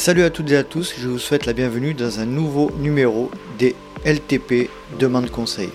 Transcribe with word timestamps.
Salut 0.00 0.22
à 0.22 0.30
toutes 0.30 0.50
et 0.50 0.56
à 0.56 0.64
tous, 0.64 0.94
je 0.98 1.08
vous 1.08 1.18
souhaite 1.18 1.44
la 1.44 1.52
bienvenue 1.52 1.92
dans 1.92 2.20
un 2.20 2.24
nouveau 2.24 2.70
numéro 2.78 3.30
des 3.58 3.76
LTP 4.06 4.70
Demande 4.98 5.28
Conseil. 5.28 5.68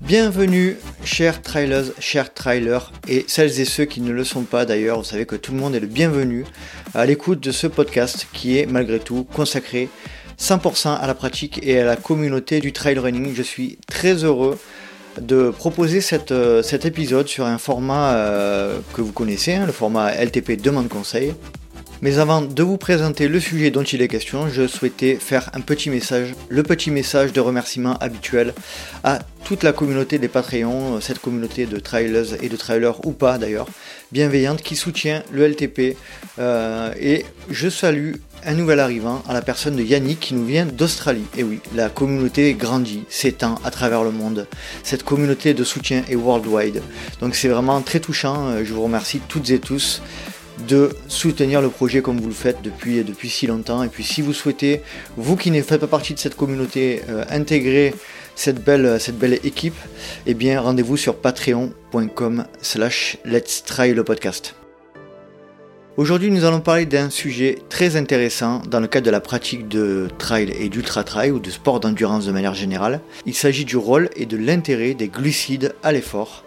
Bienvenue 0.00 0.76
chers 1.02 1.42
trailers, 1.42 1.86
chers 1.98 2.32
trailers 2.32 2.92
et 3.08 3.24
celles 3.26 3.58
et 3.58 3.64
ceux 3.64 3.86
qui 3.86 4.00
ne 4.00 4.12
le 4.12 4.22
sont 4.22 4.44
pas 4.44 4.66
d'ailleurs, 4.66 4.98
vous 4.98 5.04
savez 5.04 5.26
que 5.26 5.34
tout 5.34 5.50
le 5.50 5.58
monde 5.58 5.74
est 5.74 5.80
le 5.80 5.88
bienvenu 5.88 6.44
à 6.94 7.04
l'écoute 7.06 7.40
de 7.40 7.50
ce 7.50 7.66
podcast 7.66 8.28
qui 8.32 8.56
est 8.56 8.66
malgré 8.66 9.00
tout 9.00 9.24
consacré 9.24 9.88
100% 10.38 10.96
à 10.96 11.06
la 11.08 11.14
pratique 11.14 11.58
et 11.64 11.80
à 11.80 11.84
la 11.84 11.96
communauté 11.96 12.60
du 12.60 12.72
trail 12.72 13.00
running. 13.00 13.34
Je 13.34 13.42
suis 13.42 13.78
très 13.88 14.22
heureux 14.22 14.60
de 15.20 15.50
proposer 15.50 16.00
euh, 16.30 16.62
cet 16.62 16.84
épisode 16.84 17.28
sur 17.28 17.44
un 17.46 17.58
format 17.58 18.14
euh, 18.14 18.78
que 18.94 19.00
vous 19.00 19.12
connaissez, 19.12 19.54
hein, 19.54 19.66
le 19.66 19.72
format 19.72 20.12
LTP 20.12 20.60
demande 20.60 20.88
conseil. 20.88 21.34
Mais 22.02 22.18
avant 22.18 22.42
de 22.42 22.62
vous 22.64 22.78
présenter 22.78 23.28
le 23.28 23.38
sujet 23.38 23.70
dont 23.70 23.84
il 23.84 24.02
est 24.02 24.08
question, 24.08 24.48
je 24.48 24.66
souhaitais 24.66 25.14
faire 25.14 25.50
un 25.54 25.60
petit 25.60 25.88
message, 25.88 26.34
le 26.48 26.64
petit 26.64 26.90
message 26.90 27.32
de 27.32 27.40
remerciement 27.40 27.96
habituel 27.98 28.54
à 29.04 29.20
toute 29.44 29.62
la 29.62 29.72
communauté 29.72 30.18
des 30.18 30.26
Patreons, 30.26 31.00
cette 31.00 31.20
communauté 31.20 31.66
de 31.66 31.78
trailers 31.78 32.42
et 32.42 32.48
de 32.48 32.56
trailers 32.56 33.06
ou 33.06 33.12
pas 33.12 33.38
d'ailleurs, 33.38 33.68
bienveillante 34.10 34.62
qui 34.62 34.74
soutient 34.74 35.22
le 35.32 35.46
LTP. 35.46 35.96
Euh, 36.40 36.92
et 37.00 37.24
je 37.50 37.68
salue 37.68 38.14
un 38.44 38.54
nouvel 38.54 38.80
arrivant 38.80 39.22
à 39.28 39.32
la 39.32 39.42
personne 39.42 39.76
de 39.76 39.82
Yannick 39.82 40.20
qui 40.20 40.34
nous 40.34 40.44
vient 40.44 40.66
d'Australie. 40.66 41.26
Et 41.36 41.42
oui, 41.42 41.60
la 41.74 41.88
communauté 41.88 42.54
grandit, 42.54 43.04
s'étend 43.08 43.56
à 43.64 43.70
travers 43.70 44.02
le 44.04 44.10
monde. 44.10 44.46
Cette 44.82 45.02
communauté 45.04 45.54
de 45.54 45.64
soutien 45.64 46.02
est 46.08 46.14
worldwide. 46.14 46.82
Donc 47.20 47.34
c'est 47.34 47.48
vraiment 47.48 47.80
très 47.80 48.00
touchant. 48.00 48.48
Euh, 48.48 48.64
je 48.64 48.72
vous 48.72 48.82
remercie 48.82 49.20
toutes 49.28 49.50
et 49.50 49.58
tous 49.58 50.02
de 50.68 50.90
soutenir 51.08 51.60
le 51.60 51.68
projet 51.68 52.02
comme 52.02 52.20
vous 52.20 52.28
le 52.28 52.34
faites 52.34 52.62
depuis, 52.62 53.02
depuis 53.02 53.28
si 53.28 53.46
longtemps. 53.46 53.82
Et 53.82 53.88
puis 53.88 54.04
si 54.04 54.22
vous 54.22 54.32
souhaitez, 54.32 54.82
vous 55.16 55.36
qui 55.36 55.50
ne 55.50 55.62
faites 55.62 55.80
pas 55.80 55.86
partie 55.86 56.14
de 56.14 56.18
cette 56.18 56.36
communauté, 56.36 57.02
euh, 57.08 57.24
intégrer 57.30 57.94
cette 58.34 58.62
belle, 58.64 58.98
belle 59.14 59.38
équipe, 59.44 59.76
eh 60.26 60.34
bien 60.34 60.60
rendez-vous 60.60 60.96
sur 60.96 61.16
patreon.com 61.16 62.44
slash 62.60 63.18
let's 63.24 63.62
try 63.64 63.92
le 63.92 64.04
podcast. 64.04 64.54
Aujourd'hui, 65.98 66.30
nous 66.30 66.46
allons 66.46 66.62
parler 66.62 66.86
d'un 66.86 67.10
sujet 67.10 67.58
très 67.68 67.96
intéressant 67.96 68.62
dans 68.66 68.80
le 68.80 68.86
cadre 68.86 69.04
de 69.04 69.10
la 69.10 69.20
pratique 69.20 69.68
de 69.68 70.08
trail 70.16 70.50
et 70.58 70.70
d'ultra 70.70 71.04
trail 71.04 71.30
ou 71.30 71.38
de 71.38 71.50
sport 71.50 71.80
d'endurance 71.80 72.24
de 72.24 72.32
manière 72.32 72.54
générale. 72.54 73.00
Il 73.26 73.34
s'agit 73.34 73.66
du 73.66 73.76
rôle 73.76 74.08
et 74.16 74.24
de 74.24 74.38
l'intérêt 74.38 74.94
des 74.94 75.08
glucides 75.08 75.74
à 75.82 75.92
l'effort. 75.92 76.44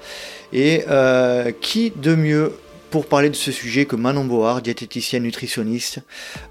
Et 0.51 0.83
euh, 0.89 1.51
qui 1.61 1.93
de 1.95 2.15
mieux 2.15 2.53
pour 2.95 3.07
parler 3.07 3.29
de 3.29 3.35
ce 3.35 3.51
sujet 3.51 3.83
que 3.83 3.97
Manon 3.97 4.23
Board, 4.23 4.63
diététicienne 4.63 5.23
nutritionniste, 5.23 5.99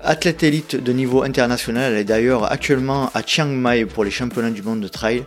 athlète 0.02 0.42
élite 0.42 0.76
de 0.76 0.92
niveau 0.92 1.22
international. 1.22 1.94
Elle 1.94 2.00
est 2.00 2.04
d'ailleurs 2.04 2.52
actuellement 2.52 3.10
à 3.14 3.22
Chiang 3.24 3.46
Mai 3.46 3.86
pour 3.86 4.04
les 4.04 4.10
championnats 4.10 4.50
du 4.50 4.60
monde 4.60 4.82
de 4.82 4.88
trail, 4.88 5.24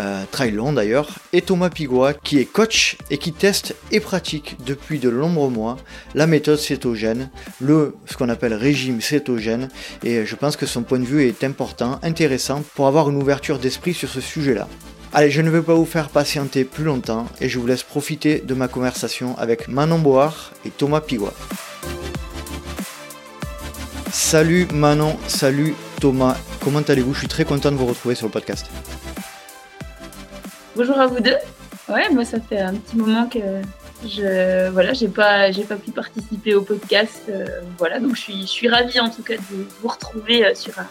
euh, 0.00 0.24
trail 0.32 0.50
long 0.50 0.72
d'ailleurs. 0.72 1.08
Et 1.32 1.40
Thomas 1.40 1.70
Pigua, 1.70 2.14
qui 2.14 2.40
est 2.40 2.46
coach 2.46 2.96
et 3.10 3.18
qui 3.18 3.32
teste 3.32 3.76
et 3.92 4.00
pratique 4.00 4.56
depuis 4.66 4.98
de 4.98 5.08
nombreux 5.08 5.50
mois 5.50 5.76
la 6.16 6.26
méthode 6.26 6.58
cétogène, 6.58 7.30
le 7.60 7.94
ce 8.06 8.16
qu'on 8.16 8.28
appelle 8.28 8.54
régime 8.54 9.00
cétogène. 9.00 9.68
Et 10.02 10.26
je 10.26 10.34
pense 10.34 10.56
que 10.56 10.66
son 10.66 10.82
point 10.82 10.98
de 10.98 11.04
vue 11.04 11.28
est 11.28 11.44
important, 11.44 12.00
intéressant 12.02 12.64
pour 12.74 12.88
avoir 12.88 13.08
une 13.08 13.22
ouverture 13.22 13.60
d'esprit 13.60 13.94
sur 13.94 14.08
ce 14.08 14.20
sujet-là. 14.20 14.66
Allez, 15.18 15.30
je 15.30 15.40
ne 15.40 15.48
vais 15.48 15.62
pas 15.62 15.72
vous 15.72 15.86
faire 15.86 16.10
patienter 16.10 16.64
plus 16.64 16.84
longtemps 16.84 17.24
et 17.40 17.48
je 17.48 17.58
vous 17.58 17.66
laisse 17.66 17.82
profiter 17.82 18.40
de 18.40 18.52
ma 18.52 18.68
conversation 18.68 19.34
avec 19.38 19.66
Manon 19.66 19.98
Board 19.98 20.34
et 20.66 20.70
Thomas 20.70 21.00
Pigua. 21.00 21.32
Salut 24.12 24.68
Manon, 24.74 25.16
salut 25.26 25.74
Thomas, 26.02 26.36
comment 26.62 26.80
allez-vous? 26.80 27.14
Je 27.14 27.20
suis 27.20 27.28
très 27.28 27.46
content 27.46 27.72
de 27.72 27.76
vous 27.76 27.86
retrouver 27.86 28.14
sur 28.14 28.26
le 28.26 28.30
podcast. 28.30 28.66
Bonjour 30.76 31.00
à 31.00 31.06
vous 31.06 31.20
deux. 31.20 31.38
Ouais, 31.88 32.10
moi 32.12 32.26
ça 32.26 32.38
fait 32.38 32.60
un 32.60 32.74
petit 32.74 32.98
moment 32.98 33.26
que 33.26 33.38
je 34.06 34.68
voilà, 34.68 34.92
j'ai 34.92 35.08
pas 35.08 35.50
pas 35.50 35.76
pu 35.76 35.92
participer 35.92 36.54
au 36.54 36.60
podcast. 36.60 37.22
Euh, 37.30 37.46
voilà, 37.78 38.00
donc 38.00 38.16
je 38.16 38.20
suis 38.20 38.42
je 38.42 38.48
suis 38.48 38.68
ravie 38.68 39.00
en 39.00 39.08
tout 39.08 39.22
cas 39.22 39.36
de 39.36 39.66
vous 39.80 39.88
retrouver 39.88 40.44
euh, 40.44 40.54
sur 40.54 40.78
un 40.78 40.86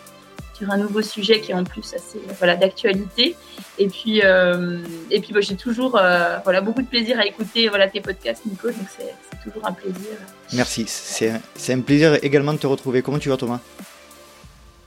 sur 0.55 0.71
un 0.71 0.77
nouveau 0.77 1.01
sujet 1.01 1.41
qui 1.41 1.51
est 1.51 1.55
en 1.55 1.63
plus 1.63 1.93
assez 1.93 2.19
voilà, 2.37 2.55
d'actualité. 2.55 3.35
Et 3.77 3.87
puis, 3.87 4.21
euh, 4.23 4.79
et 5.11 5.19
puis 5.19 5.33
bah, 5.33 5.41
j'ai 5.41 5.55
toujours 5.55 5.97
euh, 5.97 6.37
voilà, 6.43 6.61
beaucoup 6.61 6.81
de 6.81 6.87
plaisir 6.87 7.19
à 7.19 7.25
écouter 7.25 7.67
voilà, 7.67 7.89
tes 7.89 7.99
podcasts, 8.01 8.45
Nico, 8.45 8.67
donc 8.69 8.87
c'est 8.87 9.13
toujours 9.43 9.65
un 9.65 9.73
plaisir. 9.73 10.17
Merci, 10.53 10.85
c'est 10.87 11.73
un 11.73 11.81
plaisir 11.81 12.23
également 12.23 12.53
de 12.53 12.59
te 12.59 12.67
retrouver. 12.67 13.01
Comment 13.01 13.19
tu 13.19 13.29
vas, 13.29 13.37
Thomas? 13.37 13.59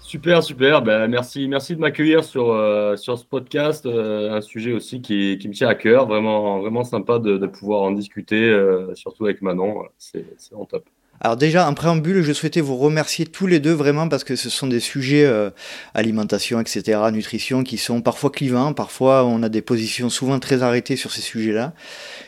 Super, 0.01 0.43
super. 0.43 0.81
Ben, 0.81 1.07
merci, 1.07 1.47
merci 1.49 1.77
de 1.77 1.81
m'accueillir 1.81 2.25
sur, 2.25 2.51
euh, 2.51 2.97
sur 2.97 3.19
ce 3.19 3.27
podcast. 3.27 3.85
un 3.85 4.41
sujet 4.41 4.73
aussi 4.73 5.03
qui, 5.03 5.37
qui, 5.39 5.49
me 5.49 5.53
tient 5.53 5.69
à 5.69 5.75
cœur. 5.75 6.07
Vraiment, 6.07 6.61
vraiment 6.61 6.83
sympa 6.83 7.19
de, 7.19 7.37
de 7.37 7.47
pouvoir 7.47 7.83
en 7.83 7.91
discuter, 7.91 8.51
surtout 8.95 9.27
avec 9.27 9.43
Manon. 9.43 9.83
C'est 9.99 10.25
vraiment 10.51 10.65
top. 10.65 10.89
Alors 11.21 11.37
déjà, 11.37 11.69
en 11.69 11.75
préambule, 11.75 12.23
je 12.23 12.33
souhaitais 12.33 12.61
vous 12.61 12.77
remercier 12.77 13.27
tous 13.27 13.47
les 13.47 13.59
deux 13.59 13.73
vraiment 13.73 14.09
parce 14.09 14.25
que 14.25 14.37
ce 14.37 14.51
sont 14.51 14.67
des 14.67 14.81
sujets 14.81 15.25
euh, 15.25 15.51
alimentation, 15.95 16.61
etc., 16.61 17.01
nutrition, 17.13 17.65
qui 17.65 17.77
sont 17.77 18.01
parfois 18.03 18.31
clivants, 18.31 18.73
parfois 18.73 19.25
on 19.25 19.43
a 19.43 19.49
des 19.49 19.63
positions 19.63 20.11
souvent 20.11 20.39
très 20.39 20.63
arrêtées 20.63 20.97
sur 20.97 21.13
ces 21.13 21.23
sujets-là. 21.23 21.75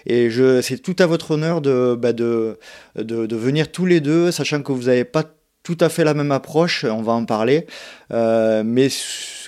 Et 0.07 0.31
je, 0.31 0.61
c'est 0.61 0.79
tout 0.79 0.97
à 0.99 1.07
votre 1.07 1.33
honneur 1.33 1.61
de, 1.61 1.97
bah, 2.01 2.13
de, 2.13 2.59
de, 2.97 3.27
de, 3.27 3.37
venir 3.37 3.71
tous 3.71 3.87
les 3.87 4.01
deux, 4.01 4.33
sachant 4.33 4.63
que 4.63 4.73
vous 4.73 4.85
n'avez 4.85 5.05
pas 5.05 5.25
tout 5.63 5.77
à 5.81 5.89
fait 5.89 6.05
la 6.05 6.15
même 6.15 6.33
approche, 6.33 6.85
on 6.85 7.03
va 7.03 7.13
en 7.13 7.27
parler, 7.27 7.67
euh, 8.13 8.63
mais 8.65 8.89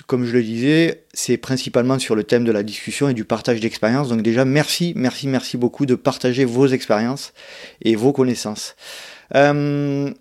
comme 0.05 0.25
je 0.25 0.33
le 0.33 0.43
disais, 0.43 1.05
c'est 1.13 1.37
principalement 1.37 1.97
sur 1.97 2.15
le 2.15 2.23
thème 2.23 2.45
de 2.45 2.51
la 2.51 2.63
discussion 2.63 3.09
et 3.09 3.13
du 3.13 3.25
partage 3.25 3.59
d'expériences. 3.59 4.09
Donc 4.09 4.21
déjà, 4.21 4.45
merci, 4.45 4.93
merci, 4.95 5.27
merci 5.27 5.57
beaucoup 5.57 5.85
de 5.85 5.95
partager 5.95 6.45
vos 6.45 6.67
expériences 6.67 7.33
et 7.81 7.95
vos 7.95 8.13
connaissances. 8.13 8.75
Euh, 9.35 10.11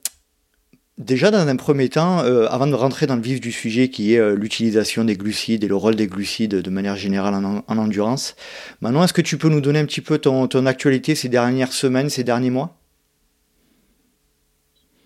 déjà, 0.98 1.30
dans 1.30 1.46
un 1.46 1.56
premier 1.56 1.88
temps, 1.88 2.20
euh, 2.20 2.46
avant 2.48 2.66
de 2.66 2.74
rentrer 2.74 3.06
dans 3.06 3.16
le 3.16 3.22
vif 3.22 3.40
du 3.40 3.52
sujet 3.52 3.88
qui 3.88 4.14
est 4.14 4.18
euh, 4.18 4.34
l'utilisation 4.34 5.04
des 5.04 5.16
glucides 5.16 5.64
et 5.64 5.68
le 5.68 5.76
rôle 5.76 5.96
des 5.96 6.06
glucides 6.06 6.56
de 6.56 6.70
manière 6.70 6.96
générale 6.96 7.34
en, 7.34 7.78
endurance, 7.78 8.36
maintenant, 8.80 9.04
est-ce 9.04 9.12
que 9.12 9.22
tu 9.22 9.38
peux 9.38 9.48
nous 9.48 9.60
donner 9.60 9.80
un 9.80 9.86
petit 9.86 10.00
peu 10.00 10.18
ton, 10.18 10.48
ton 10.48 10.66
actualité 10.66 11.14
ces 11.14 11.28
dernières 11.28 11.72
semaines, 11.72 12.10
ces 12.10 12.24
derniers 12.24 12.50
mois? 12.50 12.81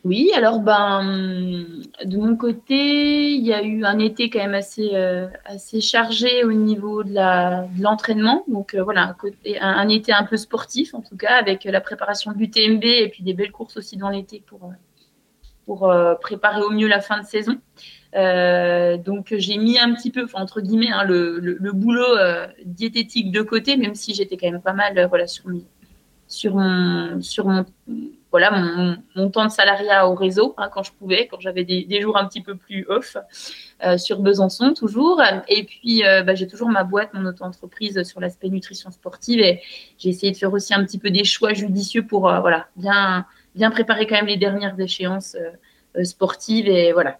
Oui, 0.07 0.31
alors 0.37 0.61
ben 0.61 1.67
de 2.05 2.17
mon 2.17 2.37
côté, 2.37 3.33
il 3.33 3.45
y 3.45 3.53
a 3.53 3.63
eu 3.65 3.85
un 3.85 3.99
été 3.99 4.31
quand 4.31 4.39
même 4.39 4.55
assez 4.55 4.91
euh, 4.95 5.27
assez 5.45 5.81
chargé 5.81 6.45
au 6.45 6.53
niveau 6.53 7.03
de 7.03 7.13
la 7.13 7.67
de 7.77 7.83
l'entraînement. 7.83 8.45
Donc 8.47 8.75
euh, 8.75 8.85
voilà, 8.85 9.17
un, 9.61 9.89
été 9.89 10.13
un 10.13 10.23
peu 10.23 10.37
sportif 10.37 10.95
en 10.95 11.01
tout 11.03 11.17
cas, 11.17 11.35
avec 11.35 11.65
la 11.65 11.81
préparation 11.81 12.31
de 12.31 12.39
l'UTMB 12.39 12.85
et 12.85 13.09
puis 13.09 13.25
des 13.25 13.35
belles 13.35 13.51
courses 13.51 13.77
aussi 13.79 13.97
dans 13.97 14.09
l'été 14.09 14.45
pour 14.47 14.73
pour 15.65 15.91
euh, 15.91 16.15
préparer 16.15 16.63
au 16.63 16.71
mieux 16.71 16.87
la 16.87 17.01
fin 17.01 17.21
de 17.21 17.27
saison. 17.27 17.59
donc 19.05 19.35
j'ai 19.37 19.59
mis 19.59 19.77
un 19.77 19.93
petit 19.93 20.13
peu, 20.13 20.25
entre 20.35 20.61
guillemets, 20.61 20.93
hein, 20.93 21.03
le, 21.03 21.41
le, 21.41 21.73
boulot 21.73 22.17
diététique 22.65 23.33
de 23.33 23.43
côté, 23.43 23.77
même 23.77 23.97
si 23.97 24.15
j'étais 24.15 24.37
quand 24.37 24.53
même 24.53 24.63
pas 24.63 24.73
mal 24.73 25.11
sur, 25.27 25.51
sur, 26.29 26.55
mon, 26.55 27.21
sur 27.21 27.47
mon, 27.47 27.65
voilà, 28.39 28.51
mon, 29.15 29.31
temps 29.31 29.47
de 29.47 29.51
salariat 29.51 30.07
au 30.07 30.15
réseau, 30.15 30.55
hein, 30.59 30.69
quand 30.71 30.83
je 30.83 30.93
pouvais, 30.93 31.27
quand 31.27 31.41
j'avais 31.41 31.65
des, 31.65 32.01
jours 32.03 32.19
un 32.19 32.27
petit 32.27 32.43
peu 32.43 32.55
plus 32.55 32.85
off, 32.91 33.17
euh, 33.83 33.97
sur 33.97 34.21
Besançon 34.21 34.75
toujours. 34.75 35.23
Et 35.49 35.65
puis, 35.65 36.05
euh, 36.05 36.23
bah, 36.23 36.35
j'ai 36.35 36.47
toujours 36.47 36.69
ma 36.69 36.85
boîte, 36.85 37.15
mon 37.15 37.25
auto-entreprise 37.25 38.03
sur 38.03 38.21
l'aspect 38.21 38.51
nutrition 38.51 38.91
sportive. 38.91 39.41
Et 39.41 39.63
j'ai 39.97 40.11
essayé 40.11 40.33
de 40.33 40.37
faire 40.37 40.53
aussi 40.53 40.75
un 40.75 40.85
petit 40.85 40.99
peu 40.99 41.09
des 41.09 41.25
choix 41.25 41.55
judicieux 41.55 42.07
pour 42.07 42.29
euh, 42.29 42.41
voilà, 42.41 42.67
bien, 42.77 43.25
bien 43.55 43.71
préparer 43.71 44.07
quand 44.07 44.17
même 44.17 44.27
les 44.27 44.37
dernières 44.37 44.79
échéances 44.79 45.35
sportives. 46.03 46.69
Et 46.69 46.93
voilà, 46.93 47.19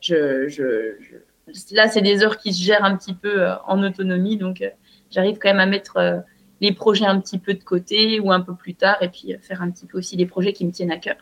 là, 1.73 1.89
c'est 1.89 2.03
des 2.03 2.23
heures 2.23 2.37
qui 2.37 2.53
se 2.53 2.63
gèrent 2.63 2.85
un 2.85 2.95
petit 2.95 3.15
peu 3.15 3.47
en 3.67 3.83
autonomie. 3.83 4.37
Donc, 4.37 4.63
j'arrive 5.11 5.39
quand 5.39 5.49
même 5.49 5.61
à 5.61 5.67
mettre 5.67 6.25
les 6.61 6.73
projets 6.73 7.07
un 7.07 7.21
petit 7.21 7.39
peu 7.39 7.55
de 7.55 7.63
côté 7.63 8.21
ou 8.21 8.33
un 8.33 8.41
peu 8.41 8.55
plus 8.55 8.75
tard 8.75 8.97
et 9.03 9.09
puis 9.09 9.35
faire 9.43 9.63
un 9.63 9.71
petit 9.71 9.87
peu 9.87 9.99
aussi 9.99 10.17
des 10.17 10.27
projets 10.27 10.53
qui 10.53 10.65
me 10.65 10.73
tiennent 10.73 10.93
à 10.93 10.97
cœur. 10.97 11.17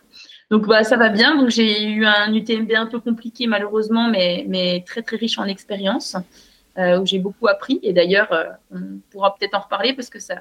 Donc 0.50 0.66
bah 0.66 0.84
ça 0.84 0.96
va 0.96 1.08
bien. 1.08 1.36
Donc 1.36 1.50
j'ai 1.50 1.84
eu 1.84 2.04
un 2.04 2.32
UTMB 2.32 2.70
un 2.74 2.86
peu 2.86 3.00
compliqué 3.00 3.46
malheureusement, 3.46 4.08
mais 4.08 4.44
mais 4.48 4.84
très 4.86 5.02
très 5.02 5.16
riche 5.16 5.38
en 5.38 5.44
expérience 5.44 6.16
euh, 6.78 7.00
où 7.00 7.06
j'ai 7.06 7.18
beaucoup 7.18 7.48
appris. 7.48 7.80
Et 7.82 7.92
d'ailleurs 7.92 8.32
euh, 8.32 8.44
on 8.70 9.00
pourra 9.10 9.34
peut-être 9.34 9.54
en 9.54 9.60
reparler 9.60 9.92
parce 9.92 10.10
que 10.10 10.20
ça 10.20 10.36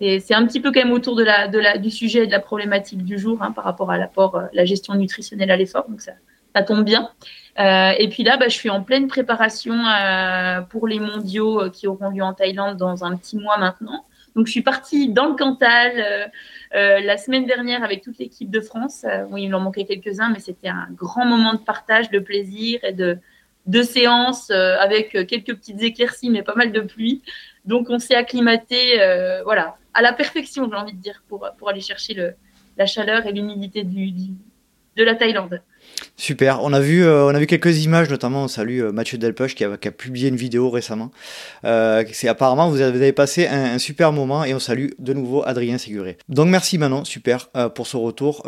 c'est 0.00 0.34
un 0.34 0.46
petit 0.46 0.60
peu 0.60 0.72
quand 0.72 0.80
même 0.80 0.92
autour 0.92 1.16
de 1.16 1.22
la, 1.22 1.78
du 1.78 1.90
sujet 1.90 2.24
et 2.24 2.26
de 2.26 2.32
la 2.32 2.40
problématique 2.40 3.04
du 3.04 3.18
jour 3.18 3.42
hein, 3.42 3.52
par 3.52 3.64
rapport 3.64 3.90
à 3.90 3.98
l'apport, 3.98 4.36
euh, 4.36 4.46
la 4.52 4.64
gestion 4.64 4.94
nutritionnelle 4.94 5.50
à 5.50 5.56
l'effort. 5.56 5.88
Donc 5.88 6.00
ça, 6.00 6.12
ça 6.54 6.62
tombe 6.62 6.84
bien. 6.84 7.10
Euh, 7.58 7.92
et 7.98 8.08
puis 8.08 8.22
là, 8.24 8.36
bah, 8.36 8.48
je 8.48 8.54
suis 8.54 8.70
en 8.70 8.82
pleine 8.82 9.06
préparation 9.06 9.74
euh, 9.74 10.60
pour 10.62 10.88
les 10.88 10.98
mondiaux 10.98 11.62
euh, 11.62 11.70
qui 11.70 11.86
auront 11.86 12.10
lieu 12.10 12.22
en 12.22 12.34
Thaïlande 12.34 12.76
dans 12.76 13.04
un 13.04 13.16
petit 13.16 13.36
mois 13.36 13.58
maintenant. 13.58 14.04
Donc, 14.34 14.46
je 14.46 14.52
suis 14.52 14.62
partie 14.62 15.08
dans 15.08 15.26
le 15.28 15.36
Cantal 15.36 16.32
la 16.72 17.16
semaine 17.18 17.46
dernière 17.46 17.84
avec 17.84 18.02
toute 18.02 18.18
l'équipe 18.18 18.50
de 18.50 18.60
France. 18.60 19.06
oui, 19.30 19.44
il 19.44 19.54
en 19.54 19.60
manquait 19.60 19.84
quelques-uns, 19.84 20.30
mais 20.30 20.40
c'était 20.40 20.66
un 20.66 20.88
grand 20.90 21.24
moment 21.24 21.52
de 21.52 21.60
partage, 21.60 22.10
de 22.10 22.18
plaisir 22.18 22.80
et 22.82 22.92
de, 22.92 23.16
de 23.66 23.82
séances 23.84 24.50
avec 24.50 25.12
quelques 25.28 25.54
petites 25.54 25.80
éclaircies, 25.80 26.30
mais 26.30 26.42
pas 26.42 26.56
mal 26.56 26.72
de 26.72 26.80
pluie. 26.80 27.22
Donc, 27.64 27.90
on 27.90 28.00
s'est 28.00 28.16
acclimaté, 28.16 28.96
voilà, 29.44 29.76
à 29.94 30.02
la 30.02 30.12
perfection, 30.12 30.68
j'ai 30.68 30.76
envie 30.76 30.94
de 30.94 31.00
dire, 31.00 31.22
pour, 31.28 31.48
pour 31.56 31.68
aller 31.68 31.80
chercher 31.80 32.14
le, 32.14 32.34
la 32.76 32.86
chaleur 32.86 33.26
et 33.26 33.32
l'humidité 33.32 33.84
du, 33.84 34.10
de 34.96 35.04
la 35.04 35.14
Thaïlande. 35.14 35.60
Super. 36.16 36.62
On 36.62 36.72
a 36.72 36.80
vu, 36.80 37.04
euh, 37.04 37.24
on 37.26 37.34
a 37.34 37.38
vu 37.38 37.46
quelques 37.46 37.84
images, 37.84 38.08
notamment 38.08 38.44
on 38.44 38.48
salue 38.48 38.80
euh, 38.80 38.92
Mathieu 38.92 39.18
Delpech 39.18 39.54
qui 39.54 39.64
a, 39.64 39.76
publié 39.76 40.28
une 40.28 40.36
vidéo 40.36 40.70
récemment. 40.70 41.10
Euh, 41.64 42.04
c'est 42.12 42.28
apparemment 42.28 42.70
vous 42.70 42.80
avez, 42.80 43.12
passé 43.12 43.46
un, 43.46 43.78
super 43.78 44.12
moment 44.12 44.44
et 44.44 44.54
on 44.54 44.58
salue 44.58 44.90
de 44.98 45.12
nouveau 45.12 45.42
Adrien 45.44 45.78
Séguré. 45.78 46.16
Donc 46.28 46.48
merci 46.48 46.78
Manon, 46.78 47.04
super 47.04 47.48
pour 47.74 47.86
ce 47.86 47.96
retour. 47.96 48.42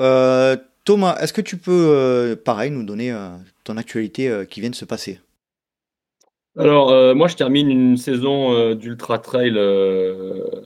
Thomas, 0.85 1.17
est-ce 1.21 1.33
que 1.33 1.41
tu 1.41 1.57
peux, 1.57 2.41
pareil, 2.45 2.71
nous 2.71 2.85
donner 2.85 3.15
ton 3.65 3.77
actualité 3.77 4.45
qui 4.49 4.61
vient 4.61 4.71
de 4.71 4.75
se 4.75 4.85
passer? 4.85 5.21
Alors, 6.59 7.15
moi, 7.15 7.29
je 7.29 7.37
termine 7.37 7.71
une 7.71 7.97
saison 7.97 8.75
d'ultra 8.75 9.19
trail 9.19 9.59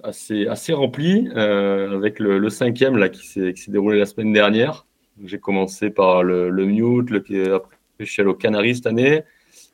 assez, 0.05 0.73
remplie, 0.73 1.29
avec 1.35 2.19
le, 2.19 2.39
le, 2.39 2.51
cinquième 2.51 3.09
qui 3.11 3.27
s'est 3.27 3.55
déroulé 3.69 3.99
la 3.99 4.07
semaine 4.07 4.33
dernière. 4.33 4.87
J'ai 5.25 5.39
commencé 5.39 5.91
par 5.91 6.23
le, 6.23 6.51
le 6.51 6.65
Mute, 6.65 7.11
le, 7.11 7.55
après 7.55 7.77
je 7.99 8.05
suis 8.05 8.23
allé 8.23 8.31
au 8.31 8.35
Canaries 8.35 8.77
cette 8.77 8.87
année. 8.87 9.23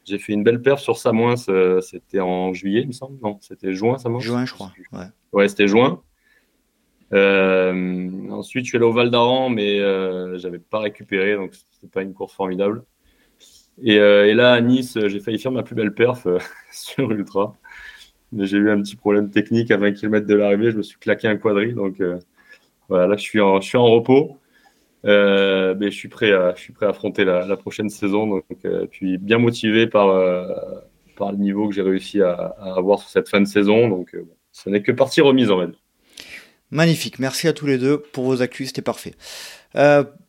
J'ai 0.05 0.19
fait 0.19 0.33
une 0.33 0.45
belle 0.45 0.63
perf 0.63 0.81
sur 0.81 0.99
Samoins, 0.99 1.37
c'était 1.37 2.21
en 2.21 2.53
juillet, 2.53 2.83
il 2.83 2.89
me 2.89 2.93
semble. 2.93 3.19
Non, 3.23 3.39
c'était 3.41 3.73
juin, 3.73 3.99
Samoins? 3.99 4.21
Juin, 4.21 4.45
je 4.45 4.55
crois. 4.55 4.73
Ouais, 4.93 5.07
ouais 5.33 5.49
c'était 5.49 5.67
juin. 5.67 6.01
Euh, 7.13 8.31
ensuite, 8.31 8.65
je 8.65 8.71
suis 8.71 8.77
allé 8.77 8.87
au 8.87 8.93
Val 8.93 9.11
d'Aran, 9.11 9.49
mais 9.49 9.81
euh, 9.81 10.39
j'avais 10.39 10.59
pas 10.59 10.81
récupéré, 10.81 11.35
donc 11.35 11.55
c'était 11.55 11.91
pas 11.93 12.03
une 12.03 12.15
course 12.15 12.35
formidable. 12.35 12.85
Et, 13.83 13.99
euh, 13.99 14.27
et 14.27 14.35
là, 14.35 14.53
à 14.53 14.61
Nice, 14.61 14.99
j'ai 15.07 15.21
failli 15.21 15.39
faire 15.39 15.53
ma 15.53 15.63
plus 15.63 15.75
belle 15.75 15.95
perf 15.95 16.27
euh, 16.27 16.39
sur 16.71 17.11
Ultra. 17.11 17.57
Mais 18.33 18.47
j'ai 18.47 18.59
eu 18.59 18.71
un 18.71 18.81
petit 18.83 18.97
problème 18.97 19.31
technique 19.31 19.71
à 19.71 19.77
20 19.77 19.93
km 19.93 20.27
de 20.27 20.35
l'arrivée. 20.35 20.71
Je 20.71 20.79
me 20.79 20.83
suis 20.83 20.99
claqué 20.99 21.29
un 21.29 21.37
quadri. 21.37 21.75
Donc 21.75 22.01
euh, 22.01 22.19
voilà, 22.89 23.07
là, 23.07 23.17
je 23.17 23.23
suis 23.23 23.41
en, 23.41 23.61
je 23.61 23.69
suis 23.69 23.79
en 23.79 23.87
repos. 23.87 24.39
Euh, 25.07 25.75
mais 25.79 25.91
je 25.91 25.97
suis 25.97 26.09
prêt 26.09 26.33
à, 26.33 26.55
affronter 26.83 27.25
la, 27.25 27.57
prochaine 27.57 27.89
saison. 27.89 28.27
Donc, 28.27 28.45
euh, 28.65 28.87
puis 28.91 29.19
bien 29.19 29.39
motivé 29.39 29.87
par, 29.87 30.09
euh, 30.09 30.55
par 31.17 31.33
le 31.33 31.39
niveau 31.39 31.69
que 31.69 31.75
j'ai 31.75 31.83
réussi 31.83 32.23
à, 32.23 32.55
avoir 32.61 32.99
sur 32.99 33.09
cette 33.09 33.29
fin 33.29 33.41
de 33.41 33.47
saison. 33.47 33.89
Donc, 33.89 34.17
ce 34.53 34.71
n'est 34.71 34.83
que 34.83 34.93
partie 34.93 35.21
remise 35.21 35.51
en 35.51 35.61
fait. 35.61 35.73
Magnifique. 36.71 37.19
Merci 37.19 37.47
à 37.47 37.53
tous 37.53 37.67
les 37.67 37.79
deux 37.79 37.99
pour 37.99 38.25
vos 38.25 38.43
actus. 38.43 38.69
C'était 38.69 38.83
parfait. 38.83 39.15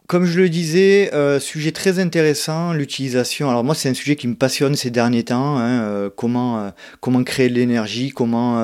Comme 0.07 0.23
je 0.23 0.39
le 0.39 0.47
disais, 0.47 1.13
euh, 1.13 1.37
sujet 1.37 1.73
très 1.73 1.99
intéressant, 1.99 2.71
l'utilisation. 2.71 3.49
Alors 3.49 3.65
moi, 3.65 3.75
c'est 3.75 3.89
un 3.89 3.93
sujet 3.93 4.15
qui 4.15 4.29
me 4.29 4.35
passionne 4.35 4.77
ces 4.77 4.89
derniers 4.89 5.25
temps. 5.25 5.57
Hein, 5.57 5.81
euh, 5.81 6.09
comment 6.09 6.59
euh, 6.59 6.69
comment 7.01 7.25
créer 7.25 7.49
de 7.49 7.55
l'énergie, 7.55 8.11
comment 8.11 8.63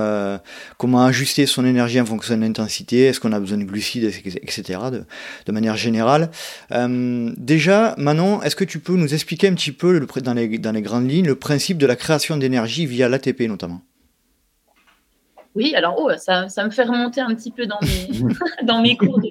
comment 0.78 1.04
ajuster 1.04 1.46
son 1.46 1.66
énergie 1.66 2.00
en 2.00 2.06
fonction 2.06 2.38
de 2.38 2.42
l'intensité. 2.42 3.08
Est-ce 3.08 3.20
qu'on 3.20 3.34
a 3.34 3.42
besoin 3.42 3.58
de 3.58 3.66
glucides, 3.66 4.06
etc. 4.06 4.80
De, 5.46 5.52
manière 5.52 5.76
générale. 5.76 6.32
déjà, 6.72 7.94
Manon, 7.98 8.42
est-ce 8.42 8.56
que 8.56 8.64
tu 8.64 8.80
peux 8.80 8.96
nous 8.96 9.14
expliquer 9.14 9.50
un 9.50 9.54
petit 9.54 9.74
peu 9.74 10.00
dans 10.00 10.34
les 10.34 10.82
grandes 10.82 11.12
lignes 11.12 11.28
le 11.28 11.36
principe 11.36 11.78
de 11.78 11.86
la 11.86 11.98
création 11.98 12.38
d'énergie 12.38 12.86
via 12.86 13.10
l'ATP 13.10 13.42
notamment? 13.42 13.82
Oui, 15.56 15.76
alors 15.76 15.96
oh, 16.00 16.10
ça, 16.18 16.48
me 16.64 16.70
fait 16.70 16.84
remonter 16.84 17.20
un 17.20 17.36
petit 17.36 17.52
peu 17.52 17.66
dans 17.66 17.80
mes 17.82 18.34
dans 18.64 18.82
mes 18.82 18.96
cours 18.96 19.20
de 19.20 19.28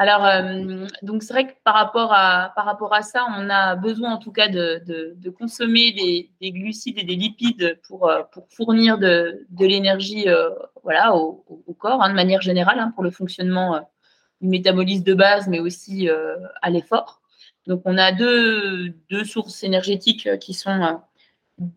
alors, 0.00 0.24
euh, 0.24 0.86
donc 1.02 1.24
c'est 1.24 1.32
vrai 1.32 1.48
que 1.48 1.52
par 1.64 1.74
rapport, 1.74 2.12
à, 2.12 2.52
par 2.54 2.64
rapport 2.64 2.94
à 2.94 3.02
ça, 3.02 3.26
on 3.36 3.50
a 3.50 3.74
besoin 3.74 4.12
en 4.12 4.18
tout 4.18 4.30
cas 4.30 4.46
de, 4.46 4.80
de, 4.86 5.30
consommer 5.30 5.90
des, 5.90 6.30
des, 6.40 6.52
glucides 6.52 6.98
et 6.98 7.02
des 7.02 7.16
lipides 7.16 7.80
pour, 7.82 8.08
euh, 8.08 8.22
pour 8.32 8.46
fournir 8.48 8.98
de, 8.98 9.44
de 9.50 9.66
l'énergie 9.66 10.28
euh, 10.28 10.50
voilà, 10.84 11.16
au, 11.16 11.44
corps, 11.78 12.00
hein, 12.00 12.10
de 12.10 12.14
manière 12.14 12.40
générale, 12.40 12.78
hein, 12.78 12.92
pour 12.94 13.02
le 13.02 13.10
fonctionnement 13.10 13.80
du 14.40 14.48
métabolisme 14.48 15.02
de 15.02 15.14
base, 15.14 15.48
mais 15.48 15.58
aussi 15.58 16.08
à 16.62 16.70
l'effort. 16.70 17.20
Donc, 17.66 17.82
on 17.84 17.98
a 17.98 18.12
deux, 18.12 18.90
deux 19.10 19.24
sources 19.24 19.64
énergétiques 19.64 20.38
qui 20.38 20.54
sont 20.54 21.00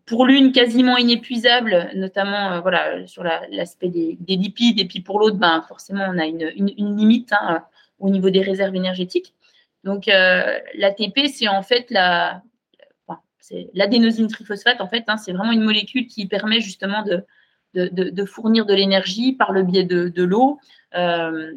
pour 0.06 0.26
l'une 0.26 0.52
quasiment 0.52 0.96
inépuisables, 0.96 1.90
notamment 1.96 2.60
voilà, 2.60 3.04
sur 3.06 3.24
l'aspect 3.24 3.88
des, 3.88 4.16
des, 4.20 4.36
lipides, 4.36 4.78
et 4.80 4.84
puis 4.84 5.00
pour 5.00 5.18
l'autre, 5.18 5.36
ben, 5.36 5.64
forcément, 5.66 6.06
on 6.08 6.18
a 6.18 6.26
une, 6.26 6.52
une, 6.56 6.72
une 6.78 6.96
limite. 6.96 7.32
Hein, 7.32 7.64
au 8.02 8.10
niveau 8.10 8.30
des 8.30 8.42
réserves 8.42 8.74
énergétiques. 8.74 9.32
Donc, 9.84 10.08
euh, 10.08 10.58
l'ATP, 10.74 11.26
c'est 11.32 11.48
en 11.48 11.62
fait 11.62 11.90
la, 11.90 12.42
c'est 13.40 13.70
l'adénosine 13.74 14.28
triphosphate. 14.28 14.80
En 14.80 14.88
fait, 14.88 15.04
hein, 15.08 15.16
c'est 15.16 15.32
vraiment 15.32 15.52
une 15.52 15.62
molécule 15.62 16.06
qui 16.06 16.26
permet 16.26 16.60
justement 16.60 17.04
de, 17.04 18.24
fournir 18.24 18.66
de 18.66 18.74
l'énergie 18.74 19.32
par 19.32 19.52
le 19.52 19.62
biais 19.62 19.84
de, 19.84 20.22
l'eau 20.22 20.58
euh, 20.94 21.52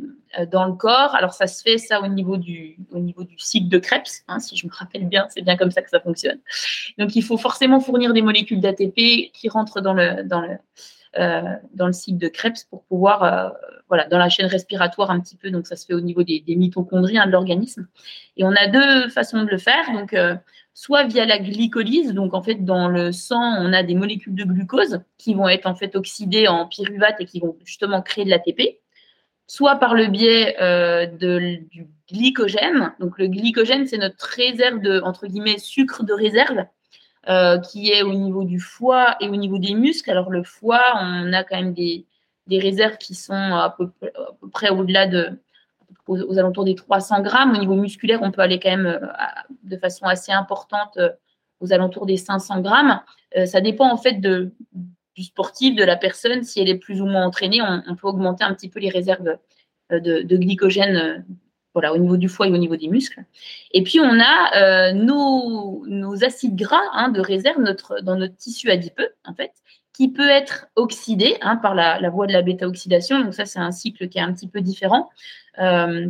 dans 0.51 0.65
le 0.65 0.73
corps. 0.73 1.13
Alors, 1.15 1.33
ça 1.33 1.47
se 1.47 1.61
fait 1.61 1.77
ça 1.77 2.01
au 2.01 2.07
niveau 2.07 2.37
du, 2.37 2.77
au 2.91 2.99
niveau 2.99 3.23
du 3.23 3.37
cycle 3.37 3.67
de 3.67 3.77
Krebs, 3.77 4.23
hein, 4.27 4.39
si 4.39 4.55
je 4.55 4.65
me 4.65 4.71
rappelle 4.71 5.07
bien, 5.07 5.27
c'est 5.29 5.41
bien 5.41 5.57
comme 5.57 5.71
ça 5.71 5.81
que 5.81 5.89
ça 5.89 5.99
fonctionne. 5.99 6.39
Donc, 6.97 7.15
il 7.15 7.23
faut 7.23 7.37
forcément 7.37 7.79
fournir 7.79 8.13
des 8.13 8.21
molécules 8.21 8.61
d'ATP 8.61 9.31
qui 9.33 9.49
rentrent 9.49 9.81
dans 9.81 9.93
le, 9.93 10.23
dans 10.23 10.41
le, 10.41 10.57
dans 11.15 11.87
le 11.87 11.93
cycle 11.93 12.17
de 12.17 12.27
Krebs 12.27 12.65
pour 12.69 12.83
pouvoir, 12.83 13.23
euh, 13.23 13.49
voilà, 13.87 14.07
dans 14.07 14.17
la 14.17 14.29
chaîne 14.29 14.47
respiratoire 14.47 15.11
un 15.11 15.19
petit 15.19 15.35
peu. 15.35 15.49
Donc, 15.51 15.67
ça 15.67 15.75
se 15.75 15.85
fait 15.85 15.93
au 15.93 16.01
niveau 16.01 16.23
des, 16.23 16.43
mitochondries 16.47 17.17
hein, 17.17 17.27
de 17.27 17.31
l'organisme. 17.31 17.87
Et 18.37 18.43
on 18.43 18.51
a 18.51 18.67
deux 18.67 19.09
façons 19.09 19.43
de 19.43 19.49
le 19.49 19.57
faire. 19.57 19.91
Donc, 19.93 20.13
euh, 20.13 20.35
soit 20.73 21.03
via 21.05 21.25
la 21.25 21.39
glycolyse. 21.39 22.13
Donc, 22.13 22.33
en 22.33 22.41
fait, 22.41 22.65
dans 22.65 22.87
le 22.87 23.11
sang, 23.11 23.55
on 23.59 23.73
a 23.73 23.83
des 23.83 23.95
molécules 23.95 24.35
de 24.35 24.43
glucose 24.43 25.01
qui 25.17 25.33
vont 25.33 25.47
être 25.47 25.65
en 25.65 25.75
fait 25.75 25.95
oxydées 25.95 26.47
en 26.47 26.67
pyruvate 26.67 27.15
et 27.19 27.25
qui 27.25 27.39
vont 27.39 27.55
justement 27.63 28.01
créer 28.01 28.25
de 28.25 28.29
l'ATP. 28.29 28.79
Soit 29.47 29.75
par 29.75 29.93
le 29.93 30.07
biais 30.07 30.55
du 31.19 31.87
glycogène. 32.11 32.93
Donc, 32.99 33.17
le 33.19 33.27
glycogène, 33.27 33.85
c'est 33.85 33.97
notre 33.97 34.25
réserve 34.25 34.79
de, 34.81 35.01
entre 35.01 35.27
guillemets, 35.27 35.59
sucre 35.59 36.03
de 36.03 36.13
réserve 36.13 36.65
euh, 37.27 37.57
qui 37.57 37.91
est 37.91 38.03
au 38.03 38.13
niveau 38.13 38.43
du 38.43 38.59
foie 38.59 39.15
et 39.19 39.27
au 39.27 39.35
niveau 39.35 39.57
des 39.57 39.73
muscles. 39.73 40.11
Alors 40.11 40.29
le 40.29 40.43
foie, 40.43 40.83
on 41.01 41.33
a 41.33 41.43
quand 41.43 41.55
même 41.55 41.73
des, 41.73 42.05
réserves 42.49 42.97
qui 42.97 43.15
sont 43.15 43.33
à 43.33 43.73
peu, 43.75 43.89
près 44.51 44.69
au-delà 44.69 45.07
de 45.07 45.39
aux, 46.07 46.37
alentours 46.37 46.65
des 46.65 46.75
300 46.75 47.21
grammes. 47.23 47.55
Au 47.55 47.57
niveau 47.57 47.73
musculaire, 47.73 48.19
on 48.21 48.31
peut 48.31 48.41
aller 48.41 48.59
quand 48.59 48.69
même 48.69 48.85
euh, 48.85 49.07
de 49.63 49.75
façon 49.77 50.05
assez 50.05 50.31
importante 50.31 50.97
euh, 50.97 51.09
aux 51.61 51.73
alentours 51.73 52.05
des 52.05 52.17
500 52.17 52.61
grammes. 52.61 53.01
ça 53.45 53.59
dépend 53.61 53.89
en 53.89 53.97
fait 53.97 54.19
du 54.19 55.23
sportif, 55.23 55.75
de 55.75 55.83
la 55.83 55.95
personne. 55.95 56.43
Si 56.43 56.59
elle 56.59 56.69
est 56.69 56.77
plus 56.77 57.01
ou 57.01 57.07
moins 57.07 57.25
entraînée, 57.25 57.61
on, 57.61 57.95
peut 57.95 58.07
augmenter 58.07 58.43
un 58.43 58.53
petit 58.53 58.69
peu 58.69 58.79
les 58.79 58.89
réserves 58.89 59.37
de 59.89 60.37
glycogène 60.37 61.25
voilà, 61.75 61.93
au 61.93 61.97
niveau 61.97 62.15
du 62.15 62.29
foie 62.29 62.47
et 62.47 62.51
au 62.51 62.57
niveau 62.57 62.77
des 62.77 62.87
muscles. 62.87 63.23
Et 63.73 63.83
puis, 63.83 63.99
on 63.99 64.19
a 64.19 64.57
euh, 64.57 64.93
nos, 64.93 65.83
acides 66.23 66.55
gras 66.55 66.81
hein, 66.93 67.09
de 67.09 67.19
réserve 67.19 67.61
notre, 67.61 68.01
dans 68.01 68.15
notre 68.15 68.35
tissu 68.37 68.71
adipeux, 68.71 69.09
en 69.25 69.33
fait, 69.33 69.51
qui 69.93 70.09
peut 70.09 70.29
être 70.29 70.67
oxydé 70.77 71.35
hein, 71.41 71.57
par 71.57 71.75
la, 71.75 72.09
voie 72.09 72.27
de 72.27 72.33
la 72.33 72.41
bêta-oxydation. 72.41 73.19
Donc, 73.19 73.33
ça, 73.33 73.45
c'est 73.45 73.59
un 73.59 73.71
cycle 73.71 74.07
qui 74.07 74.17
est 74.17 74.21
un 74.21 74.33
petit 74.33 74.47
peu 74.47 74.61
différent. 74.61 75.09
Euh, 75.59 76.07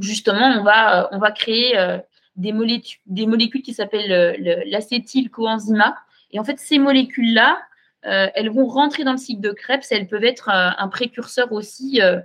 justement, 0.00 0.56
on 0.58 0.62
va, 0.62 1.10
on 1.12 1.18
va 1.18 1.30
créer 1.30 1.78
euh, 1.78 1.98
des, 2.36 2.52
molécules, 2.52 3.00
des 3.04 3.26
molécules 3.26 3.62
qui 3.62 3.74
s'appellent 3.74 4.40
l'acétylcoenzyma. 4.66 5.94
Et 6.30 6.40
en 6.40 6.44
fait, 6.44 6.58
ces 6.58 6.78
molécules-là, 6.78 7.58
euh, 8.06 8.28
elles 8.34 8.50
vont 8.50 8.66
rentrer 8.66 9.04
dans 9.04 9.12
le 9.12 9.18
cycle 9.18 9.42
de 9.42 9.50
Krebs. 9.50 9.84
Elles 9.90 10.08
peuvent 10.08 10.24
être 10.24 10.48
un 10.48 10.88
précurseur 10.88 11.52
aussi 11.52 12.00
euh, 12.00 12.20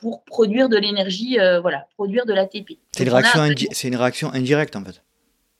pour 0.00 0.22
produire 0.24 0.68
de 0.68 0.76
l'énergie, 0.76 1.40
euh, 1.40 1.60
voilà, 1.60 1.86
produire 1.94 2.26
de 2.26 2.34
l'ATP. 2.34 2.78
C'est 2.92 3.04
une, 3.04 3.10
réaction 3.10 3.40
c'est 3.72 3.88
une 3.88 3.96
réaction 3.96 4.32
indirecte 4.32 4.76
en 4.76 4.84
fait. 4.84 5.02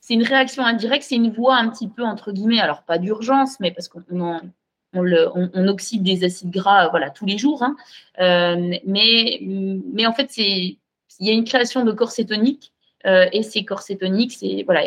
C'est 0.01 0.15
une 0.15 0.25
réaction 0.25 0.65
indirecte, 0.65 1.05
c'est 1.05 1.15
une 1.15 1.31
voie 1.31 1.57
un 1.57 1.69
petit 1.69 1.89
peu 1.89 2.03
entre 2.03 2.33
guillemets, 2.33 2.61
alors 2.61 2.83
pas 2.83 2.99
d'urgence, 2.99 3.59
mais 3.61 3.71
parce 3.71 3.89
qu'on 3.89 4.03
on, 4.95 5.69
oxyde 5.69 6.03
des 6.03 6.25
acides 6.25 6.51
gras 6.51 6.89
voilà, 6.89 7.11
tous 7.11 7.25
les 7.25 7.39
jours. 7.39 7.63
Hein. 7.63 7.77
Euh, 8.21 8.75
mais, 8.85 9.41
mais 9.41 10.05
en 10.05 10.13
fait, 10.13 10.37
il 10.37 10.77
y 11.21 11.31
a 11.31 11.33
une 11.33 11.45
création 11.45 11.85
de 11.85 11.93
corps 11.93 12.13
cétoniques 12.13 12.73
et 13.05 13.43
ces 13.43 13.65
corps 13.65 13.83
cétoniques 13.83 14.39
voilà, 14.65 14.83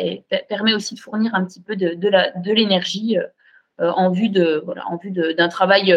permet 0.48 0.72
aussi 0.72 0.94
de 0.94 1.00
fournir 1.00 1.34
un 1.34 1.44
petit 1.44 1.60
peu 1.60 1.76
de, 1.76 1.94
de, 1.94 2.52
l'énergie 2.52 3.16
de, 3.78 4.62
voilà, 4.64 4.86
en 4.86 4.96
vue 4.96 5.10
d'un 5.10 5.48
travail 5.48 5.94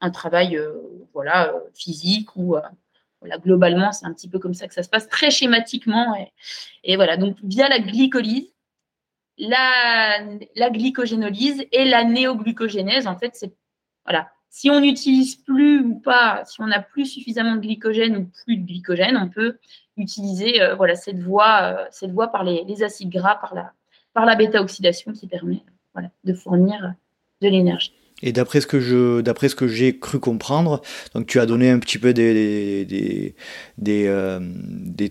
un 0.00 0.10
travail 0.10 0.56
euh, 0.56 0.72
voilà, 1.12 1.52
physique 1.74 2.34
ou 2.36 2.56
euh, 2.56 2.62
voilà, 3.20 3.38
globalement, 3.38 3.92
c'est 3.92 4.06
un 4.06 4.12
petit 4.12 4.28
peu 4.28 4.38
comme 4.38 4.54
ça 4.54 4.66
que 4.66 4.74
ça 4.74 4.82
se 4.82 4.88
passe, 4.88 5.08
très 5.08 5.30
schématiquement. 5.30 6.16
Et, 6.84 6.96
voilà, 6.96 7.16
donc 7.16 7.36
via 7.42 7.68
la 7.68 7.78
glycolyse, 7.78 8.52
la, 9.36 10.70
glycogénolyse 10.70 11.64
et 11.72 11.84
la 11.84 12.04
néoglucogénèse, 12.04 13.06
en 13.06 13.18
fait, 13.18 13.32
c'est 13.34 13.54
voilà, 14.06 14.30
si 14.48 14.70
on 14.70 14.80
n'utilise 14.80 15.36
plus 15.36 15.80
ou 15.80 16.00
pas, 16.00 16.44
si 16.46 16.60
on 16.60 16.66
n'a 16.66 16.80
plus 16.80 17.06
suffisamment 17.06 17.56
de 17.56 17.60
glycogène 17.60 18.16
ou 18.16 18.30
plus 18.44 18.56
de 18.56 18.66
glycogène, 18.66 19.16
on 19.16 19.28
peut 19.28 19.58
utiliser 19.96 20.62
euh, 20.62 20.94
cette 20.94 21.20
voie, 21.20 21.62
euh, 21.62 21.86
cette 21.90 22.12
voie 22.12 22.28
par 22.28 22.42
les, 22.42 22.82
acides 22.82 23.10
gras, 23.10 23.36
par 23.36 23.54
la, 23.54 23.72
par 24.14 24.24
la 24.24 24.34
bêta-oxydation 24.34 25.12
qui 25.12 25.26
permet 25.26 25.62
de 26.24 26.32
fournir 26.32 26.94
de 27.42 27.48
l'énergie. 27.48 27.92
Et 28.22 28.32
d'après 28.32 28.60
ce 28.60 28.66
que 28.66 28.80
je, 28.80 29.20
d'après 29.20 29.48
ce 29.48 29.54
que 29.54 29.66
j'ai 29.66 29.98
cru 29.98 30.18
comprendre, 30.18 30.82
donc 31.14 31.26
tu 31.26 31.40
as 31.40 31.46
donné 31.46 31.70
un 31.70 31.78
petit 31.78 31.98
peu 31.98 32.12
des 32.12 32.84
des, 32.84 33.34
des, 33.78 34.04
euh, 34.06 34.40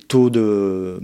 taux 0.07 0.29
de 0.29 0.99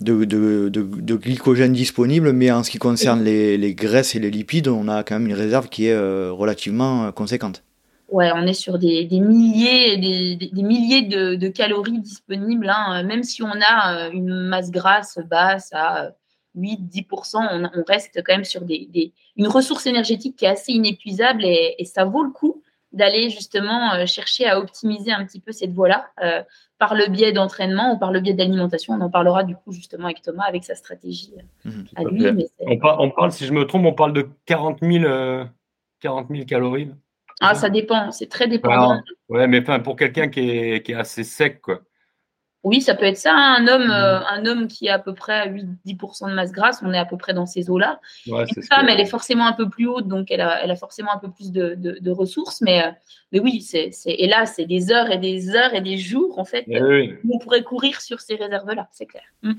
de, 0.00 0.24
de, 0.24 1.16
glycogène 1.16 1.72
disponibles, 1.72 2.32
mais 2.32 2.50
en 2.50 2.62
ce 2.62 2.70
qui 2.70 2.78
concerne 2.78 3.22
les, 3.22 3.58
les, 3.58 3.74
graisses 3.74 4.14
et 4.14 4.18
les 4.18 4.30
lipides, 4.30 4.68
on 4.68 4.88
a 4.88 5.02
quand 5.02 5.18
même 5.18 5.28
une 5.28 5.34
réserve 5.34 5.68
qui 5.68 5.86
est 5.86 5.98
relativement 6.30 7.12
conséquente 7.12 7.62
ouais, 8.10 8.30
on 8.34 8.46
est 8.46 8.54
sur 8.54 8.78
des, 8.78 9.08
milliers, 9.10 9.96
des, 9.96 10.62
milliers 10.62 11.02
de, 11.02 11.48
calories 11.48 12.00
disponibles. 12.00 12.68
Hein. 12.68 13.02
Même 13.04 13.22
si 13.22 13.42
on 13.42 13.50
a 13.50 14.06
euh, 14.06 14.10
une 14.12 14.48
masse 14.48 14.70
grasse 14.70 15.18
basse 15.28 15.70
à 15.72 16.10
8-10%, 16.56 17.70
on, 17.74 17.84
reste 17.84 18.22
quand 18.24 18.34
même 18.34 18.44
sur 18.44 18.62
des, 18.62 19.12
une 19.36 19.46
ressource 19.46 19.86
énergétique 19.86 20.36
qui 20.36 20.44
est 20.44 20.48
assez 20.48 20.72
inépuisable 20.72 21.44
et, 21.44 21.76
ça 21.84 22.04
vaut 22.04 22.22
le 22.22 22.30
coup 22.30 22.62
d'aller 22.92 23.30
justement 23.30 23.94
euh, 23.94 24.06
chercher 24.06 24.46
à 24.46 24.58
optimiser 24.58 25.12
un 25.12 25.24
petit 25.24 25.40
peu 25.40 25.52
cette 25.52 25.72
voie-là 25.72 26.08
euh, 26.24 26.42
par 26.78 26.96
le 26.96 27.06
biais 27.06 27.30
d'entraînement 27.30 27.94
ou 27.94 27.98
par 27.98 28.10
le 28.10 28.18
biais 28.18 28.34
d'alimentation. 28.34 28.94
On 28.94 29.00
en 29.00 29.10
parlera 29.10 29.44
du 29.44 29.54
coup 29.54 29.70
justement 29.70 30.06
avec 30.06 30.22
Thomas, 30.22 30.44
avec 30.48 30.64
sa 30.64 30.74
stratégie 30.74 31.32
mmh, 31.64 31.70
à 31.94 32.02
lui. 32.02 32.48
on, 32.58 32.72
on, 32.72 33.10
parle, 33.10 33.30
si 33.30 33.46
je 33.46 33.52
me 33.52 33.64
trompe, 33.64 33.86
on 33.86 33.92
parle 33.92 34.12
de 34.12 34.28
40 34.46 34.80
000, 34.82 35.44
40 36.00 36.28
000 36.30 36.44
calories. 36.46 36.90
Ah, 37.40 37.54
ça 37.54 37.70
dépend, 37.70 38.10
c'est 38.10 38.28
très 38.28 38.48
dépendant. 38.48 39.00
ouais, 39.30 39.46
mais 39.46 39.62
pour 39.62 39.96
quelqu'un 39.96 40.28
qui 40.28 40.40
est, 40.40 40.82
qui 40.84 40.92
est, 40.92 40.94
assez 40.94 41.24
sec, 41.24 41.62
quoi. 41.62 41.80
Oui, 42.62 42.80
ça 42.80 42.94
peut 42.94 43.06
être 43.06 43.16
ça. 43.16 43.32
Hein. 43.34 43.56
Un 43.58 43.68
homme, 43.68 43.86
mmh. 43.86 43.90
euh, 43.90 44.20
un 44.20 44.46
homme 44.46 44.68
qui 44.68 44.88
a 44.88 44.94
à 44.94 44.98
peu 44.98 45.14
près 45.14 45.48
8-10% 45.86 46.28
de 46.28 46.34
masse 46.34 46.52
grasse, 46.52 46.80
on 46.84 46.92
est 46.92 46.98
à 46.98 47.06
peu 47.06 47.16
près 47.16 47.32
dans 47.32 47.46
ces 47.46 47.70
eaux-là. 47.70 48.00
Ouais, 48.26 48.44
Une 48.54 48.62
femme, 48.62 48.88
elle 48.88 49.00
est 49.00 49.06
forcément 49.06 49.46
un 49.46 49.52
peu 49.52 49.68
plus 49.68 49.86
haute, 49.86 50.08
donc 50.08 50.30
elle 50.30 50.42
a, 50.42 50.62
elle 50.62 50.70
a 50.70 50.76
forcément 50.76 51.12
un 51.14 51.18
peu 51.18 51.30
plus 51.30 51.52
de, 51.52 51.74
de, 51.74 52.10
ressources. 52.10 52.60
Mais, 52.60 52.84
euh, 52.84 52.90
mais 53.32 53.40
oui, 53.40 53.62
c'est, 53.62 53.90
et 54.06 54.26
là, 54.26 54.46
c'est 54.46 54.66
des 54.66 54.92
heures 54.92 55.10
et 55.10 55.18
des 55.18 55.50
heures 55.50 55.74
et 55.74 55.80
des 55.80 55.96
jours, 55.96 56.38
en 56.38 56.44
fait, 56.44 56.64
eh 56.68 56.80
où 57.24 57.34
on 57.34 57.38
pourrait 57.38 57.62
courir 57.62 58.00
sur 58.00 58.20
ces 58.20 58.34
réserves-là, 58.34 58.88
c'est 58.92 59.06
clair. 59.06 59.24
Mmh. 59.42 59.52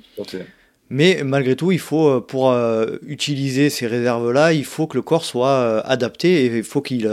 Mais 0.93 1.21
malgré 1.23 1.55
tout, 1.55 1.71
il 1.71 1.79
faut, 1.79 2.09
euh, 2.09 2.19
pour 2.19 2.51
euh, 2.51 2.97
utiliser 3.07 3.69
ces 3.69 3.87
réserves-là, 3.87 4.51
il 4.51 4.65
faut 4.65 4.87
que 4.87 4.97
le 4.97 5.01
corps 5.01 5.23
soit 5.23 5.47
euh, 5.47 5.81
adapté 5.85 6.45
et 6.45 6.57
il 6.57 6.63
faut 6.63 6.81
qu'il 6.81 7.09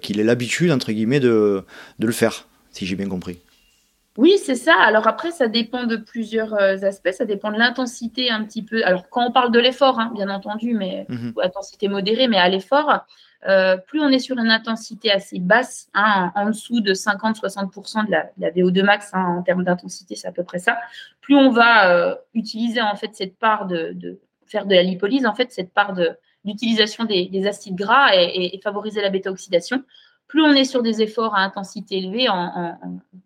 qu'il 0.00 0.20
ait 0.20 0.24
l'habitude, 0.24 0.70
entre 0.70 0.92
guillemets, 0.92 1.18
de, 1.18 1.64
de 1.98 2.06
le 2.06 2.12
faire, 2.12 2.46
si 2.70 2.86
j'ai 2.86 2.94
bien 2.94 3.08
compris. 3.08 3.38
Oui, 4.16 4.38
c'est 4.38 4.54
ça. 4.54 4.74
Alors 4.80 5.06
après, 5.06 5.30
ça 5.30 5.48
dépend 5.48 5.84
de 5.84 5.96
plusieurs 5.96 6.54
aspects. 6.54 7.12
Ça 7.12 7.24
dépend 7.24 7.52
de 7.52 7.58
l'intensité 7.58 8.30
un 8.30 8.44
petit 8.44 8.62
peu. 8.62 8.84
Alors 8.84 9.08
quand 9.10 9.26
on 9.26 9.32
parle 9.32 9.52
de 9.52 9.58
l'effort, 9.58 10.00
hein, 10.00 10.10
bien 10.14 10.28
entendu, 10.28 10.74
mais 10.74 11.06
mmh 11.08 11.32
intensité 11.42 11.88
modérée, 11.88 12.28
mais 12.28 12.38
à 12.38 12.48
l'effort, 12.48 13.04
euh, 13.48 13.76
plus 13.76 14.00
on 14.00 14.08
est 14.08 14.18
sur 14.18 14.38
une 14.38 14.50
intensité 14.50 15.12
assez 15.12 15.38
basse, 15.38 15.88
hein, 15.94 16.32
en, 16.34 16.46
dessous 16.46 16.80
de 16.80 16.94
50-60% 16.94 18.06
de, 18.06 18.10
la, 18.10 18.50
VO2 18.50 18.82
max 18.82 19.10
hein, 19.12 19.36
en 19.38 19.42
termes 19.42 19.62
d'intensité, 19.62 20.16
c'est 20.16 20.26
à 20.26 20.32
peu 20.32 20.42
près 20.42 20.58
ça. 20.58 20.78
Plus 21.20 21.36
on 21.36 21.50
va 21.50 21.90
euh, 21.90 22.14
utiliser 22.34 22.80
en 22.80 22.96
fait 22.96 23.14
cette 23.14 23.38
part 23.38 23.66
de, 23.66 24.18
faire 24.46 24.66
de 24.66 24.74
la 24.74 24.82
lipolyse, 24.82 25.26
en 25.26 25.34
fait 25.34 25.52
cette 25.52 25.72
part 25.72 25.94
d'utilisation 26.44 27.04
des, 27.04 27.46
acides 27.46 27.76
gras 27.76 28.14
et, 28.14 28.58
favoriser 28.64 29.00
la 29.00 29.10
bêta-oxydation. 29.10 29.84
Plus 30.28 30.42
on 30.42 30.52
est 30.52 30.64
sur 30.64 30.82
des 30.82 31.02
efforts 31.02 31.34
à 31.34 31.40
intensité 31.40 31.98
élevée 31.98 32.28
en, 32.28 32.78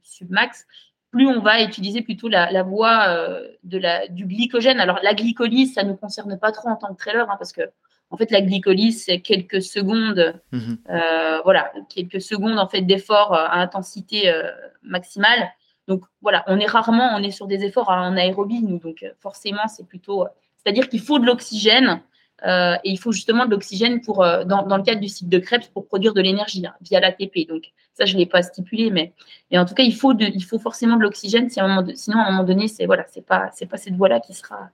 submax, 0.02 0.66
plus 1.10 1.26
on 1.26 1.40
va 1.40 1.62
utiliser 1.62 2.02
plutôt 2.02 2.28
la, 2.28 2.62
voie 2.62 3.08
euh, 3.08 3.48
de 3.64 3.78
la, 3.78 4.06
du 4.08 4.26
glycogène. 4.26 4.80
Alors 4.80 5.00
la 5.02 5.14
glycolyse, 5.14 5.74
ça 5.74 5.82
ne 5.82 5.90
nous 5.90 5.96
concerne 5.96 6.38
pas 6.38 6.52
trop 6.52 6.68
en 6.68 6.76
tant 6.76 6.94
que 6.94 6.98
trailer, 6.98 7.28
hein, 7.30 7.36
parce 7.38 7.52
que 7.52 7.62
en 8.10 8.16
fait, 8.16 8.30
la 8.30 8.42
glycolyse, 8.42 9.04
c'est 9.04 9.20
quelques 9.20 9.62
secondes, 9.62 10.34
mhm. 10.52 10.78
euh, 10.90 11.40
voilà, 11.44 11.72
quelques 11.88 12.20
secondes 12.20 12.58
en 12.58 12.68
fait 12.68 12.82
d'effort 12.82 13.32
euh, 13.32 13.46
à 13.46 13.60
intensité 13.60 14.28
euh, 14.28 14.50
maximale. 14.82 15.50
Donc 15.86 16.02
voilà, 16.20 16.44
on 16.48 16.58
est 16.58 16.66
rarement, 16.66 17.14
on 17.16 17.22
est 17.22 17.30
sur 17.30 17.46
des 17.46 17.64
efforts 17.64 17.88
en 17.88 18.16
aérobie, 18.16 18.62
nous. 18.62 18.78
Donc 18.78 19.04
forcément, 19.20 19.66
c'est 19.68 19.86
plutôt, 19.86 20.26
c'est-à-dire 20.56 20.88
qu'il 20.88 21.00
faut 21.00 21.18
de 21.18 21.26
l'oxygène 21.26 22.00
et 22.44 22.90
il 22.90 22.98
faut 22.98 23.12
justement 23.12 23.44
de 23.46 23.50
l'oxygène 23.50 24.00
pour, 24.00 24.18
dans, 24.18 24.76
le 24.76 24.82
cadre 24.82 25.00
du 25.00 25.08
cycle 25.08 25.30
de 25.30 25.38
Krebs, 25.38 25.66
pour 25.72 25.86
produire 25.86 26.14
de 26.14 26.20
l'énergie 26.20 26.64
hein, 26.66 26.74
via 26.80 27.00
l'ATP. 27.00 27.46
Donc 27.48 27.64
ça, 27.94 28.04
je 28.04 28.16
l'ai 28.16 28.26
pas 28.26 28.42
stipulé, 28.42 28.90
mais, 28.90 29.12
mais 29.50 29.58
en 29.58 29.64
tout 29.64 29.74
cas, 29.74 29.82
il 29.82 29.94
faut, 29.94 30.14
de, 30.14 30.24
il 30.24 30.44
faut 30.44 30.58
forcément 30.58 30.96
de 30.96 31.02
l'oxygène. 31.02 31.50
sinon 31.50 32.18
à 32.18 32.24
un 32.24 32.30
moment 32.30 32.44
donné, 32.44 32.68
c'est 32.68 32.86
voilà, 32.86 33.04
pas, 33.26 33.50
pas 33.68 33.76
cette 33.76 33.94
voie-là 33.94 34.20
qui 34.20 34.34
sera 34.34 34.70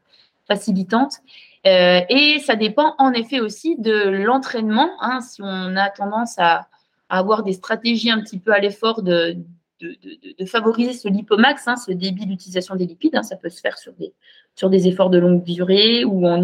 facilitante. 0.46 1.14
Euh, 1.66 2.00
et 2.08 2.38
ça 2.38 2.54
dépend 2.54 2.94
en 2.98 3.12
effet 3.12 3.40
aussi 3.40 3.76
de 3.78 4.08
l'entraînement. 4.24 4.90
Hein, 5.00 5.20
si 5.20 5.40
on 5.42 5.76
a 5.76 5.90
tendance 5.90 6.38
à, 6.38 6.68
avoir 7.08 7.44
des 7.44 7.52
stratégies 7.52 8.10
un 8.10 8.20
petit 8.20 8.38
peu 8.38 8.52
à 8.52 8.58
l'effort 8.58 9.02
de, 9.02 9.36
de, 9.80 10.44
favoriser 10.46 10.92
ce 10.92 11.08
lipomax, 11.08 11.68
hein, 11.68 11.76
ce 11.76 11.92
débit 11.92 12.26
d'utilisation 12.26 12.76
des 12.76 12.86
lipides, 12.86 13.16
hein, 13.16 13.22
ça 13.22 13.36
peut 13.36 13.48
se 13.48 13.60
faire 13.60 13.76
sur 13.78 13.92
des, 14.70 14.88
efforts 14.88 15.10
de 15.10 15.18
longue 15.18 15.42
durée 15.42 16.04
ou 16.04 16.26
en, 16.26 16.42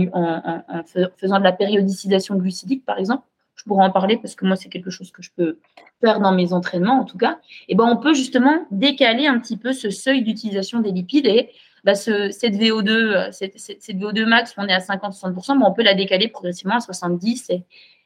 faisant 1.17 1.39
de 1.39 1.45
la 1.45 1.53
périodicisation 1.53 2.37
glucidique, 2.37 2.85
par 2.85 2.99
exemple. 2.99 3.25
Je 3.55 3.65
pourrais 3.65 3.85
en 3.85 3.91
parler 3.91 4.17
parce 4.17 4.35
que 4.35 4.45
moi, 4.45 4.57
c'est 4.57 4.69
quelque 4.69 4.91
chose 4.91 5.13
que 5.13 5.23
je 5.23 5.31
peux 5.37 5.59
faire 6.01 6.21
dans 6.21 6.33
mes 6.33 6.53
entraînements, 6.53 7.01
en 7.01 7.05
tout 7.05 7.19
cas. 7.19 7.39
Et 7.69 7.75
ben, 7.75 7.85
on 7.85 7.97
peut 7.97 8.15
justement 8.15 8.67
décaler 8.71 9.27
un 9.27 9.39
petit 9.39 9.57
peu 9.57 9.73
ce 9.73 9.91
seuil 9.91 10.23
d'utilisation 10.23 10.81
des 10.81 10.91
lipides 10.91 11.27
et 11.27 11.51
bah, 11.85 11.95
cette 11.95 12.55
VO2, 12.55 12.91
euh, 12.91 13.29
cette, 13.31 13.55
VO2 13.57 14.25
max, 14.25 14.55
on 14.57 14.67
est 14.67 14.73
à 14.73 14.79
50-60%, 14.79 15.59
mais 15.59 15.65
on 15.65 15.73
peut 15.73 15.83
la 15.83 15.95
décaler 15.95 16.29
progressivement 16.29 16.77
à 16.77 16.81
70 16.81 17.51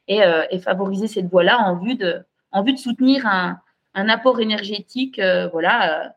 et, 0.07 0.23
euh, 0.23 0.43
et, 0.51 0.59
favoriser 0.59 1.07
cette 1.07 1.27
voie-là 1.27 1.59
en 1.59 1.77
vue 1.77 1.95
de 1.95 2.23
soutenir 2.77 3.25
un, 3.25 3.59
un 3.97 4.09
apport 4.09 4.39
énergétique, 4.39 5.19
euh, 5.19 5.47
voilà, 5.47 6.13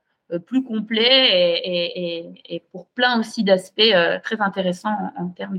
plus 0.46 0.62
complet 0.62 1.60
et, 1.64 2.62
pour 2.70 2.86
plein 2.86 3.18
aussi 3.18 3.42
d'aspects 3.42 3.82
très 4.22 4.40
intéressants 4.40 4.96
en, 5.18 5.26
termes 5.28 5.58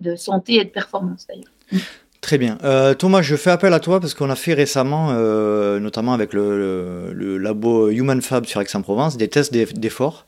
de, 0.00 0.16
santé 0.16 0.54
et 0.54 0.64
de 0.64 0.70
performance 0.70 1.28
d'ailleurs. 1.28 1.84
Très 2.20 2.36
bien. 2.36 2.58
Thomas, 2.98 3.22
je 3.22 3.36
fais 3.36 3.50
appel 3.50 3.72
à 3.72 3.78
toi 3.78 4.00
parce 4.00 4.14
qu'on 4.14 4.30
a 4.30 4.34
fait 4.34 4.54
récemment, 4.54 5.12
notamment 5.78 6.12
avec 6.12 6.32
le, 6.32 7.12
le, 7.12 7.38
labo 7.38 7.88
Human 7.90 8.20
Fab 8.20 8.46
sur 8.46 8.60
Aix-en-Provence, 8.60 9.16
des 9.16 9.28
tests 9.28 9.52
d'effort 9.52 10.26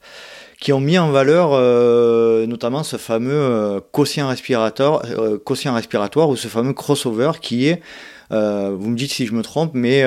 qui 0.61 0.73
ont 0.73 0.81
mis 0.81 0.99
en 0.99 1.11
valeur 1.11 1.51
euh, 1.53 2.47
notamment 2.47 2.83
ce 2.83 2.97
fameux 2.97 3.33
euh, 3.33 3.81
quotient 3.93 4.29
euh, 4.31 5.39
quotient 5.39 5.75
respiratoire 5.75 6.29
ou 6.29 6.37
ce 6.37 6.49
fameux 6.49 6.73
crossover 6.73 7.33
qui 7.41 7.69
est, 7.69 7.83
vous 8.31 8.89
me 8.89 8.97
dites 8.97 9.13
si 9.13 9.27
je 9.27 9.35
me 9.35 9.43
trompe, 9.43 9.73
mais 9.75 10.05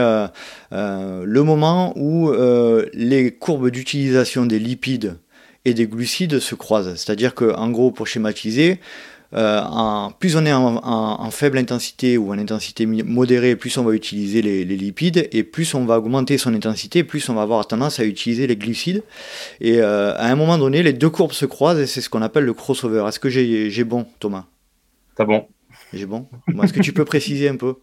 le 0.72 1.42
moment 1.42 1.94
où 1.98 2.32
les 2.94 3.32
courbes 3.32 3.70
d'utilisation 3.70 4.46
des 4.46 4.60
lipides 4.60 5.18
et 5.66 5.74
des 5.74 5.88
glucides 5.88 6.40
se 6.40 6.56
croisent. 6.56 6.96
C'est-à-dire 6.96 7.36
que, 7.36 7.54
en 7.54 7.70
gros, 7.70 7.92
pour 7.92 8.08
schématiser, 8.08 8.80
euh, 9.36 9.62
en, 9.62 10.12
plus 10.12 10.36
on 10.36 10.46
est 10.46 10.54
en, 10.54 11.30
faible 11.32 11.60
intensité 11.60 12.18
ou 12.18 12.32
en 12.32 12.38
intensité 12.40 12.86
modérée, 12.88 13.56
plus 13.56 13.78
on 13.78 13.84
va 13.84 13.94
utiliser 13.94 14.42
les, 14.42 14.66
lipides, 14.66 15.28
et 15.32 15.44
plus 15.44 15.74
on 15.76 15.86
va 15.86 16.00
augmenter 16.00 16.38
son 16.38 16.54
intensité, 16.54 17.04
plus 17.04 17.30
on 17.30 17.36
va 17.36 17.44
avoir 17.44 17.68
tendance 17.68 18.00
à 18.00 18.06
utiliser 18.06 18.48
les 18.48 18.56
glucides. 18.56 19.04
Et 19.62 19.80
euh, 19.80 20.16
à 20.16 20.28
un 20.28 20.36
moment 20.36 20.58
donné, 20.58 20.82
les 20.82 20.94
deux 20.94 21.10
courbes 21.10 21.34
se 21.34 21.46
croisent, 21.46 21.80
et 21.80 21.88
c'est 21.88 22.02
ce 22.02 22.10
qu'on 22.10 22.22
appelle 22.22 22.46
le 22.46 22.54
crossover. 22.54 23.06
Est-ce 23.08 23.20
que 23.20 23.30
j'ai 23.30 23.84
bon, 23.84 24.06
Thomas? 24.20 24.46
T'as 25.16 25.26
bon. 25.26 25.46
J'ai 25.94 26.06
bon. 26.06 26.28
Est-ce 26.64 26.74
que 26.74 26.82
tu 26.82 26.94
peux 26.94 27.06
préciser 27.06 27.50
un 27.50 27.56
peu? 27.56 27.76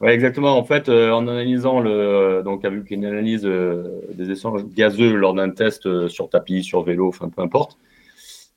Oui, 0.00 0.10
exactement. 0.10 0.58
En 0.58 0.64
fait, 0.64 0.88
euh, 0.88 1.10
en 1.10 1.26
analysant 1.26 1.80
le, 1.80 2.42
donc 2.44 2.64
avec 2.64 2.90
une 2.90 3.04
analyse 3.04 3.42
des 3.42 4.30
échanges 4.30 4.64
gazeux 4.66 5.14
lors 5.14 5.34
d'un 5.34 5.50
test 5.50 6.08
sur 6.08 6.28
tapis, 6.28 6.62
sur 6.62 6.82
vélo, 6.82 7.08
enfin 7.08 7.30
peu 7.30 7.42
importe, 7.42 7.78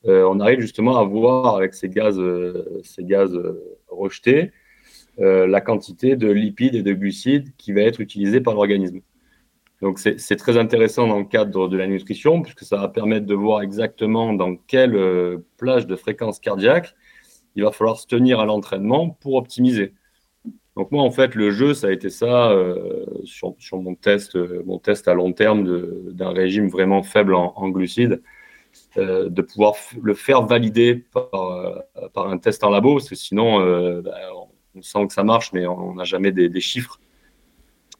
euh, 0.06 0.24
on 0.24 0.40
arrive 0.40 0.60
justement 0.60 0.96
à 0.96 1.04
voir 1.04 1.56
avec 1.56 1.74
ces 1.74 1.88
gaz, 1.88 2.18
euh, 2.18 2.80
ces 2.82 3.04
gaz 3.04 3.34
euh, 3.34 3.78
rejetés 3.88 4.52
la 5.18 5.60
quantité 5.60 6.16
de 6.16 6.30
lipides 6.30 6.74
et 6.74 6.82
de 6.82 6.94
glucides 6.94 7.54
qui 7.58 7.74
va 7.74 7.82
être 7.82 8.00
utilisée 8.00 8.40
par 8.40 8.54
l'organisme. 8.54 9.00
Donc 9.82 9.98
c'est 9.98 10.36
très 10.36 10.56
intéressant 10.56 11.06
dans 11.06 11.18
le 11.18 11.26
cadre 11.26 11.68
de 11.68 11.76
la 11.76 11.86
nutrition 11.86 12.40
puisque 12.40 12.62
ça 12.64 12.78
va 12.78 12.88
permettre 12.88 13.26
de 13.26 13.34
voir 13.34 13.60
exactement 13.60 14.32
dans 14.32 14.56
quelle 14.56 14.98
plage 15.58 15.86
de 15.86 15.94
fréquence 15.94 16.40
cardiaque 16.40 16.94
il 17.54 17.64
va 17.64 17.70
falloir 17.70 17.98
se 17.98 18.06
tenir 18.06 18.40
à 18.40 18.46
l'entraînement 18.46 19.10
pour 19.20 19.34
optimiser. 19.34 19.92
Donc 20.76 20.92
moi 20.92 21.02
en 21.02 21.10
fait 21.10 21.34
le 21.34 21.50
jeu 21.50 21.74
ça 21.74 21.88
a 21.88 21.90
été 21.90 22.10
ça 22.10 22.52
sur, 23.24 23.54
mon 23.72 23.94
test 23.94 24.36
mon 24.64 24.78
test 24.78 25.08
à 25.08 25.14
long 25.14 25.32
terme 25.32 25.64
d'un 26.12 26.30
régime 26.30 26.68
vraiment 26.68 27.02
faible 27.02 27.34
en 27.34 27.68
glucides 27.68 28.22
euh, 28.96 29.28
de 29.28 29.42
pouvoir 29.42 29.74
le 30.02 30.14
faire 30.14 30.42
valider 30.42 30.96
par, 30.96 31.28
euh, 31.34 31.78
un 32.16 32.38
test 32.38 32.64
en 32.64 32.70
labo, 32.70 32.94
parce 32.94 33.08
que 33.08 33.14
sinon, 33.14 33.60
euh, 33.60 34.02
bah, 34.02 34.16
on 34.74 34.82
sent 34.82 35.06
que 35.06 35.12
ça 35.12 35.22
marche, 35.22 35.52
mais 35.52 35.66
on 35.66 35.94
n'a 35.94 36.04
jamais 36.04 36.32
des, 36.32 36.60
chiffres. 36.60 37.00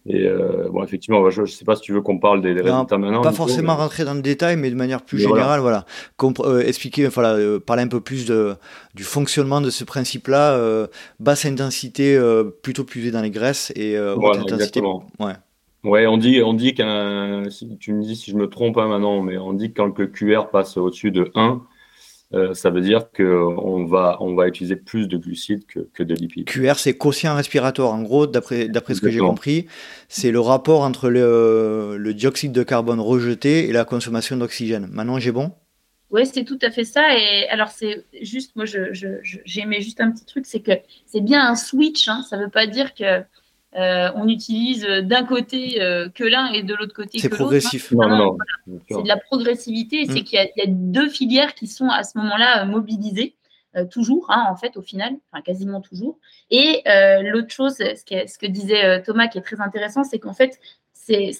Et 0.07 0.27
euh, 0.27 0.69
bon, 0.71 0.83
effectivement, 0.83 1.29
je 1.29 1.43
ne 1.43 1.47
sais 1.47 1.65
pas 1.65 1.77
si 1.77 1.83
tu 1.83 1.93
veux 1.93 2.01
qu'on 2.01 2.19
parle 2.19 2.41
des, 2.41 2.53
résultats 2.53 2.97
maintenant. 2.97 3.21
Pas 3.21 3.33
forcément 3.33 3.77
rentrer 3.77 4.05
dans 4.05 4.15
le 4.15 4.23
détail, 4.23 4.57
mais 4.57 4.71
de 4.71 4.75
manière 4.75 5.03
plus 5.03 5.19
générale, 5.19 5.61
voilà. 5.61 5.85
Euh, 6.23 6.61
expliquer, 6.61 7.07
voilà, 7.09 7.35
euh, 7.35 7.61
parler 7.61 7.83
un 7.83 7.89
peu 7.89 8.01
plus 8.01 8.25
de, 8.25 8.55
du 8.95 9.05
fonctionnement 9.05 9.61
de 9.61 9.69
ce 9.69 9.85
principe-là. 9.85 10.89
basse 11.19 11.45
intensité, 11.45 12.19
plutôt 12.63 12.85
puisée 12.85 13.11
dans 13.11 13.23
les 13.23 13.31
graisses 13.31 13.73
et 13.77 13.99
haute 13.99 14.37
intensité. 14.37 14.81
Ouais. 15.19 15.35
Ouais, 15.83 16.07
on 16.07 16.19
dit, 16.19 16.43
on 16.43 16.53
dit 16.53 16.75
qu'un, 16.75 17.45
si 17.49 17.79
tu 17.79 17.95
me 17.95 18.03
dis 18.03 18.15
si 18.15 18.31
je 18.31 18.37
me 18.37 18.49
trompe 18.49 18.77
hein, 18.77 18.87
maintenant, 18.87 19.23
mais 19.23 19.39
on 19.39 19.55
dit 19.55 19.73
que 19.73 19.81
quand 19.81 19.99
le 19.99 20.07
QR 20.07 20.51
passe 20.53 20.77
au-dessus 20.77 21.11
de 21.11 21.31
1, 21.35 21.63
euh, 22.33 22.55
ça 22.55 22.71
veut 22.71 22.81
dire 22.81 23.11
qu'on 23.11 23.87
va, 23.87 24.17
on 24.21 24.35
va 24.35 24.47
utiliser 24.47 24.77
plus 24.77 25.09
de 25.09 25.17
glucides 25.17 25.67
que, 25.67 25.81
que 25.93 26.05
de 26.05 26.15
lipides. 26.15 26.47
QR, 26.47 26.75
c'est 26.77 26.97
quotient 26.97 27.35
respiratoire. 27.35 27.93
En 27.93 28.03
gros, 28.03 28.27
d'après, 28.29 28.69
d'après 28.69 28.95
ce 28.95 29.01
que 29.01 29.11
j'ai 29.11 29.19
compris, 29.19 29.67
c'est 30.09 30.31
le 30.31 30.39
rapport 30.39 30.83
entre 30.83 31.11
le, 31.11 31.97
le, 31.99 32.15
dioxyde 32.15 32.53
de 32.53 32.63
carbone 32.63 33.01
rejeté 33.01 33.69
et 33.69 33.73
la 33.73 33.85
consommation 33.85 34.37
d'oxygène. 34.37 34.89
Maintenant, 34.93 35.19
j'ai 35.19 35.33
bon? 35.33 35.53
Oui, 36.11 36.25
c'est 36.25 36.45
tout 36.45 36.59
à 36.63 36.71
fait 36.71 36.85
ça. 36.85 37.17
Et 37.17 37.49
alors, 37.49 37.69
c'est 37.69 38.05
juste, 38.23 38.55
moi, 38.55 38.65
je, 38.65 38.93
je, 38.93 39.09
j'aimais 39.45 39.81
juste 39.81 40.01
un 40.01 40.13
petit 40.13 40.25
truc, 40.25 40.47
c'est 40.47 40.61
que 40.61 40.73
c'est 41.07 41.21
bien 41.21 41.45
un 41.45 41.57
switch. 41.57 42.09
Hein. 42.09 42.25
Ça 42.29 42.37
ne 42.37 42.45
veut 42.45 42.51
pas 42.51 42.67
dire 42.67 42.95
que 42.95 43.23
euh, 43.77 44.11
on 44.17 44.27
utilise 44.29 44.85
d'un 44.85 45.25
côté 45.25 45.81
euh, 45.81 46.09
que 46.09 46.25
l'un 46.25 46.53
et 46.53 46.65
de 46.65 46.75
l'autre 46.75 46.95
côté 46.95 47.19
que 47.19 47.23
l'autre. 47.23 47.37
C'est 47.37 47.39
progressif. 47.39 47.93
C'est 48.89 49.03
de 49.03 49.09
la 49.09 49.17
progressivité. 49.17 50.07
C'est 50.07 50.21
mm. 50.21 50.25
qu'il 50.25 50.51
y, 50.57 50.63
a 50.63 50.67
deux 50.67 51.09
filières 51.09 51.55
qui 51.55 51.69
sont 51.69 51.89
à 51.89 52.03
ce 52.03 52.19
moment-là 52.19 52.65
mobilisées. 52.65 53.37
Euh, 53.77 53.85
toujours, 53.85 54.27
hein, 54.31 54.47
en 54.51 54.57
fait, 54.57 54.77
au 54.77 54.83
final, 54.83 55.13
enfin 55.31 55.43
quasiment 55.43 55.81
toujours. 55.81 56.19
Et 56.51 56.83
l'autre 57.23 57.51
chose, 57.51 57.77
ce 57.77 58.05
que, 58.05 58.29
ce 58.29 58.39
que, 58.39 58.47
disait 58.47 59.03
Thomas, 59.03 59.29
qui 59.29 59.39
est 59.39 59.43
très 59.43 59.61
intéressant, 59.61 60.03
c'est 60.03 60.19
qu'en 60.19 60.35
fait, 60.35 60.59
c'est, 60.93 61.31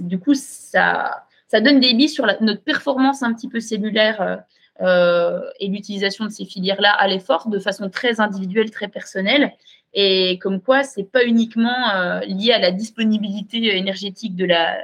du 0.00 0.18
coup, 0.18 0.34
ça, 0.34 1.24
ça 1.46 1.60
donne 1.60 1.78
des 1.78 1.94
billes 1.94 2.08
sur 2.08 2.26
notre 2.40 2.62
performance 2.62 3.22
un 3.22 3.32
petit 3.32 3.48
peu 3.48 3.60
cellulaire 3.60 4.42
et 4.80 5.68
l'utilisation 5.68 6.24
de 6.24 6.30
ces 6.30 6.44
filières-là 6.44 6.90
à 6.90 7.06
l'effort 7.06 7.48
de 7.48 7.60
façon 7.60 7.88
très 7.88 8.20
individuelle, 8.20 8.72
très 8.72 8.88
personnelle 8.88 9.52
et 9.94 10.38
comme 10.38 10.60
quoi 10.60 10.82
c'est 10.82 11.04
pas 11.04 11.24
uniquement 11.24 11.90
euh, 11.90 12.20
lié 12.20 12.52
à 12.52 12.58
la 12.58 12.70
disponibilité 12.70 13.76
énergétique 13.76 14.36
de 14.36 14.44
la, 14.44 14.82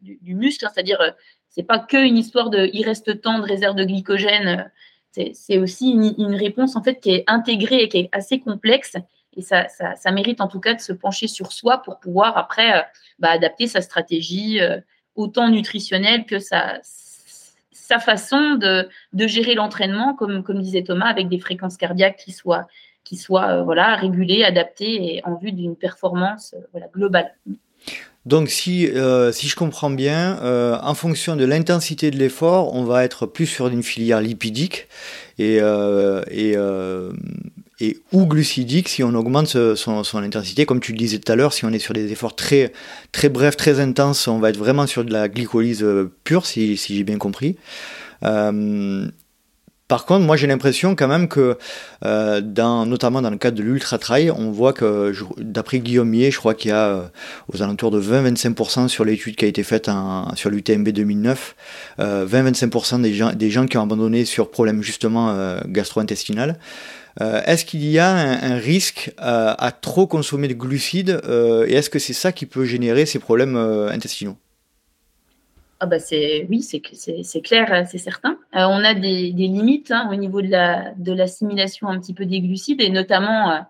du, 0.00 0.34
muscle, 0.34 0.64
hein, 0.64 0.70
c'est-à-dire 0.72 1.00
euh, 1.00 1.10
c'est 1.48 1.62
pas 1.62 1.78
que 1.78 1.96
une 1.96 2.16
histoire 2.16 2.50
de 2.50 2.70
il 2.72 2.84
reste 2.84 3.20
tant 3.20 3.38
de 3.38 3.44
réserve 3.44 3.76
de 3.76 3.84
glycogène, 3.84 4.70
c'est 5.10 5.56
aussi 5.56 5.92
une, 5.92 6.34
réponse 6.34 6.76
en 6.76 6.82
fait 6.82 7.00
qui 7.00 7.10
est 7.10 7.24
intégrée 7.26 7.84
et 7.84 7.88
qui 7.88 7.96
est 7.96 8.08
assez 8.12 8.38
complexe. 8.38 8.96
Et 9.34 9.40
ça, 9.40 9.66
ça, 9.68 9.94
ça, 9.94 10.10
mérite 10.10 10.42
en 10.42 10.48
tout 10.48 10.60
cas 10.60 10.74
de 10.74 10.80
se 10.80 10.92
pencher 10.92 11.26
sur 11.26 11.52
soi 11.52 11.78
pour 11.78 12.00
pouvoir 12.00 12.36
après 12.36 12.80
euh, 12.80 12.82
bah, 13.18 13.30
adapter 13.30 13.66
sa 13.66 13.80
stratégie 13.80 14.60
autant 15.14 15.48
nutritionnelle 15.48 16.26
que 16.26 16.38
sa, 16.38 16.80
sa 17.86 17.98
façon 17.98 18.56
de, 18.56 18.88
de 19.12 19.26
gérer 19.26 19.54
l'entraînement, 19.54 20.14
comme, 20.14 20.42
comme 20.42 20.60
disait 20.60 20.82
Thomas, 20.82 21.06
avec 21.06 21.28
des 21.28 21.38
fréquences 21.38 21.76
cardiaques 21.76 22.16
qui 22.16 22.32
soient 22.32 22.66
qui 23.06 23.16
soit 23.16 23.48
euh, 23.48 23.62
voilà, 23.62 23.94
régulé, 23.94 24.42
adapté 24.42 25.14
et 25.14 25.22
en 25.24 25.36
vue 25.36 25.52
d'une 25.52 25.76
performance 25.76 26.54
euh, 26.54 26.60
voilà, 26.72 26.88
globale. 26.92 27.32
Donc 28.26 28.48
si, 28.48 28.88
euh, 28.88 29.30
si 29.30 29.46
je 29.46 29.54
comprends 29.54 29.90
bien, 29.90 30.40
en 30.82 30.94
fonction 30.94 31.36
de 31.36 31.44
l'intensité 31.44 32.10
de 32.10 32.16
l'effort, 32.16 32.74
on 32.74 32.82
va 32.82 33.04
être 33.04 33.24
plus 33.26 33.46
sur 33.46 33.68
une 33.68 33.84
filière 33.84 34.20
lipidique 34.20 34.88
et, 35.38 35.58
et, 37.78 38.00
ou 38.10 38.26
glucidique 38.26 38.88
si 38.88 39.04
on 39.04 39.14
augmente 39.14 39.76
son, 39.76 40.02
intensité. 40.16 40.66
Comme 40.66 40.80
tu 40.80 40.90
le 40.90 40.98
disais 40.98 41.20
tout 41.20 41.30
à 41.30 41.36
l'heure, 41.36 41.52
si 41.52 41.64
on 41.64 41.70
est 41.70 41.78
sur 41.78 41.94
des 41.94 42.10
efforts 42.10 42.34
très, 42.34 42.72
très 43.12 43.28
brefs, 43.28 43.56
très 43.56 43.78
intenses, 43.78 44.26
on 44.26 44.40
va 44.40 44.50
être 44.50 44.58
vraiment 44.58 44.88
sur 44.88 45.04
de 45.04 45.12
la 45.12 45.28
glycolyse 45.28 45.86
pure, 46.24 46.46
si 46.46 46.74
j'ai 46.74 47.04
bien 47.04 47.18
compris. 47.18 47.56
Par 49.88 50.04
contre, 50.04 50.26
moi 50.26 50.36
j'ai 50.36 50.48
l'impression 50.48 50.96
quand 50.96 51.06
même 51.06 51.28
que, 51.28 51.56
euh, 52.04 52.40
notamment 52.40 53.22
dans 53.22 53.30
le 53.30 53.36
cadre 53.36 53.56
de 53.56 53.62
l'ultra 53.62 53.98
trail, 53.98 54.32
on 54.32 54.50
voit 54.50 54.72
que, 54.72 55.12
d'après 55.38 55.78
Guillaume 55.78 56.08
Mier, 56.08 56.32
je 56.32 56.38
crois 56.38 56.54
qu'il 56.54 56.70
y 56.70 56.74
a 56.74 56.88
euh, 56.88 57.02
aux 57.52 57.62
alentours 57.62 57.92
de 57.92 58.00
20-25% 58.00 58.88
sur 58.88 59.04
l'étude 59.04 59.36
qui 59.36 59.44
a 59.44 59.48
été 59.48 59.62
faite 59.62 59.88
en, 59.88 60.34
sur 60.34 60.50
l'UTMB 60.50 60.88
2009, 60.88 61.54
euh, 62.00 62.26
20-25% 62.26 63.00
des 63.00 63.14
gens, 63.14 63.32
des 63.32 63.50
gens 63.50 63.66
qui 63.66 63.78
ont 63.78 63.82
abandonné 63.82 64.24
sur 64.24 64.50
problème 64.50 64.82
justement 64.82 65.30
euh, 65.30 65.60
gastro-intestinal. 65.66 66.58
Est-ce 67.18 67.64
qu'il 67.64 67.82
y 67.86 67.98
a 67.98 68.10
un, 68.10 68.58
risque 68.58 69.10
à 69.16 69.72
trop 69.72 70.06
consommer 70.06 70.48
de 70.48 70.52
glucides 70.52 71.18
et 71.66 71.72
est-ce 71.72 71.88
que 71.88 71.98
c'est 71.98 72.12
ça 72.12 72.30
qui 72.30 72.44
peut 72.44 72.66
générer 72.66 73.06
ces 73.06 73.18
problèmes 73.18 73.56
intestinaux? 73.56 74.36
Ah 75.78 75.86
bah 75.86 75.98
c'est 75.98 76.46
oui, 76.48 76.62
c'est 76.62 76.80
clair, 77.42 77.72
euh, 77.72 77.82
c'est 77.86 77.98
certain. 77.98 78.38
Euh, 78.54 78.66
on 78.68 78.82
a 78.84 78.94
des, 78.94 79.30
limites 79.32 79.90
hein, 79.90 80.08
au 80.10 80.14
niveau 80.16 80.40
de 80.40 80.48
la 80.48 80.94
de 80.96 81.12
l'assimilation 81.12 81.88
un 81.88 82.00
petit 82.00 82.14
peu 82.14 82.24
des 82.24 82.40
glucides 82.40 82.80
et 82.80 82.88
notamment 82.88 83.50
euh, 83.52 83.60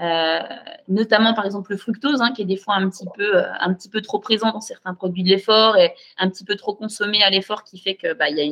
euh 0.00 1.32
par 1.34 1.44
exemple 1.44 1.72
le 1.72 1.76
fructose 1.76 2.22
hein, 2.22 2.32
qui 2.34 2.42
est 2.42 2.46
des 2.46 2.56
fois 2.56 2.76
un 2.76 2.88
petit 2.88 3.88
peu 3.90 4.00
trop 4.00 4.18
présent 4.20 4.52
dans 4.52 4.60
certains 4.62 4.94
produits 4.94 5.22
de 5.22 5.28
l'effort 5.28 5.76
et 5.76 5.92
un 6.18 6.30
petit 6.30 6.44
peu 6.44 6.56
trop 6.56 6.74
consommé 6.74 7.22
à 7.22 7.30
l'effort 7.30 7.64
qui 7.64 7.78
fait 7.78 7.94
que 7.94 8.14
bah 8.14 8.30
y 8.30 8.40
a 8.40 8.44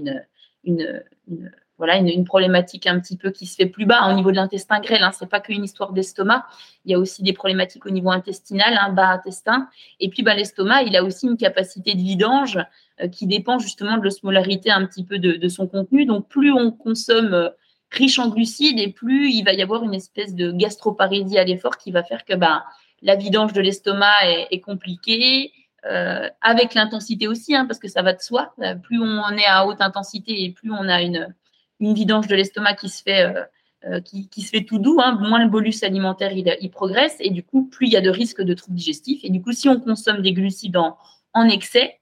une 0.64 1.52
voilà 1.78 1.96
une, 1.96 2.24
problématique 2.24 2.88
un 2.88 2.98
petit 2.98 3.16
peu 3.16 3.30
qui 3.30 3.46
se 3.46 3.54
fait 3.54 3.66
plus 3.66 3.86
bas 3.86 4.10
au 4.10 4.12
niveau 4.12 4.32
de 4.32 4.36
l'intestin 4.36 4.80
grêle. 4.80 5.02
Hein, 5.02 5.12
c'est 5.16 5.28
pas 5.28 5.38
qu'une 5.38 5.62
histoire 5.62 5.92
d'estomac. 5.92 6.44
Il 6.84 6.90
y 6.90 6.94
a 6.94 6.98
aussi 6.98 7.22
des 7.22 7.32
problématiques 7.32 7.86
au 7.86 7.90
niveau 7.90 8.10
intestinal, 8.10 8.76
hein, 8.78 8.92
bas 8.92 9.08
intestin. 9.10 9.68
Et 10.00 10.08
puis 10.08 10.24
bah, 10.24 10.34
l'estomac, 10.34 10.82
il 10.82 10.96
a 10.96 11.04
aussi 11.04 11.26
une 11.26 11.36
capacité 11.36 11.94
de 11.94 12.00
vidange 12.00 12.58
euh, 13.00 13.08
qui 13.08 13.26
dépend 13.28 13.60
justement 13.60 13.96
de 13.96 14.02
l'osmolarité 14.02 14.72
un 14.72 14.84
petit 14.86 15.04
peu 15.04 15.20
de, 15.20 15.48
son 15.48 15.68
contenu. 15.68 16.04
Donc 16.04 16.28
plus 16.28 16.52
on 16.52 16.72
consomme 16.72 17.32
euh, 17.32 17.48
riche 17.92 18.18
en 18.18 18.28
glucides 18.28 18.80
et 18.80 18.88
plus 18.88 19.30
il 19.30 19.44
va 19.44 19.52
y 19.52 19.62
avoir 19.62 19.84
une 19.84 19.94
espèce 19.94 20.34
de 20.34 20.50
gastroparésie 20.50 21.38
à 21.38 21.44
l'effort 21.44 21.78
qui 21.78 21.92
va 21.92 22.02
faire 22.02 22.24
que 22.24 22.34
bah, 22.34 22.64
la 23.02 23.14
vidange 23.14 23.52
de 23.52 23.60
l'estomac 23.60 24.14
est, 24.50 24.60
compliquée. 24.60 25.52
Euh, 25.86 26.28
avec 26.42 26.74
l'intensité 26.74 27.28
aussi, 27.28 27.54
hein, 27.54 27.64
parce 27.64 27.78
que 27.78 27.86
ça 27.86 28.02
va 28.02 28.12
de 28.12 28.20
soi. 28.20 28.52
Plus 28.82 29.00
on 29.00 29.30
est 29.36 29.46
à 29.46 29.64
haute 29.64 29.80
intensité 29.80 30.42
et 30.42 30.50
plus 30.50 30.72
on 30.72 30.88
a 30.88 31.02
une, 31.02 31.32
une 31.80 31.94
vidange 31.94 32.26
de 32.26 32.34
l'estomac 32.34 32.74
qui 32.74 32.88
se 32.88 33.02
fait 33.02 33.22
euh, 33.22 33.42
euh, 33.84 34.00
qui, 34.00 34.42
se 34.42 34.50
fait 34.50 34.64
tout 34.64 34.80
doux, 34.80 34.98
hein, 35.00 35.16
moins 35.20 35.38
le 35.40 35.48
bolus 35.48 35.84
alimentaire 35.84 36.32
il, 36.32 36.52
il, 36.60 36.68
progresse 36.68 37.14
et 37.20 37.30
du 37.30 37.44
coup 37.44 37.68
plus 37.68 37.86
il 37.86 37.92
y 37.92 37.96
a 37.96 38.00
de 38.00 38.10
risques 38.10 38.42
de 38.42 38.52
troubles 38.52 38.76
digestifs. 38.76 39.20
Et 39.22 39.30
du 39.30 39.40
coup 39.40 39.52
si 39.52 39.68
on 39.68 39.78
consomme 39.78 40.20
des 40.20 40.32
glucides 40.32 40.76
en, 40.76 40.96
excès 41.44 42.00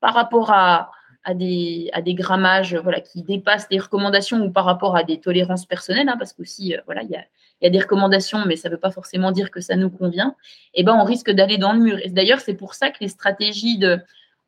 par 0.00 0.12
rapport 0.12 0.50
à, 0.50 0.90
des, 1.34 1.88
à 1.94 2.02
des 2.02 2.12
grammages 2.12 2.76
voilà 2.76 3.00
qui 3.00 3.22
dépassent 3.22 3.68
les 3.70 3.78
recommandations 3.78 4.44
ou 4.44 4.52
par 4.52 4.66
rapport 4.66 4.96
à 4.96 5.02
des 5.02 5.18
tolérances 5.18 5.64
personnelles 5.64 6.10
hein, 6.10 6.16
parce 6.18 6.34
qu'aussi 6.34 6.74
euh, 6.74 6.80
voilà 6.84 7.02
il 7.02 7.08
y 7.08 7.16
a, 7.16 7.24
y 7.62 7.66
a, 7.66 7.70
des 7.70 7.80
recommandations 7.80 8.44
mais 8.44 8.56
ça 8.56 8.68
ne 8.68 8.74
veut 8.74 8.80
pas 8.80 8.90
forcément 8.90 9.32
dire 9.32 9.50
que 9.50 9.62
ça 9.62 9.76
nous 9.76 9.88
convient 9.88 10.36
et 10.74 10.82
ben 10.82 10.94
on 10.94 11.04
risque 11.04 11.30
d'aller 11.30 11.56
dans 11.56 11.72
le 11.72 11.80
mur. 11.80 11.98
Et 12.02 12.10
d'ailleurs 12.10 12.40
c'est 12.40 12.52
pour 12.52 12.74
ça 12.74 12.90
que 12.90 12.98
les 13.00 13.08
stratégies 13.08 13.80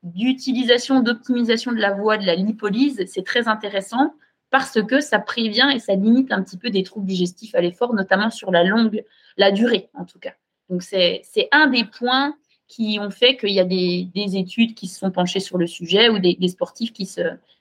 d'utilisation 0.02 1.00
d'optimisation 1.00 1.72
de 1.72 1.78
la 1.78 1.92
voie 1.92 2.18
de 2.18 2.26
la 2.26 2.34
lipolyse 2.34 3.02
c'est 3.06 3.24
très 3.24 3.48
intéressant 3.48 4.12
parce 4.50 4.80
que 4.82 5.00
ça 5.00 5.18
prévient 5.18 5.70
et 5.74 5.78
ça 5.78 5.94
limite 5.94 6.32
un 6.32 6.42
petit 6.42 6.56
peu 6.56 6.70
des 6.70 6.82
troubles 6.82 7.06
digestifs 7.06 7.54
à 7.54 7.60
l'effort, 7.60 7.94
notamment 7.94 8.30
sur 8.30 8.50
la 8.50 8.64
longue, 8.64 9.04
la 9.36 9.50
durée 9.50 9.88
en 9.94 10.04
tout 10.04 10.18
cas. 10.18 10.32
Donc 10.70 10.82
c'est 10.82 11.22
un 11.52 11.68
des 11.68 11.84
points 11.84 12.34
qui 12.68 12.98
ont 13.00 13.10
fait 13.10 13.36
qu'il 13.36 13.50
y 13.50 13.60
a 13.60 13.64
des, 13.64 14.08
des, 14.14 14.36
études 14.36 14.74
qui 14.74 14.88
se 14.88 14.98
sont 14.98 15.10
penchées 15.10 15.40
sur 15.40 15.56
le 15.56 15.66
sujet 15.66 16.08
ou 16.08 16.18
des, 16.18 16.36
sportifs 16.48 16.92
qui, 16.92 17.06
se, 17.06 17.20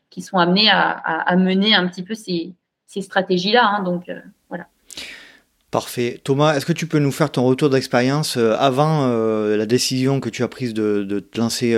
qui 0.10 0.22
sont 0.22 0.38
amenés 0.38 0.70
à, 0.70 0.90
à, 0.90 1.36
mener 1.36 1.76
un 1.76 1.88
petit 1.88 2.02
peu 2.02 2.16
ces, 2.16 2.54
ces 2.88 3.02
stratégies-là. 3.02 3.64
Hein, 3.64 3.84
donc 3.84 4.10
euh, 4.10 4.20
voilà. 4.50 4.66
Parfait. 5.70 6.22
Thomas, 6.24 6.56
est-ce 6.56 6.66
que 6.66 6.74
tu 6.74 6.88
peux 6.88 6.98
nous 6.98 7.12
faire 7.12 7.32
ton 7.32 7.44
retour 7.44 7.70
d'expérience 7.70 8.38
euh, 8.38 8.56
avant 8.58 9.04
euh, 9.04 9.58
la 9.58 9.68
décision 9.68 10.20
que 10.20 10.30
tu 10.30 10.42
as 10.42 10.48
prise 10.48 10.74
de, 10.74 11.04
de 11.04 11.20
te 11.20 11.40
lancer 11.40 11.76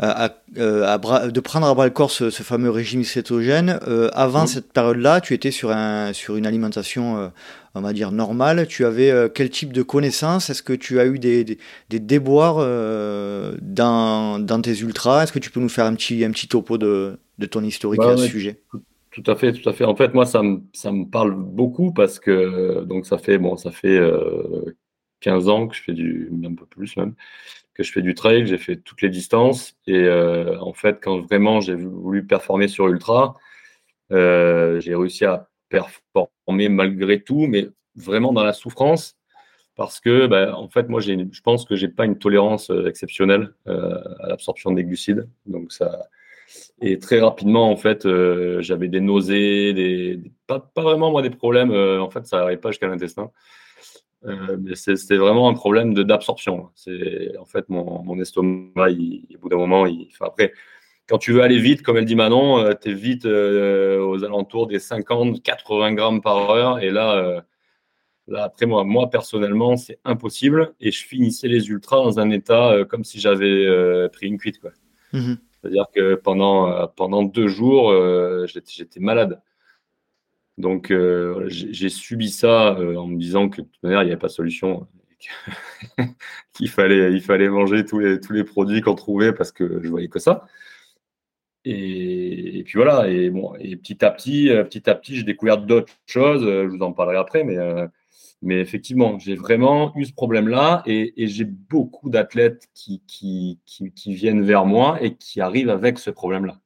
à, 0.00 0.34
de 0.54 1.40
prendre 1.40 1.66
à 1.66 1.74
bras 1.74 1.84
le 1.84 1.90
corps 1.90 2.10
ce, 2.10 2.30
fameux 2.30 2.70
régime 2.70 3.04
cétogène. 3.04 3.78
Euh, 3.86 4.08
avant 4.14 4.46
cette 4.46 4.72
période-là, 4.72 5.20
tu 5.20 5.34
étais 5.34 5.50
sur, 5.50 5.70
un, 5.70 6.12
sur 6.12 6.36
une 6.36 6.46
alimentation, 6.46 7.18
euh, 7.18 7.28
on 7.74 7.82
va 7.82 7.92
dire, 7.92 8.10
normale. 8.10 8.66
Tu 8.66 8.84
avais 8.84 9.10
euh, 9.10 9.28
quel 9.28 9.50
type 9.50 9.72
de 9.72 9.82
connaissances? 9.82 10.48
Est-ce 10.48 10.62
que 10.62 10.72
tu 10.72 11.00
as 11.00 11.06
eu 11.06 11.18
des, 11.18 11.44
des, 11.44 11.58
des 11.90 12.00
déboires 12.00 12.56
dans, 13.60 14.38
dans, 14.38 14.62
tes 14.62 14.78
ultras? 14.80 15.24
Est-ce 15.24 15.32
que 15.32 15.38
tu 15.38 15.50
peux 15.50 15.60
nous 15.60 15.68
faire 15.68 15.84
un 15.84 15.94
petit, 15.94 16.24
un 16.24 16.30
petit 16.30 16.48
topo 16.48 16.78
de, 16.78 17.18
de 17.38 17.46
ton 17.46 17.62
historique 17.62 18.00
bah 18.00 18.12
à 18.12 18.16
ce 18.16 18.26
sujet? 18.26 18.62
tout 19.10 19.24
à 19.26 19.34
fait, 19.34 19.52
tout 19.52 19.68
à 19.68 19.72
fait. 19.72 19.84
En 19.84 19.96
fait, 19.96 20.14
moi, 20.14 20.24
ça 20.24 20.42
me, 20.42 20.60
ça 20.72 20.92
me 20.92 21.04
parle 21.04 21.34
beaucoup 21.34 21.92
parce 21.92 22.18
que 22.18 22.84
donc 22.84 23.06
ça 23.06 23.18
fait 23.18 23.38
bon, 23.38 23.56
ça 23.56 23.70
fait 23.70 24.00
15 25.20 25.48
ans 25.48 25.68
que 25.68 25.76
je 25.76 25.82
fais 25.82 25.92
du, 25.92 26.30
un 26.44 26.54
peu 26.54 26.66
plus 26.66 26.96
même, 26.96 27.14
que 27.74 27.82
je 27.82 27.92
fais 27.92 28.02
du 28.02 28.14
trail, 28.14 28.46
j'ai 28.46 28.58
fait 28.58 28.76
toutes 28.76 29.02
les 29.02 29.08
distances. 29.08 29.76
Et 29.86 29.96
euh, 29.96 30.58
en 30.60 30.72
fait, 30.72 30.98
quand 31.02 31.20
vraiment 31.20 31.60
j'ai 31.60 31.74
voulu 31.74 32.26
performer 32.26 32.68
sur 32.68 32.88
ultra, 32.88 33.36
euh, 34.12 34.80
j'ai 34.80 34.94
réussi 34.94 35.24
à 35.24 35.48
performer 35.68 36.68
malgré 36.68 37.22
tout, 37.22 37.46
mais 37.46 37.68
vraiment 37.96 38.32
dans 38.32 38.44
la 38.44 38.52
souffrance. 38.52 39.16
parce 39.76 40.00
que, 40.00 40.26
bah, 40.26 40.56
en 40.56 40.68
fait, 40.68 40.88
moi, 40.88 41.00
je 41.00 41.40
pense 41.42 41.64
que 41.64 41.76
j'ai 41.76 41.88
pas 41.88 42.04
une 42.04 42.18
tolérance 42.18 42.70
exceptionnelle 42.86 43.54
à 43.66 44.28
l'absorption 44.28 44.72
des 44.72 44.84
glucides. 44.84 45.28
Donc, 45.46 45.72
ça. 45.72 46.08
Et 46.82 46.98
très 46.98 47.20
rapidement, 47.20 47.70
en 47.70 47.76
fait, 47.76 48.06
j'avais 48.60 48.88
des 48.88 49.00
nausées, 49.00 49.72
des, 49.72 50.20
pas, 50.46 50.60
pas, 50.60 50.82
vraiment 50.82 51.10
moi 51.10 51.22
des 51.22 51.30
problèmes. 51.30 51.70
en 51.72 52.10
fait, 52.10 52.26
ça 52.26 52.38
n'arrivait 52.38 52.60
pas 52.60 52.70
jusqu'à 52.70 52.88
l'intestin. 52.88 53.30
Euh, 54.26 54.58
mais 54.60 54.74
c'était 54.74 55.16
vraiment 55.16 55.48
un 55.48 55.54
problème 55.54 55.94
d'absorption. 55.94 56.68
C'est 56.74 57.36
en 57.38 57.46
fait 57.46 57.68
mon, 57.68 58.02
mon 58.02 58.20
estomac, 58.20 58.90
il, 58.90 59.26
au 59.36 59.38
bout 59.38 59.48
d'un 59.48 59.56
moment, 59.56 59.86
il, 59.86 60.08
après, 60.20 60.52
quand 61.08 61.18
tu 61.18 61.32
veux 61.32 61.42
aller 61.42 61.58
vite, 61.58 61.82
comme 61.82 61.96
elle 61.96 62.04
dit 62.04 62.16
Manon, 62.16 62.58
euh, 62.58 62.74
tu 62.80 62.90
es 62.90 62.94
vite 62.94 63.24
euh, 63.24 63.98
aux 64.04 64.22
alentours 64.22 64.66
des 64.66 64.78
50-80 64.78 65.94
grammes 65.94 66.20
par 66.20 66.50
heure. 66.50 66.80
Et 66.80 66.90
là, 66.90 67.44
là 68.28 68.44
après 68.44 68.66
moi, 68.66 68.84
moi 68.84 69.08
personnellement, 69.08 69.76
c'est 69.76 69.98
impossible. 70.04 70.74
Et 70.80 70.90
je 70.90 71.04
finissais 71.04 71.48
les 71.48 71.68
ultras 71.68 71.96
dans 71.96 72.20
un 72.20 72.30
état 72.30 72.84
comme 72.88 73.04
si 73.04 73.20
j'avais 73.20 74.08
pris 74.10 74.26
une 74.26 74.38
cuite. 74.38 74.60
Mmh 75.12 75.34
C'est-à-dire 75.62 75.86
que 75.94 76.14
pendant, 76.14 76.88
pendant 76.88 77.22
deux 77.22 77.48
jours, 77.48 77.92
j'étais 78.46 79.00
malade. 79.00 79.40
Donc, 80.58 80.90
euh, 80.90 81.44
j'ai 81.48 81.88
subi 81.88 82.30
ça 82.30 82.76
euh, 82.78 82.96
en 82.96 83.06
me 83.06 83.18
disant 83.18 83.48
que 83.48 83.62
de 83.62 83.66
toute 83.66 83.82
manière, 83.82 84.02
il 84.02 84.06
n'y 84.06 84.12
avait 84.12 84.20
pas 84.20 84.28
de 84.28 84.32
solution. 84.32 84.86
qu'il 86.54 86.68
fallait, 86.70 87.12
il 87.12 87.20
fallait 87.20 87.48
manger 87.50 87.84
tous 87.84 87.98
les, 87.98 88.44
produits 88.44 88.80
qu'on 88.80 88.94
trouvait 88.94 89.32
parce 89.34 89.52
que 89.52 89.80
je 89.82 89.88
voyais 89.88 90.08
que 90.08 90.18
ça. 90.18 90.46
Et, 91.66 92.62
puis 92.64 92.76
voilà, 92.76 93.08
et, 93.10 93.28
bon, 93.28 93.54
et 93.56 93.76
petit 93.76 94.02
à 94.02 94.10
petit, 94.10 94.48
euh, 94.48 94.64
petit 94.64 94.88
à 94.88 94.94
petit, 94.94 95.16
j'ai 95.16 95.24
découvert 95.24 95.58
d'autres 95.58 95.92
choses, 96.06 96.42
je 96.42 96.66
vous 96.66 96.82
en 96.82 96.92
parlerai 96.92 97.18
après, 97.18 97.44
mais, 98.42 98.60
effectivement, 98.60 99.18
j'ai 99.18 99.34
vraiment 99.34 99.92
eu 99.94 100.06
ce 100.06 100.14
problème-là 100.14 100.82
et, 100.86 101.12
j'ai 101.26 101.44
beaucoup 101.44 102.08
d'athlètes 102.08 102.68
qui, 102.74 103.58
viennent 104.06 104.42
vers 104.42 104.64
moi 104.64 105.02
et 105.02 105.16
qui 105.16 105.42
arrivent 105.42 105.70
avec 105.70 105.98
ce 105.98 106.10
problème-là. 106.10 106.60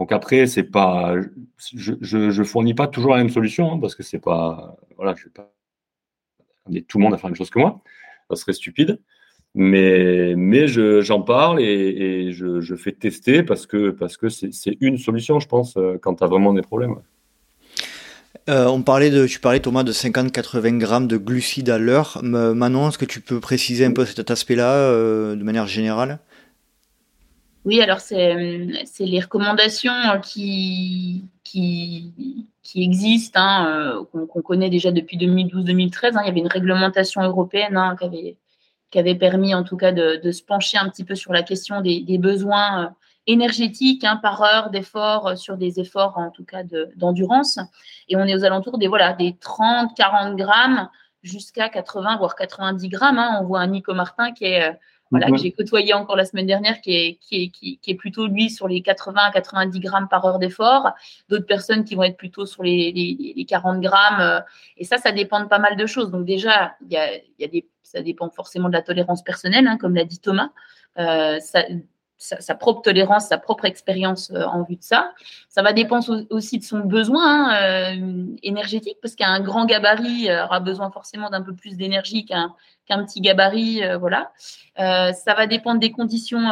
Donc 0.00 0.12
après, 0.12 0.46
c'est 0.46 0.64
pas, 0.64 1.14
je, 1.76 1.92
je, 2.00 2.42
fournis 2.42 2.72
pas 2.72 2.88
toujours 2.88 3.12
la 3.12 3.18
même 3.18 3.28
solution 3.28 3.70
hein, 3.70 3.78
parce 3.78 3.94
que 3.94 4.02
c'est 4.02 4.18
pas, 4.18 4.74
voilà, 4.96 5.14
je 5.14 5.24
vais 5.24 5.30
pas 5.30 5.52
tout 6.88 6.96
le 6.96 7.04
monde 7.04 7.12
à 7.12 7.18
faire 7.18 7.26
la 7.26 7.32
même 7.32 7.36
chose 7.36 7.50
que 7.50 7.58
moi, 7.58 7.82
ça 8.30 8.36
serait 8.36 8.54
stupide. 8.54 8.98
Mais, 9.54 10.34
mais 10.36 10.68
j'en 10.68 11.20
parle 11.20 11.60
et, 11.60 12.32
je, 12.32 12.74
fais 12.76 12.92
tester 12.92 13.42
parce 13.42 13.66
que 13.66 13.90
parce 13.90 14.16
que 14.16 14.30
c'est 14.30 14.78
une 14.80 14.96
solution, 14.96 15.38
je 15.38 15.48
pense, 15.48 15.76
euh, 15.76 15.98
quand 16.00 16.14
tu 16.14 16.24
as 16.24 16.28
vraiment 16.28 16.54
des 16.54 16.62
problèmes. 16.62 16.94
Euh, 18.48 18.68
on 18.68 18.80
parlait 18.80 19.10
de, 19.10 19.26
tu 19.26 19.38
parlais 19.38 19.60
Thomas 19.60 19.82
de 19.82 19.92
50-80 19.92 20.78
grammes 20.78 21.08
de 21.08 21.18
glucides 21.18 21.68
à 21.68 21.76
l'heure. 21.76 22.20
Manon, 22.22 22.88
est-ce 22.88 22.96
que 22.96 23.04
tu 23.04 23.20
peux 23.20 23.38
préciser 23.38 23.84
un 23.84 23.92
peu 23.92 24.06
cet 24.06 24.30
aspect-là 24.30 24.72
euh, 24.76 25.36
de 25.36 25.44
manière 25.44 25.66
générale? 25.66 26.20
Oui, 27.64 27.80
alors 27.82 28.00
c'est 28.00 28.34
les 29.00 29.20
recommandations 29.20 29.92
qui, 30.22 31.24
qui, 31.44 32.46
qui 32.62 32.82
existent, 32.84 33.40
hein, 33.40 33.66
euh, 33.66 34.26
qu'on 34.26 34.42
connaît 34.42 34.70
déjà 34.70 34.92
depuis 34.92 35.18
2012-2013. 35.18 36.16
Hein. 36.16 36.20
Il 36.22 36.26
y 36.26 36.30
avait 36.30 36.40
une 36.40 36.46
réglementation 36.46 37.22
européenne 37.22 37.76
hein, 37.76 37.96
qui, 37.98 38.04
avait, 38.04 38.36
qui 38.90 38.98
avait 38.98 39.14
permis 39.14 39.54
en 39.54 39.64
tout 39.64 39.76
cas 39.76 39.92
de, 39.92 40.30
se 40.30 40.42
pencher 40.42 40.78
un 40.78 40.88
petit 40.88 41.04
peu 41.04 41.14
sur 41.14 41.32
la 41.32 41.42
question 41.42 41.80
des, 41.80 42.18
besoins 42.18 42.84
euh, 42.84 42.88
énergétiques 43.26 44.06
par 44.22 44.42
heure 44.42 44.70
d'effort 44.70 45.28
euh, 45.28 45.36
sur 45.36 45.56
des 45.56 45.80
efforts 45.80 46.16
en 46.16 46.30
tout 46.30 46.44
cas 46.44 46.62
d'endurance. 46.96 47.58
Et 48.08 48.16
on 48.16 48.24
est 48.24 48.34
aux 48.34 48.44
alentours 48.44 48.78
des, 48.78 48.88
voilà, 48.88 49.12
des 49.12 49.32
30-40 49.32 50.36
grammes 50.36 50.88
jusqu'à 51.22 51.68
80 51.68 52.16
voire 52.16 52.36
90 52.36 52.88
grammes. 52.88 53.20
On 53.40 53.44
voit 53.44 53.60
un 53.60 53.66
Nico 53.66 53.92
Martin 53.92 54.32
qui 54.32 54.44
est 54.44 54.78
voilà, 55.10 55.30
que 55.30 55.36
j'ai 55.36 55.50
côtoyé 55.52 55.92
encore 55.92 56.16
la 56.16 56.24
semaine 56.24 56.46
dernière, 56.46 56.80
qui 56.80 56.94
est, 56.94 57.18
qui 57.20 57.42
est, 57.42 57.48
qui, 57.50 57.90
est 57.90 57.94
plutôt 57.94 58.26
lui 58.26 58.48
sur 58.48 58.68
les 58.68 58.80
80 58.80 59.20
à 59.22 59.30
90 59.32 59.80
grammes 59.80 60.08
par 60.08 60.24
heure 60.24 60.38
d'effort. 60.38 60.92
D'autres 61.28 61.46
personnes 61.46 61.84
qui 61.84 61.96
vont 61.96 62.04
être 62.04 62.16
plutôt 62.16 62.46
sur 62.46 62.62
les, 62.62 62.92
les, 62.92 63.34
les, 63.36 63.44
40 63.44 63.80
grammes. 63.80 64.20
Euh, 64.20 64.40
et 64.76 64.84
ça, 64.84 64.98
ça 64.98 65.10
dépend 65.10 65.40
de 65.40 65.46
pas 65.46 65.58
mal 65.58 65.76
de 65.76 65.86
choses. 65.86 66.10
Donc 66.10 66.24
déjà, 66.24 66.74
il 66.82 66.92
y 66.92 66.96
a, 66.96 67.10
y 67.38 67.44
a 67.44 67.48
des, 67.48 67.66
ça 67.82 68.02
dépend 68.02 68.30
forcément 68.30 68.68
de 68.68 68.74
la 68.74 68.82
tolérance 68.82 69.22
personnelle, 69.22 69.66
hein, 69.66 69.78
comme 69.78 69.94
l'a 69.94 70.04
dit 70.04 70.20
Thomas. 70.20 70.50
Euh, 70.98 71.40
ça, 71.40 71.64
sa, 72.20 72.54
propre 72.54 72.82
tolérance, 72.82 73.28
sa 73.28 73.38
propre 73.38 73.64
expérience 73.64 74.30
euh, 74.30 74.44
en 74.44 74.62
vue 74.62 74.76
de 74.76 74.82
ça. 74.82 75.12
Ça 75.48 75.62
va 75.62 75.72
dépendre 75.72 76.26
aussi 76.30 76.58
de 76.58 76.64
son 76.64 76.80
besoin 76.80 77.50
hein, 77.50 77.96
euh, 77.96 78.26
énergétique, 78.42 78.98
parce 79.00 79.14
qu'un 79.14 79.40
grand 79.40 79.64
gabarit 79.64 80.28
euh, 80.28 80.44
aura 80.44 80.60
besoin 80.60 80.90
forcément 80.90 81.30
d'un 81.30 81.42
peu 81.42 81.54
plus 81.54 81.76
d'énergie 81.76 82.26
qu'un 82.26 82.54
qu'un 82.90 83.04
petit 83.04 83.20
gabarit. 83.20 83.82
voilà. 83.98 84.32
ça 84.76 85.34
va 85.34 85.46
dépendre 85.46 85.80
des 85.80 85.92
conditions 85.92 86.50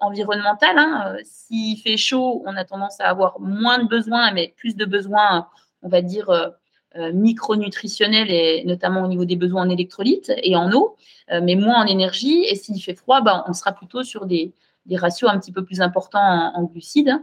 environnementales. 0.00 0.78
Hein. 0.78 1.16
S'il 1.24 1.78
fait 1.78 1.96
chaud, 1.96 2.42
on 2.46 2.56
a 2.56 2.64
tendance 2.64 3.00
à 3.00 3.08
avoir 3.08 3.40
moins 3.40 3.78
de 3.78 3.88
besoins, 3.88 4.32
mais 4.32 4.54
plus 4.56 4.76
de 4.76 4.84
besoins, 4.84 5.48
on 5.82 5.88
va 5.88 6.02
dire, 6.02 6.52
micronutritionnels, 6.96 8.30
et 8.30 8.64
notamment 8.64 9.02
au 9.02 9.08
niveau 9.08 9.24
des 9.24 9.36
besoins 9.36 9.62
en 9.62 9.68
électrolytes 9.68 10.32
et 10.42 10.56
en 10.56 10.72
eau, 10.72 10.96
mais 11.30 11.54
moins 11.54 11.82
en 11.82 11.86
énergie. 11.86 12.44
Et 12.48 12.54
s'il 12.54 12.82
fait 12.82 12.94
froid, 12.94 13.20
ben, 13.20 13.44
on 13.46 13.52
sera 13.52 13.72
plutôt 13.72 14.02
sur 14.02 14.26
des 14.26 14.52
des 14.86 14.96
ratios 14.96 15.30
un 15.30 15.38
petit 15.38 15.52
peu 15.52 15.64
plus 15.64 15.80
importants 15.80 16.52
en, 16.54 16.64
glucides, 16.64 17.14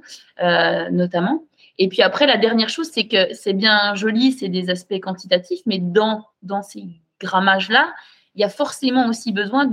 euh, 0.41 0.89
notamment. 0.89 1.43
Et 1.77 1.89
puis 1.89 2.01
après, 2.01 2.25
la 2.25 2.37
dernière 2.37 2.69
chose, 2.69 2.89
c'est 2.91 3.07
que 3.07 3.33
c'est 3.33 3.53
bien 3.53 3.93
joli, 3.95 4.31
c'est 4.31 4.49
des 4.49 4.69
aspects 4.69 4.99
quantitatifs, 4.99 5.61
mais 5.65 5.79
dans, 5.79 6.25
dans 6.41 6.63
ces 6.63 6.85
grammages-là, 7.19 7.93
il 8.37 8.41
y 8.41 8.43
a 8.43 8.49
forcément 8.49 9.09
aussi 9.09 9.31
besoin 9.31 9.69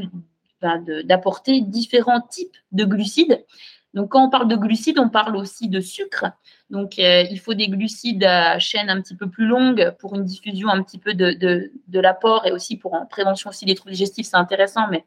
d'apporter 1.05 1.61
différents 1.61 2.22
types 2.22 2.57
de 2.72 2.85
glucides. 2.85 3.44
Donc, 3.92 4.11
quand 4.11 4.27
on 4.27 4.31
parle 4.31 4.48
de 4.48 4.57
glucides, 4.57 4.98
on 4.98 5.11
parle 5.11 5.37
aussi 5.37 5.68
de 5.68 5.81
sucre. 5.81 6.24
Donc, 6.70 6.98
euh, 6.98 7.24
il 7.31 7.38
faut 7.38 7.55
des 7.55 7.68
glucides 7.68 8.24
à 8.24 8.59
chaîne 8.59 8.88
un 8.88 9.00
petit 9.00 9.14
peu 9.14 9.29
plus 9.29 9.46
longue 9.46 9.94
pour 9.98 10.14
une 10.14 10.24
diffusion 10.24 10.68
un 10.68 10.83
petit 10.83 10.98
peu 10.98 11.12
de, 11.14 11.33
de, 11.33 12.00
l'apport 12.00 12.46
et 12.46 12.53
aussi 12.53 12.77
pour 12.77 12.94
en 12.94 13.07
prévention 13.07 13.50
aussi 13.50 13.66
des 13.66 13.74
troubles 13.74 13.92
digestifs, 13.92 14.27
c'est 14.27 14.37
intéressant. 14.37 14.88
Mais 14.90 15.05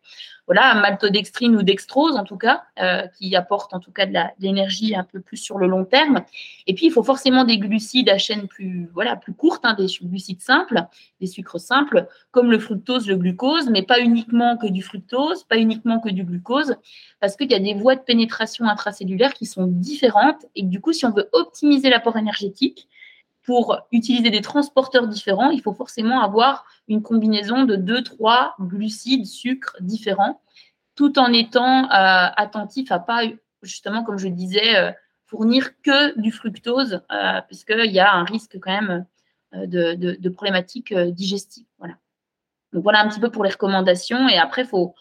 voilà, 0.47 0.75
maltodextrine 0.75 1.57
ou 1.57 1.61
dextrose 1.61 2.15
en 2.15 2.23
tout 2.23 2.37
cas, 2.37 2.63
euh, 2.81 3.05
qui 3.17 3.35
apporte 3.35 3.73
en 3.73 3.81
tout 3.81 3.91
cas 3.91 4.05
de 4.05 4.13
l'énergie 4.39 4.95
un 4.95 5.03
peu 5.03 5.19
plus 5.19 5.35
sur 5.35 5.57
le 5.57 5.67
long 5.67 5.83
terme. 5.83 6.23
Et 6.67 6.73
puis 6.73 6.85
il 6.85 6.91
faut 6.91 7.03
forcément 7.03 7.43
des 7.43 7.57
glucides 7.57 8.09
à 8.09 8.17
chaîne 8.17 8.47
plus 8.47 8.89
voilà 8.93 9.17
plus 9.17 9.33
courte, 9.33 9.65
hein, 9.65 9.73
des 9.73 9.87
glucides 10.01 10.41
simples, 10.41 10.85
des 11.19 11.27
sucres 11.27 11.59
simples, 11.59 12.07
comme 12.31 12.49
le 12.49 12.59
fructose, 12.59 13.07
le 13.07 13.17
glucose, 13.17 13.69
mais 13.69 13.83
pas 13.83 13.99
uniquement 13.99 14.55
que 14.55 14.67
du 14.67 14.81
fructose, 14.81 15.43
pas 15.43 15.57
uniquement 15.57 15.99
que 15.99 16.09
du 16.09 16.23
glucose, 16.23 16.75
parce 17.19 17.35
qu'il 17.35 17.51
y 17.51 17.55
a 17.55 17.59
des 17.59 17.73
voies 17.73 17.95
de 17.95 18.01
pénétration 18.01 18.65
intracellulaire 18.65 19.33
qui 19.33 19.45
sont 19.45 19.67
différentes 19.67 20.45
et 20.55 20.63
du 20.63 20.79
coup 20.79 20.93
si 20.93 21.05
on 21.05 21.11
veut 21.11 21.29
optimiser 21.47 21.89
l'apport 21.89 22.17
énergétique, 22.17 22.88
pour 23.47 23.79
utiliser 23.93 24.29
des 24.29 24.41
transporteurs 24.41 25.07
différents, 25.07 25.51
il 25.51 25.62
faut 25.62 25.73
forcément 25.73 26.21
avoir 26.21 26.65
une 26.89 27.01
combinaison 27.01 27.63
de 27.63 27.77
deux, 27.77 28.03
trois 28.03 28.55
glucides, 28.60 29.25
sucres 29.25 29.77
différents, 29.79 30.41
tout 30.95 31.17
en 31.17 31.31
étant 31.31 31.86
euh, 31.86 32.27
attentif 32.36 32.91
à 32.91 32.99
pas, 32.99 33.21
justement, 33.62 34.03
comme 34.03 34.17
je 34.17 34.27
disais, 34.27 34.75
euh, 34.75 34.91
fournir 35.27 35.79
que 35.81 36.19
du 36.19 36.33
fructose, 36.33 37.01
euh, 37.10 37.86
y 37.86 37.99
a 37.99 38.13
un 38.13 38.25
risque 38.25 38.57
quand 38.60 38.81
même 38.81 39.05
de, 39.53 39.93
de, 39.93 40.29
problématiques 40.29 40.93
digestives. 40.93 41.65
Voilà. 41.79 41.93
Donc 42.73 42.83
voilà 42.83 42.99
un 42.99 43.07
petit 43.07 43.21
peu 43.21 43.31
pour 43.31 43.45
les 43.45 43.49
recommandations. 43.49 44.27
Et 44.27 44.38
après, 44.38 44.63
il 44.63 44.67
faut, 44.67 44.93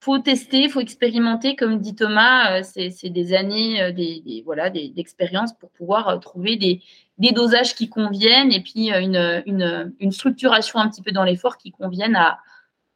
faut 0.00 0.18
tester, 0.18 0.64
il 0.64 0.70
faut 0.70 0.80
expérimenter. 0.80 1.56
Comme 1.56 1.78
dit 1.78 1.94
Thomas, 1.94 2.62
c'est 2.62 3.10
des 3.10 3.34
années 3.34 3.92
des, 3.92 4.42
voilà, 4.44 4.70
d'expérience 4.70 5.52
pour 5.52 5.70
pouvoir 5.70 6.20
trouver 6.20 6.56
des, 6.56 6.80
dosages 7.32 7.74
qui 7.74 7.88
conviennent 7.88 8.52
et 8.52 8.62
puis 8.62 8.92
euh, 8.92 9.40
une, 9.46 9.94
une, 9.98 10.12
structuration 10.12 10.78
un 10.78 10.88
petit 10.88 11.02
peu 11.02 11.12
dans 11.12 11.24
l'effort 11.24 11.56
qui 11.56 11.72
convienne 11.72 12.14
à, 12.14 12.38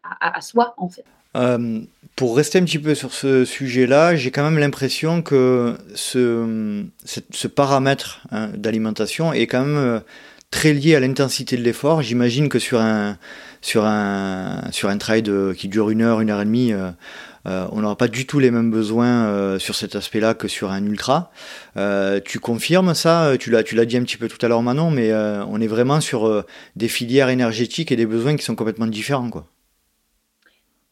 à, 0.03 0.41
soi, 0.41 0.75
en 0.77 0.89
fait. 0.89 1.05
Euh, 1.37 1.81
pour 2.17 2.37
rester 2.37 2.59
un 2.59 2.65
petit 2.65 2.79
peu 2.79 2.95
sur 2.95 3.13
ce 3.13 3.45
sujet-là, 3.45 4.17
j'ai 4.17 4.31
quand 4.31 4.43
même 4.43 4.59
l'impression 4.59 5.23
que 5.23 5.77
ce, 5.95 6.85
ce 7.05 7.49
paramètre 7.49 8.23
hein, 8.31 8.49
d'alimentation 8.57 9.33
est 9.33 9.47
quand 9.47 9.65
même 9.65 9.77
euh, 9.77 10.01
très 10.51 10.73
lié 10.73 10.95
à 10.95 11.01
l'intensité 11.01 11.57
de 11.57 11.63
l'effort. 11.63 12.03
J'imagine 12.03 12.49
que 12.49 12.59
sur 12.59 12.81
un, 12.81 13.17
sur 13.61 13.85
un, 13.85 14.63
sur 14.73 14.89
un 14.89 14.99
qui 15.55 15.69
dure 15.69 15.91
une 15.91 16.03
heure, 16.03 16.21
une 16.21 16.31
heure 16.31 16.41
et 16.41 16.45
demie, 16.45 16.73
euh, 17.47 17.67
on 17.73 17.81
n'aura 17.81 17.97
pas 17.97 18.09
du 18.09 18.27
tout 18.27 18.39
les 18.39 18.51
mêmes 18.51 18.71
besoins 18.71 19.27
euh, 19.27 19.59
sur 19.59 19.75
cet 19.75 19.97
aspect-là 19.97 20.35
que 20.35 20.49
sur 20.49 20.71
un 20.71 20.85
ultra. 20.85 21.33
Euh, 21.77 22.21
tu 22.25 22.39
confirmes 22.39 22.95
ça 22.95 23.33
Tu 23.39 23.51
l'as, 23.51 23.63
tu 23.63 23.75
l'as 23.75 23.87
dit 23.87 23.97
un 23.97 24.03
petit 24.03 24.17
peu 24.17 24.29
tout 24.29 24.45
à 24.45 24.49
l'heure, 24.49 24.63
Manon, 24.63 24.91
mais 24.91 25.13
on 25.13 25.61
est 25.61 25.67
vraiment 25.67 26.01
sur 26.01 26.45
des 26.77 26.89
filières 26.89 27.29
énergétiques 27.29 27.93
et 27.93 27.97
des 27.97 28.07
besoins 28.07 28.37
qui 28.37 28.45
sont 28.45 28.55
complètement 28.55 28.87
différents, 28.87 29.31
quoi. 29.31 29.47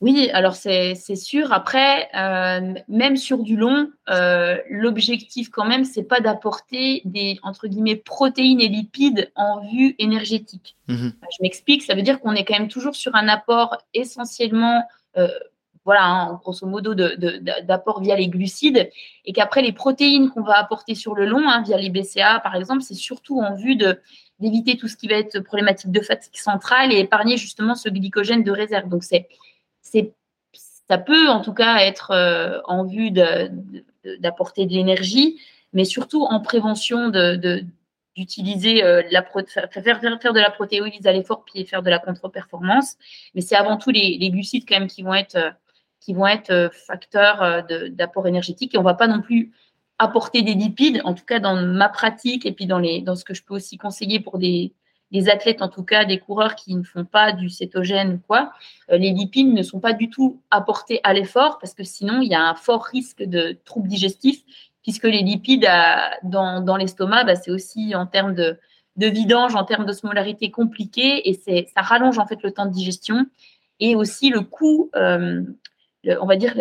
Oui, 0.00 0.30
alors 0.32 0.54
c'est 0.54 0.94
sûr. 1.16 1.52
Après, 1.52 2.08
euh, 2.14 2.74
même 2.87 3.16
sur 3.16 3.42
du 3.42 3.56
long, 3.56 3.90
euh, 4.11 4.56
l'objectif 4.70 5.50
quand 5.50 5.66
même, 5.66 5.84
c'est 5.84 6.04
pas 6.04 6.20
d'apporter 6.20 7.02
des 7.04 7.38
entre 7.42 7.66
guillemets 7.66 7.96
protéines 7.96 8.61
et 8.61 8.68
lipides 8.68 9.32
en 9.34 9.61
vue 9.72 9.96
énergétique. 9.98 10.76
Mhm. 10.87 11.12
Je 11.32 11.37
m'explique, 11.42 11.82
ça 11.82 11.96
veut 11.96 12.02
dire 12.02 12.20
qu'on 12.20 12.32
est 12.32 12.44
quand 12.44 12.56
même 12.56 12.68
toujours 12.68 12.94
sur 12.94 13.16
un 13.16 13.26
apport 13.26 13.76
essentiellement, 13.92 14.84
euh, 15.16 15.26
voilà, 15.84 16.04
hein, 16.04 16.40
grosso 16.44 16.64
modo, 16.64 16.94
d'apport 16.94 18.00
via 18.00 18.14
les 18.14 18.28
glucides, 18.28 18.90
et 19.24 19.32
qu'après 19.32 19.62
les 19.62 19.72
protéines 19.72 20.30
qu'on 20.30 20.42
va 20.42 20.58
apporter 20.58 20.94
sur 20.94 21.16
le 21.16 21.26
long, 21.26 21.48
hein, 21.48 21.62
via 21.62 21.76
les 21.76 21.90
BCA 21.90 22.38
par 22.38 22.54
exemple, 22.54 22.82
c'est 22.82 22.94
surtout 22.94 23.40
en 23.40 23.56
vue 23.56 23.74
de 23.74 23.98
d'éviter 24.38 24.76
tout 24.76 24.87
ce 24.87 24.96
qui 24.96 25.08
va 25.08 25.16
être 25.16 25.40
problématique 25.40 25.90
de 25.90 26.00
fatigue 26.00 26.37
centrale 26.37 26.92
et 26.92 27.00
épargner 27.00 27.37
justement 27.37 27.74
ce 27.74 27.88
glycogène 27.88 28.44
de 28.44 28.52
réserve. 28.52 28.88
Donc 28.88 29.02
c'est 29.02 29.26
ça 30.88 30.98
peut 30.98 31.29
en 31.29 31.40
tout 31.42 31.53
cas 31.53 31.79
être 31.79 32.11
euh, 32.12 32.61
en 32.64 32.85
vue 32.85 33.11
d'apporter 33.11 34.66
de, 34.66 34.72
l'énergie, 34.72 35.40
mais 35.72 35.85
surtout 35.85 36.24
en 36.24 36.40
prévention 36.40 37.11
d'utiliser 38.16 38.83
euh, 38.83 39.03
la 39.11 39.22
faire, 39.22 39.68
faire, 39.70 40.01
de 40.01 40.40
la 40.40 40.51
protéolyse 40.51 41.07
à 41.07 41.12
l'effort 41.12 41.44
puis 41.44 41.64
faire 41.66 41.83
de 41.83 41.90
la 41.90 41.98
contre-performance. 41.98 42.96
Mais 43.35 43.42
c'est 43.42 43.57
avant 43.57 43.77
tout 43.77 43.90
les, 43.90 44.31
glucides 44.31 44.64
quand 44.66 44.79
même 44.79 44.88
qui 44.88 45.03
vont 45.03 45.14
être 45.14 45.37
euh, 45.37 45.51
qui 46.01 46.14
vont 46.14 46.27
être 46.27 46.70
facteurs 46.87 47.66
d'apport 47.90 48.29
énergétique 48.29 48.74
et 48.74 48.79
on 48.79 48.83
va 48.83 48.94
pas 48.94 49.09
non 49.09 49.20
plus 49.20 49.53
apporter 49.98 50.42
des 50.42 50.55
lipides, 50.55 51.03
en 51.05 51.12
tout 51.12 51.24
cas 51.24 51.40
dans 51.40 51.57
ma 51.57 51.88
pratique 51.88 52.46
et 52.46 52.53
puis 52.53 52.66
dans 52.66 52.79
les 52.79 53.03
dans 53.03 53.16
ce 53.16 53.24
que 53.24 53.35
je 53.35 53.42
peux 53.42 53.55
aussi 53.55 53.77
conseiller 53.77 54.20
pour 54.20 54.38
des 54.38 54.72
des 55.11 55.31
athlètes, 55.31 55.62
en 55.62 55.68
tout 55.68 55.85
cas 55.85 56.05
des 56.05 56.18
coureurs 56.18 56.55
qui 56.55 56.75
ne 56.75 56.83
font 56.83 57.05
pas 57.05 57.33
du 57.33 57.49
cétogène 57.49 58.14
ou 58.14 58.18
quoi, 58.27 58.53
euh, 58.90 58.99
les 58.99 59.11
lipides 59.11 59.53
ne 59.53 59.62
sont 59.62 59.81
pas 59.81 59.92
du 59.92 60.11
tout 60.11 60.42
apportés 60.51 61.01
à 61.03 61.14
l'effort 61.14 61.59
parce 61.59 61.75
que 61.75 61.85
sinon, 61.85 62.21
il 62.21 62.31
y 62.31 62.35
a 62.35 62.42
un 62.42 62.55
fort 62.55 62.85
risque 62.85 63.23
de 63.23 63.59
troubles 63.64 63.88
digestifs 63.88 64.42
puisque 64.83 65.05
les 65.05 65.23
lipides 65.23 65.68
dans, 66.23 66.77
l'estomac, 66.79 67.25
bah, 67.25 67.37
c'est 67.37 67.51
aussi 67.51 67.94
en 67.94 68.07
termes 68.07 68.35
de, 68.35 68.59
vidange, 68.97 69.55
en 69.55 69.64
termes 69.64 69.87
d'osmolarité 69.87 70.51
compliqué 70.51 71.29
et 71.29 71.35
ça 71.35 71.83
rallonge 71.83 72.18
en 72.18 72.27
fait 72.27 72.42
le 72.42 72.53
temps 72.53 72.66
de 72.66 72.73
digestion 72.73 73.27
et 73.81 73.94
aussi 73.94 74.31
le 74.31 74.40
coût, 74.40 74.90
euh, 74.97 75.42
on 76.21 76.27
va 76.27 76.37
dire 76.37 76.55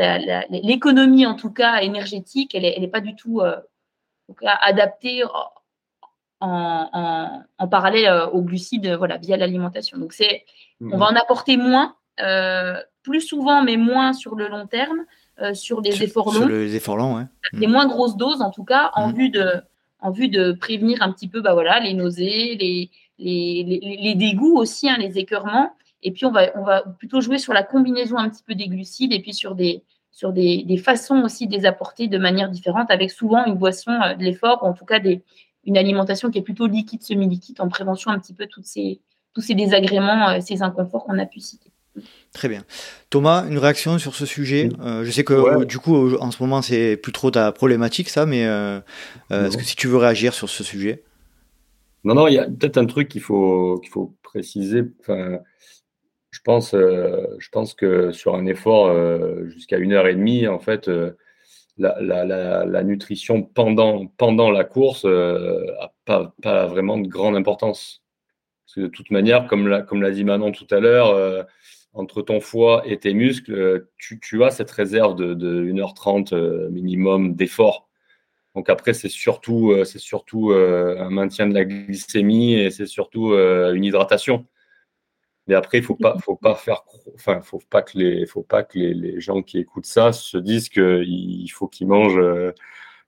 l'économie 0.49 1.25
en 1.25 1.35
tout 1.35 1.51
cas 1.51 1.81
énergétique, 1.81 2.53
elle 2.53 2.63
n'est 2.63 2.87
pas 2.87 3.01
du 3.01 3.15
tout 3.15 3.41
euh, 3.41 3.55
adaptée 4.43 5.23
en, 6.39 7.67
parallèle 7.69 8.07
euh, 8.07 8.27
aux 8.27 8.41
glucides 8.41 8.87
voilà, 8.97 9.17
via 9.17 9.37
l'alimentation. 9.37 9.97
Donc, 9.97 10.13
c'est, 10.13 10.45
on 10.81 10.97
va 10.97 11.07
en 11.07 11.15
apporter 11.15 11.57
moins, 11.57 11.95
euh, 12.21 12.77
plus 13.03 13.21
souvent, 13.21 13.63
mais 13.63 13.77
moins 13.77 14.13
sur 14.13 14.35
le 14.35 14.47
long 14.47 14.67
terme, 14.67 15.05
euh, 15.41 15.53
sur 15.53 15.81
les 15.81 16.03
efforts 16.03 16.33
longs. 16.33 16.47
Sur 16.47 16.47
les 16.47 16.75
efforts 16.75 16.97
longs, 16.97 17.17
ouais. 17.17 17.25
Les 17.53 17.67
mhm. 17.67 17.73
moins 17.73 17.87
grosses 17.87 18.17
doses, 18.17 18.41
en 18.41 18.51
tout 18.51 18.63
cas, 18.63 18.91
en, 18.95 19.09
mhm. 19.09 19.15
vue, 19.15 19.29
de, 19.29 19.51
en 19.99 20.11
vue 20.11 20.29
de 20.29 20.51
prévenir 20.51 21.01
un 21.01 21.11
petit 21.11 21.27
peu 21.27 21.41
bah, 21.41 21.53
voilà, 21.53 21.79
les 21.79 21.93
nausées, 21.93 22.55
les, 22.59 22.89
les, 23.19 23.97
les, 24.01 24.15
dégoûts 24.15 24.57
aussi, 24.57 24.89
hein, 24.89 24.97
les 24.99 25.17
écœurements. 25.17 25.73
Et 26.03 26.11
puis, 26.11 26.25
on 26.25 26.31
va, 26.31 26.51
on 26.55 26.63
va 26.63 26.81
plutôt 26.81 27.21
jouer 27.21 27.37
sur 27.37 27.53
la 27.53 27.63
combinaison 27.63 28.17
un 28.17 28.29
petit 28.29 28.43
peu 28.43 28.55
des 28.55 28.67
glucides 28.67 29.13
et 29.13 29.19
puis 29.19 29.33
sur 29.33 29.55
des, 29.55 29.83
sur 30.11 30.33
des, 30.33 30.63
des, 30.63 30.77
façons 30.77 31.21
aussi 31.23 31.47
de 31.47 31.55
les 31.55 31.65
apporter 31.65 32.07
de 32.07 32.17
manière 32.17 32.49
différente, 32.49 32.89
avec 32.89 33.11
souvent 33.11 33.45
une 33.45 33.55
boisson 33.55 33.91
de 33.91 34.23
l'effort, 34.23 34.63
ou 34.63 34.67
en 34.67 34.73
tout 34.73 34.85
cas 34.85 34.99
des, 34.99 35.23
une 35.67 35.77
alimentation 35.77 36.31
qui 36.31 36.39
est 36.39 36.43
plutôt 36.43 36.65
liquide, 36.65 37.03
semi-liquide, 37.03 37.61
en 37.61 37.67
prévention 37.67 38.09
un 38.09 38.17
petit 38.17 38.33
peu 38.33 38.47
toutes 38.47 38.65
ces, 38.65 39.01
tous 39.35 39.41
ces 39.41 39.53
désagréments, 39.53 40.29
euh, 40.29 40.39
ces 40.41 40.63
inconforts 40.63 41.03
qu'on 41.03 41.19
a 41.19 41.25
pu 41.25 41.41
citer. 41.41 41.69
Très 42.31 42.47
bien. 42.47 42.63
Thomas, 43.09 43.45
une 43.47 43.57
réaction 43.57 43.97
sur 43.97 44.15
ce 44.15 44.25
sujet? 44.25 44.69
Euh, 44.79 45.03
Je 45.03 45.11
sais 45.11 45.23
que 45.23 45.65
du 45.65 45.79
coup, 45.79 46.15
en 46.15 46.31
ce 46.31 46.41
moment, 46.41 46.61
c'est 46.61 46.95
plus 46.95 47.11
trop 47.11 47.31
ta 47.31 47.51
problématique, 47.51 48.09
ça, 48.09 48.25
mais 48.25 48.45
euh, 48.45 48.79
est-ce 49.31 49.57
que 49.57 49.63
si 49.63 49.75
tu 49.75 49.87
veux 49.87 49.97
réagir 49.97 50.33
sur 50.33 50.47
ce 50.47 50.63
sujet? 50.63 51.03
Non, 52.03 52.13
non, 52.13 52.27
il 52.27 52.35
y 52.35 52.39
a 52.39 52.45
peut-être 52.45 52.77
un 52.77 52.85
truc 52.85 53.09
qu'il 53.09 53.21
faut, 53.21 53.79
qu'il 53.79 53.89
faut 53.89 54.15
préciser. 54.21 54.83
Enfin, 54.99 55.39
je, 56.29 56.39
pense, 56.43 56.73
je 56.73 57.49
pense 57.51 57.73
que 57.73 58.11
sur 58.11 58.35
un 58.35 58.45
effort 58.45 58.95
jusqu'à 59.47 59.77
une 59.77 59.93
heure 59.93 60.07
et 60.07 60.13
demie, 60.13 60.47
en 60.47 60.59
fait, 60.59 60.87
la, 61.77 62.83
nutrition 62.83 63.43
pendant, 63.43 64.51
la 64.51 64.63
course 64.63 65.05
n'a 65.05 65.11
euh, 65.11 65.65
pas, 66.05 66.65
vraiment 66.67 66.97
de 66.97 67.07
grande 67.07 67.35
importance. 67.35 68.03
Parce 68.65 68.79
de 68.79 68.87
toute 68.87 69.11
manière, 69.11 69.47
comme 69.47 69.67
l'a, 69.67 70.11
dit 70.11 70.23
Manon 70.23 70.51
tout 70.51 70.67
à 70.71 70.79
l'heure, 70.79 71.09
euh, 71.09 71.43
entre 71.93 72.21
ton 72.21 72.39
foie 72.39 72.83
et 72.85 72.97
tes 72.97 73.13
muscles, 73.13 73.53
euh, 73.53 73.91
tu, 73.97 74.19
tu 74.19 74.43
as 74.43 74.51
cette 74.51 74.71
réserve 74.71 75.15
de, 75.15 75.33
de 75.33 75.63
1h30 75.63 76.69
minimum 76.69 77.35
d'effort. 77.35 77.87
Donc 78.55 78.69
après, 78.69 78.93
c'est 78.93 79.09
surtout, 79.09 79.75
c'est 79.85 79.99
surtout 79.99 80.51
un 80.51 81.11
maintien 81.11 81.45
de 81.45 81.53
la 81.53 81.63
glycémie 81.63 82.55
et 82.55 82.71
c'est 82.71 82.87
surtout 82.87 83.33
une 83.33 83.83
hydratation. 83.85 84.47
Mais 85.47 85.55
après, 85.55 85.77
il 85.77 85.83
faut 85.83 85.95
pas, 85.95 86.17
faut 86.19 86.35
pas 86.35 86.55
faire, 86.55 86.83
enfin, 87.15 87.41
faut 87.41 87.61
pas 87.69 87.81
que 87.81 87.97
les, 87.97 88.25
faut 88.25 88.43
pas 88.43 88.63
que 88.63 88.77
les, 88.77 88.93
les 88.93 89.19
gens 89.21 89.41
qui 89.41 89.59
écoutent 89.59 89.85
ça 89.85 90.11
se 90.11 90.37
disent 90.37 90.69
qu'il 90.69 91.49
faut 91.53 91.67
qu'ils 91.67 91.87
mangent 91.87 92.21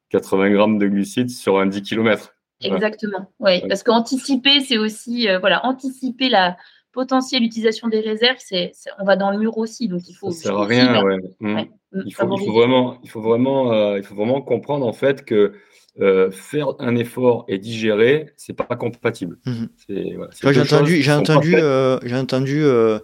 80 0.10 0.44
euh, 0.46 0.50
grammes 0.54 0.78
de 0.78 0.88
glucides 0.88 1.30
sur 1.30 1.60
un 1.60 1.66
10 1.66 1.82
km. 1.82 2.34
Exactement, 2.62 3.32
oui. 3.40 3.62
Parce 3.68 3.84
qu'anticiper, 3.84 4.60
c'est 4.62 4.78
aussi, 4.78 5.30
euh, 5.30 5.40
voilà, 5.40 5.66
anticiper 5.66 6.30
la 6.30 6.58
potentielle 7.00 7.44
utilisation 7.44 7.88
des 7.88 8.02
réserves, 8.02 8.40
c'est, 8.40 8.74
on 9.00 9.06
va 9.06 9.16
dans 9.16 9.32
le 9.32 9.38
mur 9.38 9.58
aussi, 9.58 9.88
donc 9.88 10.02
il 10.10 10.14
faut. 10.14 10.32
Ça 10.32 10.50
sert 10.50 10.58
à 10.58 10.66
rien, 10.66 11.02
ouais. 11.02 11.18
Mmh. 11.40 11.60
Il, 11.94 12.14
faut, 12.14 12.28
il 12.38 12.46
faut 12.46 12.52
vraiment, 12.52 12.98
il 13.04 13.10
faut 13.10 13.22
vraiment, 13.22 13.72
euh, 13.72 13.98
il 13.98 14.04
faut 14.04 14.16
vraiment 14.16 14.42
comprendre 14.42 14.86
en 14.86 14.92
fait 14.92 15.24
que 15.24 15.54
euh, 16.02 16.30
faire 16.32 16.68
un 16.80 16.96
effort 16.96 17.46
et 17.48 17.58
digérer, 17.58 18.32
c'est 18.38 18.54
pas 18.54 18.76
compatible. 18.76 19.38
Mhm. 19.46 19.68
j'ai 19.90 20.62
entendu, 20.62 21.02
j'ai 21.02 21.12
entendu, 21.12 21.56
euh, 21.56 22.00
j'ai 22.04 22.16
entendu, 22.16 22.62
euh, 22.64 23.00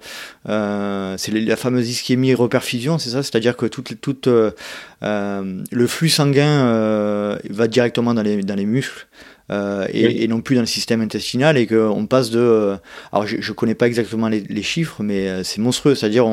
c'est 1.18 1.32
la 1.32 1.56
fameuse 1.56 1.90
ischémie 1.90 2.34
reperfusion, 2.34 2.98
c'est 2.98 3.10
ça, 3.10 3.24
c'est-à-dire 3.24 3.58
que 3.58 3.66
tout, 3.66 3.82
toute 3.82 4.28
le 4.28 5.88
flux 5.88 6.10
sanguin 6.10 7.38
va 7.50 7.68
directement 7.68 8.14
dans 8.14 8.24
les, 8.24 8.44
dans 8.44 8.56
les 8.56 8.66
muscles. 8.66 9.08
Et, 9.50 10.28
non 10.28 10.42
plus 10.42 10.56
dans 10.56 10.62
le 10.62 10.68
système 10.68 11.02
intestinal 11.02 11.58
et 11.58 11.68
qu'on 11.68 12.06
passe 12.08 12.32
de 12.32 12.76
alors 13.12 13.28
je, 13.28 13.38
ne 13.38 13.56
connais 13.56 13.76
pas 13.76 13.88
exactement 13.88 14.28
les, 14.28 14.64
chiffres 14.64 15.04
mais 15.04 15.44
c'est 15.44 15.62
monstrueux 15.62 15.94
c'est 15.94 16.08
à 16.08 16.10
dire 16.10 16.26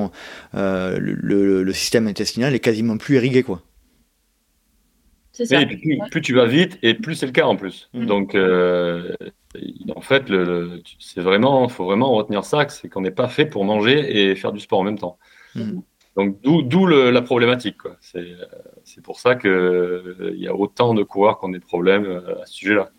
le, 0.54 0.98
le, 0.98 1.62
le, 1.62 1.72
système 1.72 2.06
intestinal 2.06 2.54
est 2.54 2.60
quasiment 2.60 2.96
plus 2.96 3.16
irrigué 3.16 3.42
quoi 3.42 3.62
plus, 6.10 6.20
tu 6.20 6.34
vas 6.34 6.46
vite 6.46 6.78
et 6.82 6.94
plus 6.94 7.14
c'est 7.14 7.26
le 7.26 7.32
cas 7.32 7.46
en 7.46 7.56
plus. 7.56 7.88
Mm. 7.94 8.06
Donc, 8.06 8.34
euh, 8.34 9.14
en 9.94 10.00
fait, 10.00 10.28
le, 10.28 10.82
c'est 10.98 11.20
vraiment, 11.20 11.68
faut 11.68 11.84
vraiment 11.84 12.12
retenir 12.12 12.44
ça, 12.44 12.68
c'est 12.68 12.88
qu'on 12.88 13.00
n'est 13.00 13.10
pas 13.10 13.28
fait 13.28 13.46
pour 13.46 13.64
manger 13.64 14.30
et 14.30 14.36
faire 14.36 14.52
du 14.52 14.60
sport 14.60 14.80
en 14.80 14.84
même 14.84 14.98
temps. 14.98 15.18
Mm. 15.54 15.80
Donc, 16.16 16.38
d'où 16.42 16.86
la 16.86 17.22
problématique. 17.22 17.78
C'est 18.00 19.02
pour 19.02 19.18
ça 19.18 19.34
qu'il 19.34 20.32
il 20.34 20.40
y 20.40 20.48
a 20.48 20.54
autant 20.54 20.92
de 20.92 21.02
coureurs 21.02 21.38
qui 21.38 21.46
ont 21.46 21.50
des 21.50 21.60
problèmes 21.60 22.04
euh, 22.04 22.42
à 22.42 22.46
ce 22.46 22.54
sujet-là. 22.54 22.90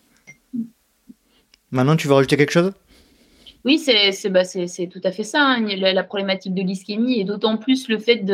Maintenant, 1.74 1.96
tu 1.96 2.06
veux 2.06 2.14
rajouter 2.14 2.36
quelque 2.36 2.52
chose? 2.52 2.72
Oui, 3.64 3.78
c'est 3.80 4.28
bah, 4.28 4.42
tout 4.44 5.00
à 5.02 5.10
fait 5.10 5.24
ça, 5.24 5.40
hein, 5.42 5.60
la, 5.60 6.04
problématique 6.04 6.54
de 6.54 6.62
l'ischémie 6.62 7.18
et 7.18 7.24
d'autant 7.24 7.56
plus 7.56 7.88
le 7.88 7.98
fait 7.98 8.24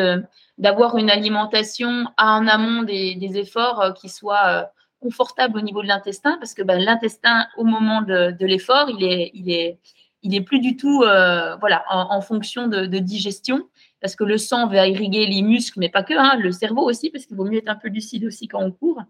d'avoir 0.59 0.99
une 0.99 1.09
alimentation 1.09 2.05
en 2.19 2.47
amont 2.47 2.83
des, 2.83 3.17
efforts 3.37 3.81
euh, 3.81 3.93
qui 3.93 4.11
soit 4.11 4.47
euh, 4.47 4.63
confortable 5.01 5.57
au 5.57 5.63
niveau 5.63 5.81
de 5.81 5.89
l'intestin, 5.89 6.37
parce 6.39 6.53
que 6.53 6.63
ben, 6.63 6.79
l'intestin, 6.79 7.47
au 7.57 7.65
moment 7.65 8.03
de, 8.03 8.45
l'effort, 8.45 8.91
il 8.91 9.03
est, 9.05 10.41
plus 10.43 10.61
du 10.61 10.77
tout 10.77 11.03
euh, 11.03 11.57
en, 11.89 12.21
fonction 12.21 12.69
de, 12.69 12.99
digestion, 12.99 13.69
parce 14.01 14.17
que 14.17 14.25
le 14.25 14.39
sang 14.39 14.67
va 14.67 14.87
irriguer 14.87 15.27
les 15.27 15.43
muscles, 15.43 15.79
mais 15.79 15.89
pas 15.89 16.03
que, 16.03 16.15
hein, 16.15 16.37
le 16.39 16.53
cerveau 16.53 16.89
aussi, 16.89 17.11
parce 17.11 17.27
qu'il 17.27 17.37
vaut 17.37 17.45
mieux 17.45 17.59
être 17.59 17.69
un 17.69 17.77
peu 17.77 17.89
lucide 17.89 18.25
aussi 18.25 18.49
quand 18.49 18.63
on 18.63 18.73
court. 18.73 19.03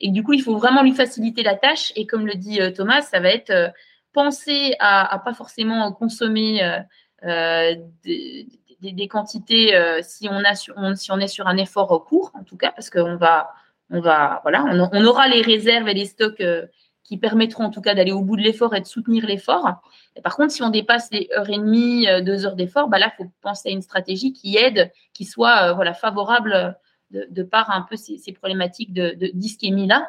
Et 0.00 0.10
du 0.10 0.22
coup, 0.22 0.32
il 0.32 0.42
faut 0.42 0.56
vraiment 0.56 0.82
lui 0.82 0.92
faciliter 0.92 1.42
la 1.42 1.54
tâche. 1.54 1.92
Et 1.96 2.06
comme 2.06 2.26
le 2.26 2.34
dit 2.34 2.60
Thomas, 2.74 3.02
ça 3.02 3.20
va 3.20 3.30
être 3.30 3.72
penser 4.12 4.74
à, 4.78 5.14
à 5.14 5.18
pas 5.18 5.34
forcément 5.34 5.92
consommer 5.92 6.82
des, 7.22 8.46
des, 8.80 9.08
quantités 9.08 9.74
euh, 9.74 10.00
si, 10.02 10.28
on 10.28 10.40
est 10.40 11.26
sur 11.28 11.46
un 11.46 11.56
effort 11.56 12.04
court, 12.04 12.30
en 12.34 12.44
tout 12.44 12.56
cas, 12.56 12.72
parce 12.72 12.90
qu'on 12.90 13.16
va, 13.16 13.50
on 13.90 14.00
va, 14.00 14.40
voilà, 14.42 14.64
on, 14.92 15.04
aura 15.04 15.28
les 15.28 15.42
réserves 15.42 15.88
et 15.88 15.94
les 15.94 16.06
stocks 16.06 16.40
euh, 16.40 16.66
qui 17.08 17.16
permettront 17.16 17.64
en 17.64 17.70
tout 17.70 17.80
cas 17.80 17.94
d'aller 17.94 18.12
au 18.12 18.20
bout 18.20 18.36
de 18.36 18.42
l'effort 18.42 18.74
et 18.74 18.80
de 18.80 18.86
soutenir 18.86 19.24
l'effort. 19.24 19.80
Par 20.22 20.36
contre, 20.36 20.52
si 20.52 20.62
on 20.62 20.68
dépasse 20.68 21.08
les 21.10 21.26
heures 21.34 21.48
et 21.48 21.56
demie, 21.56 22.06
euh, 22.06 22.20
deux 22.20 22.44
heures 22.44 22.54
d'effort, 22.54 22.88
bah 22.88 22.98
là, 22.98 23.10
il 23.14 23.24
faut 23.24 23.30
penser 23.40 23.70
à 23.70 23.72
une 23.72 23.80
stratégie 23.80 24.34
qui 24.34 24.58
aide, 24.58 24.92
qui 25.14 25.24
soit 25.24 25.72
voilà, 25.72 25.94
favorable 25.94 26.76
de, 27.10 27.42
par 27.42 27.70
un 27.70 27.86
peu 27.88 27.96
ces, 27.96 28.20
problématiques 28.32 28.92
de, 28.92 29.16
d'ischémie 29.32 29.88
là. 29.88 30.06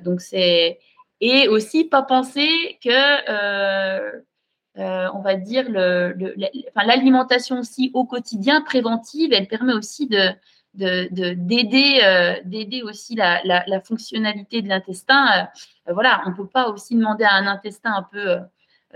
donc 0.00 0.20
c'est 0.20 0.78
et 1.20 1.48
aussi 1.48 1.84
pas 1.84 2.02
penser 2.02 2.78
que 2.84 4.22
on 4.76 5.20
va 5.20 5.34
dire, 5.34 5.68
l'alimentation 5.68 7.58
aussi 7.58 7.90
au 7.94 8.04
quotidien 8.04 8.60
préventive, 8.62 9.32
elle 9.32 9.48
permet 9.48 9.72
aussi 9.72 10.06
de 10.06 10.30
d'aider 10.74 11.36
de, 11.38 12.48
d'aider 12.48 12.82
aussi 12.82 13.14
la, 13.14 13.40
la, 13.44 13.80
fonctionnalité 13.80 14.62
de 14.62 14.68
l'intestin. 14.68 15.48
voilà, 15.86 16.22
on 16.26 16.30
ne 16.30 16.34
peut 16.34 16.46
pas 16.46 16.68
aussi 16.68 16.96
demander 16.96 17.24
à 17.24 17.34
un 17.34 17.46
intestin 17.46 17.92
un 17.94 18.02
peu 18.02 18.38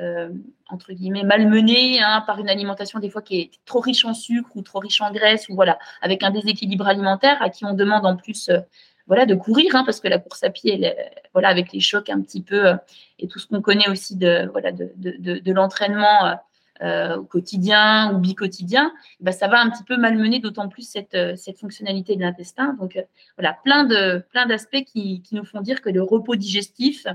euh, 0.00 0.28
entre 0.68 0.92
guillemets 0.92 1.24
malmené 1.24 2.00
hein, 2.00 2.22
par 2.24 2.38
une 2.38 2.48
alimentation 2.48 3.00
des 3.00 3.10
fois 3.10 3.20
qui 3.20 3.40
est 3.40 3.50
trop 3.64 3.80
riche 3.80 4.04
en 4.04 4.14
sucre 4.14 4.50
ou 4.54 4.62
trop 4.62 4.78
riche 4.78 5.00
en 5.00 5.10
graisse 5.10 5.48
ou 5.48 5.56
voilà 5.56 5.76
avec 6.02 6.22
un 6.22 6.30
déséquilibre 6.30 6.86
alimentaire 6.86 7.42
à 7.42 7.50
qui 7.50 7.64
on 7.64 7.72
demande 7.72 8.06
en 8.06 8.14
plus 8.14 8.48
euh, 8.48 8.60
voilà 9.08 9.26
de 9.26 9.34
courir 9.34 9.74
hein, 9.74 9.82
parce 9.84 9.98
que 9.98 10.06
la 10.06 10.18
course 10.18 10.44
à 10.44 10.50
pied 10.50 10.94
voilà 11.32 11.48
avec 11.48 11.72
les 11.72 11.80
chocs 11.80 12.10
un 12.10 12.20
petit 12.20 12.42
peu 12.42 12.68
euh, 12.68 12.76
et 13.18 13.26
tout 13.26 13.40
ce 13.40 13.48
qu'on 13.48 13.60
connaît 13.60 13.88
aussi 13.88 14.14
de 14.14 14.48
voilà 14.52 14.70
de, 14.70 14.92
de, 14.94 15.38
de, 15.38 15.52
l'entraînement 15.52 16.38
au 16.82 17.22
quotidien 17.24 18.14
ou 18.14 18.18
bicotidien, 18.18 18.92
bah, 19.20 19.32
ça 19.32 19.48
va 19.48 19.60
un 19.60 19.70
petit 19.70 19.84
peu 19.84 19.96
malmener 19.96 20.38
d'autant 20.38 20.68
plus 20.68 20.88
cette, 20.88 21.16
cette 21.36 21.58
fonctionnalité 21.58 22.14
de 22.16 22.20
l'intestin. 22.20 22.76
Donc 22.78 22.98
voilà, 23.36 23.56
plein 23.64 23.84
de 23.84 24.22
plein 24.30 24.46
d'aspects 24.46 24.84
qui, 24.84 25.22
qui, 25.22 25.34
nous 25.34 25.44
font 25.44 25.60
dire 25.60 25.82
que 25.82 25.90
le 25.90 26.02
repos 26.02 26.36
digestif 26.36 27.06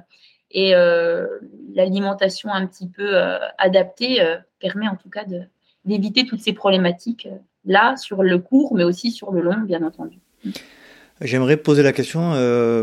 et 0.54 0.76
euh, 0.76 1.28
l'alimentation 1.74 2.50
un 2.52 2.66
petit 2.68 2.88
peu 2.88 3.18
euh, 3.18 3.38
adaptée 3.58 4.22
euh, 4.22 4.38
permet 4.60 4.88
en 4.88 4.96
tout 4.96 5.10
cas 5.10 5.26
d'éviter 5.84 6.26
toutes 6.26 6.42
ces 6.42 6.54
problématiques 6.54 7.28
là 7.66 7.96
sur 7.98 8.24
le 8.24 8.38
court, 8.40 8.76
mais 8.76 8.84
aussi 8.84 9.12
sur 9.12 9.32
le 9.32 9.42
long, 9.42 9.58
bien 9.62 9.84
entendu. 9.84 10.20
J'aimerais 11.22 11.58
poser 11.58 11.84
la 11.84 11.94
question, 11.94 12.32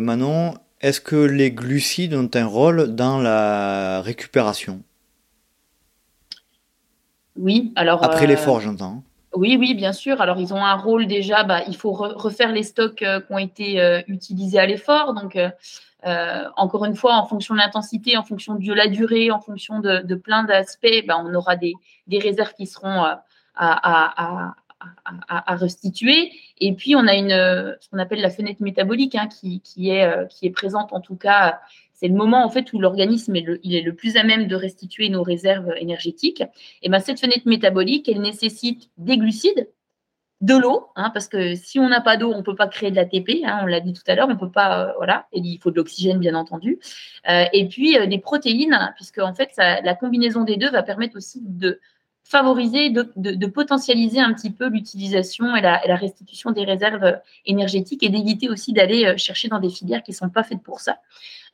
Manon, 0.01 0.55
est-ce 0.81 1.01
que 1.01 1.17
les 1.17 1.51
glucides 1.51 2.15
ont 2.15 2.31
un 2.33 2.47
rôle 2.47 2.95
dans 2.95 3.19
la 3.19 4.01
récupération? 4.01 4.83
Oui, 7.41 7.73
alors. 7.77 8.05
Après 8.05 8.27
l'effort, 8.27 8.61
j'entends. 8.61 9.03
Oui, 9.35 9.57
oui, 9.59 9.75
bien 9.75 9.93
sûr. 9.93 10.21
Alors, 10.21 10.39
ils 10.39 10.53
ont 10.53 10.65
un 10.65 10.75
rôle 10.75 11.07
déjà, 11.07 11.45
bah, 11.45 11.63
il 11.69 11.77
faut 11.77 11.93
refaire 11.93 12.53
les 12.53 12.65
stocks 12.65 12.97
qui 12.97 13.33
ont 13.33 13.39
été 13.39 14.03
utilisés 14.09 14.59
à 14.59 14.67
l'effort. 14.67 15.15
Donc, 15.15 15.39
euh, 16.07 16.45
encore 16.57 16.85
une 16.85 16.97
fois, 16.97 17.15
en 17.15 17.27
fonction 17.27 17.55
de 17.55 17.61
l'intensité, 17.61 18.17
en 18.17 18.23
fonction 18.23 18.55
de 18.55 18.73
la 18.73 18.89
durée, 18.89 19.31
en 19.31 19.41
fonction 19.41 19.81
de, 19.81 20.15
plein 20.15 20.45
d'aspects, 20.45 21.05
ben, 21.07 21.23
on 21.25 21.35
aura 21.35 21.57
des, 21.57 21.75
réserves 22.11 22.55
qui 22.55 22.67
seront 22.67 23.05
euh, 23.05 23.15
à, 23.57 24.55
restituer. 25.49 26.33
Et 26.59 26.73
puis, 26.73 26.97
on 26.97 27.07
a 27.07 27.15
une, 27.15 27.77
ce 27.81 27.89
qu'on 27.91 27.99
appelle 27.99 28.21
la 28.21 28.31
fenêtre 28.31 28.63
métabolique 28.63 29.15
hein, 29.15 29.29
qui, 29.29 29.91
est, 29.91 30.05
euh, 30.05 30.25
qui 30.27 30.47
est 30.47 30.51
présente, 30.51 30.93
en 30.93 31.01
tout 31.01 31.17
cas, 31.17 31.61
c'est 32.01 32.09
le 32.09 32.15
moment 32.15 32.43
en 32.43 32.49
fait 32.49 32.73
où 32.73 32.79
l'organisme 32.79 33.37
est 33.37 33.43
le, 33.43 33.93
plus 33.93 34.17
à 34.17 34.25
même 34.25 34.47
de 34.47 34.57
restituer 34.57 35.11
nos 35.11 35.23
réserves 35.23 35.75
énergétiques. 35.77 36.43
Et 36.81 36.89
ben, 36.89 36.99
cette 36.99 37.21
fenêtre 37.21 37.47
métabolique, 37.47 38.09
elle 38.09 38.23
nécessite 38.23 38.89
des 38.97 39.19
glucides, 39.19 39.69
de 40.41 40.57
l'eau, 40.57 40.87
hein, 40.97 41.11
parce 41.13 41.29
que 41.29 41.55
si 41.55 41.79
on 41.79 41.91
n'a 41.91 42.01
pas 42.01 42.17
d'eau, 42.17 42.33
on 42.33 42.39
ne 42.39 42.43
peut 42.43 42.55
pas 42.55 42.67
créer 42.67 42.91
de 42.91 42.97
l'ATP, 42.97 43.45
hein, 43.45 43.61
on 43.63 43.67
l'a 43.67 43.81
dit 43.81 43.93
tout 43.93 44.03
à 44.07 44.15
l'heure, 44.15 44.29
on 44.31 44.39
peut 44.39 44.51
pas, 44.51 44.87
euh, 44.87 44.93
voilà, 44.97 45.27
il 45.35 45.59
faut 45.59 45.71
de 45.71 45.77
l'oxygène 45.77 46.19
bien 46.19 46.35
entendu, 46.35 46.79
euh, 47.29 47.45
et 47.53 47.69
puis 47.69 47.99
euh, 47.99 48.07
des 48.07 48.19
protéines, 48.19 48.95
puisque 48.97 49.19
en 49.19 49.35
fait 49.35 49.51
la 49.59 49.95
combinaison 49.95 50.45
des 50.45 50.57
deux 50.57 50.71
va 50.71 50.83
permettre 50.83 51.19
aussi 51.19 51.43
de 51.43 51.79
favoriser, 52.31 52.91
de, 52.91 53.47
potentialiser 53.47 54.21
un 54.21 54.33
petit 54.33 54.51
peu 54.51 54.69
l'utilisation 54.69 55.57
et 55.57 55.61
la, 55.61 55.79
restitution 55.97 56.53
des 56.53 56.65
réserves 56.65 57.19
énergétiques 57.45 58.03
et 58.03 58.09
d'éviter 58.09 58.49
aussi 58.49 58.73
d'aller 58.73 59.19
chercher 59.19 59.49
dans 59.49 59.59
des 59.59 59.71
filières 59.71 60.03
qui 60.03 60.13
ne 60.13 60.17
sont 60.17 60.31
pas 60.31 60.45
faites 60.45 60.63
pour 60.63 60.81
ça. 60.81 60.99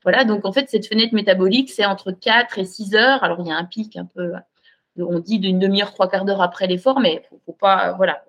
Voilà, 0.03 0.25
donc 0.25 0.45
en 0.45 0.53
fait 0.53 0.69
cette 0.69 0.87
fenêtre 0.87 1.15
métabolique, 1.15 1.71
c'est 1.71 1.87
entre 1.87 2.13
4 2.13 2.59
et 2.59 2.65
6 2.65 2.95
heures, 2.95 3.25
alors 3.25 3.39
il 3.41 3.47
y 3.47 3.51
a 3.51 3.57
un 3.57 3.65
pic 3.65 3.97
un 3.97 4.05
peu 4.05 4.33
on 4.99 5.19
dit 5.19 5.39
d'une 5.39 5.59
demi-heure, 5.59 5.93
trois 5.93 6.09
quarts 6.09 6.25
d'heure 6.25 6.43
après 6.43 6.67
l'effort, 6.67 7.01
mais 7.01 7.23
faut, 7.29 7.41
faut 7.45 7.53
pas, 7.53 7.93
voilà, 7.93 8.25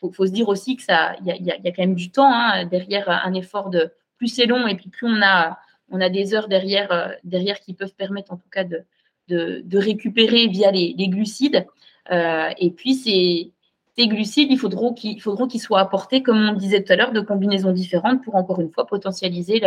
faut, 0.00 0.10
faut 0.10 0.26
se 0.26 0.32
dire 0.32 0.48
aussi 0.48 0.76
que 0.76 0.82
ça, 0.82 1.14
il 1.20 1.26
y 1.26 1.50
a, 1.50 1.56
quand 1.72 1.82
même 1.82 1.94
du 1.94 2.10
temps 2.10 2.32
hein, 2.32 2.64
derrière 2.64 3.08
un 3.08 3.32
effort 3.34 3.70
de 3.70 3.92
plus 4.16 4.28
c'est 4.28 4.46
long 4.46 4.66
et 4.66 4.74
puis 4.76 4.90
plus 4.90 5.06
on 5.06 5.22
a, 5.22 5.58
on 5.90 6.00
a 6.00 6.08
des 6.08 6.34
heures 6.34 6.48
derrière, 6.48 6.92
euh, 6.92 7.08
derrière 7.24 7.60
qui 7.60 7.74
peuvent 7.74 7.94
permettre 7.94 8.32
en 8.32 8.36
tout 8.36 8.48
cas 8.50 8.64
de, 8.64 8.84
de, 9.30 9.78
récupérer 9.78 10.46
via 10.48 10.70
les, 10.70 11.08
glucides. 11.08 11.66
Euh, 12.10 12.50
et 12.58 12.70
puis 12.70 12.94
ces, 12.94 13.52
glucides, 13.98 14.50
il 14.50 14.58
faudra 14.58 14.92
qu'ils 14.94 15.60
soient 15.60 15.80
apportés, 15.80 16.22
comme 16.22 16.38
on 16.38 16.54
disait 16.54 16.82
tout 16.82 16.92
à 16.92 16.96
l'heure, 16.96 17.12
de 17.12 17.20
combinaisons 17.20 17.72
différentes 17.72 18.24
pour 18.24 18.34
encore 18.34 18.60
une 18.60 18.70
fois 18.70 18.86
potentialiser 18.86 19.62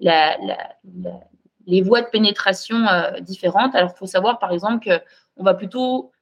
les 0.00 1.82
voies 1.82 2.02
de 2.02 2.08
pénétration 2.10 2.86
euh, 2.86 3.20
différentes. 3.20 3.74
Alors, 3.74 3.92
il 3.94 3.98
faut 3.98 4.06
savoir, 4.06 4.38
par 4.38 4.52
exemple, 4.52 5.02
qu'on 5.36 5.44
va 5.44 5.54
plutôt 5.54 6.12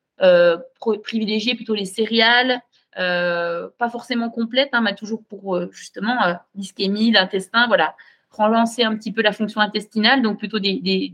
privilégier 1.02 1.54
plutôt 1.54 1.74
les 1.74 1.84
céréales, 1.84 2.60
euh, 2.98 3.68
pas 3.78 3.88
forcément 3.90 4.28
complète, 4.28 4.70
hein, 4.72 4.80
mais 4.80 4.94
toujours 4.94 5.22
pour 5.22 5.54
euh, 5.56 5.70
justement 5.70 6.20
euh, 6.24 6.34
l'ischémie, 6.56 7.12
l'intestin, 7.12 7.68
voilà, 7.68 7.94
relancer 8.30 8.82
un 8.82 8.96
petit 8.96 9.12
peu 9.12 9.22
la 9.22 9.32
fonction 9.32 9.60
intestinale, 9.60 10.20
donc 10.20 10.38
plutôt 10.38 10.58
des, 10.58 11.12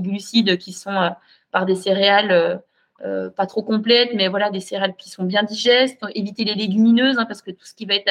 glucides 0.00 0.58
qui 0.58 0.72
sont 0.72 1.14
par 1.50 1.66
des 1.66 1.74
céréales 1.74 2.62
pas 3.36 3.46
trop 3.46 3.62
complètes, 3.62 4.10
mais 4.14 4.28
voilà, 4.28 4.50
des 4.50 4.60
céréales 4.60 4.96
qui 4.96 5.08
sont 5.08 5.24
bien 5.24 5.44
digestes, 5.44 6.00
éviter 6.14 6.44
les 6.44 6.54
légumineuses, 6.54 7.18
hein, 7.18 7.26
parce 7.26 7.42
que 7.42 7.52
tout 7.52 7.64
ce 7.64 7.74
qui 7.74 7.86
va 7.86 7.94
être 7.94 8.10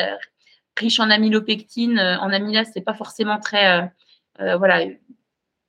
riche 0.78 1.00
en 1.00 1.10
amylopectine, 1.10 2.00
en 2.00 2.32
amylase, 2.32 2.70
c'est 2.74 2.82
pas 2.82 2.94
forcément 2.94 3.38
très, 3.40 3.92
voilà, 4.40 4.86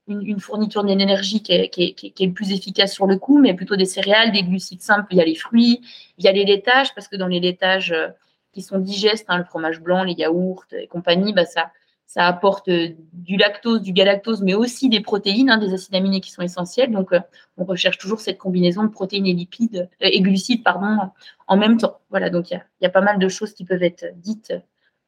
une, 0.08 0.40
fourniture 0.40 0.84
d'énergie 0.84 1.42
qui 1.42 1.52
est, 1.52 1.68
qui, 1.68 2.26
le 2.26 2.32
plus 2.32 2.52
efficace 2.52 2.92
sur 2.92 3.06
le 3.06 3.18
coup, 3.18 3.38
mais 3.38 3.54
plutôt 3.54 3.76
des 3.76 3.84
céréales, 3.84 4.32
des 4.32 4.42
glucides 4.42 4.82
simples. 4.82 5.06
Il 5.10 5.18
y 5.18 5.20
a 5.20 5.24
les 5.24 5.34
fruits, 5.34 5.80
il 6.16 6.24
y 6.24 6.28
a 6.28 6.32
les 6.32 6.44
laitages, 6.44 6.94
parce 6.94 7.08
que 7.08 7.16
dans 7.16 7.26
les 7.26 7.40
laitages 7.40 7.92
euh, 7.92 8.08
qui 8.52 8.62
sont 8.62 8.78
digestes, 8.78 9.26
hein, 9.28 9.38
le 9.38 9.44
fromage 9.44 9.80
blanc, 9.80 10.04
les 10.04 10.14
yaourts 10.14 10.64
et 10.72 10.86
compagnie, 10.86 11.32
bah, 11.32 11.44
ça, 11.44 11.70
ça 12.08 12.26
apporte 12.26 12.68
euh, 12.68 12.88
du 13.12 13.36
lactose, 13.36 13.82
du 13.82 13.92
galactose, 13.92 14.42
mais 14.42 14.54
aussi 14.54 14.88
des 14.88 15.00
protéines, 15.00 15.50
hein, 15.50 15.58
des 15.58 15.72
acides 15.72 15.94
aminés 15.94 16.20
qui 16.20 16.32
sont 16.32 16.42
essentiels. 16.42 16.90
Donc, 16.90 17.12
euh, 17.12 17.20
on 17.56 17.64
recherche 17.64 17.98
toujours 17.98 18.18
cette 18.18 18.38
combinaison 18.38 18.82
de 18.82 18.88
protéines 18.88 19.26
et 19.26 19.34
lipides 19.34 19.88
et 20.00 20.20
glucides, 20.20 20.64
pardon, 20.64 21.10
en 21.46 21.56
même 21.56 21.76
temps. 21.76 22.00
Voilà, 22.10 22.30
donc 22.30 22.50
il 22.50 22.60
y 22.80 22.86
a, 22.86 22.90
pas 22.90 23.02
mal 23.02 23.20
de 23.20 23.28
choses 23.28 23.52
qui 23.52 23.64
peuvent 23.64 23.84
être 23.84 24.06
dites 24.16 24.52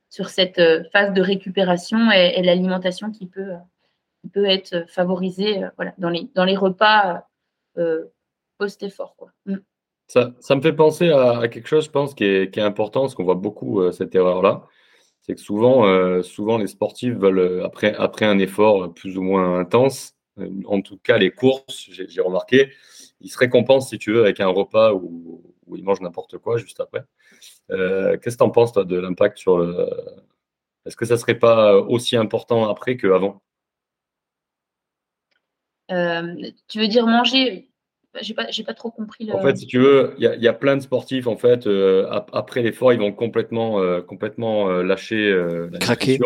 sur 0.09 0.29
cette 0.29 0.61
phase 0.93 1.13
de 1.13 1.21
récupération 1.21 2.13
et 2.13 2.43
l'alimentation 2.43 3.11
qui 3.11 3.27
peut 3.27 3.55
peut 4.33 4.47
être 4.47 4.85
favorisé 4.89 5.63
euh, 5.63 5.69
voilà, 5.77 5.95
dans, 5.99 6.11
les, 6.11 6.29
dans 6.35 6.45
les 6.45 6.57
repas 6.57 7.25
euh, 7.79 8.07
post-effort. 8.59 9.17
Mm. 9.47 9.57
Ça, 10.09 10.33
ça, 10.41 10.57
me 10.57 10.61
fait 10.61 10.73
penser 10.73 11.11
à, 11.11 11.47
quelque 11.47 11.69
chose, 11.69 11.85
je 11.85 11.91
pense, 11.91 12.15
qui 12.15 12.25
est, 12.25 12.59
important, 12.59 13.03
parce 13.03 13.15
qu'on 13.15 13.25
voit 13.25 13.37
beaucoup 13.37 13.81
euh, 13.81 13.93
cette 13.93 14.15
erreur-là. 14.15 14.67
C'est 15.31 15.37
que 15.37 15.41
souvent, 15.43 16.23
souvent, 16.25 16.59
les 16.59 16.67
sportifs 16.67 17.15
veulent, 17.15 17.63
après, 17.63 17.95
après 17.95 18.27
un 18.27 18.41
effort 18.41 18.93
plus 18.93 19.17
ou 19.17 19.23
moins 19.23 19.61
intense, 19.61 20.17
en 20.65 20.83
tout 20.83 20.99
cas 20.99 21.19
les 21.19 21.31
courses, 21.31 21.89
j'ai 21.89 22.21
remarqué, 22.21 22.73
ils 23.21 23.29
se 23.29 23.39
récompensent, 23.39 23.91
si 23.91 23.99
tu 24.01 24.13
veux, 24.13 24.23
avec 24.23 24.41
un 24.41 24.49
repas 24.49 24.93
où, 24.93 25.55
ils 25.73 25.85
mangent 25.85 26.01
n'importe 26.01 26.39
quoi 26.39 26.59
juste 26.59 26.81
après. 26.81 27.05
Qu'est-ce 27.69 28.19
que 28.19 28.39
tu 28.39 28.43
en 28.43 28.51
penses, 28.51 28.73
toi, 28.73 28.85
de 28.85 28.99
l'impact 28.99 29.39
sur 29.39 29.59
le. 29.59 29.89
Est-ce 30.85 30.97
que 30.97 31.05
ça 31.05 31.17
serait 31.17 31.39
pas 31.39 31.77
aussi 31.77 32.17
important 32.17 32.69
après 32.69 32.97
qu'avant? 32.97 33.41
Euh, 35.93 36.35
tu 36.67 36.81
veux 36.81 36.89
dire 36.89 37.07
manger 37.07 37.70
j'ai 38.21 38.35
pas, 38.35 38.47
pas 38.67 38.75
trop 38.75 38.91
compris. 38.91 39.25
Le... 39.25 39.35
En 39.35 39.41
fait, 39.41 39.57
si 39.57 39.67
tu 39.67 39.79
veux, 39.79 40.15
il 40.19 40.25
y, 40.25 40.49
a 40.49 40.53
plein 40.53 40.77
de 40.77 40.83
sportifs 40.83 41.27
en 41.27 41.37
fait. 41.37 41.67
Euh, 41.67 42.09
après 42.33 42.63
l'effort, 42.63 42.93
ils 42.93 42.99
vont 42.99 43.13
complètement, 43.13 43.81
euh, 43.81 44.01
complètement 44.01 44.69
lâcher 44.83 45.33
la 45.71 45.79
Craquer. 45.79 46.19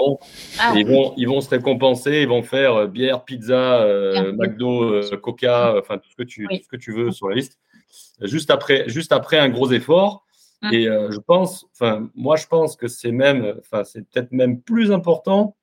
Ah. 0.59 0.73
ils 0.77 0.87
vont, 0.87 1.15
ils 1.17 1.29
vont 1.29 1.41
se 1.41 1.51
récompenser. 1.51 2.23
Ils 2.23 2.29
vont 2.29 2.43
faire 2.43 2.89
bière, 2.89 3.25
pizza, 3.25 3.87
McDo, 4.33 5.01
Coca, 5.23 5.75
enfin 5.79 5.99
tout 5.99 6.11
ce 6.11 6.17
que 6.17 6.23
tu, 6.23 6.49
ce 6.51 6.69
que 6.69 6.77
tu 6.77 6.93
veux 6.93 7.11
sur 7.11 7.29
la 7.29 7.37
liste. 7.37 7.59
Juste 8.23 8.51
après, 8.51 8.89
juste 8.89 9.13
après 9.13 9.39
un 9.39 9.49
gros 9.49 9.71
effort. 9.73 10.25
Hum. 10.63 10.73
Et 10.73 10.85
je 10.85 11.19
pense, 11.19 11.67
enfin 11.73 12.09
moi 12.15 12.37
je 12.37 12.47
pense 12.47 12.77
que 12.77 12.89
c'est 12.89 13.13
même, 13.13 13.55
enfin 13.59 13.85
c'est 13.85 14.09
peut-être 14.09 14.33
même 14.33 14.61
plus 14.61 14.91
important 14.93 15.57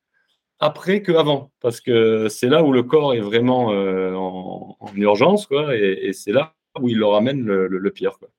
après 0.62 1.02
qu'avant, 1.02 1.52
parce 1.60 1.82
que 1.82 2.30
c'est 2.30 2.48
là 2.48 2.64
où 2.64 2.72
le 2.72 2.84
corps 2.84 3.16
est 3.16 3.20
vraiment 3.20 3.72
euh, 3.72 4.14
en, 4.14 4.78
urgence, 4.96 5.48
quoi, 5.48 5.76
et, 5.76 6.14
c'est 6.14 6.32
là 6.32 6.54
où 6.80 6.88
il 6.88 6.98
leur 7.00 7.16
amène 7.16 7.44
le, 7.44 7.92
pire. 7.92 8.18
Quoi. 8.20 8.30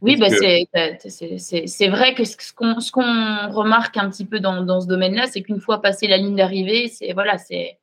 Oui, 0.00 0.16
bah, 0.16 0.28
c'est 0.30 1.88
vrai 1.88 2.14
que 2.14 2.24
ce 2.24 2.52
qu'on 2.54 2.76
qu'on 2.92 3.52
remarque 3.52 3.98
un 3.98 4.08
petit 4.10 4.24
peu 4.24 4.40
dans, 4.40 4.62
dans 4.62 4.80
ce 4.80 4.86
domaine-là, 4.86 5.26
c'est 5.26 5.42
qu'une 5.42 5.60
fois 5.60 5.82
passé 5.82 6.08
la 6.08 6.16
ligne 6.16 6.36
d'arrivée, 6.36 6.88
c'est 6.88 7.12
voilà, 7.12 7.36
c'est 7.36 7.78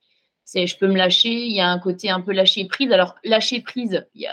je 0.53 0.77
peux 0.77 0.87
me 0.87 0.97
lâcher. 0.97 1.29
Il 1.29 1.55
y 1.55 1.61
a 1.61 1.69
un 1.69 1.79
côté 1.79 2.09
un 2.09 2.21
peu 2.21 2.33
lâcher 2.33 2.65
prise. 2.65 2.91
Alors 2.91 3.15
lâcher 3.23 3.61
prise, 3.61 4.05
il 4.15 4.21
y 4.21 4.27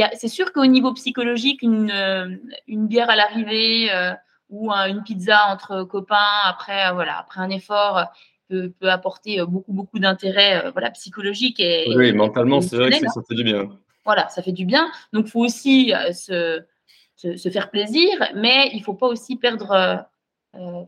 a, 0.00 0.06
a, 0.06 0.10
c'est 0.14 0.28
sûr 0.28 0.52
qu'au 0.52 0.66
niveau 0.66 0.92
psychologique, 0.92 1.62
une, 1.62 2.38
une 2.68 2.86
bière 2.86 3.08
à 3.08 3.16
l'arrivée 3.16 3.90
euh, 3.90 4.12
ou 4.50 4.70
une 4.70 5.02
pizza 5.02 5.46
entre 5.48 5.84
copains 5.84 6.42
après 6.44 6.92
voilà 6.92 7.18
après 7.18 7.40
un 7.40 7.48
effort, 7.48 8.04
peut, 8.52 8.90
apporter 8.90 9.40
euh, 9.40 9.46
beaucoup, 9.46 9.72
beaucoup 9.72 9.98
d'intérêt 9.98 10.64
euh, 10.64 10.70
voilà, 10.70 10.90
psychologique. 10.90 11.60
Et, 11.60 11.92
oui, 11.96 12.12
mentalement, 12.12 12.60
c'est 12.60 12.76
vrai 12.76 12.90
que 12.90 13.08
ça 13.08 13.22
fait 13.26 13.34
du 13.34 13.44
bien. 13.44 13.68
voilà, 14.04 14.28
ça 14.28 14.42
fait 14.42 14.52
du 14.52 14.64
bien. 14.64 14.90
Donc, 15.12 15.26
il 15.26 15.30
faut 15.30 15.44
aussi 15.44 15.92
se, 16.12 16.62
se, 17.16 17.48
faire 17.50 17.70
plaisir, 17.70 18.10
mais 18.34 18.70
il 18.72 18.78
ne 18.78 18.84
faut 18.84 18.94
pas 18.94 19.06
aussi 19.06 19.36
perdre, 19.36 20.04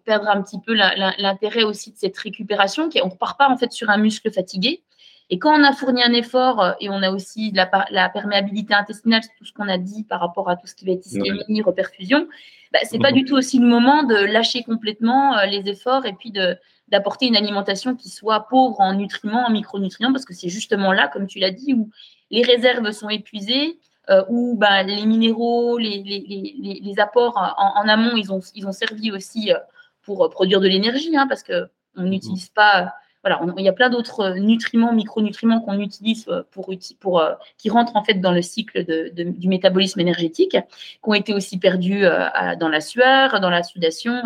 perdre 0.04 0.28
un 0.28 0.42
petit 0.42 0.60
peu 0.60 0.74
l'intérêt 0.74 1.64
aussi 1.64 1.92
de 1.92 1.96
cette 1.96 2.18
récupération. 2.18 2.88
Qui, 2.88 3.00
on 3.02 3.06
ne 3.06 3.10
repart 3.12 3.38
pas 3.38 3.48
en 3.48 3.56
fait 3.56 3.72
sur 3.72 3.90
un 3.90 3.98
muscle 3.98 4.30
fatigué. 4.30 4.82
Et 5.30 5.38
quand 5.38 5.58
on 5.58 5.64
a 5.64 5.72
fourni 5.72 6.02
un 6.02 6.12
effort 6.12 6.74
et 6.80 6.90
on 6.90 7.02
a 7.02 7.10
aussi 7.10 7.50
la, 7.52 7.70
la 7.90 8.10
perméabilité 8.10 8.74
intestinale, 8.74 9.22
tout 9.38 9.46
ce 9.46 9.54
qu'on 9.54 9.68
a 9.68 9.78
dit 9.78 10.04
par 10.04 10.20
rapport 10.20 10.50
à 10.50 10.56
tout 10.56 10.66
ce 10.66 10.74
qui 10.74 10.84
va 10.84 10.92
être 10.92 11.06
ischémie, 11.06 11.62
reperfusion, 11.62 12.28
bah, 12.72 12.80
c'est 12.82 12.98
pas 12.98 13.10
mhm. 13.10 13.16
du 13.16 13.24
tout 13.24 13.34
aussi 13.34 13.58
le 13.58 13.66
moment 13.66 14.02
de 14.02 14.16
lâcher 14.16 14.64
complètement 14.64 15.42
les 15.46 15.66
efforts 15.68 16.04
et 16.04 16.12
puis 16.12 16.30
de, 16.30 16.58
d'apporter 16.94 17.26
une 17.26 17.34
alimentation 17.34 17.96
qui 17.96 18.08
soit 18.08 18.46
pauvre 18.48 18.80
en 18.80 18.94
nutriments, 18.94 19.44
en 19.46 19.50
micronutriments, 19.50 20.12
parce 20.12 20.24
que 20.24 20.32
c'est 20.32 20.48
justement 20.48 20.92
là, 20.92 21.08
comme 21.08 21.26
tu 21.26 21.40
l'as 21.40 21.50
dit, 21.50 21.74
où 21.74 21.90
les 22.30 22.42
réserves 22.42 22.88
sont 22.92 23.08
épuisées, 23.08 23.80
euh, 24.10 24.22
où 24.28 24.56
bah, 24.56 24.84
les 24.84 25.04
minéraux, 25.04 25.76
les, 25.76 26.04
les, 26.04 26.80
les, 26.80 27.00
apports 27.00 27.36
en, 27.58 27.88
amont, 27.88 28.16
ils 28.16 28.32
ont, 28.32 28.40
ils 28.54 28.64
ont 28.68 28.72
servi 28.72 29.10
aussi 29.10 29.52
euh, 29.52 29.58
pour 30.02 30.30
produire 30.30 30.60
de 30.60 30.68
l'énergie, 30.68 31.16
hein, 31.16 31.26
parce 31.26 31.42
qu'on 31.42 31.66
mhm. 31.96 32.08
n'utilise 32.10 32.48
pas. 32.48 32.94
Voilà, 33.24 33.40
il 33.56 33.64
y 33.64 33.68
a 33.68 33.72
plein 33.72 33.88
d'autres 33.88 34.34
nutriments, 34.38 34.92
micronutriments 34.92 35.60
qu'on 35.60 35.80
utilise 35.80 36.26
pour, 36.50 36.70
pour, 37.00 37.20
euh, 37.20 37.32
qui 37.56 37.70
rentrent 37.70 37.96
en 37.96 38.04
fait 38.04 38.20
dans 38.20 38.32
le 38.32 38.42
cycle 38.42 38.84
du 39.14 39.48
métabolisme 39.48 39.98
énergétique, 39.98 40.50
qui 40.50 40.58
ont 41.02 41.14
été 41.14 41.32
aussi 41.32 41.58
perdus 41.58 42.04
dans 42.60 42.68
la 42.68 42.80
sueur, 42.82 43.40
dans 43.40 43.48
la 43.48 43.62
sudation 43.62 44.22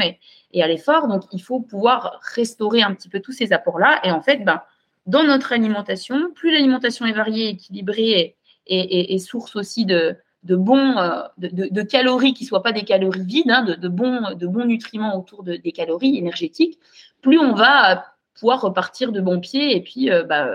et, 0.53 0.63
à 0.63 0.67
l'effort. 0.67 1.07
Donc, 1.07 1.23
il 1.31 1.41
faut 1.41 1.61
pouvoir 1.61 2.19
restaurer 2.35 2.83
un 2.83 2.93
petit 2.93 3.09
peu 3.09 3.21
tous 3.21 3.31
ces 3.31 3.53
apports-là. 3.53 4.01
Et 4.03 4.11
en 4.11 4.21
fait, 4.21 4.45
ben, 4.45 4.63
dans 5.07 5.23
notre 5.23 5.53
alimentation, 5.53 6.33
plus 6.35 6.51
l'alimentation 6.51 7.07
est 7.07 7.13
variée, 7.13 7.51
équilibrée 7.51 8.37
et, 8.67 9.19
source 9.21 9.55
aussi 9.55 9.87
de, 9.87 10.17
bons 10.43 10.99
euh, 10.99 11.23
de, 11.39 11.83
calories 11.83 12.35
qui 12.35 12.45
ne 12.45 12.49
soient 12.49 12.65
pas 12.65 12.73
des 12.73 12.83
calories 12.83 13.25
vides, 13.25 13.51
hein, 13.51 13.63
de, 13.63 13.89
bons, 13.89 14.35
de 14.35 14.47
bons 14.49 14.65
nutriments 14.65 15.17
autour 15.17 15.45
des 15.45 15.73
calories 15.73 16.19
énergétiques, 16.19 16.81
plus 17.23 17.39
on 17.39 17.55
va 17.55 18.18
pouvoir 18.39 18.61
repartir 18.61 19.13
de 19.13 19.21
bon 19.21 19.41
pied 19.41 19.77
et 19.77 19.83
puis 19.83 20.11
euh, 20.11 20.23
bah, 20.25 20.49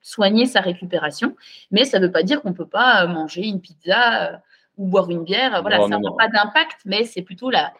soigner 0.00 0.46
sa 0.46 0.60
récupération. 0.60 1.36
Mais 1.70 1.84
ça 1.84 1.98
ne 1.98 2.06
veut 2.06 2.12
pas 2.12 2.22
dire 2.22 2.42
qu'on 2.42 2.50
ne 2.50 2.54
peut 2.54 2.66
pas 2.66 3.06
manger 3.06 3.46
une 3.46 3.60
pizza 3.60 4.32
euh, 4.32 4.36
ou 4.76 4.86
boire 4.86 5.10
une 5.10 5.24
bière. 5.24 5.60
Voilà, 5.62 5.80
ça 5.80 5.98
n'a 5.98 6.10
pas 6.18 6.28
d'impact, 6.28 6.80
mais 6.84 7.04
c'est 7.04 7.22
plutôt 7.22 7.50
la, 7.50 7.72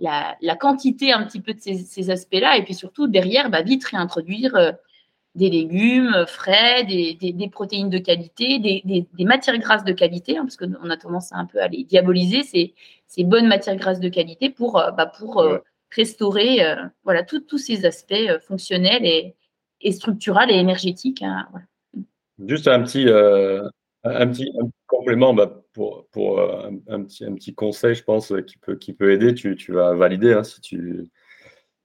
la, 0.00 0.56
quantité 0.56 1.12
un 1.12 1.24
petit 1.24 1.40
peu 1.40 1.54
de 1.54 1.60
ces, 1.60 2.10
aspects-là. 2.10 2.56
Et 2.56 2.62
puis 2.62 2.74
surtout, 2.74 3.06
derrière, 3.06 3.50
bah, 3.50 3.62
vite 3.62 3.84
réintroduire 3.84 4.54
euh, 4.56 4.72
des 5.34 5.50
légumes 5.50 6.24
frais, 6.26 6.84
des, 6.84 7.50
protéines 7.50 7.90
de 7.90 7.98
qualité, 7.98 8.58
des, 8.58 9.24
matières 9.24 9.58
grasses 9.58 9.84
de 9.84 9.92
qualité, 9.92 10.36
hein, 10.36 10.42
parce 10.42 10.56
qu'on 10.56 10.90
a 10.90 10.96
tendance 10.96 11.32
à 11.32 11.36
un 11.36 11.46
peu 11.46 11.60
à 11.60 11.68
les 11.68 11.84
diaboliser, 11.84 12.42
ces, 12.42 12.74
ces 13.06 13.24
bonnes 13.24 13.46
matières 13.46 13.76
grasses 13.76 14.00
de 14.00 14.08
qualité 14.08 14.50
pour, 14.50 14.78
euh, 14.78 14.90
bah, 14.90 15.06
pour 15.06 15.40
euh, 15.40 15.58
restaurer 15.90 16.60
voilà, 17.04 17.22
tous 17.22 17.58
ces 17.58 17.84
aspects 17.86 18.14
fonctionnels 18.46 19.04
et, 19.04 19.34
et 19.80 19.92
structurels 19.92 20.50
et 20.50 20.56
énergétiques. 20.56 21.22
Hein, 21.22 21.48
Juste 22.46 22.68
un 22.68 22.82
petit, 22.82 23.08
un 24.04 24.26
petit, 24.28 24.50
complément 24.86 25.34
bah, 25.34 25.62
pour, 25.72 26.08
pour 26.10 26.40
euh, 26.40 26.70
un, 26.88 27.04
petit, 27.04 27.24
un 27.24 27.34
petit 27.34 27.54
conseil, 27.54 27.94
je 27.94 28.02
pense, 28.02 28.32
qui 28.46 28.58
peut, 28.58 28.76
qui 28.76 28.92
peut 28.92 29.12
aider. 29.12 29.34
Tu, 29.34 29.54
tu 29.54 29.72
vas 29.72 29.94
valider 29.94 30.32
hein, 30.32 30.42
si 30.42 30.60
tu. 30.60 31.08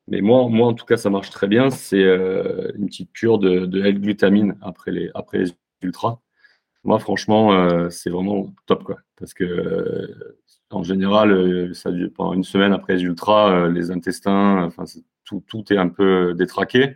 Mais 0.08 0.22
moi, 0.22 0.48
moi, 0.50 0.68
en 0.68 0.74
tout 0.74 0.86
cas, 0.86 0.98
ça 0.98 1.10
marche 1.10 1.30
très 1.30 1.48
bien. 1.48 1.70
C'est 1.70 2.04
euh, 2.04 2.72
une 2.76 2.88
petite 2.88 3.14
cure 3.14 3.38
de, 3.38 3.66
de 3.66 3.84
L-glutamine 3.84 4.58
après 4.62 4.92
les, 4.92 5.12
après 5.14 5.38
les 5.40 5.52
ultras. 5.82 6.20
Moi, 6.84 7.00
franchement, 7.00 7.54
euh, 7.54 7.90
c'est 7.90 8.10
vraiment 8.10 8.54
top, 8.66 8.84
quoi. 8.84 8.98
Parce 9.18 9.34
que, 9.34 10.34
en 10.70 10.84
général, 10.84 11.74
ça 11.76 11.92
pendant 12.16 12.34
une 12.34 12.44
semaine 12.44 12.74
après 12.74 12.96
les 12.96 13.04
ultras, 13.04 13.68
les 13.70 13.92
intestins, 13.92 14.64
enfin, 14.64 14.84
tout, 15.24 15.44
tout 15.48 15.72
est 15.72 15.78
un 15.78 15.90
peu 15.90 16.34
détraqué. 16.34 16.96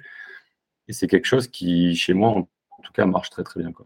Et 0.88 0.94
c'est 0.94 1.08
quelque 1.08 1.26
chose 1.26 1.48
qui, 1.48 1.96
chez 1.96 2.14
moi, 2.14 2.30
en 2.30 2.82
tout 2.84 2.92
cas, 2.94 3.06
marche 3.06 3.30
très, 3.30 3.44
très 3.44 3.62
bien, 3.62 3.72
quoi. 3.72 3.86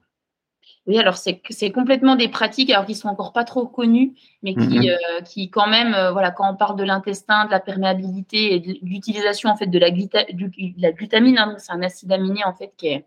Oui, 0.88 0.98
alors 0.98 1.16
c'est 1.16 1.72
complètement 1.72 2.16
des 2.16 2.28
pratiques 2.28 2.72
alors 2.72 2.88
qui 2.88 2.96
sont 2.96 3.08
encore 3.08 3.34
pas 3.34 3.44
trop 3.44 3.68
connues, 3.68 4.14
mais 4.42 4.56
qui, 4.56 4.90
euh, 4.90 5.22
qui 5.24 5.52
quand 5.52 5.68
même, 5.68 5.94
euh, 5.94 6.12
voilà, 6.12 6.32
quand 6.32 6.52
on 6.52 6.56
parle 6.56 6.76
de 6.76 6.84
l'intestin, 6.84 7.46
de 7.46 7.52
la 7.52 7.60
perméabilité 7.60 8.56
et 8.56 8.60
de 8.60 8.80
l'utilisation 8.82 9.52
en 9.52 9.56
fait 9.56 9.68
de 9.68 9.78
la, 9.78 9.90
la 9.90 10.92
glutamine, 10.92 11.38
hein, 11.38 11.56
c'est 11.60 11.72
un 11.72 11.84
acide 11.84 12.12
aminé 12.12 12.44
en 12.44 12.54
fait 12.54 12.74
qui 12.78 12.88
est, 12.88 13.06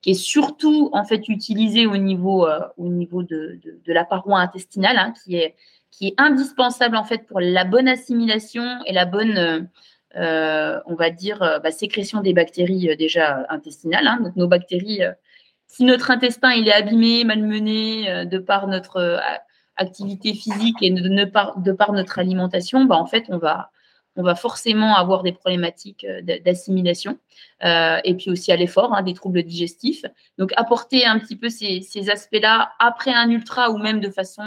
qui 0.00 0.10
est 0.10 0.14
surtout 0.14 0.90
en 0.92 1.04
fait 1.04 1.28
utilisé 1.28 1.86
au 1.86 1.96
niveau, 1.96 2.46
euh, 2.46 2.60
au 2.76 2.88
niveau 2.88 3.22
de, 3.22 3.60
de, 3.84 3.92
la 3.92 4.04
paroi 4.04 4.38
intestinale, 4.38 4.96
hein, 4.98 5.12
qui 5.24 5.36
est 5.36 5.56
qui 5.90 6.08
est 6.08 6.14
indispensable 6.18 6.96
en 6.96 7.04
fait 7.04 7.26
pour 7.26 7.40
la 7.40 7.64
bonne 7.64 7.88
assimilation 7.88 8.64
et 8.86 8.92
la 8.92 9.04
bonne 9.04 9.68
on 10.14 10.94
va 10.94 11.10
dire, 11.10 11.60
bah, 11.62 11.70
sécrétion 11.70 12.20
des 12.20 12.32
bactéries 12.32 12.96
déjà 12.96 13.46
intestinales. 13.50 14.06
Hein. 14.06 14.18
donc 14.22 14.36
nos 14.36 14.48
bactéries 14.48 15.02
si 15.68 15.84
notre 15.84 16.10
intestin 16.10 16.52
il 16.52 16.66
est 16.66 16.72
abîmé, 16.72 17.24
malmené 17.24 18.10
euh, 18.10 18.24
de 18.24 18.38
par 18.38 18.66
notre 18.66 18.96
euh, 18.96 19.18
activité 19.76 20.34
physique 20.34 20.78
et 20.80 20.90
de, 20.90 21.24
par, 21.26 21.60
de 21.60 21.72
par 21.72 21.92
notre 21.92 22.18
alimentation, 22.18 22.84
bah, 22.84 22.96
en 22.96 23.06
fait, 23.06 23.26
on 23.28 23.38
va, 23.38 23.70
on 24.18 24.22
va 24.22 24.34
forcément 24.34 24.94
avoir 24.96 25.22
des 25.22 25.32
problématiques 25.32 26.04
euh, 26.04 26.20
d'assimilation 26.44 27.18
et 27.62 28.14
puis 28.14 28.30
aussi 28.30 28.52
à 28.52 28.56
l'effort, 28.56 28.94
hein, 28.94 29.02
des 29.02 29.14
troubles 29.14 29.42
digestifs. 29.42 30.04
Donc, 30.38 30.52
apporter 30.56 31.06
un 31.06 31.18
petit 31.18 31.34
peu 31.34 31.48
ces, 31.48 31.80
ces 31.80 32.08
aspects-là 32.10 32.70
après 32.78 33.12
un 33.12 33.30
ultra 33.30 33.70
ou 33.70 33.78
même 33.78 33.98
de 33.98 34.10
façon 34.10 34.42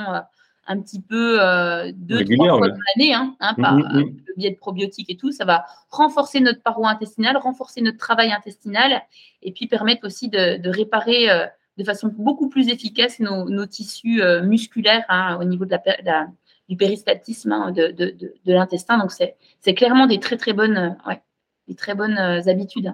un 0.68 0.80
petit 0.80 1.02
peu 1.02 1.42
euh, 1.42 1.92
deux, 1.96 2.24
trois 2.24 2.58
fois 2.58 2.70
dans 2.70 2.78
l'année, 2.96 3.14
hein, 3.14 3.36
hein, 3.40 3.54
par 3.56 3.76
mm, 3.76 3.80
mm, 3.80 4.00
mm. 4.00 4.18
le 4.28 4.34
biais 4.38 4.52
de 4.52 4.58
probiotiques 4.58 5.10
et 5.10 5.18
tout. 5.18 5.32
Ça 5.32 5.46
va 5.46 5.66
renforcer 5.90 6.40
notre 6.40 6.62
paroi 6.62 6.90
intestinale, 6.90 7.38
renforcer 7.38 7.82
notre 7.82 7.98
travail 7.98 8.32
intestinal 8.32 9.02
et 9.42 9.52
puis 9.52 9.68
permettre 9.68 10.06
aussi 10.06 10.30
de, 10.30 10.70
réparer 10.70 11.30
euh, 11.30 11.46
de 11.78 11.84
façon 11.84 12.10
beaucoup 12.16 12.50
plus 12.50 12.70
efficace 12.70 13.20
nos, 13.20 13.66
tissus 13.66 14.22
euh, 14.22 14.44
musculaires 14.44 15.06
hein, 15.10 15.38
au 15.42 15.44
niveau 15.44 15.66
de 15.66 15.72
la, 15.72 16.28
du 16.72 16.78
péristaltisme 16.78 17.52
hein, 17.52 17.72
de, 17.72 17.88
de, 17.88 18.16
de 18.18 18.54
l'intestin. 18.54 18.98
Donc, 18.98 19.12
c'est 19.12 19.74
clairement 19.74 20.08
des 20.08 20.20
très, 20.20 20.38
très 20.38 20.54
bonnes, 20.54 20.96
ouais, 21.06 21.22
des 21.68 21.76
très 21.76 21.96
bonnes 21.96 22.18
habitudes. 22.18 22.94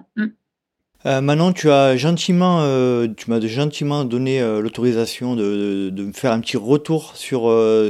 Euh, 1.06 1.20
Manon, 1.20 1.52
tu 1.52 1.70
as 1.70 1.96
gentiment, 1.96 2.58
euh, 2.62 3.06
tu 3.16 3.30
m'as 3.30 3.38
gentiment 3.40 4.04
donné 4.04 4.42
euh, 4.42 4.60
l'autorisation 4.60 5.36
de, 5.36 5.92
me 5.96 6.10
faire 6.10 6.32
un 6.32 6.40
petit 6.40 6.56
retour 6.56 7.16
sur, 7.16 7.42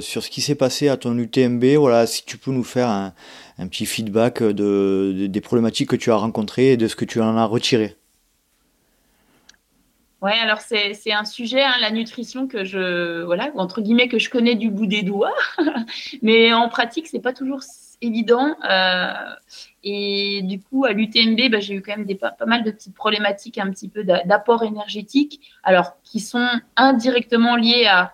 sur 0.03 0.23
ce 0.23 0.29
qui 0.29 0.43
s'est 0.43 0.55
passé 0.55 0.89
à 0.89 0.99
ton 0.99 1.17
UTMB. 1.17 1.65
Voilà, 1.79 2.07
si 2.07 2.23
tu 2.27 2.37
peux 2.37 2.51
nous 2.51 2.65
faire 2.65 2.91
un, 2.91 3.15
petit 3.69 3.87
feedback 3.87 4.43
de, 4.43 5.27
des 5.27 5.41
problématiques 5.41 5.89
que 5.89 5.97
tu 5.97 6.13
as 6.13 6.17
rencontrées 6.17 6.73
et 6.73 6.77
de 6.77 6.87
ce 6.87 6.97
que 6.97 7.07
tu 7.07 7.23
en 7.23 7.35
as 7.39 7.47
retiré. 7.47 7.97
Ouais, 10.21 10.33
alors 10.33 10.59
c'est 10.61 11.13
un 11.13 11.25
sujet, 11.25 11.63
hein, 11.63 11.75
la 11.81 11.93
nutrition 11.93 12.49
que 12.49 12.65
je, 12.65 13.23
voilà, 13.23 13.53
entre 13.55 13.81
guillemets, 13.81 14.09
que 14.09 14.19
je 14.19 14.31
connais 14.31 14.57
du 14.57 14.69
bout 14.69 14.87
des 14.87 15.03
doigts, 15.03 15.35
mais 16.23 16.53
en 16.53 16.69
pratique, 16.69 17.07
c'est 17.07 17.21
pas 17.21 17.33
toujours 17.33 17.61
évident. 18.03 18.57
Euh, 18.69 19.13
et 19.85 20.41
du 20.43 20.61
coup, 20.61 20.85
à 20.85 20.93
l'UTMB, 20.93 21.51
bah, 21.53 21.61
j'ai 21.61 21.75
eu 21.75 21.83
quand 21.83 21.97
même 21.97 22.05
des, 22.05 22.17
pas, 22.17 22.35
mal 22.47 22.65
de 22.65 22.73
petites 22.73 22.95
problématiques, 22.95 23.59
un 23.59 23.71
petit 23.71 23.89
peu 23.89 24.03
d'apport 24.03 24.65
énergétique, 24.65 25.41
alors 25.63 25.97
qui 26.03 26.19
sont 26.19 26.49
indirectement 26.77 27.55
liées 27.55 27.87
à 27.87 28.13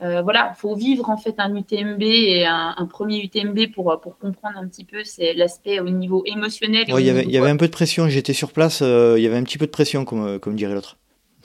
euh, 0.00 0.22
voilà, 0.22 0.52
faut 0.54 0.76
vivre 0.76 1.10
en 1.10 1.16
fait 1.16 1.34
un 1.38 1.56
UTMB 1.56 2.02
et 2.02 2.46
un, 2.46 2.86
premier 2.88 3.20
UTMB 3.20 3.72
pour, 3.74 3.98
pour 4.00 4.16
comprendre 4.16 4.56
un 4.56 4.68
petit 4.68 4.84
peu 4.84 5.02
c'est 5.02 5.34
l'aspect 5.34 5.80
au 5.80 5.88
niveau 5.88 6.22
émotionnel. 6.24 6.84
Il 6.86 7.00
y, 7.00 7.10
avait, 7.10 7.24
y 7.24 7.36
avait 7.36 7.50
un 7.50 7.56
peu 7.56 7.66
de 7.66 7.72
pression, 7.72 8.08
j'étais 8.08 8.32
sur 8.32 8.52
place, 8.52 8.80
euh, 8.80 9.16
il 9.18 9.24
y 9.24 9.26
avait 9.26 9.38
un 9.38 9.42
petit 9.42 9.58
peu 9.58 9.66
de 9.66 9.72
pression, 9.72 10.04
comme, 10.04 10.38
comme 10.38 10.54
dirait 10.54 10.74
l'autre 10.74 10.98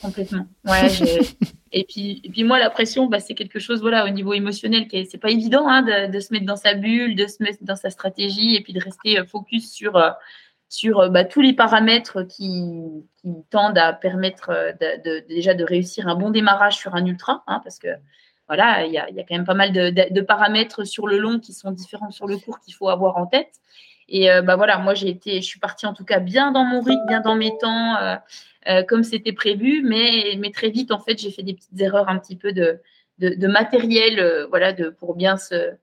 complètement. 0.04 0.46
Ouais, 0.66 0.88
et, 1.72 1.86
puis, 1.86 2.22
et 2.24 2.30
puis 2.30 2.44
moi, 2.44 2.60
la 2.60 2.70
pression, 2.70 3.08
bah, 3.08 3.20
c'est 3.20 3.34
quelque 3.34 3.60
chose 3.60 3.82
voilà, 3.82 4.06
au 4.06 4.10
niveau 4.10 4.34
émotionnel 4.34 4.88
qui 4.88 5.06
c'est 5.06 5.18
pas 5.18 5.32
évident 5.32 5.68
hein, 5.68 5.82
de, 5.82 6.20
se 6.20 6.32
mettre 6.32 6.46
dans 6.46 6.56
sa 6.56 6.76
bulle, 6.76 7.16
de 7.16 7.26
se 7.26 7.42
mettre 7.42 7.60
dans 7.62 7.76
sa 7.76 7.90
stratégie 7.90 8.56
et 8.56 8.62
puis 8.62 8.74
de 8.74 8.82
rester 8.82 9.20
euh, 9.20 9.26
focus 9.26 9.72
sur, 9.72 9.96
euh, 9.96 10.12
sur 10.70 11.00
euh, 11.00 11.10
bah, 11.10 11.24
tous 11.24 11.42
les 11.42 11.54
paramètres 11.54 12.24
qui, 12.24 12.74
qui, 13.22 13.34
tendent 13.50 13.78
à 13.78 13.94
permettre 13.94 14.52
de, 14.80 15.28
déjà 15.28 15.54
de 15.54 15.64
réussir 15.64 16.08
un 16.08 16.16
bon 16.16 16.30
démarrage 16.30 16.78
sur 16.78 16.94
un 16.96 17.06
ultra, 17.06 17.44
hein, 17.48 17.62
parce 17.64 17.80
que 17.80 17.88
voilà, 18.48 18.86
il 18.86 18.92
y 18.92 18.98
a, 18.98 19.10
y 19.10 19.20
a, 19.20 19.24
quand 19.24 19.36
même 19.36 19.46
pas 19.46 19.54
mal 19.54 19.72
de, 19.72 19.90
de, 19.90 20.22
paramètres 20.22 20.84
sur 20.84 21.08
le 21.08 21.18
long 21.18 21.40
qui 21.40 21.54
sont 21.54 21.72
différents 21.72 22.12
sur 22.12 22.28
le 22.28 22.38
court 22.38 22.60
qu'il 22.60 22.74
faut 22.74 22.90
avoir 22.90 23.18
en 23.18 23.26
tête. 23.26 23.54
Et 24.16 24.28
bah 24.44 24.56
voilà, 24.56 24.78
moi 24.78 24.94
j'ai 24.94 25.10
été, 25.10 25.42
je 25.42 25.46
suis 25.46 25.60
partie 25.60 25.88
en 25.88 25.94
tout 25.94 26.06
cas 26.06 26.20
bien 26.20 26.52
dans 26.52 26.64
mon 26.64 26.82
rythme, 26.82 27.06
bien 27.08 27.20
dans 27.20 27.36
mes 27.36 27.58
temps. 27.58 27.98
Euh, 28.68 28.84
comme 28.84 29.04
c'était 29.04 29.34
prévu, 29.34 29.82
mais, 29.84 30.38
mais 30.40 30.52
très 30.52 30.70
vite, 30.70 30.92
en 30.92 31.00
fait, 31.00 31.20
j'ai 31.20 31.32
fait 31.32 31.44
des 31.44 31.54
petites 31.54 31.80
erreurs 31.82 32.08
un 32.08 32.18
petit 32.18 32.38
peu 32.38 32.54
de, 32.54 32.80
de, 33.20 33.48
matériel, 33.48 34.20
euh, 34.20 34.48
voilà, 34.48 34.72
de, 34.72 34.90
pour 34.90 35.16
bien 35.16 35.36
se, 35.38 35.76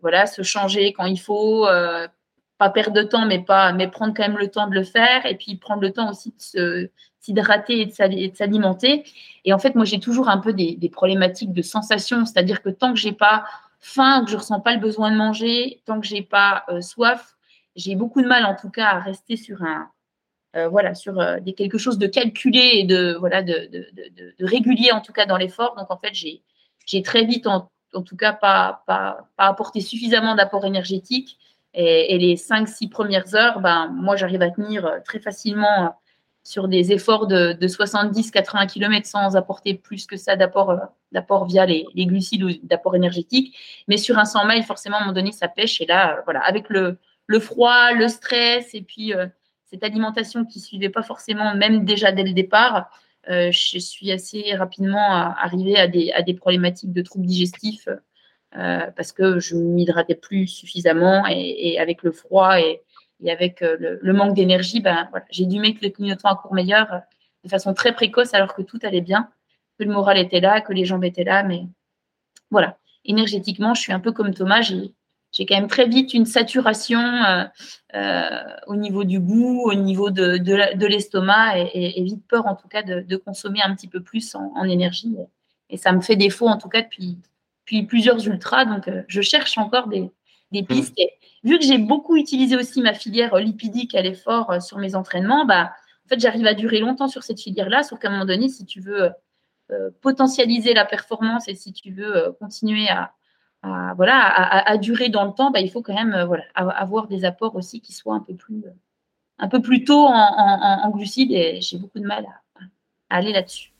voilà, 0.00 0.26
se 0.26 0.42
changer 0.42 0.92
quand 0.94 1.04
il 1.04 1.20
faut, 1.20 1.66
euh, 1.66 2.08
pas 2.56 2.70
perdre 2.70 2.94
de 2.94 3.02
temps, 3.02 3.26
mais 3.26 3.40
pas, 3.40 3.72
mais 3.72 3.88
prendre 3.88 4.14
quand 4.14 4.22
même 4.22 4.38
le 4.38 4.48
temps 4.48 4.68
de 4.68 4.74
le 4.74 4.84
faire, 4.84 5.26
et 5.26 5.36
puis 5.36 5.56
prendre 5.56 5.82
le 5.82 5.92
temps 5.92 6.10
aussi 6.10 6.34
de 6.54 6.90
s'hydrater 7.20 7.82
et 7.82 7.86
de 7.86 8.34
s'alimenter. 8.34 9.04
Et 9.44 9.52
en 9.52 9.58
fait, 9.58 9.74
moi, 9.74 9.84
j'ai 9.84 10.00
toujours 10.00 10.28
un 10.28 10.38
peu 10.38 10.52
des, 10.54 10.90
problématiques 10.90 11.52
de 11.52 11.62
sensation, 11.62 12.24
c'est-à-dire 12.24 12.62
que 12.62 12.70
tant 12.70 12.94
que 12.94 12.98
j'ai 12.98 13.12
pas 13.12 13.44
faim, 13.80 14.24
que 14.24 14.30
je 14.30 14.36
ressens 14.36 14.60
pas 14.60 14.72
le 14.72 14.80
besoin 14.80 15.10
de 15.12 15.16
manger, 15.16 15.82
tant 15.84 16.00
que 16.00 16.06
j'ai 16.06 16.22
pas 16.22 16.64
euh, 16.68 16.80
soif, 16.80 17.36
j'ai 17.78 17.94
beaucoup 17.94 18.20
de 18.22 18.26
mal, 18.26 18.44
en 18.44 18.54
tout 18.54 18.70
cas, 18.70 18.88
à 18.88 19.00
rester 19.00 19.36
sur 19.36 19.62
un, 19.62 19.88
euh, 20.56 20.68
voilà, 20.68 20.94
sur 20.94 21.20
euh, 21.20 21.40
des, 21.40 21.54
quelque 21.54 21.78
chose 21.78 21.98
de 21.98 22.06
calculé 22.06 22.70
et 22.74 22.84
de, 22.84 23.16
voilà, 23.18 23.42
de, 23.42 23.68
de, 23.72 23.86
de, 23.92 24.34
de 24.38 24.44
régulier, 24.44 24.92
en 24.92 25.00
tout 25.00 25.12
cas, 25.12 25.26
dans 25.26 25.36
l'effort. 25.36 25.74
Donc, 25.76 25.90
en 25.90 25.96
fait, 25.96 26.12
j'ai, 26.12 27.02
très 27.02 27.24
vite, 27.24 27.46
en, 27.46 27.70
tout 28.04 28.16
cas, 28.16 28.32
pas, 28.32 28.82
pas, 28.86 29.26
apporté 29.38 29.80
suffisamment 29.80 30.34
d'apport 30.34 30.66
énergétique. 30.66 31.38
Et, 31.74 32.18
les 32.18 32.36
5-6 32.36 32.88
premières 32.88 33.34
heures, 33.34 33.60
ben, 33.60 33.88
moi, 33.88 34.16
j'arrive 34.16 34.42
à 34.42 34.50
tenir 34.50 35.00
très 35.04 35.20
facilement 35.20 35.94
sur 36.48 36.66
des 36.66 36.92
efforts 36.92 37.26
de, 37.26 37.52
70-80 37.60 38.66
km 38.68 39.06
sans 39.06 39.36
apporter 39.36 39.74
plus 39.74 40.06
que 40.06 40.16
ça 40.16 40.34
d'apport, 40.34 40.70
euh, 40.70 40.78
d'apport 41.12 41.44
via 41.44 41.66
les, 41.66 41.84
glucides 41.94 42.42
ou 42.42 42.50
d'apport 42.62 42.96
énergétique. 42.96 43.54
Mais 43.86 43.98
sur 43.98 44.16
un 44.18 44.24
100 44.24 44.46
miles, 44.46 44.64
forcément, 44.64 44.96
à 44.96 45.00
un 45.00 45.02
moment 45.02 45.12
donné, 45.12 45.30
ça 45.30 45.46
pêche. 45.48 45.82
Et 45.82 45.86
là, 45.86 46.16
euh, 46.16 46.20
voilà, 46.24 46.40
avec 46.40 46.70
le, 46.70 46.98
le 47.28 47.38
froid, 47.38 47.92
le 47.92 48.08
stress 48.08 48.74
et 48.74 48.82
puis 48.82 49.14
euh, 49.14 49.26
cette 49.66 49.84
alimentation 49.84 50.44
qui 50.44 50.58
ne 50.58 50.64
suivait 50.64 50.88
pas 50.88 51.02
forcément, 51.02 51.54
même 51.54 51.84
déjà 51.84 52.10
dès 52.10 52.24
le 52.24 52.32
départ, 52.32 52.90
je 53.28 53.78
suis 53.78 54.10
assez 54.10 54.54
rapidement 54.54 55.12
arrivée 55.12 55.76
à 55.76 55.86
des, 55.86 56.34
problématiques 56.34 56.94
de 56.94 57.02
troubles 57.02 57.26
digestifs 57.26 57.86
parce 58.52 59.12
que 59.12 59.38
je 59.38 59.54
m'hydratais 59.54 60.14
plus 60.14 60.46
suffisamment 60.46 61.26
et, 61.26 61.78
avec 61.78 62.02
le 62.02 62.12
froid 62.12 62.58
et, 62.58 62.80
avec 63.26 63.62
euh, 63.62 63.98
le, 64.00 64.12
manque 64.12 64.34
d'énergie, 64.34 64.80
ben, 64.80 65.08
j'ai 65.30 65.46
dû 65.46 65.58
mettre 65.58 65.78
le 65.82 65.90
clignotant 65.90 66.28
à 66.28 66.36
court 66.36 66.54
meilleur 66.54 66.92
euh, 66.92 66.98
de 67.44 67.48
façon 67.48 67.74
très 67.74 67.92
précoce 67.92 68.34
alors 68.34 68.54
que 68.54 68.62
tout 68.62 68.78
allait 68.82 69.00
bien, 69.00 69.28
que 69.78 69.84
le 69.84 69.92
moral 69.92 70.18
était 70.18 70.40
là, 70.40 70.60
que 70.60 70.72
les 70.72 70.84
jambes 70.84 71.04
étaient 71.04 71.24
là. 71.24 71.42
Mais 71.42 71.62
voilà, 72.50 72.78
énergétiquement, 73.04 73.74
je 73.74 73.80
suis 73.80 73.92
un 73.92 74.00
peu 74.00 74.12
comme 74.12 74.34
Thomas. 74.34 74.72
J'ai 75.32 75.46
quand 75.46 75.56
même 75.56 75.68
très 75.68 75.86
vite 75.86 76.14
une 76.14 76.26
saturation 76.26 77.00
euh, 77.94 78.40
au 78.66 78.76
niveau 78.76 79.04
du 79.04 79.20
goût, 79.20 79.62
au 79.64 79.74
niveau 79.74 80.10
de, 80.10 80.38
de, 80.38 80.86
l'estomac 80.86 81.58
et, 81.74 82.02
vite 82.02 82.26
peur 82.26 82.46
en 82.46 82.56
tout 82.56 82.68
cas 82.68 82.82
de, 82.82 83.00
de 83.00 83.16
consommer 83.16 83.60
un 83.62 83.74
petit 83.74 83.88
peu 83.88 84.02
plus 84.02 84.34
en, 84.34 84.64
énergie. 84.64 85.14
Et 85.70 85.76
ça 85.76 85.92
me 85.92 86.00
fait 86.00 86.16
défaut 86.16 86.48
en 86.48 86.56
tout 86.56 86.68
cas 86.68 86.82
depuis, 86.82 87.18
depuis 87.64 87.82
plusieurs 87.84 88.26
ultras. 88.26 88.64
Donc 88.64 88.90
je 89.06 89.20
cherche 89.20 89.58
encore 89.58 89.88
des, 89.88 90.10
des 90.52 90.62
mmh. 90.62 90.66
pistes. 90.66 90.94
Et 90.98 91.10
vu 91.44 91.58
que 91.58 91.64
j'ai 91.64 91.78
beaucoup 91.78 92.16
utilisé 92.16 92.56
aussi 92.56 92.80
ma 92.80 92.94
filière 92.94 93.36
lipidique 93.36 93.94
à 93.94 94.02
l'effort 94.02 94.50
euh, 94.50 94.60
sur 94.60 94.78
mes 94.78 94.94
entraînements, 94.94 95.44
bah, 95.44 95.72
en 96.06 96.08
fait, 96.08 96.20
j'arrive 96.20 96.46
à 96.46 96.54
durer 96.54 96.80
longtemps 96.80 97.08
sur 97.08 97.22
cette 97.22 97.40
filière-là, 97.40 97.82
sauf 97.82 97.98
qu'à 97.98 98.08
un 98.08 98.12
moment 98.12 98.24
donné, 98.24 98.48
si 98.48 98.64
tu 98.64 98.80
veux 98.80 99.10
euh, 99.70 99.90
potentialiser 100.00 100.72
la 100.72 100.84
performance 100.84 101.48
et 101.48 101.54
si 101.54 101.72
tu 101.72 101.92
veux 101.92 102.16
euh, 102.16 102.32
continuer 102.32 102.88
à, 102.88 103.12
voilà, 103.62 104.18
à, 104.24 104.76
durer 104.78 105.08
dans 105.08 105.24
le 105.24 105.32
temps, 105.32 105.50
bah, 105.50 105.60
il 105.60 105.70
faut 105.70 105.82
quand 105.82 105.94
même 105.94 106.24
voilà, 106.24 106.44
avoir 106.54 107.08
des 107.08 107.24
apports 107.24 107.56
aussi 107.56 107.80
qui 107.80 107.92
soient 107.92 108.14
un 108.14 108.20
peu 108.20 108.34
plus, 108.34 108.64
un 109.38 109.48
peu 109.48 109.60
plus 109.60 109.84
tôt 109.84 110.06
en, 110.06 110.82
en 110.82 110.90
glucides. 110.90 111.32
Et 111.32 111.60
j'ai 111.60 111.78
beaucoup 111.78 111.98
de 111.98 112.06
mal 112.06 112.26
à, 112.26 112.40
aller 113.10 113.32
là-dessus. 113.32 113.70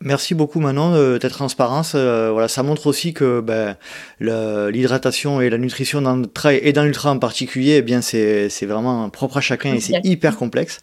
merci 0.00 0.34
beaucoup 0.34 0.60
Manon 0.60 0.92
de 0.92 1.18
ta 1.18 1.28
transparence. 1.28 1.92
Euh, 1.94 2.30
voilà, 2.30 2.48
ça 2.48 2.62
montre 2.62 2.86
aussi 2.86 3.12
que 3.12 3.40
ben, 3.40 3.76
l'hydratation 4.20 5.40
et 5.40 5.50
la 5.50 5.58
nutrition 5.58 6.00
dans 6.00 6.16
le 6.16 6.26
trail 6.26 6.60
et 6.62 6.72
dans 6.72 6.84
l'ultra 6.84 7.10
en 7.10 7.18
particulier, 7.18 7.76
eh 7.78 7.82
bien 7.82 8.00
c'est 8.02 8.48
vraiment 8.66 9.08
propre 9.10 9.38
à 9.38 9.40
chacun 9.40 9.74
et 9.74 9.80
c'est 9.80 10.00
hyper 10.04 10.36
complexe 10.36 10.80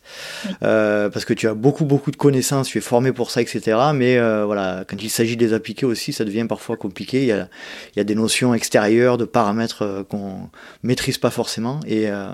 euh, 0.63 1.09
parce 1.09 1.25
que 1.25 1.33
tu 1.33 1.47
as 1.47 1.53
beaucoup 1.53 1.85
beaucoup 1.85 2.11
de 2.11 2.17
connaissances, 2.17 2.67
tu 2.67 2.77
es 2.77 2.81
formé 2.81 3.13
pour 3.13 3.31
ça, 3.31 3.41
etc. 3.41 3.77
Mais 3.93 4.17
euh, 4.17 4.45
voilà, 4.45 4.83
quand 4.87 5.01
il 5.01 5.09
s'agit 5.09 5.37
de 5.37 5.45
les 5.45 5.53
appliquer 5.53 5.85
aussi, 5.85 6.11
ça 6.11 6.25
devient 6.25 6.45
parfois 6.47 6.75
compliqué. 6.77 7.21
Il 7.21 7.27
y 7.27 7.31
a, 7.31 7.47
il 7.95 7.97
y 7.97 8.01
a 8.01 8.03
des 8.03 8.15
notions 8.15 8.53
extérieures, 8.53 9.17
de 9.17 9.25
paramètres 9.25 9.83
euh, 9.83 10.03
qu'on 10.03 10.49
maîtrise 10.83 11.17
pas 11.17 11.29
forcément. 11.29 11.79
Et 11.87 12.09
euh, 12.09 12.27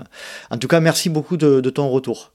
en 0.50 0.58
tout 0.58 0.68
cas, 0.68 0.80
merci 0.80 1.08
beaucoup 1.08 1.36
de, 1.36 1.60
de 1.60 1.70
ton 1.70 1.88
retour. 1.88 2.32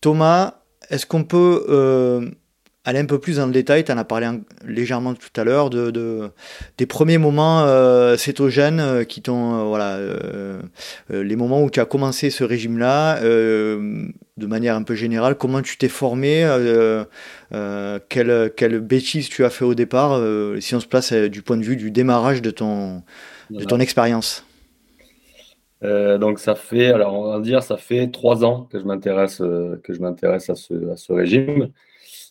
Thomas, 0.00 0.54
est-ce 0.90 1.06
qu'on 1.06 1.24
peut 1.24 1.64
euh, 1.68 2.28
aller 2.84 2.98
un 2.98 3.06
peu 3.06 3.18
plus 3.18 3.36
dans 3.36 3.46
le 3.46 3.52
détail? 3.52 3.84
Tu 3.84 3.92
en 3.92 3.98
as 3.98 4.04
parlé 4.04 4.28
légèrement 4.66 5.14
tout 5.14 5.40
à 5.40 5.44
l'heure 5.44 5.70
de, 5.70 6.30
des 6.78 6.86
premiers 6.86 7.18
moments 7.18 7.64
euh, 7.64 8.16
cétogènes 8.16 8.80
euh, 8.80 9.04
qui 9.04 9.22
t'ont 9.22 9.66
voilà 9.68 9.98
les 11.10 11.36
moments 11.36 11.62
où 11.62 11.70
tu 11.70 11.80
as 11.80 11.84
commencé 11.84 12.30
ce 12.30 12.44
régime-là 12.44 13.20
de 13.20 14.46
manière 14.46 14.76
un 14.76 14.82
peu 14.82 14.94
générale. 14.94 15.36
Comment 15.36 15.62
tu 15.62 15.76
t'es 15.78 15.88
formé 15.88 16.46
quelle, 18.08 18.52
quelle 18.56 18.80
bêtise 18.80 19.28
tu 19.28 19.44
as 19.44 19.50
fait 19.50 19.64
au 19.64 19.74
départ 19.74 20.20
Si 20.60 20.74
on 20.74 20.80
se 20.80 20.86
place 20.86 21.12
du 21.12 21.42
point 21.42 21.56
de 21.56 21.64
vue 21.64 21.76
du 21.76 21.90
démarrage 21.90 22.42
de 22.42 22.50
ton 22.50 23.02
de 23.50 23.64
ton 23.64 23.80
expérience? 23.80 24.44
Euh, 25.82 26.18
donc 26.18 26.38
ça 26.38 26.54
fait, 26.54 26.88
alors 26.92 27.14
on 27.14 27.32
va 27.32 27.40
dire, 27.40 27.62
ça 27.62 27.76
fait 27.76 28.08
trois 28.10 28.44
ans 28.44 28.64
que 28.70 28.78
je 28.78 28.84
m'intéresse 28.84 29.40
euh, 29.40 29.80
que 29.82 29.92
je 29.92 30.00
m'intéresse 30.00 30.48
à 30.48 30.54
ce, 30.54 31.12
régime, 31.12 31.72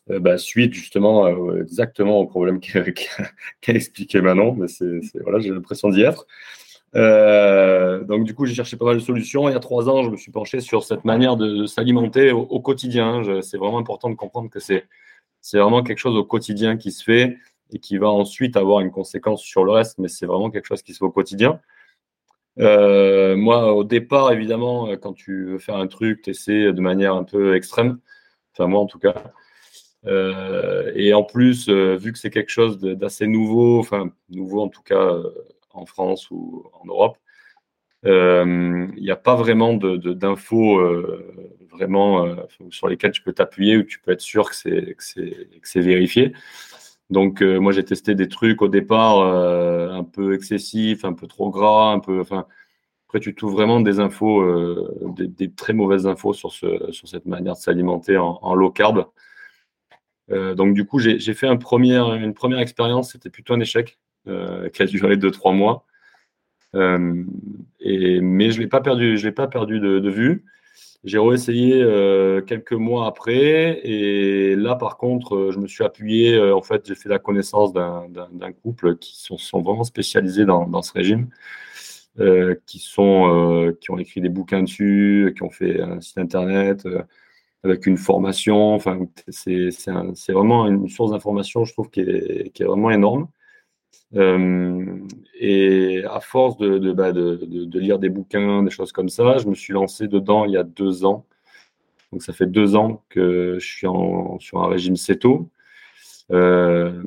euh, 0.09 0.19
bah, 0.19 0.37
suite 0.37 0.73
justement 0.73 1.27
exactement 1.57 2.19
au 2.19 2.27
problème 2.27 2.59
qu'a 3.61 3.73
expliqué 3.73 4.21
Manon, 4.21 4.53
mais 4.53 4.67
c'est 4.67 5.01
voilà, 5.21 5.39
j'ai 5.39 5.49
l'impression 5.49 5.89
d'y 5.89 6.01
être. 6.01 6.25
donc 6.93 8.23
du 8.23 8.33
coup, 8.33 8.45
j'ai 8.45 8.53
cherché 8.55 8.77
pas 8.77 8.85
mal 8.85 8.95
de 8.95 9.01
solutions. 9.01 9.49
Il 9.49 9.53
y 9.53 9.55
a 9.55 9.59
trois 9.59 9.89
ans, 9.89 10.03
je 10.03 10.09
me 10.09 10.17
suis 10.17 10.31
penché 10.31 10.61
sur 10.61 10.83
cette 10.83 11.05
manière 11.05 11.35
de, 11.35 11.65
s'alimenter 11.65 12.31
au, 12.31 12.59
quotidien. 12.61 13.23
C'est 13.41 13.57
vraiment 13.57 13.79
important 13.79 14.09
de 14.09 14.15
comprendre 14.15 14.49
que 14.49 14.59
c'est 14.59 14.85
c'est 15.41 15.57
vraiment 15.57 15.83
quelque 15.83 15.97
chose 15.97 16.15
au 16.15 16.23
quotidien 16.23 16.77
qui 16.77 16.91
se 16.91 17.03
fait 17.03 17.37
et 17.71 17.79
qui 17.79 17.97
va 17.97 18.09
ensuite 18.09 18.57
avoir 18.57 18.81
une 18.81 18.91
conséquence 18.91 19.41
sur 19.41 19.63
le 19.63 19.71
reste, 19.71 19.97
mais 19.97 20.07
c'est 20.07 20.25
vraiment 20.25 20.51
quelque 20.51 20.67
chose 20.67 20.83
qui 20.83 20.93
se 20.93 20.99
fait 20.99 21.05
au 21.05 21.11
quotidien. 21.11 21.59
Euh, 22.59 23.35
moi, 23.35 23.73
au 23.73 23.83
départ, 23.83 24.31
évidemment, 24.31 24.89
euh, 24.89 24.97
quand 24.97 25.13
tu 25.13 25.45
veux 25.45 25.59
faire 25.59 25.77
un 25.77 25.87
truc, 25.87 26.21
tu 26.23 26.31
essaies 26.31 26.73
de 26.73 26.81
manière 26.81 27.15
un 27.15 27.23
peu 27.23 27.55
extrême. 27.55 27.99
Enfin, 28.53 28.67
moi, 28.67 28.81
en 28.81 28.85
tout 28.87 28.99
cas. 28.99 29.15
Euh, 30.07 30.91
et 30.95 31.13
en 31.13 31.23
plus, 31.23 31.69
vu 31.69 32.11
que 32.11 32.19
c'est 32.19 32.31
quelque 32.31 32.49
chose 32.49 32.79
d'assez 32.79 33.27
nouveau, 33.27 33.79
enfin, 33.79 34.11
nouveau 34.29 34.61
en 34.61 34.69
tout 34.69 34.81
cas 34.83 35.15
en 35.71 35.85
France 35.85 36.29
ou 36.31 36.65
en 36.73 36.85
Europe, 36.85 37.17
il 38.03 39.01
n'y 39.03 39.11
a 39.11 39.15
pas 39.15 39.35
vraiment 39.35 39.75
d'infos 39.75 40.81
vraiment 41.69 42.35
sur 42.71 42.87
lesquelles 42.87 43.11
tu 43.11 43.21
peux 43.21 43.33
t'appuyer 43.33 43.77
ou 43.77 43.83
tu 43.83 43.99
peux 43.99 44.11
être 44.11 44.21
sûr 44.21 44.49
que 44.49 44.55
c'est 44.55 45.79
vérifié. 45.79 46.33
Donc, 47.11 47.41
euh, 47.43 47.59
moi, 47.59 47.73
j'ai 47.73 47.83
testé 47.83 48.15
des 48.15 48.29
trucs 48.29 48.61
au 48.61 48.69
départ 48.69 49.19
euh, 49.19 49.89
un 49.91 50.03
peu 50.05 50.33
excessifs, 50.33 51.03
un 51.05 51.13
peu 51.13 51.27
trop 51.27 51.49
gras, 51.49 51.91
un 51.91 51.99
peu. 51.99 52.21
Enfin, 52.21 52.47
après, 53.07 53.19
tu 53.19 53.35
trouves 53.35 53.53
vraiment 53.53 53.81
des 53.81 53.99
infos, 53.99 54.41
euh, 54.41 55.13
des, 55.17 55.51
très 55.51 55.73
mauvaises 55.73 56.07
infos 56.07 56.33
sur, 56.33 56.53
ce, 56.53 56.91
sur 56.91 57.09
cette 57.09 57.25
manière 57.25 57.55
de 57.55 57.59
s'alimenter 57.59 58.17
en, 58.17 58.55
low 58.55 58.71
carb. 58.71 59.07
donc, 60.29 60.73
du 60.73 60.85
coup, 60.85 60.99
j'ai 60.99 61.33
fait 61.33 61.47
une 61.47 61.59
première 61.59 62.59
expérience. 62.59 63.11
C'était 63.11 63.29
plutôt 63.29 63.53
un 63.53 63.59
échec 63.59 63.99
qui 64.25 64.81
a 64.81 64.85
duré 64.85 65.17
2-3 65.17 65.53
mois. 65.53 65.85
mais 66.73 68.51
je 68.51 68.57
ne 68.57 68.59
l'ai 68.59 68.67
pas 68.67 68.79
perdu, 68.79 69.79
de 69.81 70.09
vue. 70.09 70.45
J'ai 71.03 71.17
réessayé 71.17 71.81
euh, 71.81 72.41
quelques 72.41 72.73
mois 72.73 73.07
après 73.07 73.81
et 73.83 74.55
là 74.55 74.75
par 74.75 74.97
contre 74.97 75.35
euh, 75.35 75.51
je 75.51 75.57
me 75.57 75.65
suis 75.67 75.83
appuyé, 75.83 76.35
euh, 76.35 76.55
en 76.55 76.61
fait 76.61 76.85
j'ai 76.85 76.93
fait 76.93 77.09
la 77.09 77.17
connaissance 77.17 77.73
d'un 77.73 78.51
couple 78.61 78.97
qui 78.97 79.15
sont, 79.19 79.61
vraiment 79.63 79.83
spécialisés 79.83 80.45
dans, 80.45 80.81
ce 80.83 80.93
régime, 80.93 81.29
qui, 82.67 82.79
sont, 82.79 83.73
qui 83.81 83.89
ont 83.89 83.97
écrit 83.97 84.21
des 84.21 84.29
bouquins 84.29 84.61
dessus, 84.61 85.33
qui 85.35 85.41
ont 85.43 85.49
fait 85.49 85.81
un 85.81 86.01
site 86.01 86.19
internet 86.19 86.87
avec 87.63 87.87
une 87.87 87.97
formation, 87.97 88.75
enfin 88.75 88.99
c'est 89.29 89.71
vraiment 90.29 90.67
une 90.67 90.87
source 90.87 91.11
d'information 91.11 91.65
je 91.65 91.73
trouve 91.73 91.89
qui 91.89 92.01
est 92.01 92.63
vraiment 92.63 92.91
énorme. 92.91 93.27
Euh, 94.15 94.99
et 95.39 96.03
à 96.05 96.19
force 96.19 96.57
bah, 96.57 97.11
de, 97.13 97.79
lire 97.79 97.99
des 97.99 98.09
bouquins, 98.09 98.63
des 98.63 98.69
choses 98.69 98.91
comme 98.91 99.09
ça, 99.09 99.37
je 99.37 99.47
me 99.47 99.55
suis 99.55 99.73
lancé 99.73 100.07
dedans 100.07 100.45
il 100.45 100.51
y 100.51 100.57
a 100.57 100.63
deux 100.63 101.05
ans. 101.05 101.25
Donc 102.11 102.23
ça 102.23 102.33
fait 102.33 102.47
deux 102.47 102.75
ans 102.75 103.03
que 103.09 103.57
je 103.59 103.65
suis 103.65 103.87
sur 104.39 104.63
un 104.63 104.67
régime 104.67 104.97
céto. 104.97 105.49
Euh, 106.31 107.01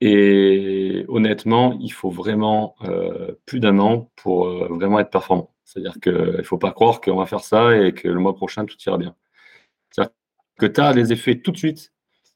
et 0.00 1.04
honnêtement, 1.08 1.78
il 1.80 1.92
faut 1.92 2.10
vraiment 2.10 2.74
euh, 2.84 3.32
plus 3.46 3.60
d'un 3.60 3.78
an 3.78 4.10
pour 4.16 4.48
vraiment 4.74 4.98
être 5.00 5.10
performant. 5.10 5.54
C'est-à-dire 5.64 5.94
qu'il 6.00 6.12
ne 6.12 6.42
faut 6.42 6.58
pas 6.58 6.72
croire 6.72 7.00
qu'on 7.00 7.16
va 7.16 7.26
faire 7.26 7.44
ça 7.44 7.76
et 7.76 7.92
que 7.92 8.08
le 8.08 8.18
mois 8.18 8.34
prochain, 8.34 8.64
tout 8.64 8.76
ira 8.86 8.98
bien. 8.98 9.14
C'est-à-dire 9.90 10.12
que 10.58 10.66
tu 10.66 10.80
as 10.80 10.92
les 10.92 11.12
effets 11.12 11.38
tout 11.40 11.52
de 11.52 11.56
suite 11.56 11.91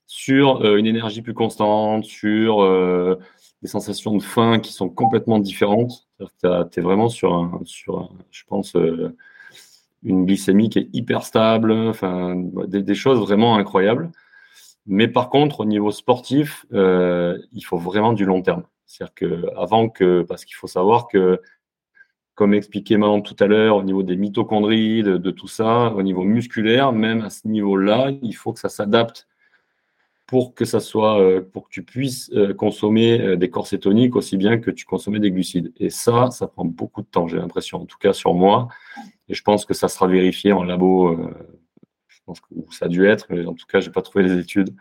sur 0.06 0.64
euh, 0.64 0.76
une 0.76 0.86
énergie 0.86 1.22
plus 1.22 1.34
constante, 1.34 2.04
sur 2.04 2.62
euh, 2.62 3.18
des 3.62 3.68
sensations 3.68 4.16
de 4.16 4.22
faim 4.22 4.58
qui 4.58 4.72
sont 4.72 4.88
complètement 4.88 5.38
différentes. 5.38 6.08
Tu 6.18 6.46
es 6.46 6.80
vraiment 6.80 7.08
sur, 7.08 7.34
un, 7.34 7.60
sur 7.64 8.10
je 8.30 8.44
pense, 8.46 8.76
une 10.02 10.26
glycémie 10.26 10.68
qui 10.68 10.78
est 10.78 10.88
hyper 10.92 11.22
stable, 11.24 11.72
enfin, 11.72 12.36
des, 12.66 12.94
choses 12.94 13.20
vraiment 13.20 13.56
incroyables. 13.56 14.10
Mais 14.86 15.08
par 15.08 15.30
contre, 15.30 15.60
au 15.60 15.64
niveau 15.64 15.90
sportif, 15.90 16.66
il 16.70 17.64
faut 17.64 17.78
vraiment 17.78 18.12
du 18.12 18.24
long 18.24 18.42
terme. 18.42 18.64
C'est-à-dire 18.86 19.14
que 19.14 19.46
avant 19.56 19.88
que, 19.88 20.22
parce 20.22 20.44
qu'il 20.44 20.54
faut 20.54 20.68
savoir 20.68 21.08
que 21.08 21.40
comme 22.36 22.52
expliqué 22.52 22.98
Manon 22.98 23.22
tout 23.22 23.34
à 23.40 23.46
l'heure, 23.46 23.76
au 23.76 23.82
niveau 23.82 24.02
des 24.02 24.16
mitochondries, 24.16 25.02
de, 25.02 25.30
tout 25.30 25.48
ça, 25.48 25.92
au 25.94 26.02
niveau 26.02 26.22
musculaire, 26.22 26.92
même 26.92 27.22
à 27.22 27.30
ce 27.30 27.48
niveau-là, 27.48 28.12
il 28.22 28.34
faut 28.34 28.52
que 28.52 28.60
ça 28.60 28.68
s'adapte 28.68 29.26
pour 30.26 30.54
que 30.54 30.64
ça 30.64 30.80
soit, 30.80 31.20
euh, 31.20 31.40
pour 31.40 31.68
que 31.68 31.70
tu 31.70 31.82
puisses 31.82 32.30
euh, 32.32 32.52
consommer 32.52 33.20
euh, 33.20 33.36
des 33.36 33.48
corps 33.48 33.66
cétoniques 33.66 34.16
aussi 34.16 34.36
bien 34.36 34.58
que 34.58 34.70
tu 34.72 34.84
consommais 34.84 35.20
des 35.20 35.30
glucides. 35.30 35.72
Et 35.78 35.88
ça, 35.88 36.30
ça 36.32 36.48
prend 36.48 36.64
beaucoup 36.64 37.02
de 37.02 37.06
temps, 37.06 37.28
j'ai 37.28 37.38
l'impression, 37.38 37.82
en 37.82 37.86
tout 37.86 37.98
cas 37.98 38.12
sur 38.12 38.34
moi. 38.34 38.68
Et 39.28 39.34
je 39.34 39.42
pense 39.42 39.64
que 39.64 39.74
ça 39.74 39.88
sera 39.88 40.06
vérifié 40.08 40.52
en 40.52 40.64
labo. 40.64 41.16
je 42.08 42.18
pense 42.24 42.40
que 42.40 42.46
ça 42.72 42.86
a 42.86 42.88
dû 42.88 43.06
être, 43.06 43.26
mais 43.30 43.46
en 43.46 43.54
tout 43.54 43.66
cas, 43.66 43.80
j'ai 43.80 43.90
pas 43.90 44.02
trouvé 44.02 44.24
les 44.24 44.38
études. 44.38 44.74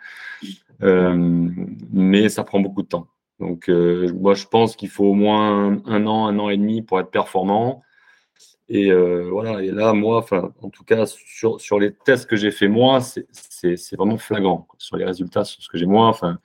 mais 0.82 2.30
ça 2.30 2.44
prend 2.44 2.60
beaucoup 2.60 2.82
de 2.82 2.88
temps. 2.88 3.08
Donc, 3.40 3.68
moi, 3.70 4.34
je 4.34 4.46
pense 4.46 4.76
qu'il 4.76 4.90
faut 4.90 5.06
au 5.06 5.14
moins 5.14 5.80
un, 5.86 6.08
an, 6.08 6.28
un 6.28 6.40
an 6.40 6.50
et 6.50 6.58
demi 6.58 6.82
pour 6.82 7.00
être 7.00 7.12
performant. 7.12 7.84
Et 8.68 8.92
euh, 8.92 9.28
voilà, 9.30 9.62
et 9.62 9.72
là, 9.72 9.94
moi, 9.94 10.26
en 10.62 10.70
tout 10.70 10.84
cas, 10.84 11.06
sur, 11.06 11.62
sur 11.62 11.80
les 11.80 11.94
tests 11.94 12.28
que 12.28 12.36
j'ai 12.36 12.52
fait 12.52 12.68
moi, 12.68 13.00
c'est 13.02 13.96
vraiment 13.96 14.18
flagrant. 14.18 14.68
Sur 14.78 14.98
les 14.98 15.06
résultats, 15.06 15.44
sur 15.44 15.62
ce 15.62 15.70
que 15.70 15.78
j'ai 15.78 15.86
moi, 15.86 16.08
enfin, 16.08 16.40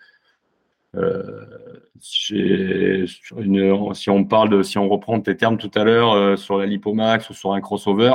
euh, 0.97 1.47
une, 2.31 3.07
si 3.95 4.11
on 4.11 4.25
parle 4.25 4.51
de, 4.51 4.63
si 4.63 4.77
on 4.77 4.89
reprend 4.89 5.21
tes 5.21 5.37
termes 5.37 5.57
tout 5.57 5.71
à 5.75 5.85
l'heure 5.85 6.39
sur 6.39 6.59
la 6.59 6.67
lipomax 6.67 7.31
ou 7.31 7.35
sur 7.35 7.53
un 7.53 7.61
crossover, 7.61 8.15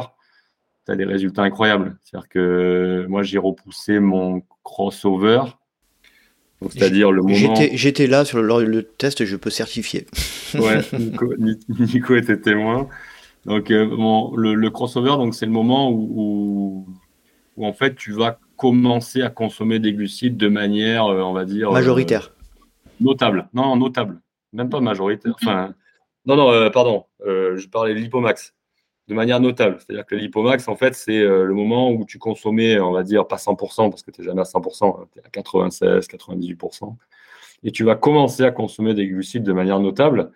tu 0.86 0.91
as 0.91 0.95
des 0.95 1.06
résultats 1.06 1.41
incroyables. 1.41 1.97
C'est-à-dire 2.03 2.30
que 2.30 3.06
moi, 3.10 3.24
j'ai 3.24 3.39
repoussé 3.39 3.99
mon 3.99 4.43
crossover 4.64 5.41
c'est-à-dire 6.70 7.12
le 7.12 7.22
moment. 7.22 7.56
J'étais 7.74 8.08
là 8.08 8.26
sur 8.26 8.41
le, 8.41 8.66
le, 8.66 8.84
test, 8.84 9.26
je 9.26 9.36
peux 9.36 9.49
certifier. 9.49 10.08
ouais, 10.56 10.82
Nico, 11.70 12.16
était 12.16 12.38
témoin. 12.38 12.88
Donc, 13.46 13.72
euh, 13.72 13.86
le, 14.36 14.70
crossover, 14.70 15.12
donc 15.12 15.36
c'est 15.36 15.46
le 15.46 15.52
moment 15.52 15.91
où, 15.91 16.88
où, 17.56 17.66
en 17.66 17.74
fait 17.74 17.96
tu 17.96 18.12
vas 18.12 18.39
commencer 18.58 19.22
à 19.22 19.30
consommer 19.30 19.80
des 19.80 19.93
glucides 19.93 20.38
de 20.38 20.48
manière, 20.48 21.06
euh, 21.06 21.22
on 21.22 21.34
va 21.34 21.46
dire. 21.46 21.72
Majoritaire. 21.72 22.34
Euh, 22.36 22.89
notable. 23.02 23.50
Non, 23.54 23.76
notable. 23.76 24.22
Même 24.54 24.70
pas 24.70 24.80
majoritaire. 24.80 25.34
Enfin, 25.41 25.74
non, 26.26 26.36
non, 26.36 26.72
pardon. 26.72 27.06
je 27.24 27.68
parlais 27.68 27.93
de 27.93 28.00
l'hypomax 28.00 28.56
de 29.08 29.14
manière 29.14 29.39
notable. 29.39 29.78
C'est-à-dire 29.80 30.06
que 30.06 30.16
l'hypomax, 30.16 30.68
en 30.68 30.76
fait, 30.76 30.96
c'est 30.96 31.20
euh, 31.20 31.43
le 31.43 31.54
moment 31.54 31.91
où 31.91 32.06
tu 32.06 32.18
consommais, 32.18 32.80
on 32.80 32.91
va 32.91 33.04
dire, 33.04 33.28
pas 33.28 33.38
100%, 33.38 33.89
parce 33.89 34.04
que 34.04 34.12
tu 34.12 34.22
n'es 34.22 34.26
jamais 34.26 34.41
à 34.41 34.46
100%, 34.46 35.08
tu 35.14 35.20
es 35.20 35.24
à 35.24 35.30
96%, 35.30 36.08
98%, 36.10 36.96
et 37.64 37.72
tu 37.72 37.84
vas 37.84 37.96
commencer 37.96 38.43
à 38.43 38.52
consommer 38.52 38.93
des 38.93 39.08
glucides 39.08 39.43
de 39.43 39.54
manière 39.54 39.80
notable. 39.80 40.32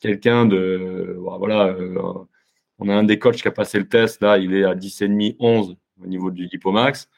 Quelqu'un 0.00 0.46
de. 0.46 1.16
Voilà, 1.18 1.68
euh, 1.68 1.94
on 2.82 2.88
a 2.88 2.94
un 2.94 3.04
des 3.04 3.18
coachs 3.18 3.36
qui 3.36 3.48
a 3.48 3.52
passé 3.52 3.78
le 3.78 3.88
test, 3.88 4.20
là, 4.22 4.38
il 4.38 4.54
est 4.54 4.64
à 4.64 4.74
10,5, 4.74 5.36
11 5.38 5.76
au 6.02 6.06
niveau 6.06 6.30
du 6.30 6.46
l'hypomax. 6.46 7.08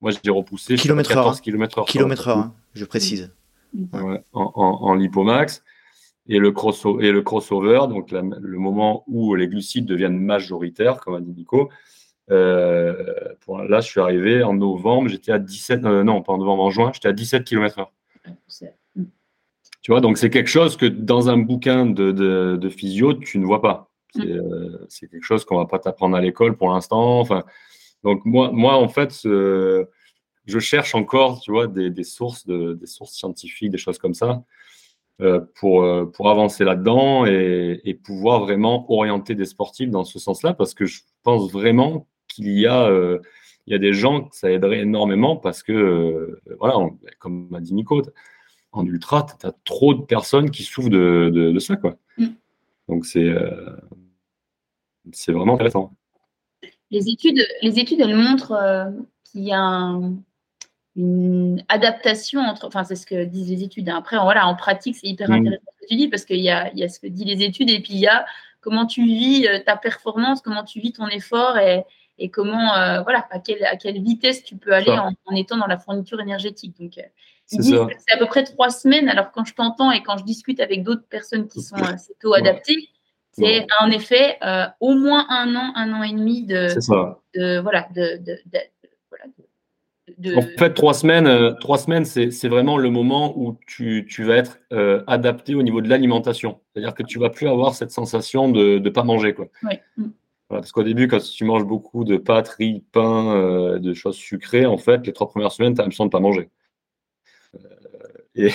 Moi, 0.00 0.12
j'ai 0.22 0.30
repoussé. 0.30 0.76
Kilomètre 0.76 1.16
heure. 1.16 1.40
Kilomètre 1.40 1.78
heure. 1.78 1.86
Kilomètre 1.86 2.28
heure, 2.28 2.38
hein, 2.38 2.54
je 2.74 2.84
précise. 2.84 3.32
en, 3.92 4.18
en, 4.32 4.52
en 4.54 4.94
lipomax 4.94 5.62
et 6.28 6.38
le, 6.38 6.52
et 7.00 7.12
le 7.12 7.22
crossover, 7.22 7.80
donc 7.88 8.10
le 8.12 8.58
moment 8.58 9.04
où 9.06 9.34
les 9.34 9.48
glucides 9.48 9.86
deviennent 9.86 10.18
majoritaires, 10.18 11.00
comme 11.00 11.14
a 11.14 11.20
dit 11.20 11.32
Nico. 11.32 11.70
Euh, 12.30 12.94
pour, 13.40 13.58
là, 13.62 13.80
je 13.80 13.88
suis 13.88 14.00
arrivé 14.00 14.42
en 14.42 14.52
novembre, 14.52 15.08
j'étais 15.08 15.32
à 15.32 15.38
17, 15.38 15.84
euh, 15.86 16.04
non, 16.04 16.22
pas 16.22 16.34
en 16.34 16.38
novembre, 16.38 16.62
en 16.64 16.70
juin, 16.70 16.90
j'étais 16.92 17.08
à 17.08 17.12
17 17.12 17.44
km/h. 17.44 17.86
Tu 19.80 19.92
vois, 19.92 20.02
donc 20.02 20.18
c'est 20.18 20.28
quelque 20.28 20.50
chose 20.50 20.76
que 20.76 20.84
dans 20.84 21.30
un 21.30 21.38
bouquin 21.38 21.86
de, 21.86 22.12
de, 22.12 22.68
physio, 22.68 23.14
tu 23.14 23.38
ne 23.38 23.46
vois 23.46 23.62
pas. 23.62 23.87
C'est 24.14 24.26
euh, 24.26 24.86
quelque 25.00 25.22
chose 25.22 25.44
qu'on 25.44 25.56
va 25.56 25.66
pas 25.66 25.78
t'apprendre 25.78 26.16
à 26.16 26.20
l'école 26.20 26.56
pour 26.56 26.70
l'instant. 26.70 27.20
Enfin, 27.20 27.44
donc 28.04 28.24
moi, 28.24 28.50
moi, 28.52 28.76
en 28.76 28.88
fait, 28.88 29.20
je 29.22 30.58
cherche 30.58 30.94
encore, 30.94 31.40
tu 31.40 31.50
vois, 31.50 31.66
des, 31.66 31.90
des 31.90 32.04
sources, 32.04 32.46
de, 32.46 32.74
des 32.74 32.86
sources 32.86 33.12
scientifiques, 33.12 33.70
des 33.70 33.78
choses 33.78 33.98
comme 33.98 34.14
ça. 34.14 34.42
Euh, 35.20 35.40
pour, 35.56 35.82
euh, 35.82 36.06
pour 36.06 36.30
avancer 36.30 36.62
là-dedans 36.62 37.26
et, 37.26 37.80
et, 37.82 37.94
pouvoir 37.94 38.38
vraiment 38.38 38.88
orienter 38.88 39.34
des 39.34 39.46
sportifs 39.46 39.90
dans 39.90 40.04
ce 40.04 40.20
sens-là, 40.20 40.54
parce 40.54 40.74
que 40.74 40.86
je 40.86 41.00
pense 41.24 41.50
vraiment 41.50 42.06
qu'il 42.28 42.56
y 42.56 42.68
a, 42.68 42.84
euh, 42.84 43.18
il 43.66 43.72
y 43.72 43.74
a 43.74 43.80
des 43.80 43.94
gens 43.94 44.22
que 44.22 44.36
ça 44.36 44.48
aiderait 44.48 44.78
énormément 44.78 45.34
parce 45.34 45.64
que, 45.64 46.40
voilà, 46.60 46.76
comme 47.18 47.48
m'a 47.50 47.58
dit 47.60 47.74
Nico, 47.74 48.00
en 48.70 48.86
ultra, 48.86 49.26
tu 49.40 49.44
as 49.44 49.52
trop 49.64 49.92
de 49.92 50.02
personnes 50.02 50.52
qui 50.52 50.62
souffrent 50.62 50.88
de, 50.88 51.32
de, 51.34 51.50
de 51.50 51.58
ça. 51.58 51.74
Quoi. 51.74 51.96
Mm. 52.16 52.26
Donc 52.88 53.06
c'est 53.06 53.34
c'est 55.12 55.32
vraiment 55.32 55.54
intéressant. 55.54 55.92
Les 56.90 57.08
études, 57.08 57.46
les 57.62 57.78
études 57.78 58.00
elles 58.00 58.16
montrent 58.16 58.92
qu'il 59.24 59.44
y 59.44 59.52
a 59.52 59.60
un, 59.60 60.16
une 60.98 61.64
adaptation 61.68 62.40
entre, 62.40 62.66
enfin 62.66 62.82
c'est 62.82 62.96
ce 62.96 63.06
que 63.06 63.24
disent 63.24 63.50
les 63.50 63.62
études. 63.62 63.88
Après, 63.88 64.18
voilà, 64.18 64.48
en 64.48 64.56
pratique, 64.56 64.96
c'est 64.96 65.06
hyper 65.06 65.30
mm. 65.30 65.34
intéressant 65.34 65.62
ce 65.76 65.84
que 65.84 65.88
tu 65.88 65.96
dis 65.96 66.08
parce 66.08 66.24
qu'il 66.24 66.40
y 66.40 66.50
a, 66.50 66.74
y 66.74 66.82
a 66.82 66.88
ce 66.88 66.98
que 66.98 67.06
disent 67.06 67.26
les 67.26 67.44
études 67.44 67.70
et 67.70 67.80
puis 67.80 67.94
il 67.94 68.00
y 68.00 68.08
a 68.08 68.26
comment 68.60 68.84
tu 68.84 69.04
vis 69.04 69.46
euh, 69.46 69.60
ta 69.64 69.76
performance, 69.76 70.40
comment 70.40 70.64
tu 70.64 70.80
vis 70.80 70.92
ton 70.92 71.06
effort 71.08 71.56
et, 71.56 71.84
et 72.18 72.30
comment, 72.30 72.74
euh, 72.74 73.02
voilà, 73.02 73.26
à 73.30 73.38
quelle, 73.38 73.64
à 73.64 73.76
quelle 73.76 74.02
vitesse 74.02 74.42
tu 74.42 74.56
peux 74.56 74.72
aller 74.72 74.90
en, 74.90 75.14
étant 75.36 75.56
dans 75.56 75.68
la 75.68 75.78
fourniture 75.78 76.20
énergétique. 76.20 76.76
Donc, 76.80 76.98
euh, 77.54 77.86
c'est 77.98 78.14
à 78.14 78.18
peu 78.18 78.26
près 78.26 78.44
trois 78.44 78.70
semaines. 78.70 79.08
Alors, 79.08 79.32
quand 79.32 79.44
je 79.44 79.54
t'entends 79.54 79.90
et 79.90 80.02
quand 80.02 80.18
je 80.18 80.24
discute 80.24 80.60
avec 80.60 80.82
d'autres 80.82 81.06
personnes 81.08 81.48
qui 81.48 81.62
sont 81.62 81.76
assez 81.76 82.14
tôt 82.20 82.34
adaptées, 82.34 82.88
c'est 83.32 83.66
en 83.80 83.90
effet 83.90 84.38
au 84.80 84.94
moins 84.94 85.26
un 85.28 85.54
an, 85.56 85.72
un 85.74 85.92
an 85.92 86.02
et 86.02 86.12
demi 86.12 86.44
de, 86.44 86.68
de 87.34 87.60
voilà, 87.60 87.88
de, 87.94 88.18
de, 88.18 88.38
de 88.46 88.58
voilà, 89.10 89.24
en 90.36 90.42
fait, 90.58 90.74
trois 90.74 90.94
semaines, 90.94 91.26
euh, 91.26 91.52
trois 91.52 91.78
semaines 91.78 92.04
c'est 92.04 92.48
vraiment 92.48 92.76
le 92.76 92.90
moment 92.90 93.38
où 93.38 93.58
tu, 93.66 94.06
tu 94.08 94.24
vas 94.24 94.36
être 94.36 94.58
euh, 94.72 95.02
adapté 95.06 95.54
au 95.54 95.62
niveau 95.62 95.80
de 95.80 95.88
l'alimentation. 95.88 96.60
C'est-à-dire 96.72 96.94
que 96.94 97.02
tu 97.02 97.18
vas 97.18 97.30
plus 97.30 97.48
avoir 97.48 97.74
cette 97.74 97.90
sensation 97.90 98.48
de 98.48 98.78
ne 98.78 98.90
pas 98.90 99.04
manger. 99.04 99.34
Quoi. 99.34 99.46
Mm. 99.96 100.08
parce 100.48 100.72
qu'au 100.72 100.82
début, 100.82 101.08
quand 101.08 101.20
tu 101.20 101.44
manges 101.44 101.64
beaucoup 101.64 102.04
de 102.04 102.16
pâtes, 102.16 102.48
riz, 102.48 102.82
pain, 102.92 103.34
euh, 103.36 103.78
de 103.78 103.94
choses 103.94 104.16
sucrées, 104.16 104.66
en 104.66 104.78
fait, 104.78 105.06
les 105.06 105.12
trois 105.12 105.28
premières 105.28 105.52
semaines, 105.52 105.74
tu 105.74 105.80
as 105.80 105.84
l'impression 105.84 106.04
de 106.04 106.08
ne 106.08 106.12
pas 106.12 106.20
manger. 106.20 106.48
Et, 108.34 108.52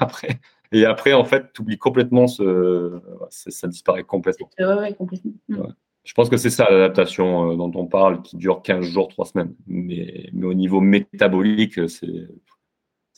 après, 0.00 0.38
et 0.72 0.86
après, 0.86 1.12
en 1.12 1.24
fait, 1.24 1.52
tu 1.52 1.60
oublies 1.60 1.76
complètement 1.76 2.26
ce. 2.26 2.98
Ça 3.28 3.68
disparaît 3.68 4.04
complètement. 4.04 4.48
Oui, 4.58 4.94
complètement. 4.94 5.32
Mm. 5.48 5.66
Je 6.04 6.14
pense 6.14 6.30
que 6.30 6.38
c'est 6.38 6.48
ça 6.48 6.66
l'adaptation 6.70 7.52
euh, 7.52 7.56
dont 7.56 7.70
on 7.74 7.86
parle, 7.86 8.22
qui 8.22 8.36
dure 8.36 8.62
15 8.62 8.86
jours, 8.86 9.08
3 9.08 9.26
semaines. 9.26 9.54
Mais, 9.66 10.30
mais 10.32 10.46
au 10.46 10.54
niveau 10.54 10.80
métabolique, 10.80 11.78
c'est 11.88 12.28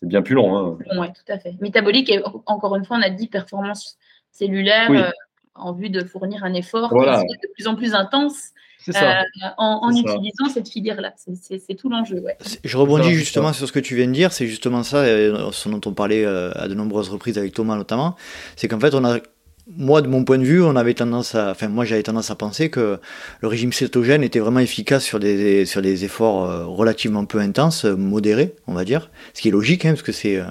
bien 0.02 0.22
plus 0.22 0.34
long. 0.34 0.56
Hein. 0.56 0.78
Oui, 0.98 1.06
tout 1.12 1.32
à 1.32 1.38
fait. 1.38 1.54
Métabolique, 1.60 2.10
et 2.10 2.20
encore 2.46 2.74
une 2.74 2.84
fois, 2.84 2.96
on 2.96 3.02
a 3.02 3.10
dit 3.10 3.28
performance 3.28 3.96
cellulaire 4.32 4.90
euh, 4.90 5.10
en 5.54 5.72
vue 5.72 5.90
de 5.90 6.04
fournir 6.04 6.44
un 6.44 6.54
effort 6.54 6.90
de 6.90 7.52
plus 7.54 7.66
en 7.66 7.76
plus 7.76 7.94
intense. 7.94 8.50
Euh, 8.88 9.12
en, 9.58 9.90
utilisant 9.90 10.48
cette 10.52 10.70
filière-là. 10.70 11.12
C'est 11.16 11.74
tout 11.74 11.90
l'enjeu. 11.90 12.20
Ouais. 12.20 12.38
Je 12.64 12.76
rebondis 12.78 13.12
justement 13.12 13.52
sur 13.52 13.68
ce 13.68 13.72
que 13.72 13.78
tu 13.78 13.94
viens 13.94 14.06
de 14.06 14.12
dire. 14.12 14.32
C'est 14.32 14.46
justement 14.46 14.82
ça, 14.82 15.04
ce 15.04 15.68
dont 15.68 15.82
on 15.84 15.92
parlait 15.92 16.24
à 16.24 16.66
de 16.66 16.74
nombreuses 16.74 17.10
reprises 17.10 17.36
avec 17.36 17.52
Thomas 17.52 17.76
notamment. 17.76 18.16
C'est 18.56 18.68
qu'en 18.68 18.80
fait, 18.80 18.94
on 18.94 19.04
a 19.04 19.18
moi, 19.76 20.02
de 20.02 20.08
mon 20.08 20.24
point 20.24 20.38
de 20.38 20.44
vue, 20.44 20.62
on 20.62 20.74
avait 20.76 20.94
tendance 20.94 21.34
à, 21.34 21.50
enfin, 21.50 21.68
moi, 21.68 21.84
j'avais 21.84 22.02
tendance 22.02 22.30
à 22.30 22.34
penser 22.34 22.70
que 22.70 22.98
le 23.40 23.48
régime 23.48 23.72
cétogène 23.72 24.22
était 24.22 24.38
vraiment 24.38 24.60
efficace 24.60 25.04
sur 25.04 25.20
des, 25.20 25.64
sur 25.64 25.82
des 25.82 26.04
efforts 26.04 26.44
euh, 26.44 26.64
relativement 26.66 27.24
peu 27.24 27.38
intenses, 27.38 27.84
modérés, 27.84 28.54
on 28.66 28.74
va 28.74 28.84
dire. 28.84 29.10
Ce 29.34 29.40
qui 29.40 29.48
est 29.48 29.52
logique, 29.52 29.84
hein, 29.84 29.90
parce 29.90 30.02
que 30.02 30.12
c'est, 30.12 30.36
euh, 30.36 30.44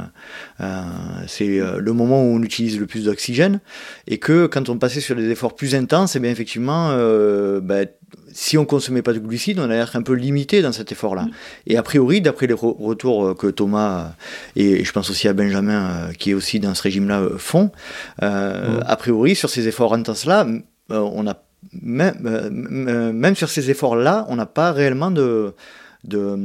euh 0.62 0.82
c'est 1.28 1.60
euh, 1.60 1.80
le 1.80 1.94
moment 1.94 2.24
où 2.24 2.36
on 2.36 2.42
utilise 2.42 2.80
le 2.80 2.86
plus 2.86 3.06
d'oxygène. 3.06 3.60
Et 4.08 4.20
que 4.20 4.48
quand 4.48 4.70
on 4.70 4.78
passait 4.78 5.02
sur 5.02 5.16
des 5.16 5.30
efforts 5.30 5.56
plus 5.56 5.76
intenses, 5.76 6.16
et 6.16 6.20
eh 6.20 6.22
bien, 6.22 6.32
effectivement, 6.32 6.90
ben, 7.62 7.88
si 8.40 8.58
on 8.58 8.64
consommait 8.64 9.02
pas 9.02 9.12
de 9.12 9.20
glucides, 9.20 9.60
on 9.60 9.64
allait 9.64 9.76
être 9.76 9.98
un 9.98 10.02
peu 10.02 10.14
limité 10.14 10.62
dans 10.62 10.72
cet 10.72 10.94
effort-là. 10.94 11.28
Et 11.68 11.76
a 11.76 11.84
priori, 11.84 12.22
d'après 12.22 12.48
les 12.48 12.54
retours 12.54 13.26
euh, 13.26 13.34
que 13.34 13.48
Thomas 13.48 14.00
euh, 14.00 14.10
et 14.56 14.86
je 14.86 14.92
pense 14.94 15.10
aussi 15.10 15.28
à 15.28 15.34
Benjamin, 15.34 15.90
euh, 15.90 16.14
qui 16.14 16.32
est 16.32 16.34
aussi 16.34 16.62
dans 16.62 16.74
ce 16.74 16.82
régime-là, 16.84 17.28
font, 17.38 17.70
a 18.22 18.96
priori, 18.96 19.36
sur 19.36 19.50
ces 19.50 19.68
efforts 19.68 19.94
intenses-là, 19.94 20.48
on 20.90 21.28
a 21.28 21.44
même, 21.74 23.12
même 23.14 23.36
sur 23.36 23.50
ces 23.50 23.70
efforts-là, 23.70 24.26
on 24.30 24.38
n'a 24.38 24.46
pas 24.46 24.72
réellement 24.72 25.12
de, 25.12 25.54
de, 26.06 26.38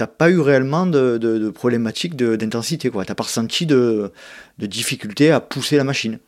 n'as 0.00 0.06
pas 0.08 0.28
eu 0.28 0.40
réellement 0.40 0.86
de, 0.86 1.18
de, 1.18 1.50
problématique 1.50 2.16
d'intensité. 2.16 2.90
Tu 2.90 2.96
n'as 2.96 3.04
pas 3.04 3.22
ressenti 3.22 3.64
de, 3.64 4.10
de 4.58 4.66
difficulté 4.66 5.30
à 5.30 5.38
pousser 5.38 5.76
la 5.76 5.84
machine. 5.84 6.18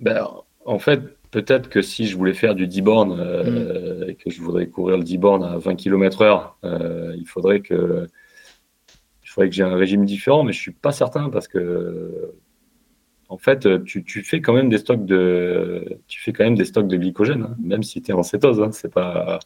Ben, 0.00 0.26
en 0.64 0.80
fait, 0.80 1.00
peut-être 1.34 1.68
que 1.68 1.82
si 1.82 2.06
je 2.06 2.16
voulais 2.16 2.32
faire 2.32 2.54
du 2.54 2.68
10 2.68 2.82
bornes 2.82 3.18
euh, 3.18 4.04
mm. 4.04 4.10
et 4.10 4.14
que 4.14 4.30
je 4.30 4.40
voudrais 4.40 4.68
courir 4.68 4.98
le 4.98 5.02
10 5.02 5.18
bornes 5.18 5.42
à 5.42 5.58
20 5.58 5.74
km/h, 5.74 6.52
euh, 6.62 7.12
il 7.18 7.26
faudrait 7.26 7.60
que 7.60 8.06
il 9.24 9.28
faudrait 9.28 9.48
que 9.48 9.54
j'ai 9.56 9.64
un 9.64 9.74
régime 9.74 10.04
différent, 10.04 10.44
mais 10.44 10.52
je 10.52 10.60
suis 10.60 10.70
pas 10.70 10.92
certain 10.92 11.30
parce 11.30 11.48
que 11.48 12.32
en 13.28 13.36
fait, 13.36 13.66
tu, 13.84 14.04
tu, 14.04 14.22
fais 14.22 14.40
quand 14.40 14.52
même 14.52 14.68
des 14.68 14.78
stocks 14.78 15.04
de 15.04 15.98
tu 16.06 16.22
fais 16.22 16.32
quand 16.32 16.44
même 16.44 16.54
des 16.54 16.66
stocks 16.66 16.86
de 16.86 16.96
glycogène, 16.96 17.42
hein, 17.42 17.56
même 17.60 17.82
si 17.82 18.00
tu 18.00 18.12
es 18.12 18.14
en 18.14 18.22
cétose. 18.22 18.60
Hein, 18.60 18.70
c'est 18.70 18.92
pas 18.92 19.40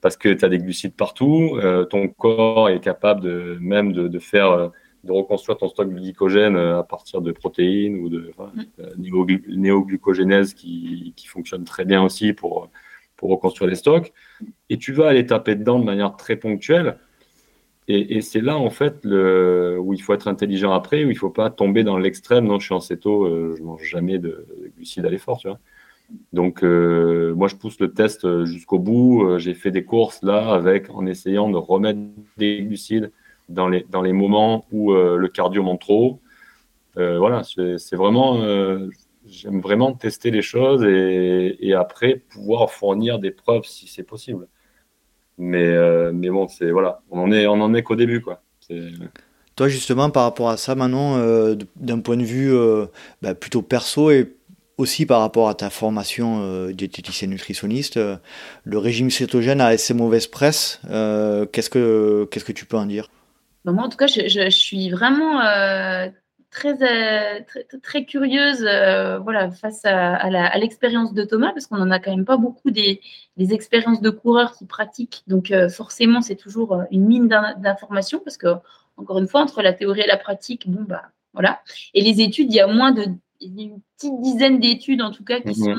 parce 0.00 0.16
que 0.16 0.30
tu 0.30 0.44
as 0.44 0.48
des 0.48 0.58
glucides 0.58 0.94
partout, 0.96 1.56
euh, 1.62 1.84
ton 1.84 2.08
corps 2.08 2.68
est 2.68 2.80
capable 2.80 3.20
de 3.20 3.58
même 3.60 3.92
de, 3.92 4.08
de 4.08 4.18
faire 4.18 4.72
de 5.04 5.12
reconstruire 5.12 5.56
ton 5.58 5.68
stock 5.68 5.88
glycogène 5.88 6.56
euh, 6.56 6.80
à 6.80 6.82
partir 6.82 7.20
de 7.20 7.32
protéines 7.32 7.98
ou 7.98 8.08
de 8.08 8.32
mm. 8.38 8.62
euh, 8.80 8.94
néoglucogénèse 9.48 10.54
qui, 10.54 11.12
qui, 11.16 11.26
fonctionne 11.26 11.64
très 11.64 11.84
bien 11.84 12.02
aussi 12.02 12.32
pour, 12.32 12.68
pour 13.16 13.30
reconstruire 13.30 13.68
les 13.68 13.76
stocks. 13.76 14.12
Et 14.70 14.78
tu 14.78 14.92
vas 14.92 15.08
aller 15.08 15.26
taper 15.26 15.54
dedans 15.54 15.78
de 15.78 15.84
manière 15.84 16.16
très 16.16 16.36
ponctuelle. 16.36 16.98
Et, 17.90 18.20
c'est 18.20 18.42
là, 18.42 18.58
en 18.58 18.68
fait, 18.68 18.98
le, 19.02 19.78
où 19.80 19.94
il 19.94 20.02
faut 20.02 20.12
être 20.12 20.28
intelligent 20.28 20.72
après, 20.72 21.04
où 21.04 21.10
il 21.10 21.14
ne 21.14 21.18
faut 21.18 21.30
pas 21.30 21.48
tomber 21.48 21.84
dans 21.84 21.96
l'extrême. 21.96 22.44
Non, 22.44 22.58
je 22.58 22.66
suis 22.66 22.74
en 22.74 22.80
céto, 22.80 23.24
euh, 23.24 23.54
je 23.56 23.62
mange 23.62 23.82
jamais 23.82 24.18
de, 24.18 24.44
glucides 24.76 25.06
à 25.06 25.08
l'effort, 25.08 25.38
tu 25.38 25.48
vois. 25.48 25.58
Donc, 26.34 26.62
moi, 26.62 27.48
je 27.48 27.56
pousse 27.56 27.80
le 27.80 27.94
test 27.94 28.44
jusqu'au 28.44 28.78
bout. 28.78 29.38
J'ai 29.38 29.54
fait 29.54 29.70
des 29.70 29.84
courses 29.84 30.22
là 30.22 30.52
avec, 30.52 30.90
en 30.90 31.06
essayant 31.06 31.48
de 31.48 31.56
remettre 31.56 32.00
des 32.36 32.62
glucides 32.62 33.10
dans 33.48 33.68
les, 33.68 33.86
dans 33.88 34.02
les 34.02 34.12
moments 34.12 34.66
où 34.72 34.92
euh, 34.92 35.16
le 35.16 35.28
cardio 35.28 35.62
monte 35.62 35.80
trop. 35.80 36.20
Euh, 36.96 37.18
voilà, 37.18 37.42
c'est 37.44 37.96
vraiment, 37.96 38.42
euh, 38.42 38.88
j'aime 39.26 39.60
vraiment 39.60 39.92
tester 39.92 40.30
les 40.30 40.42
choses 40.42 40.84
et, 40.84 41.74
après 41.74 42.16
pouvoir 42.16 42.70
fournir 42.70 43.18
des 43.18 43.30
preuves 43.30 43.64
si 43.64 43.86
c'est 43.86 44.02
possible. 44.02 44.48
Mais, 45.40 45.72
mais 46.12 46.30
bon, 46.30 46.48
c'est 46.48 46.72
voilà, 46.72 47.00
on 47.10 47.20
en 47.20 47.32
est, 47.32 47.44
est 47.78 47.82
qu'au 47.84 47.94
début, 47.94 48.20
quoi. 48.20 48.42
Toi, 49.54 49.68
justement, 49.68 50.10
par 50.10 50.24
rapport 50.24 50.50
à 50.50 50.56
ça, 50.56 50.74
Manon, 50.74 51.56
d'un 51.76 52.00
point 52.00 52.16
de 52.16 52.24
vue 52.24 52.52
bah, 53.22 53.36
plutôt 53.36 53.62
perso 53.62 54.10
et 54.10 54.34
aussi 54.78 55.06
par 55.06 55.20
rapport 55.20 55.48
à 55.48 55.54
ta 55.54 55.70
formation 55.70 56.40
euh, 56.42 56.72
diététicienne 56.72 57.30
nutritionniste, 57.30 58.00
le 58.64 58.78
régime 58.78 59.10
cétogène 59.10 59.60
a 59.60 59.76
ses 59.78 59.94
mauvaises 59.94 60.26
presses. 60.26 60.80
qu'est-ce 61.52 61.70
que 61.70 62.26
qu'est-ce 62.32 62.44
que 62.44 62.52
tu 62.52 62.64
peux 62.64 62.76
en 62.76 62.86
dire? 62.86 63.08
Moi, 63.72 63.84
en 63.84 63.88
tout 63.88 63.96
cas, 63.96 64.06
je, 64.06 64.48
suis 64.50 64.90
vraiment 64.90 65.40
euh, 65.40 66.08
très, 66.50 66.74
euh, 66.82 67.40
très, 67.46 67.64
très, 67.82 68.04
curieuse 68.04 68.64
euh, 68.64 69.18
voilà, 69.18 69.50
face 69.50 69.84
à, 69.84 70.58
l'expérience 70.58 71.14
de 71.14 71.24
Thomas, 71.24 71.52
parce 71.52 71.66
qu'on 71.66 71.76
n'en 71.78 71.90
a 71.90 71.98
quand 71.98 72.10
même 72.10 72.24
pas 72.24 72.36
beaucoup 72.36 72.70
des, 72.70 73.00
expériences 73.38 74.00
de 74.00 74.10
coureurs 74.10 74.56
qui 74.56 74.66
pratiquent. 74.66 75.22
Donc, 75.26 75.52
forcément, 75.70 76.20
c'est 76.20 76.36
toujours 76.36 76.82
une 76.90 77.06
mine 77.06 77.28
d'informations, 77.28 78.20
parce 78.20 78.36
que, 78.36 78.48
encore 78.96 79.18
une 79.18 79.28
fois, 79.28 79.40
entre 79.40 79.62
la 79.62 79.72
théorie 79.72 80.02
et 80.02 80.06
la 80.06 80.16
pratique, 80.16 80.68
bon, 80.68 80.82
bah, 80.82 81.02
voilà. 81.32 81.60
Et 81.94 82.02
les 82.02 82.20
études, 82.20 82.52
il 82.52 82.56
y 82.56 82.60
a 82.60 82.66
moins 82.66 82.92
de. 82.92 83.06
une 83.40 83.80
petite 83.96 84.20
dizaine 84.20 84.60
d'études, 84.60 85.02
en 85.02 85.10
tout 85.10 85.24
cas, 85.24 85.40
qui 85.40 85.48
mhm. 85.48 85.54
sont. 85.54 85.76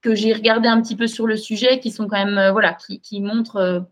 que 0.00 0.14
j'ai 0.14 0.32
regardé 0.32 0.68
un 0.68 0.80
petit 0.80 0.96
peu 0.96 1.06
sur 1.06 1.26
le 1.26 1.36
sujet, 1.36 1.80
qui 1.80 1.90
sont 1.90 2.08
quand 2.08 2.24
même. 2.24 2.52
voilà, 2.52 2.74
qui, 2.74 3.00
qui 3.00 3.20
montrent 3.20 3.86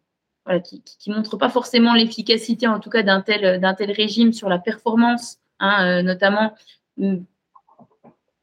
qui 0.63 1.11
ne 1.11 1.17
montre 1.17 1.37
pas 1.37 1.49
forcément 1.49 1.95
l'efficacité, 1.95 2.67
en 2.67 2.81
tout 2.81 2.91
cas, 2.91 3.03
d'un 3.03 3.21
tel, 3.21 3.61
d'un 3.61 3.75
tel 3.75 3.91
régime 3.91 4.33
sur 4.33 4.49
la 4.49 4.59
performance, 4.59 5.39
hein, 5.61 5.87
euh, 5.87 6.03
notamment. 6.03 6.55
Hum, 7.01 7.25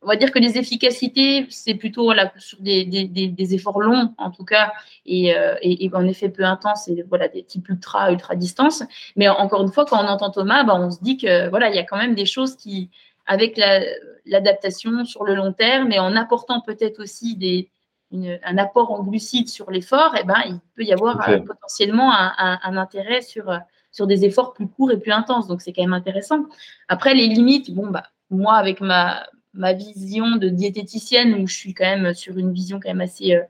on 0.03 0.07
va 0.07 0.15
dire 0.15 0.31
que 0.31 0.39
les 0.39 0.57
efficacités, 0.57 1.45
c'est 1.51 1.75
plutôt 1.75 2.05
voilà, 2.05 2.33
sur 2.39 2.59
des, 2.59 2.85
des, 2.85 3.53
efforts 3.53 3.79
longs, 3.79 4.15
en 4.17 4.31
tout 4.31 4.43
cas, 4.43 4.73
et, 5.05 5.35
euh, 5.35 5.55
et, 5.61 5.91
en 5.93 6.07
effet 6.07 6.29
peu 6.29 6.43
intenses, 6.43 6.87
et 6.87 7.03
voilà, 7.07 7.27
des 7.27 7.43
types 7.43 7.69
ultra, 7.69 8.11
ultra 8.11 8.35
distance. 8.35 8.81
Mais 9.15 9.29
encore 9.29 9.61
une 9.61 9.71
fois, 9.71 9.85
quand 9.85 10.03
on 10.03 10.07
entend 10.07 10.31
Thomas, 10.31 10.63
bah, 10.63 10.75
on 10.75 10.89
se 10.89 10.99
dit 11.01 11.17
que 11.17 11.49
voilà, 11.49 11.69
il 11.69 11.75
y 11.75 11.79
a 11.79 11.83
quand 11.83 11.97
même 11.97 12.15
des 12.15 12.25
choses 12.25 12.55
qui, 12.55 12.89
avec 13.27 13.61
l'adaptation 14.25 15.05
sur 15.05 15.23
le 15.23 15.35
long 15.35 15.53
terme, 15.53 15.91
et 15.91 15.99
en 15.99 16.15
apportant 16.15 16.61
peut-être 16.61 16.99
aussi 16.99 17.35
des, 17.35 17.69
un 18.13 18.57
apport 18.57 18.91
en 18.91 19.03
glucides 19.03 19.49
sur 19.49 19.71
l'effort, 19.71 20.15
eh 20.19 20.23
ben, 20.23 20.41
il 20.45 20.59
peut 20.75 20.83
y 20.83 20.91
avoir 20.91 21.27
euh, 21.29 21.39
potentiellement 21.39 22.11
un, 22.13 22.77
intérêt 22.77 23.21
sur, 23.21 23.49
euh, 23.49 23.57
sur 23.91 24.07
des 24.07 24.25
efforts 24.25 24.53
plus 24.53 24.67
courts 24.67 24.91
et 24.91 24.99
plus 24.99 25.11
intenses. 25.11 25.47
Donc, 25.47 25.61
c'est 25.61 25.71
quand 25.73 25.83
même 25.83 25.93
intéressant. 25.93 26.45
Après, 26.87 27.13
les 27.13 27.27
limites, 27.27 27.73
bon, 27.73 27.87
bah, 27.87 28.03
moi, 28.29 28.55
avec 28.55 28.81
ma, 28.81 29.25
ma 29.53 29.73
vision 29.73 30.35
de 30.35 30.49
diététicienne, 30.49 31.35
où 31.35 31.47
je 31.47 31.55
suis 31.55 31.73
quand 31.73 31.85
même 31.85 32.13
sur 32.13 32.37
une 32.37 32.51
vision 32.51 32.79
quand 32.79 32.89
même 32.89 33.01
assez, 33.01 33.33
euh, 33.33 33.43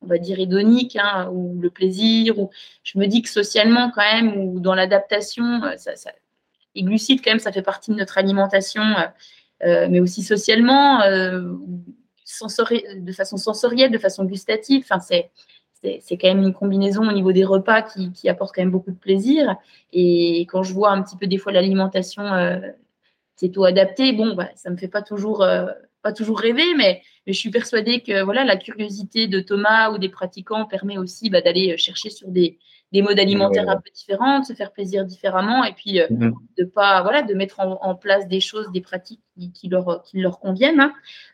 on 0.00 0.06
va 0.06 0.18
dire, 0.18 0.40
hédonique, 0.40 0.96
hein, 0.96 1.28
ou 1.30 1.58
le 1.60 1.70
plaisir, 1.70 2.38
ou 2.38 2.50
je 2.84 2.98
me 2.98 3.06
dis 3.06 3.22
que 3.22 3.28
socialement, 3.28 3.90
quand 3.90 4.02
même, 4.02 4.36
ou 4.38 4.60
dans 4.60 4.74
l'adaptation, 4.74 5.62
ça, 5.76 5.92
les 6.74 6.82
glucides, 6.82 7.22
quand 7.22 7.30
même, 7.30 7.38
ça 7.38 7.52
fait 7.52 7.62
partie 7.62 7.90
de 7.90 7.96
notre 7.96 8.18
alimentation, 8.18 8.82
mais 9.62 10.00
aussi 10.00 10.22
socialement 10.22 11.00
de 12.26 13.12
façon 13.12 13.36
sensorielle, 13.36 13.90
de 13.90 13.98
façon 13.98 14.24
gustative. 14.24 14.84
Enfin, 14.84 15.00
c'est 15.00 15.30
c'est 16.00 16.16
quand 16.16 16.28
même 16.28 16.42
une 16.42 16.52
combinaison 16.52 17.08
au 17.08 17.12
niveau 17.12 17.32
des 17.32 17.44
repas 17.44 17.82
qui, 17.82 18.10
qui, 18.12 18.28
apporte 18.28 18.54
quand 18.54 18.62
même 18.62 18.72
beaucoup 18.72 18.90
de 18.90 18.98
plaisir. 18.98 19.54
Et 19.92 20.40
quand 20.50 20.62
je 20.62 20.72
vois 20.72 20.90
un 20.90 21.02
petit 21.02 21.16
peu 21.16 21.26
des 21.26 21.38
fois 21.38 21.52
l'alimentation 21.52 22.24
euh, 22.24 22.58
c'est 23.36 23.50
tout 23.50 23.64
adapté, 23.64 24.12
bon, 24.12 24.34
bah, 24.34 24.48
ça 24.54 24.70
me 24.70 24.76
fait 24.76 24.88
pas 24.88 25.02
toujours, 25.02 25.42
euh, 25.42 25.66
pas 26.02 26.12
toujours 26.12 26.40
rêver, 26.40 26.74
mais, 26.74 27.02
mais, 27.26 27.32
je 27.34 27.38
suis 27.38 27.50
persuadée 27.50 28.00
que 28.00 28.22
voilà, 28.22 28.44
la 28.44 28.56
curiosité 28.56 29.28
de 29.28 29.40
Thomas 29.40 29.90
ou 29.90 29.98
des 29.98 30.08
pratiquants 30.08 30.64
permet 30.64 30.98
aussi 30.98 31.28
bah, 31.30 31.42
d'aller 31.42 31.76
chercher 31.76 32.10
sur 32.10 32.28
des, 32.28 32.58
des 32.92 33.02
modes 33.02 33.18
alimentaires 33.18 33.68
un 33.68 33.76
peu 33.76 33.90
différents, 33.94 34.40
de 34.40 34.44
se 34.44 34.52
faire 34.52 34.72
plaisir 34.72 35.04
différemment, 35.04 35.64
et 35.64 35.72
puis 35.72 36.00
euh, 36.00 36.06
mhm. 36.08 36.34
de 36.56 36.64
pas 36.64 37.02
voilà 37.02 37.22
de 37.22 37.34
mettre 37.34 37.60
en, 37.60 37.94
place 37.94 38.28
des 38.28 38.40
choses, 38.40 38.70
des 38.72 38.80
pratiques 38.80 39.20
qui, 39.54 39.68
leur 39.68 40.02
qui 40.04 40.20
leur 40.20 40.38
conviennent. 40.38 40.80
Hein. 40.80 40.92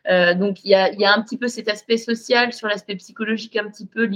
Euh, 0.09 0.33
donc 0.33 0.63
il 0.63 0.71
y 0.71 0.75
a, 0.75 0.91
y 0.93 1.05
a, 1.05 1.13
un 1.13 1.21
petit 1.21 1.37
peu 1.37 1.47
cet 1.47 1.69
aspect 1.69 1.97
social 1.97 2.53
sur 2.53 2.67
l'aspect 2.67 2.95
psychologique 2.95 3.55
un 3.55 3.69
petit 3.69 3.85
peu 3.85 4.07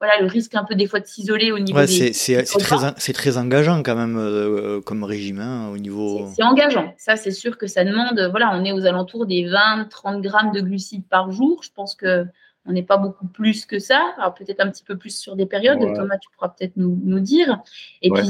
voilà 0.00 0.20
le 0.20 0.26
risque 0.26 0.54
un 0.54 0.64
peu 0.64 0.74
des 0.74 0.86
fois 0.86 1.00
de 1.00 1.06
s'isoler 1.06 1.52
au 1.52 1.58
niveau 1.58 1.78
des 1.80 2.12
c'est 2.12 2.42
très 2.42 3.12
très 3.12 3.38
engageant 3.38 3.82
quand 3.82 3.94
même 3.94 4.18
euh, 4.18 4.80
comme 4.80 5.04
régime 5.04 5.40
hein, 5.40 5.70
au 5.72 5.78
niveau 5.78 6.30
c'est 6.34 6.42
engageant 6.42 6.92
ça 6.98 7.16
c'est 7.16 7.30
sûr 7.30 7.56
que 7.56 7.66
ça 7.66 7.84
demande 7.84 8.20
voilà 8.30 8.50
on 8.54 8.64
est 8.64 8.72
aux 8.72 8.86
alentours 8.86 9.24
des 9.26 9.48
20 9.48 9.88
30 9.88 10.20
grammes 10.20 10.52
de 10.52 10.60
glucides 10.60 11.06
par 11.08 11.30
jour 11.30 11.62
je 11.62 11.70
pense 11.72 11.94
que 11.94 12.26
on 12.66 12.72
n'est 12.72 12.82
pas 12.82 12.96
beaucoup 12.96 13.26
plus 13.26 13.66
que 13.66 13.78
ça. 13.78 14.14
Alors 14.16 14.34
peut-être 14.34 14.60
un 14.60 14.70
petit 14.70 14.84
peu 14.84 14.96
plus 14.96 15.16
sur 15.16 15.36
des 15.36 15.46
périodes. 15.46 15.80
Thomas, 15.94 16.18
tu 16.18 16.28
pourras 16.30 16.48
peut-être 16.48 16.76
nous, 16.76 17.20
dire. 17.20 17.60
Et 18.02 18.10
puis 18.10 18.28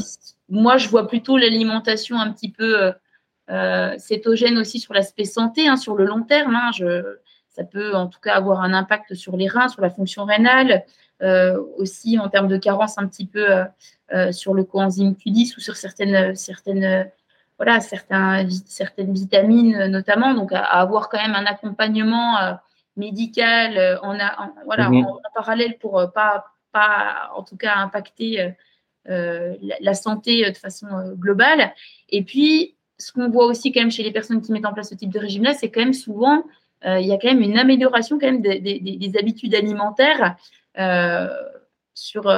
moi, 0.48 0.76
je 0.76 0.88
vois 0.88 1.06
plutôt 1.06 1.36
l'alimentation 1.36 2.18
un 2.18 2.32
petit 2.32 2.50
peu 2.50 2.82
euh, 2.82 2.92
euh, 3.50 3.94
cétogène 3.98 4.58
aussi 4.58 4.80
sur 4.80 4.94
l'aspect 4.94 5.24
santé, 5.24 5.68
hein, 5.68 5.76
sur 5.76 5.94
le 5.94 6.04
long 6.04 6.22
terme. 6.22 6.56
Hein. 6.56 6.70
ça 7.48 7.64
peut 7.64 7.94
en 7.94 8.08
tout 8.08 8.20
cas 8.20 8.34
avoir 8.34 8.62
un 8.62 8.74
impact 8.74 9.14
sur 9.14 9.36
les 9.36 9.48
reins, 9.48 9.68
sur 9.68 9.82
la 9.82 9.90
fonction 9.90 10.24
rénale, 10.24 10.84
euh, 11.22 11.60
aussi 11.76 12.18
en 12.18 12.28
termes 12.28 12.48
de 12.48 12.56
carence 12.56 12.98
un 12.98 13.06
petit 13.06 13.26
peu 13.26 13.46
sur 14.32 14.54
le 14.54 14.64
coenzyme 14.64 15.12
Q10 15.12 15.56
ou 15.56 15.60
sur 15.60 15.76
certaines, 15.76 16.34
certaines 16.34 17.10
voilà, 17.56 17.78
certains, 17.78 18.48
certaines 18.66 19.12
vitamines 19.12 19.86
notamment. 19.86 20.34
Donc, 20.34 20.52
à, 20.52 20.60
avoir 20.60 21.08
quand 21.08 21.22
même 21.22 21.36
un 21.36 21.46
accompagnement 21.46 22.58
médical 22.96 23.76
euh, 23.76 24.00
en, 24.00 24.18
a, 24.18 24.52
voilà, 24.64 24.88
mhm. 24.88 25.04
en, 25.04 25.20
parallèle 25.34 25.78
pour 25.78 25.98
euh, 25.98 26.06
pas, 26.06 26.44
pas, 26.72 27.30
en 27.34 27.42
tout 27.42 27.56
cas, 27.56 27.76
impacter 27.76 28.54
euh, 29.08 29.54
la, 29.80 29.94
santé 29.94 30.50
de 30.50 30.56
façon 30.56 30.86
globale. 31.16 31.72
Et 32.08 32.22
puis, 32.22 32.76
ce 32.98 33.12
qu'on 33.12 33.28
voit 33.28 33.46
aussi 33.46 33.72
quand 33.72 33.80
même 33.80 33.90
chez 33.90 34.02
les 34.02 34.12
personnes 34.12 34.40
qui 34.40 34.52
mettent 34.52 34.66
en 34.66 34.72
place 34.72 34.90
ce 34.90 34.94
type 34.94 35.12
de 35.12 35.18
régime-là, 35.18 35.54
c'est 35.54 35.70
quand 35.70 35.80
même 35.80 35.92
souvent, 35.92 36.44
il 36.86 37.06
y 37.06 37.12
a 37.12 37.16
quand 37.16 37.28
même 37.28 37.40
une 37.40 37.58
amélioration 37.58 38.18
quand 38.18 38.26
même 38.26 38.42
des, 38.42 38.60
des, 38.60 39.18
habitudes 39.18 39.54
alimentaires 39.54 40.36
sur, 41.94 42.30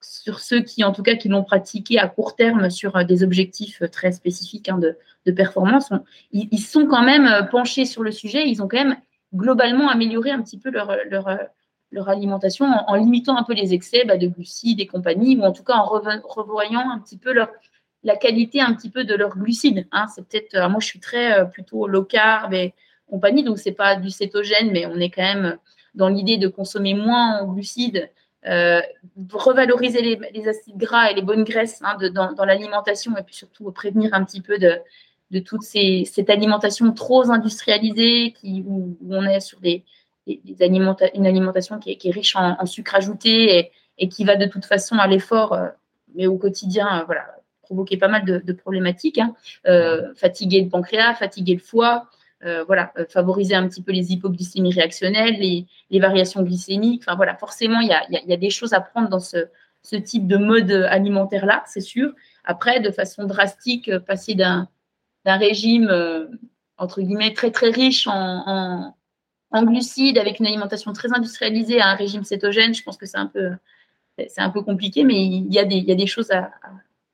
sur 0.00 0.38
ceux 0.38 0.60
qui, 0.60 0.84
en 0.84 0.92
tout 0.92 1.02
cas, 1.02 1.16
qui 1.16 1.28
l'ont 1.28 1.42
pratiqué 1.42 1.98
à 1.98 2.06
court 2.08 2.36
terme 2.36 2.70
sur 2.70 3.04
des 3.04 3.24
objectifs 3.24 3.82
très 3.90 4.12
spécifiques 4.12 4.68
hein, 4.68 4.78
de, 4.78 4.96
de, 5.26 5.32
performance. 5.32 5.90
ils, 6.30 6.48
ils, 6.52 6.60
sont 6.60 6.86
quand 6.86 7.02
même 7.02 7.48
penchés 7.50 7.84
sur 7.84 8.02
le 8.02 8.12
sujet, 8.12 8.48
ils 8.48 8.62
ont 8.62 8.68
quand 8.68 8.84
même 8.84 8.96
globalement 9.34 9.88
améliorer 9.88 10.30
un 10.30 10.42
petit 10.42 10.58
peu 10.58 10.70
leur, 10.70 10.94
leur 11.92 12.08
alimentation 12.08 12.66
en, 12.66 12.94
limitant 12.96 13.36
un 13.36 13.44
peu 13.44 13.52
les 13.52 13.74
excès 13.74 14.04
bah, 14.04 14.16
de 14.16 14.26
glucides 14.26 14.80
et 14.80 14.86
compagnie, 14.86 15.36
ou 15.36 15.42
en 15.42 15.52
tout 15.52 15.62
cas 15.62 15.74
en 15.74 15.84
revoyant 15.84 16.90
un 16.90 16.98
petit 16.98 17.18
peu 17.18 17.32
leur, 17.32 17.50
la 18.02 18.16
qualité 18.16 18.60
un 18.60 18.74
petit 18.74 18.90
peu 18.90 19.04
de 19.04 19.14
leurs 19.14 19.36
glucides. 19.36 19.86
Hein. 19.92 20.06
C'est 20.12 20.26
peut-être, 20.26 20.54
euh, 20.54 20.68
moi 20.68 20.80
je 20.80 20.86
suis 20.86 21.00
très 21.00 21.38
euh, 21.38 21.44
plutôt 21.44 21.86
low 21.86 22.04
carb 22.04 22.52
et 22.54 22.74
compagnie, 23.08 23.44
donc 23.44 23.58
c'est 23.58 23.72
pas 23.72 23.96
du 23.96 24.10
cétogène, 24.10 24.72
mais 24.72 24.86
on 24.86 24.98
est 24.98 25.10
quand 25.10 25.22
même 25.22 25.58
dans 25.94 26.08
l'idée 26.08 26.38
de 26.38 26.48
consommer 26.48 26.94
moins 26.94 27.40
en 27.40 27.52
glucides 27.52 28.10
revaloriser 28.44 30.02
les, 30.02 30.48
acides 30.48 30.76
gras 30.76 31.12
et 31.12 31.14
les 31.14 31.22
bonnes 31.22 31.44
graisses 31.44 31.80
hein, 31.84 31.96
dans, 32.10 32.44
l'alimentation 32.44 33.16
et 33.16 33.22
puis 33.22 33.36
surtout 33.36 33.70
prévenir 33.70 34.12
un 34.14 34.24
petit 34.24 34.40
peu 34.40 34.58
de, 34.58 34.80
de 35.32 35.40
toute 35.40 35.62
cette 35.62 36.30
alimentation 36.30 36.92
trop 36.92 37.30
industrialisée 37.30 38.32
qui, 38.32 38.62
où, 38.66 38.96
on 39.10 39.24
est 39.24 39.40
sur 39.40 39.58
des, 39.60 39.82
une 40.26 41.26
alimentation 41.26 41.78
qui 41.80 41.98
est, 42.00 42.10
riche 42.10 42.36
en, 42.36 42.64
sucre 42.66 42.94
ajouté 42.94 43.70
et, 43.98 44.08
qui 44.08 44.24
va 44.24 44.36
de 44.36 44.46
toute 44.46 44.64
façon 44.64 44.96
à 44.96 45.06
l'effort, 45.08 45.58
mais 46.14 46.26
au 46.26 46.36
quotidien, 46.36 47.02
voilà, 47.06 47.26
provoquer 47.62 47.96
pas 47.96 48.08
mal 48.08 48.24
de, 48.24 48.52
problématiques. 48.52 49.18
Hein. 49.18 49.34
fatiguer 50.16 50.60
le 50.60 50.68
pancréas, 50.68 51.14
fatiguer 51.14 51.54
le 51.54 51.60
foie, 51.60 52.08
euh, 52.44 52.64
voilà, 52.64 52.92
euh, 52.98 53.04
favoriser 53.08 53.54
un 53.54 53.68
petit 53.68 53.82
peu 53.82 53.92
les 53.92 54.10
hypoglycémies 54.12 54.72
réactionnelles, 54.72 55.38
les, 55.38 56.00
variations 56.00 56.42
glycémiques. 56.42 57.02
Enfin 57.06 57.14
voilà, 57.14 57.36
forcément, 57.36 57.78
il 57.78 57.88
y 57.88 58.32
a, 58.32 58.36
des 58.36 58.50
choses 58.50 58.72
à 58.72 58.80
prendre 58.80 59.08
dans 59.08 59.20
ce, 59.20 59.46
type 60.04 60.26
de 60.26 60.36
mode 60.36 60.72
alimentaire-là, 60.72 61.62
c'est 61.66 61.80
sûr. 61.80 62.12
Après, 62.44 62.80
de 62.80 62.90
façon 62.90 63.24
drastique, 63.24 63.88
euh, 63.88 64.00
passer 64.00 64.34
d'un 64.34 64.68
régime, 65.24 65.90
entre 66.76 67.00
guillemets, 67.00 67.32
très 67.32 67.50
très 67.50 67.70
riche 67.70 68.06
en, 68.06 68.94
glucides, 69.54 70.18
avec 70.18 70.40
une 70.40 70.46
alimentation 70.46 70.92
très 70.92 71.12
industrialisée, 71.12 71.80
à 71.80 71.88
un 71.88 71.94
régime 71.94 72.24
cétogène, 72.24 72.74
je 72.74 72.82
pense 72.82 72.96
que 72.96 73.06
c'est 73.06 73.18
un 73.18 73.26
peu, 73.26 73.50
c'est 74.18 74.40
un 74.40 74.50
peu 74.50 74.62
compliqué, 74.62 75.04
mais 75.04 75.24
il 75.24 75.52
y 75.52 75.58
a 75.58 75.64
des, 75.64 75.76
il 75.76 75.84
y 75.84 75.92
a 75.92 75.94
des 75.94 76.06
choses 76.06 76.30
à, 76.30 76.50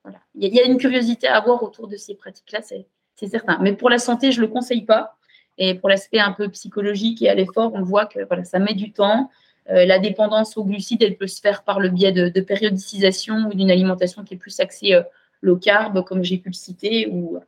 voilà. 0.05 0.21
Il 0.35 0.55
y, 0.55 0.61
a 0.61 0.65
une 0.65 0.79
curiosité 0.79 1.27
à 1.27 1.37
avoir 1.37 1.63
autour 1.63 1.89
de 1.89 1.97
ces 1.97 2.15
pratiques-là, 2.15 2.61
c'est 2.63 3.27
certain. 3.27 3.59
Mais 3.61 3.75
pour 3.75 3.91
la 3.91 3.99
santé, 3.99 4.33
je 4.33 4.41
ne 4.41 4.47
le 4.47 4.53
conseille 4.53 4.83
pas. 4.83 5.17
Et 5.59 5.75
pour 5.75 5.89
l'aspect 5.89 6.21
un 6.21 6.33
peu 6.33 6.49
psychologique 6.49 7.21
et 7.21 7.29
à 7.29 7.35
l'effort, 7.35 7.73
on 7.75 7.83
voit 7.83 8.07
que 8.07 8.21
voilà, 8.27 8.45
ça 8.45 8.59
met 8.59 8.75
du 8.75 8.93
temps. 8.93 9.31
Euh, 9.71 9.85
la 9.85 9.99
dépendance 9.99 10.57
aux 10.57 10.65
glucides, 10.65 11.03
elle 11.03 11.17
peut 11.17 11.27
se 11.27 11.41
faire 11.41 11.65
par 11.65 11.81
le 11.81 11.91
biais 11.91 12.13
de, 12.13 12.41
périodisation 12.41 13.49
ou 13.49 13.55
d'une 13.55 13.71
alimentation 13.71 14.23
qui 14.23 14.35
est 14.35 14.39
plus 14.39 14.61
axée 14.61 14.95
euh, 14.95 15.03
low 15.43 15.57
carb, 15.57 16.05
comme 16.05 16.23
j'ai 16.23 16.39
pu 16.39 16.49
le 16.49 16.55
citer, 16.55 17.09
ou, 17.09 17.39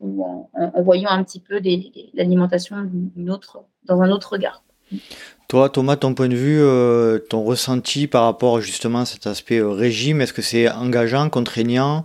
en, 0.00 0.48
voyant 0.82 1.10
un 1.10 1.24
petit 1.24 1.40
peu 1.40 1.60
l'alimentation 2.14 2.76
dans 3.84 4.00
un 4.00 4.10
autre 4.10 4.32
regard. 4.32 4.62
Toi, 5.48 5.70
Thomas, 5.70 5.96
ton 5.96 6.12
point 6.12 6.28
de 6.28 6.36
vue, 6.36 6.60
euh, 6.60 7.18
ton 7.18 7.42
ressenti 7.42 8.06
par 8.06 8.24
rapport 8.24 8.60
justement 8.60 9.00
à 9.00 9.04
cet 9.06 9.26
aspect 9.26 9.58
euh, 9.58 9.70
régime, 9.70 10.20
est-ce 10.20 10.34
que 10.34 10.42
c'est 10.42 10.70
engageant, 10.70 11.30
contraignant 11.30 12.04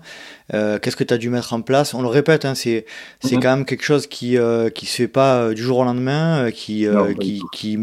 euh, 0.54 0.80
Qu'est-ce 0.80 0.96
que 0.96 1.04
tu 1.04 1.14
as 1.14 1.18
dû 1.18 1.30
mettre 1.30 1.52
en 1.52 1.62
place? 1.62 1.94
On 1.94 2.02
le 2.02 2.08
répète, 2.08 2.46
hein, 2.46 2.56
c'est 2.56 2.86
c'est 3.20 3.36
mhm. 3.36 3.42
quand 3.42 3.56
même 3.58 3.66
quelque 3.66 3.84
chose 3.84 4.08
qui 4.08 4.36
ne 4.36 4.70
qui 4.70 4.86
se 4.86 4.96
fait 4.96 5.08
pas 5.10 5.54
du 5.54 5.62
jour 5.62 5.80
au 5.80 5.84
lendemain, 5.84 6.52
qui, 6.52 6.88
qui, 7.20 7.42
qui, 7.52 7.78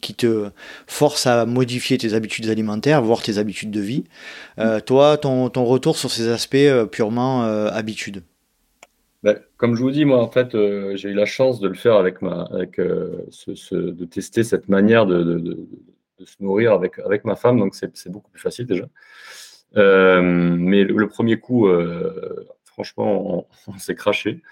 qui, 0.00 0.14
te 0.14 0.50
force 0.88 1.28
à 1.28 1.46
modifier 1.46 1.96
tes 1.96 2.14
habitudes 2.14 2.48
alimentaires, 2.48 3.02
voire 3.02 3.22
tes 3.22 3.38
habitudes 3.38 3.70
de 3.70 3.80
vie. 3.80 4.04
toi, 4.86 5.16
ton, 5.16 5.48
ton 5.48 5.64
retour 5.64 5.96
sur 5.96 6.10
ces 6.10 6.28
aspects 6.28 6.56
purement 6.90 7.42
habitudes 7.42 8.24
ben, 9.22 9.38
comme 9.56 9.76
je 9.76 9.82
vous 9.82 9.92
dis, 9.92 10.04
moi, 10.04 10.20
en 10.20 10.28
fait, 10.28 10.54
euh, 10.54 10.96
j'ai 10.96 11.10
eu 11.10 11.14
la 11.14 11.26
chance 11.26 11.60
de 11.60 11.68
le 11.68 11.74
faire 11.74 11.94
avec 11.94 12.22
ma, 12.22 12.42
avec, 12.52 12.80
euh, 12.80 13.24
de 13.70 14.04
tester 14.04 14.42
cette 14.42 14.68
manière 14.68 15.06
de, 15.06 15.68
se 16.24 16.36
nourrir 16.40 16.72
avec, 16.72 16.98
avec 17.00 17.24
ma 17.24 17.36
femme, 17.36 17.58
donc 17.58 17.74
c'est 17.74 18.08
beaucoup 18.08 18.30
plus 18.30 18.40
facile 18.40 18.66
déjà. 18.66 18.88
Euh, 19.76 20.22
mais 20.22 20.84
le, 20.84 21.08
premier 21.08 21.38
coup, 21.38 21.68
franchement, 22.64 23.46
on, 23.68 23.78
s'est 23.78 23.94
craché. 23.94 24.42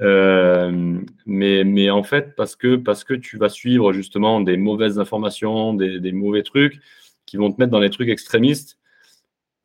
mais, 0.00 1.64
mais 1.64 1.90
en 1.90 2.02
fait, 2.02 2.34
parce 2.36 2.56
que, 2.56 2.76
parce 2.76 3.04
que 3.04 3.14
tu 3.14 3.36
vas 3.36 3.48
suivre 3.48 3.92
justement 3.92 4.40
des 4.40 4.56
mauvaises 4.56 4.98
informations, 4.98 5.74
des, 5.74 6.00
des 6.00 6.12
mauvais 6.12 6.42
trucs 6.42 6.80
qui 7.24 7.36
vont 7.36 7.52
te 7.52 7.60
mettre 7.60 7.72
dans 7.72 7.80
les 7.80 7.90
trucs 7.90 8.08
extrémistes, 8.08 8.78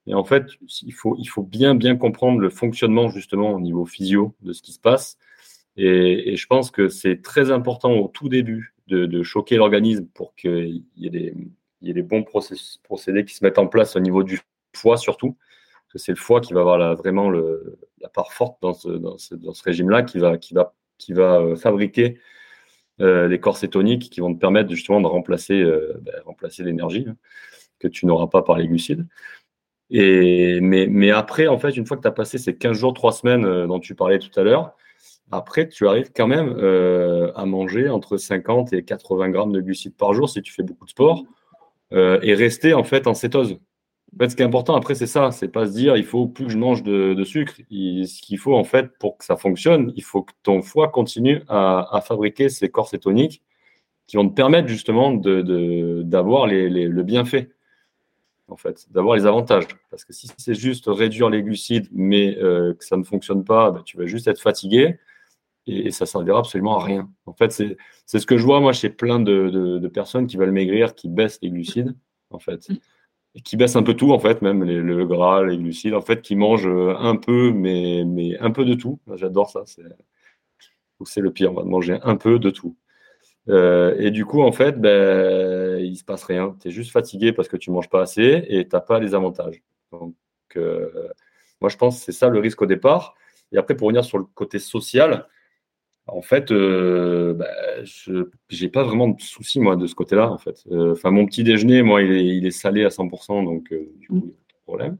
et 0.08 0.14
en 0.14 0.24
fait, 0.24 0.45
il 0.82 0.93
faut, 0.93 1.43
bien, 1.43 1.95
comprendre 1.95 2.39
le 2.39 2.49
fonctionnement 2.49 3.10
justement 3.10 3.51
au 3.51 3.60
niveau 3.60 3.86
physio 3.86 4.36
de 4.41 4.51
ce 4.51 4.62
qui 4.62 4.74
se 4.74 4.80
passe. 4.80 5.18
Et, 5.78 6.36
je 6.36 6.47
pense 6.47 6.72
que 6.72 6.89
c'est 6.89 7.22
très 7.22 7.51
important 7.51 7.93
au 7.93 8.08
tout 8.08 8.30
début 8.30 8.76
de, 8.88 9.24
choquer 9.24 9.56
l'organisme 9.56 10.08
pour 10.14 10.36
qu'il 10.36 10.84
y, 10.97 11.08
ait 11.08 11.93
des, 11.93 12.01
bons 12.01 12.24
procédés 12.24 13.26
qui 13.26 13.34
se 13.34 13.43
mettent 13.43 13.60
en 13.60 13.68
place 13.68 13.95
au 13.95 13.99
niveau 13.99 14.24
du 14.24 14.39
foie 14.76 14.97
surtout. 14.97 15.38
Parce 15.88 15.93
que 15.93 15.99
c'est 15.99 16.12
le 16.12 16.18
foie 16.18 16.41
qui 16.41 16.54
va 16.54 16.62
avoir 16.62 16.95
vraiment 16.95 17.30
le, 17.30 17.80
la 18.01 18.10
part 18.10 18.34
forte 18.34 18.62
dans 18.62 18.74
ce, 18.74 19.64
régime-là, 19.64 20.04
qui 20.04 20.20
va, 20.20 20.38
euh, 21.10 21.56
fabriquer 21.56 22.20
euh, 23.01 23.28
les 23.28 23.39
corps 23.39 23.58
cétoniques 23.58 24.12
qui 24.12 24.20
vont 24.20 24.34
te 24.34 24.39
permettre 24.39 24.70
justement 24.70 25.01
de 25.01 25.08
remplacer, 25.08 25.62
euh, 25.62 25.93
ben, 26.01 26.14
l'énergie 26.60 27.06
hein, 27.08 27.16
que 27.80 27.88
tu 27.88 28.06
n'auras 28.06 28.28
pas 28.28 28.43
par 28.43 28.58
les 28.58 28.68
glucides. 28.68 29.08
Mais, 29.90 31.12
après, 31.12 31.48
en 31.48 31.58
fait, 31.58 31.76
une 31.78 31.86
fois 31.86 31.98
que 31.98 32.02
tu 32.02 32.08
as 32.08 32.12
passé 32.12 32.38
ces 32.38 32.56
15 32.56 32.78
jours, 32.78 32.94
3 32.94 33.12
semaines 33.12 33.46
euh, 33.46 33.68
dont 33.68 33.80
tu 33.80 33.96
parlais 33.96 34.20
tout 34.20 34.38
à 34.40 34.44
l'heure, 34.44 34.76
après, 35.32 35.68
tu 35.68 35.88
arrives 35.88 36.12
quand 36.16 36.28
même 36.28 36.56
euh, 36.58 37.32
à 37.36 37.46
manger 37.46 37.90
entre 37.90 38.18
50 38.18 38.74
et 38.74 38.84
80 38.84 39.30
grammes 39.30 39.52
de 39.52 39.62
glucides 39.62 39.96
par 39.96 40.14
jour 40.14 40.30
si 40.30 40.42
tu 40.42 40.54
fais 40.54 40.64
beaucoup 40.64 40.86
de 40.86 40.92
sport 40.92 41.24
euh, 41.94 42.20
et 42.22 42.34
rester 42.36 42.74
en 42.74 42.84
fait 42.84 43.08
en 43.08 43.14
cétose. 43.14 43.58
En 44.14 44.18
fait, 44.20 44.30
ce 44.30 44.36
qui 44.36 44.44
est 44.44 44.46
important 44.46 44.76
après, 44.76 44.94
c'est 44.94 45.08
ça, 45.08 45.32
c'est 45.32 45.48
pas 45.48 45.66
se 45.66 45.72
dire 45.72 45.98
il 45.98 46.06
faut 46.06 46.28
plus 46.28 46.46
que 46.46 46.52
je 46.52 46.58
mange 46.58 46.84
de, 46.84 47.24
sucre. 47.24 47.56
ce 47.58 48.22
qu'il 48.22 48.38
faut 48.38 48.56
en 48.56 48.64
fait 48.64 48.92
pour 49.00 49.18
que 49.18 49.26
ça 49.26 49.38
fonctionne, 49.38 49.92
il 49.96 50.04
faut 50.04 50.22
que 50.22 50.34
ton 50.44 50.62
foie 50.62 50.90
continue 50.90 51.42
à, 51.48 52.00
fabriquer 52.06 52.50
ces 52.50 52.70
corps 52.70 52.88
cétoniques 52.88 53.42
qui 54.06 54.18
vont 54.18 54.30
te 54.30 54.36
permettre 54.36 54.68
justement 54.68 55.14
d'avoir 55.14 56.46
le 56.46 57.02
bienfait 57.02 57.50
en 58.54 58.58
fait, 58.58 58.86
d'avoir 58.91 59.16
les 59.16 59.26
avantages. 59.26 59.68
Parce 59.89 60.06
que 60.06 60.14
si 60.14 60.30
c'est 60.38 60.54
juste 60.54 60.86
réduire 60.88 61.30
les 61.30 61.41
glucides, 61.41 61.88
mais 61.91 62.38
euh, 62.38 62.76
que 62.76 62.86
ça 62.86 62.97
ne 62.97 63.04
fonctionne 63.04 63.43
pas, 63.43 63.72
bah, 63.72 63.82
tu 63.84 63.97
vas 63.97 64.06
juste 64.06 64.28
être 64.28 64.39
fatigué 64.39 64.99
et, 65.66 65.89
ça 65.89 66.06
ne 66.06 66.08
servira 66.08 66.39
absolument 66.39 66.78
à 66.78 66.84
rien. 66.84 67.10
En 67.26 67.34
fait, 67.34 67.51
c'est 67.51 68.20
ce 68.20 68.26
que 68.28 68.38
je 68.38 68.45
vois, 68.45 68.60
moi, 68.60 68.72
chez 68.72 68.89
plein 68.89 69.20
de, 69.20 69.88
personnes 69.88 70.28
qui 70.28 70.38
veulent 70.38 70.51
maigrir, 70.51 70.93
qui 70.93 71.10
baissent 71.10 71.39
les 71.41 71.49
glucides, 71.49 71.95
en 72.30 72.39
fait. 72.39 72.70
Et 73.36 73.41
qui 73.41 73.58
baissent 73.58 73.76
un 73.76 73.84
peu 73.84 73.95
tout, 73.95 74.12
en 74.12 74.20
fait, 74.20 74.43
même 74.43 74.64
le 74.64 75.06
gras, 75.08 75.43
les 75.43 75.58
glucides, 75.58 75.95
en 75.95 76.01
fait, 76.01 76.22
qui 76.22 76.36
mangent 76.36 76.68
euh, 76.68 76.95
un 76.99 77.16
peu, 77.16 77.51
mais, 77.51 78.04
mais 78.06 78.38
un 78.38 78.51
peu 78.51 78.66
de 78.66 78.76
tout. 78.76 78.99
J'adore 79.16 79.49
ça. 79.49 79.64
C'est 81.06 81.22
le 81.22 81.34
pire, 81.34 81.51
on 81.51 81.56
va 81.56 81.64
manger 81.64 81.99
un 82.04 82.16
peu 82.16 82.39
de 82.39 82.49
tout. 82.49 82.78
Euh, 83.50 83.96
et 83.98 84.12
du 84.12 84.26
coup, 84.26 84.41
en 84.41 84.52
fait, 84.52 84.80
ben, 84.80 85.80
il 85.80 85.96
se 85.98 86.04
passe 86.04 86.24
rien. 86.24 86.56
Tu 86.62 86.70
es 86.70 86.72
juste 86.72 86.91
fatigué 86.91 87.34
parce 87.34 87.48
que 87.48 87.58
tu 87.58 87.72
manges 87.72 87.89
pas 87.89 88.02
assez 88.02 88.46
et 88.48 88.68
tu 88.68 88.76
n'as 88.76 88.82
pas 88.82 89.00
les 89.00 89.16
avantages. 89.16 89.62
Donc, 89.91 90.16
euh, 90.56 91.10
moi, 91.62 91.70
je 91.70 91.78
pense 91.78 92.00
que 92.00 92.06
c'est 92.06 92.12
ça 92.12 92.30
le 92.30 92.39
risque 92.39 92.62
au 92.62 92.66
départ. 92.66 93.16
Et 93.52 93.58
après, 93.58 93.76
pour 93.76 93.88
revenir 93.88 94.06
sur 94.06 94.18
le 94.18 94.26
côté 94.26 94.60
social, 94.60 95.28
en 96.08 96.22
fait, 96.22 96.52
euh, 96.52 97.34
ben, 97.34 97.48
je 97.84 98.30
n'ai 98.62 98.70
pas 98.70 98.84
vraiment 98.84 99.10
de 99.10 99.22
soucis, 99.22 99.60
moi, 99.60 99.76
de 99.76 99.88
ce 99.88 99.96
côté-là, 99.96 100.32
en 100.32 100.38
fait. 100.38 100.64
Enfin, 100.72 101.12
mon 101.12 101.26
petit 101.26 101.44
déjeuner, 101.44 101.82
moi, 101.82 102.02
il 102.02 102.12
est, 102.12 102.26
il 102.26 102.46
est 102.46 102.52
salé 102.52 102.84
à 102.86 102.89
100%, 102.89 103.44
donc 103.44 103.74
du 103.74 104.08
coup, 104.08 104.16
il 104.16 104.16
n'y 104.16 104.32
a 104.32 104.48
pas 104.48 104.56
de 104.56 104.64
problème. 104.66 104.98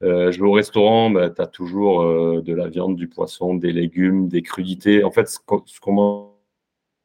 je 0.00 0.36
vais 0.40 0.46
au 0.46 0.52
restaurant, 0.52 1.10
ben, 1.10 1.30
tu 1.30 1.42
as 1.42 1.46
toujours 1.46 2.02
de 2.42 2.54
la 2.54 2.68
viande, 2.68 2.96
du 2.96 3.08
poisson, 3.08 3.54
des 3.54 3.72
légumes, 3.72 4.28
des 4.28 4.42
crudités. 4.42 5.04
En 5.04 5.10
fait, 5.10 5.28
ce 5.28 5.38
qu'on 5.80 5.92
mange 5.92 6.33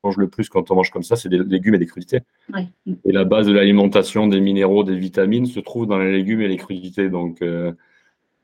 mange 0.03 0.17
le 0.17 0.29
plus 0.29 0.49
quand 0.49 0.71
on 0.71 0.75
mange 0.75 0.91
comme 0.91 1.03
ça, 1.03 1.15
c'est 1.15 1.29
des 1.29 1.39
légumes 1.39 1.75
et 1.75 1.77
des 1.77 1.85
crudités. 1.85 2.21
Et 2.55 3.11
la 3.11 3.25
base 3.25 3.47
de 3.47 3.53
l'alimentation, 3.53 4.27
des 4.27 4.39
minéraux, 4.39 4.83
des 4.83 4.97
vitamines 4.97 5.45
se 5.45 5.59
trouve 5.59 5.87
dans 5.87 5.97
les 5.97 6.11
légumes 6.11 6.41
et 6.41 6.47
les 6.47 6.57
crudités. 6.57 7.09
Donc, 7.09 7.41
euh, 7.41 7.73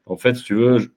en 0.06 0.18
fait, 0.18 0.36
si 0.36 0.44
tu 0.44 0.56
veux, 0.56 0.78
je, 0.80 0.88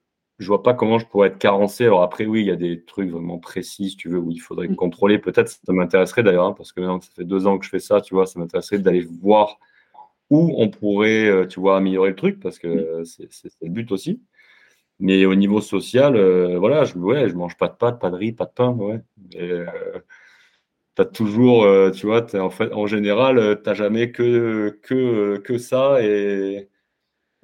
ne 0.40 0.46
vois 0.46 0.62
pas 0.62 0.74
comment 0.74 0.98
je 0.98 1.06
pourrais 1.06 1.28
être 1.28 1.38
carencé. 1.38 1.84
Alors 1.84 2.02
après, 2.02 2.26
oui, 2.26 2.40
il 2.40 2.46
y 2.46 2.50
a 2.50 2.56
des 2.56 2.82
trucs 2.84 3.10
vraiment 3.10 3.38
précis, 3.38 3.90
si 3.90 3.96
tu 3.96 4.08
veux, 4.08 4.18
où 4.18 4.30
il 4.30 4.38
faudrait 4.38 4.68
contrôler. 4.68 5.18
Peut-être 5.18 5.48
ça 5.48 5.72
m'intéresserait 5.72 6.22
d'ailleurs, 6.22 6.46
hein, 6.46 6.54
parce 6.56 6.72
que 6.72 6.80
maintenant 6.80 7.00
ça 7.00 7.10
fait 7.14 7.24
deux 7.24 7.46
ans 7.46 7.58
que 7.58 7.64
je 7.64 7.70
fais 7.70 7.80
ça, 7.80 8.00
tu 8.00 8.14
vois, 8.14 8.26
ça 8.26 8.38
m'intéresserait 8.38 8.78
d'aller 8.78 9.06
voir 9.20 9.58
où 10.30 10.54
on 10.58 10.68
pourrait, 10.68 11.26
euh, 11.26 11.46
tu 11.46 11.60
vois, 11.60 11.76
améliorer 11.78 12.10
le 12.10 12.16
truc, 12.16 12.40
parce 12.40 12.58
que 12.58 13.02
c'est 13.04 13.28
le 13.62 13.70
but 13.70 13.90
aussi. 13.92 14.20
Mais 15.00 15.24
au 15.26 15.34
niveau 15.34 15.60
social, 15.60 16.16
euh, 16.16 16.58
voilà, 16.58 16.84
je 16.84 16.98
ouais, 16.98 17.28
je 17.28 17.34
mange 17.34 17.56
pas 17.56 17.68
de 17.68 17.74
pâtes, 17.74 18.00
pas 18.00 18.10
de 18.10 18.16
riz, 18.16 18.32
pas 18.32 18.46
de 18.46 18.52
pain, 18.52 18.70
ouais 18.70 19.00
tu 20.98 21.02
as 21.02 21.04
toujours, 21.04 21.62
euh, 21.62 21.90
tu 21.92 22.06
vois, 22.06 22.26
en, 22.34 22.50
fait, 22.50 22.72
en 22.72 22.88
général, 22.88 23.38
euh, 23.38 23.54
tu 23.54 23.68
n'as 23.68 23.74
jamais 23.74 24.10
que, 24.10 24.76
que, 24.82 25.36
que 25.38 25.56
ça. 25.56 26.02
Et, 26.02 26.68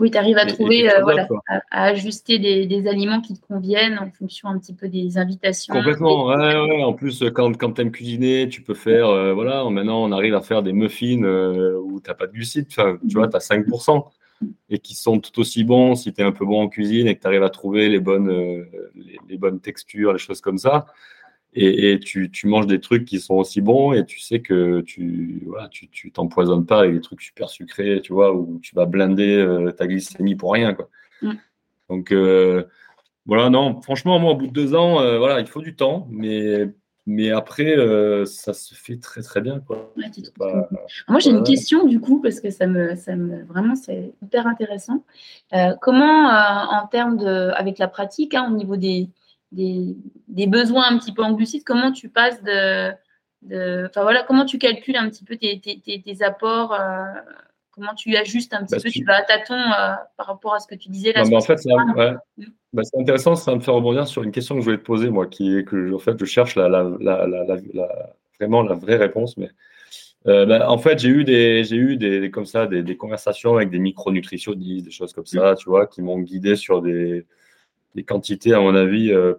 oui, 0.00 0.10
tu 0.10 0.18
arrives 0.18 0.38
à 0.38 0.46
trouver, 0.46 0.90
euh, 0.90 1.02
voilà, 1.02 1.28
à, 1.70 1.84
ajuster 1.84 2.40
des, 2.40 2.88
aliments 2.88 3.20
qui 3.20 3.34
te 3.34 3.46
conviennent 3.46 3.96
en 4.00 4.10
fonction 4.10 4.48
un 4.48 4.58
petit 4.58 4.74
peu 4.74 4.88
des 4.88 5.18
invitations. 5.18 5.72
Complètement, 5.72 6.26
ouais, 6.26 6.36
ouais. 6.36 6.82
En 6.82 6.94
plus, 6.94 7.22
quand, 7.32 7.56
quand 7.56 7.74
tu 7.74 7.82
aimes 7.82 7.92
cuisiner, 7.92 8.48
tu 8.48 8.60
peux 8.60 8.74
faire, 8.74 9.34
voilà, 9.34 9.62
maintenant 9.70 10.02
on 10.02 10.10
arrive 10.10 10.34
à 10.34 10.40
faire 10.40 10.64
des 10.64 10.72
muffins 10.72 11.22
où 11.22 12.00
tu 12.00 12.10
n'as 12.10 12.14
pas 12.14 12.26
de 12.26 12.32
glucides, 12.32 12.66
tu 12.66 12.80
vois, 13.14 13.28
tu 13.28 13.36
as 13.36 13.38
5% 13.38 14.04
et 14.68 14.80
qui 14.80 14.96
sont 14.96 15.20
tout 15.20 15.38
aussi 15.38 15.62
bons 15.62 15.94
si 15.94 16.12
tu 16.12 16.20
es 16.20 16.24
un 16.24 16.32
peu 16.32 16.44
bon 16.44 16.62
en 16.62 16.68
cuisine 16.68 17.06
et 17.06 17.14
que 17.14 17.20
tu 17.20 17.26
arrives 17.28 17.44
à 17.44 17.50
trouver 17.50 17.88
les 17.88 18.00
bonnes, 18.00 18.30
les, 18.96 19.16
les, 19.28 19.38
bonnes 19.38 19.60
textures, 19.60 20.12
les 20.12 20.18
choses 20.18 20.40
comme 20.40 20.58
ça. 20.58 20.86
Et, 21.56 22.00
tu, 22.00 22.46
manges 22.46 22.66
des 22.66 22.80
trucs 22.80 23.04
qui 23.04 23.20
sont 23.20 23.34
aussi 23.34 23.60
bons 23.60 23.92
et 23.92 24.04
tu 24.04 24.18
sais 24.18 24.40
que 24.40 24.80
tu 24.80 25.42
voilà, 25.46 25.68
tu 25.68 26.10
t'empoisonnes 26.10 26.66
pas 26.66 26.80
avec 26.80 26.94
des 26.94 27.00
trucs 27.00 27.22
super 27.22 27.48
sucrés, 27.48 28.00
tu 28.02 28.12
vois, 28.12 28.34
où 28.34 28.58
tu 28.60 28.74
vas 28.74 28.86
blinder 28.86 29.36
euh, 29.36 29.70
ta 29.70 29.86
glycémie 29.86 30.34
pour 30.34 30.52
rien, 30.52 30.74
quoi. 30.74 30.88
Mm. 31.22 31.32
Donc 31.90 32.12
euh, 32.12 32.64
voilà, 33.26 33.50
non, 33.50 33.80
franchement, 33.82 34.18
moi, 34.18 34.32
au 34.32 34.36
bout 34.36 34.48
de 34.48 34.52
deux 34.52 34.74
ans, 34.74 35.00
euh, 35.00 35.18
voilà, 35.18 35.40
il 35.40 35.46
faut 35.46 35.62
du 35.62 35.76
temps, 35.76 36.08
mais 36.10 36.68
mais 37.06 37.30
après, 37.30 37.76
ça 38.24 38.54
se 38.54 38.74
fait 38.74 38.96
très 38.96 39.20
très 39.20 39.42
bien, 39.42 39.60
quoi. 39.60 39.92
moi, 41.06 41.18
j'ai 41.20 41.30
une 41.30 41.44
question 41.44 41.84
du 41.84 42.00
coup 42.00 42.22
parce 42.22 42.40
que 42.40 42.48
ça 42.48 42.66
me, 42.66 42.96
ça 42.96 43.14
me 43.14 43.44
vraiment, 43.44 43.74
c'est 43.74 44.14
hyper 44.22 44.46
intéressant. 44.46 45.04
comment, 45.82 46.30
en 46.30 46.86
termes 46.86 47.18
de, 47.18 47.50
avec 47.54 47.78
la 47.78 47.88
pratique, 47.88 48.32
hein, 48.34 48.48
au 48.50 48.56
niveau 48.56 48.76
des 48.78 49.10
des, 49.54 50.46
besoins 50.46 50.84
un 50.90 50.98
petit 50.98 51.12
peu 51.12 51.22
en 51.22 51.32
glucides, 51.32 51.64
comment 51.64 51.92
tu 51.92 52.08
passes 52.08 52.42
de, 52.42 52.90
enfin 53.86 54.02
voilà, 54.02 54.22
comment 54.22 54.44
tu 54.44 54.58
calcules 54.58 54.96
un 54.96 55.08
petit 55.08 55.24
peu 55.24 55.36
tes, 55.36 56.22
apports, 56.22 56.72
euh, 56.74 57.04
comment 57.70 57.94
tu 57.94 58.16
ajustes 58.16 58.54
un 58.54 58.64
petit 58.64 58.76
bah, 58.76 58.82
peu, 58.82 58.90
tu... 58.90 59.04
vas 59.04 59.16
à 59.16 59.22
tâtons 59.22 59.54
euh, 59.54 59.94
par 60.16 60.26
rapport 60.26 60.54
à 60.54 60.60
ce 60.60 60.66
que 60.66 60.74
tu 60.74 60.88
disais 60.88 61.12
là. 61.12 61.22
en 61.22 61.40
fait, 61.40 61.60
bah, 62.72 62.82
c'est 62.82 63.00
intéressant, 63.00 63.36
ça 63.36 63.54
me 63.54 63.60
fait 63.60 63.70
rebondir 63.70 64.06
sur 64.06 64.22
une 64.22 64.32
question 64.32 64.56
que 64.56 64.60
je 64.60 64.64
voulais 64.64 64.78
te 64.78 64.84
poser, 64.84 65.10
moi, 65.10 65.26
qui 65.26 65.56
est 65.56 65.64
que 65.64 65.94
en 65.94 65.98
fait, 65.98 66.18
je 66.18 66.24
cherche 66.24 66.56
la, 66.56 66.68
vraiment 68.40 68.62
la 68.62 68.74
vraie 68.74 68.96
réponse, 68.96 69.36
mais 69.36 69.50
euh, 70.26 70.46
bah, 70.46 70.70
en 70.70 70.78
fait, 70.78 70.98
j'ai 70.98 71.10
eu 71.10 71.24
des, 71.24 71.74
eu 71.74 71.96
des, 71.96 72.30
comme 72.30 72.46
ça, 72.46 72.66
des, 72.66 72.96
conversations 72.96 73.56
avec 73.56 73.70
des 73.70 73.78
micronutritionnistes, 73.78 74.86
des 74.86 74.90
choses 74.90 75.12
comme 75.12 75.26
ça, 75.26 75.54
tu 75.54 75.68
vois, 75.68 75.86
qui 75.86 76.00
m'ont 76.00 76.18
guidé 76.18 76.56
sur 76.56 76.80
des, 76.80 77.26
des 77.94 78.04
quantités, 78.04 78.54
à 78.54 78.60
mon 78.60 78.74
avis, 78.74 79.12
euh, 79.12 79.34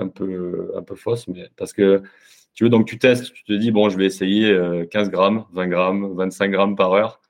un, 0.00 0.08
peu, 0.08 0.72
un 0.76 0.82
peu 0.82 0.94
fausses. 0.96 1.28
Mais 1.28 1.50
parce 1.56 1.72
que 1.72 2.02
tu 2.54 2.64
veux, 2.64 2.70
donc 2.70 2.86
tu 2.86 2.98
testes, 2.98 3.32
tu 3.32 3.44
te 3.44 3.52
dis, 3.52 3.70
bon, 3.70 3.88
je 3.88 3.96
vais 3.96 4.06
essayer 4.06 4.52
15 4.90 5.08
euh, 5.08 5.10
grammes, 5.10 5.44
20 5.52 5.68
grammes, 5.68 6.14
25 6.16 6.48
grammes 6.50 6.76
par 6.76 6.92
heure. 6.92 7.20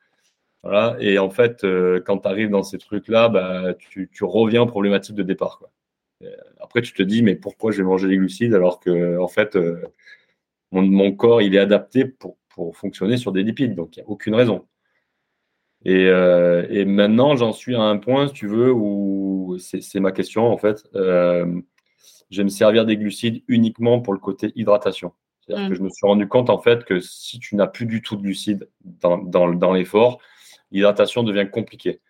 Voilà. 0.63 0.97
Et 1.01 1.19
en 1.19 1.31
fait, 1.31 1.65
euh, 1.65 2.01
quand 2.05 2.19
tu 2.19 2.29
arrives 2.29 2.51
dans 2.51 2.63
ces 2.63 2.79
trucs-là, 2.79 3.29
bah, 3.29 3.75
tu, 3.75 4.11
tu, 4.13 4.25
reviens 4.25 4.63
aux 4.63 4.67
problématiques 4.67 5.17
de 5.17 5.23
départ. 5.23 5.59
Quoi. 5.59 5.71
après, 6.61 6.83
tu 6.83 6.93
te 6.93 7.03
dis, 7.03 7.23
mais 7.23 7.37
pourquoi 7.37 7.73
je 7.73 7.79
vais 7.79 7.85
manger 7.85 8.09
des 8.09 8.17
glucides 8.17 8.55
alors 8.55 8.81
que, 8.81 9.19
en 9.19 9.29
fait, 9.29 9.57
mon, 10.73 10.83
mon, 10.83 11.13
corps, 11.13 11.43
il 11.43 11.55
est 11.55 11.59
adapté 11.59 12.05
pour, 12.05 12.37
pour 12.51 12.77
fonctionner 12.77 13.17
sur 13.17 13.33
des 13.33 13.43
lipides. 13.43 13.75
Donc, 13.75 13.97
il 13.97 14.01
n'y 14.01 14.07
a 14.07 14.11
aucune 14.11 14.35
raison. 14.35 14.67
Et, 15.85 16.07
euh, 16.07 16.67
et 16.69 16.85
maintenant, 16.85 17.37
j'en 17.37 17.53
suis 17.53 17.75
à 17.75 17.83
un 17.83 17.97
point, 17.97 18.29
si 18.29 18.35
tu 18.35 18.47
veux, 18.47 18.73
où 18.73 19.57
c'est 19.59 20.01
ma 20.01 20.13
question 20.13 20.47
en 20.47 20.59
fait. 20.59 20.85
Euh, 20.95 21.61
je 22.31 22.39
vais 22.39 22.45
me 22.45 22.49
servir 22.49 22.87
des 22.87 22.97
glucides 22.97 23.43
uniquement 23.49 24.01
pour 24.01 24.13
le 24.13 24.19
côté 24.19 24.53
hydratation. 24.57 25.13
C'est-à-dire 25.41 25.69
que 25.69 25.73
mm. 25.73 25.77
je 25.77 25.83
me 25.83 25.89
suis 25.91 26.07
rendu 26.07 26.29
compte 26.29 26.51
en 26.51 26.59
fait 26.59 26.85
que 26.85 27.01
si 27.01 27.39
tu 27.39 27.57
n'as 27.57 27.67
plus 27.67 27.87
du 27.87 28.03
tout 28.03 28.17
de 28.17 28.23
glucides 28.23 28.69
dans, 28.85 29.19
dans, 29.19 29.49
dans 29.49 29.73
l'effort, 29.73 30.19
l'hydratation 30.71 31.23
devient 31.23 31.49
compliquée. 31.51 32.01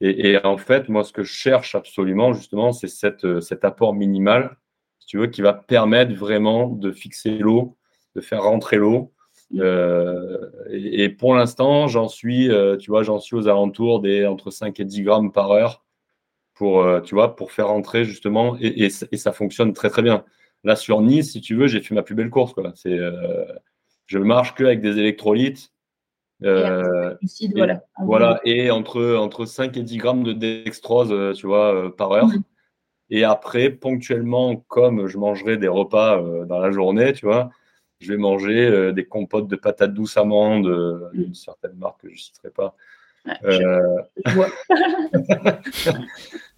Et, 0.00 0.30
et, 0.30 0.44
en 0.44 0.58
fait, 0.58 0.90
moi, 0.90 1.04
ce 1.04 1.12
que 1.12 1.22
je 1.22 1.32
cherche 1.32 1.74
absolument, 1.74 2.34
justement, 2.34 2.72
c'est 2.72 2.88
cet 2.88 3.64
apport 3.64 3.94
minimal, 3.94 4.58
si 4.98 5.06
tu 5.06 5.18
veux, 5.18 5.26
qui 5.26 5.40
va 5.40 5.54
permettre 5.54 6.14
vraiment 6.14 6.68
de 6.68 6.92
fixer 6.92 7.38
l'eau, 7.38 7.78
de 8.14 8.20
faire 8.20 8.42
rentrer 8.42 8.76
l'eau 8.76 9.14
euh, 9.54 10.50
et, 10.70 11.08
pour 11.08 11.34
l'instant, 11.34 11.88
j'en 11.88 12.08
suis, 12.08 12.50
euh, 12.50 12.76
tu 12.76 12.90
vois, 12.90 13.02
j'en 13.02 13.18
suis 13.18 13.36
aux 13.36 13.48
alentours 13.48 14.00
des 14.00 14.26
entre 14.26 14.50
5 14.50 14.78
et 14.80 14.84
10 14.84 15.02
grammes 15.02 15.32
par 15.32 15.50
heure 15.52 15.84
pour, 16.56 16.82
euh, 16.82 17.00
tu 17.00 17.14
vois, 17.14 17.36
pour 17.36 17.52
faire 17.52 17.68
rentrer 17.68 18.04
justement, 18.04 18.56
et, 18.60 18.86
et, 18.86 19.16
ça 19.16 19.32
fonctionne 19.32 19.72
très 19.72 19.90
très 19.90 20.02
bien. 20.02 20.24
Là 20.64 20.74
sur 20.74 21.00
Nice, 21.00 21.32
si 21.32 21.40
tu 21.40 21.54
veux, 21.54 21.68
j'ai 21.68 21.80
fait 21.80 21.94
ma 21.94 22.02
plus 22.02 22.16
belle 22.16 22.30
course. 22.30 22.52
Quoi. 22.52 22.72
C'est, 22.74 22.98
je 24.06 24.18
marche 24.18 24.54
que 24.54 24.64
avec 24.64 24.80
des 24.80 24.98
électrolytes. 24.98 25.72
et 26.42 26.46
voilà. 27.54 27.84
voilà. 28.02 28.40
et 28.44 28.70
entre, 28.70 29.14
entre 29.14 29.44
5 29.44 29.76
et 29.76 29.82
10 29.82 29.96
grammes 29.98 30.24
de 30.24 30.32
dextrose, 30.32 31.36
tu 31.38 31.46
vois, 31.46 31.94
par 31.96 32.10
heure. 32.12 32.28
Et 33.10 33.22
après, 33.22 33.70
ponctuellement, 33.70 34.56
comme 34.56 35.06
je 35.06 35.18
mangerai 35.18 35.58
des 35.58 35.68
repas 35.68 36.20
dans 36.46 36.58
la 36.58 36.72
journée, 36.72 37.12
tu 37.12 37.26
vois, 37.26 37.50
je 38.00 38.12
vais 38.12 38.18
manger 38.18 38.66
euh, 38.66 38.92
des 38.92 39.06
compotes 39.06 39.48
de 39.48 39.56
patates 39.56 39.94
douces 39.94 40.16
amandes 40.16 40.66
euh, 40.66 41.10
d'une 41.12 41.34
certaine 41.34 41.76
marque 41.76 42.02
que 42.02 42.08
je 42.08 42.14
ne 42.14 42.18
citerai 42.18 42.50
pas. 42.50 42.76
Euh, 43.44 43.96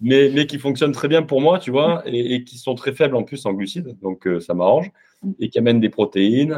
mais, 0.01 0.29
mais 0.33 0.45
qui 0.45 0.59
fonctionnent 0.59 0.91
très 0.91 1.07
bien 1.07 1.23
pour 1.23 1.41
moi, 1.41 1.59
tu 1.59 1.71
vois, 1.71 2.03
et, 2.05 2.43
qui 2.43 2.57
sont 2.57 2.75
très 2.75 2.93
faibles 2.93 3.15
en 3.15 3.23
plus 3.23 3.45
en 3.45 3.53
glucides, 3.53 3.97
donc 4.01 4.27
ça 4.39 4.53
m'arrange, 4.53 4.91
mm. 5.23 5.31
et 5.39 5.49
qui 5.49 5.59
amènent 5.59 5.79
des 5.79 5.89
protéines, 5.89 6.55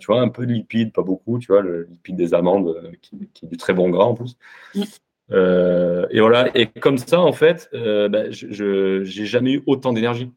tu 0.00 0.06
vois, 0.06 0.20
un 0.20 0.28
peu 0.28 0.46
de 0.46 0.52
lipides, 0.52 0.92
pas 0.92 1.02
beaucoup, 1.02 1.38
tu 1.38 1.48
vois, 1.48 1.62
le 1.62 1.84
lipide 1.90 2.16
des 2.16 2.34
amandes, 2.34 2.74
qui, 3.02 3.16
est 3.42 3.46
du 3.46 3.56
très 3.56 3.74
bon 3.74 3.90
gras 3.90 4.04
en 4.04 4.14
plus. 4.14 4.36
Mm. 4.74 4.82
et 6.10 6.20
voilà, 6.20 6.50
et 6.56 6.66
comme 6.66 6.98
ça, 6.98 7.20
en 7.20 7.32
fait, 7.32 7.68
bah, 7.72 8.30
je 8.30 8.98
n'ai 9.00 9.26
jamais 9.26 9.52
eu 9.54 9.62
autant 9.66 9.92
d'énergie 9.92 10.30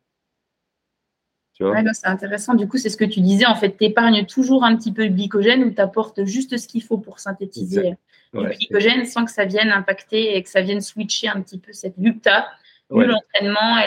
c'est 1.93 2.07
intéressant. 2.07 2.55
Du 2.55 2.67
coup, 2.67 2.77
c'est 2.77 2.89
ce 2.89 2.97
que 2.97 3.05
tu 3.05 3.21
disais. 3.21 3.45
En 3.45 3.55
fait, 3.55 3.77
tu 3.77 3.85
épargnes 3.85 4.25
toujours 4.25 4.63
un 4.63 4.75
petit 4.75 4.91
peu 4.91 5.03
le 5.03 5.09
glycogène 5.09 5.63
ou 5.63 5.71
tu 5.71 5.81
apportes 5.81 6.23
juste 6.25 6.57
ce 6.57 6.67
qu'il 6.67 6.83
faut 6.83 6.97
pour 6.97 7.19
synthétiser 7.19 7.95
glycogène 8.33 9.05
sans 9.05 9.25
que 9.25 9.31
ça 9.31 9.45
vienne 9.45 9.71
impacter 9.71 10.35
et 10.35 10.43
que 10.43 10.49
ça 10.49 10.61
vienne 10.61 10.81
switcher 10.81 11.27
un 11.27 11.41
petit 11.41 11.57
peu 11.57 11.73
cette 11.73 11.97
vue 11.97 12.19
l'entraînement 12.89 13.77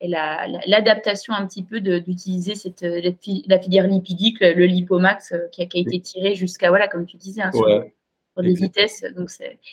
et 0.00 0.08
l'adaptation 0.66 1.34
un 1.34 1.46
petit 1.46 1.62
peu 1.62 1.80
d'utiliser 1.80 2.54
cette 2.54 2.82
la 3.46 3.58
filière 3.58 3.86
lipidique, 3.86 4.40
le, 4.40 4.66
lipomax 4.66 5.32
euh, 5.32 5.48
qui 5.52 5.62
a, 5.62 5.64
été 5.64 6.00
tiré 6.00 6.34
jusqu'à, 6.34 6.68
voilà, 6.68 6.88
comme 6.88 7.06
tu 7.06 7.16
disais, 7.16 7.42
hein, 7.42 7.52
sur, 7.52 7.66
des 8.42 8.54
vitesses. 8.54 9.04
Donc 9.16 9.30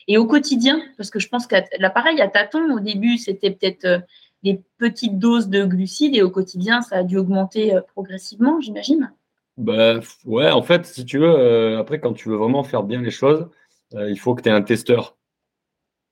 et 0.08 0.18
au 0.18 0.26
quotidien, 0.26 0.82
parce 0.98 1.10
que 1.10 1.20
je 1.20 1.30
pense 1.30 1.46
que 1.48 1.56
l'appareil 1.80 2.20
à 2.22 2.28
tâtons, 2.28 2.74
au 2.74 2.80
début, 2.80 3.18
c'était 3.18 3.52
peut-être 3.52 3.86
euh, 3.86 4.00
des 4.46 4.62
petites 4.78 5.20
doses 5.20 5.50
de 5.50 5.66
glucides 5.66 6.16
et 6.16 6.22
au 6.22 6.30
quotidien, 6.30 6.82
ça 6.82 6.98
a 6.98 7.04
dû 7.04 7.18
augmenter 7.18 7.76
euh, 7.76 7.82
progressivement, 7.82 8.62
j'imagine. 8.62 9.12
Bah, 9.58 10.00
Ouais, 10.26 10.52
en 10.52 10.62
fait, 10.62 10.86
si 10.86 11.06
tu 11.06 11.18
veux, 11.18 11.36
euh, 11.36 11.80
après, 11.80 12.00
quand 12.00 12.14
tu 12.14 12.30
veux 12.30 12.36
vraiment 12.36 12.64
faire 12.64 12.84
bien 12.84 13.02
les 13.02 13.12
choses, 13.12 13.50
euh, 13.94 14.10
il 14.10 14.20
faut 14.20 14.36
que 14.36 14.42
tu 14.42 14.50
aies 14.50 14.52
un 14.52 14.62
testeur. 14.62 15.18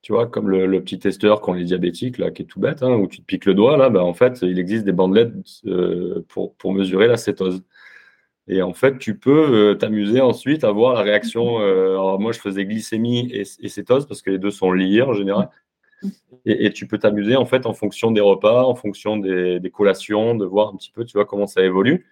Tu 0.02 0.12
vois, 0.12 0.26
comme 0.26 0.50
le, 0.50 0.80
petit 0.82 0.98
testeur 0.98 1.40
qu'ont 1.40 1.54
les 1.54 1.64
diabétiques, 1.64 2.18
là, 2.18 2.30
qui 2.30 2.42
est 2.42 2.46
tout 2.46 2.60
bête, 2.60 2.82
hein, 2.82 2.94
où 2.94 3.08
tu 3.08 3.20
te 3.20 3.24
piques 3.24 3.46
le 3.46 3.54
doigt, 3.54 3.78
là, 3.78 3.88
bah, 3.88 4.04
en 4.04 4.12
fait, 4.12 4.40
il 4.42 4.58
existe 4.58 4.84
des 4.84 4.92
bandelettes 4.92 5.32
pour, 6.28 6.54
pour 6.56 6.72
mesurer 6.74 7.06
la 7.06 7.16
cétose. 7.16 7.62
Et 8.46 8.60
en 8.60 8.74
fait, 8.74 8.98
tu 8.98 9.18
peux 9.18 9.76
t'amuser 9.80 10.20
ensuite 10.20 10.64
à 10.64 10.70
voir 10.72 10.94
la 10.94 11.00
réaction. 11.00 11.56
alors 11.58 12.20
moi, 12.20 12.32
je 12.32 12.40
faisais 12.40 12.66
glycémie 12.66 13.30
et, 13.32 13.44
et, 13.60 13.68
cétose 13.68 14.06
parce 14.06 14.20
que 14.20 14.30
les 14.30 14.38
deux 14.38 14.50
sont 14.50 14.72
liés 14.72 15.00
en 15.00 15.14
général. 15.14 15.48
Et, 16.44 16.72
tu 16.72 16.86
peux 16.86 16.98
t'amuser 16.98 17.36
en 17.36 17.46
fait 17.46 17.66
en 17.66 17.72
fonction 17.72 18.10
des 18.10 18.20
repas, 18.20 18.64
en 18.64 18.74
fonction 18.74 19.16
des, 19.16 19.70
collations, 19.72 20.34
de 20.34 20.44
voir 20.44 20.68
un 20.74 20.76
petit 20.76 20.90
peu, 20.90 21.04
tu 21.04 21.14
vois, 21.14 21.24
comment 21.24 21.46
ça 21.46 21.62
évolue. 21.62 22.06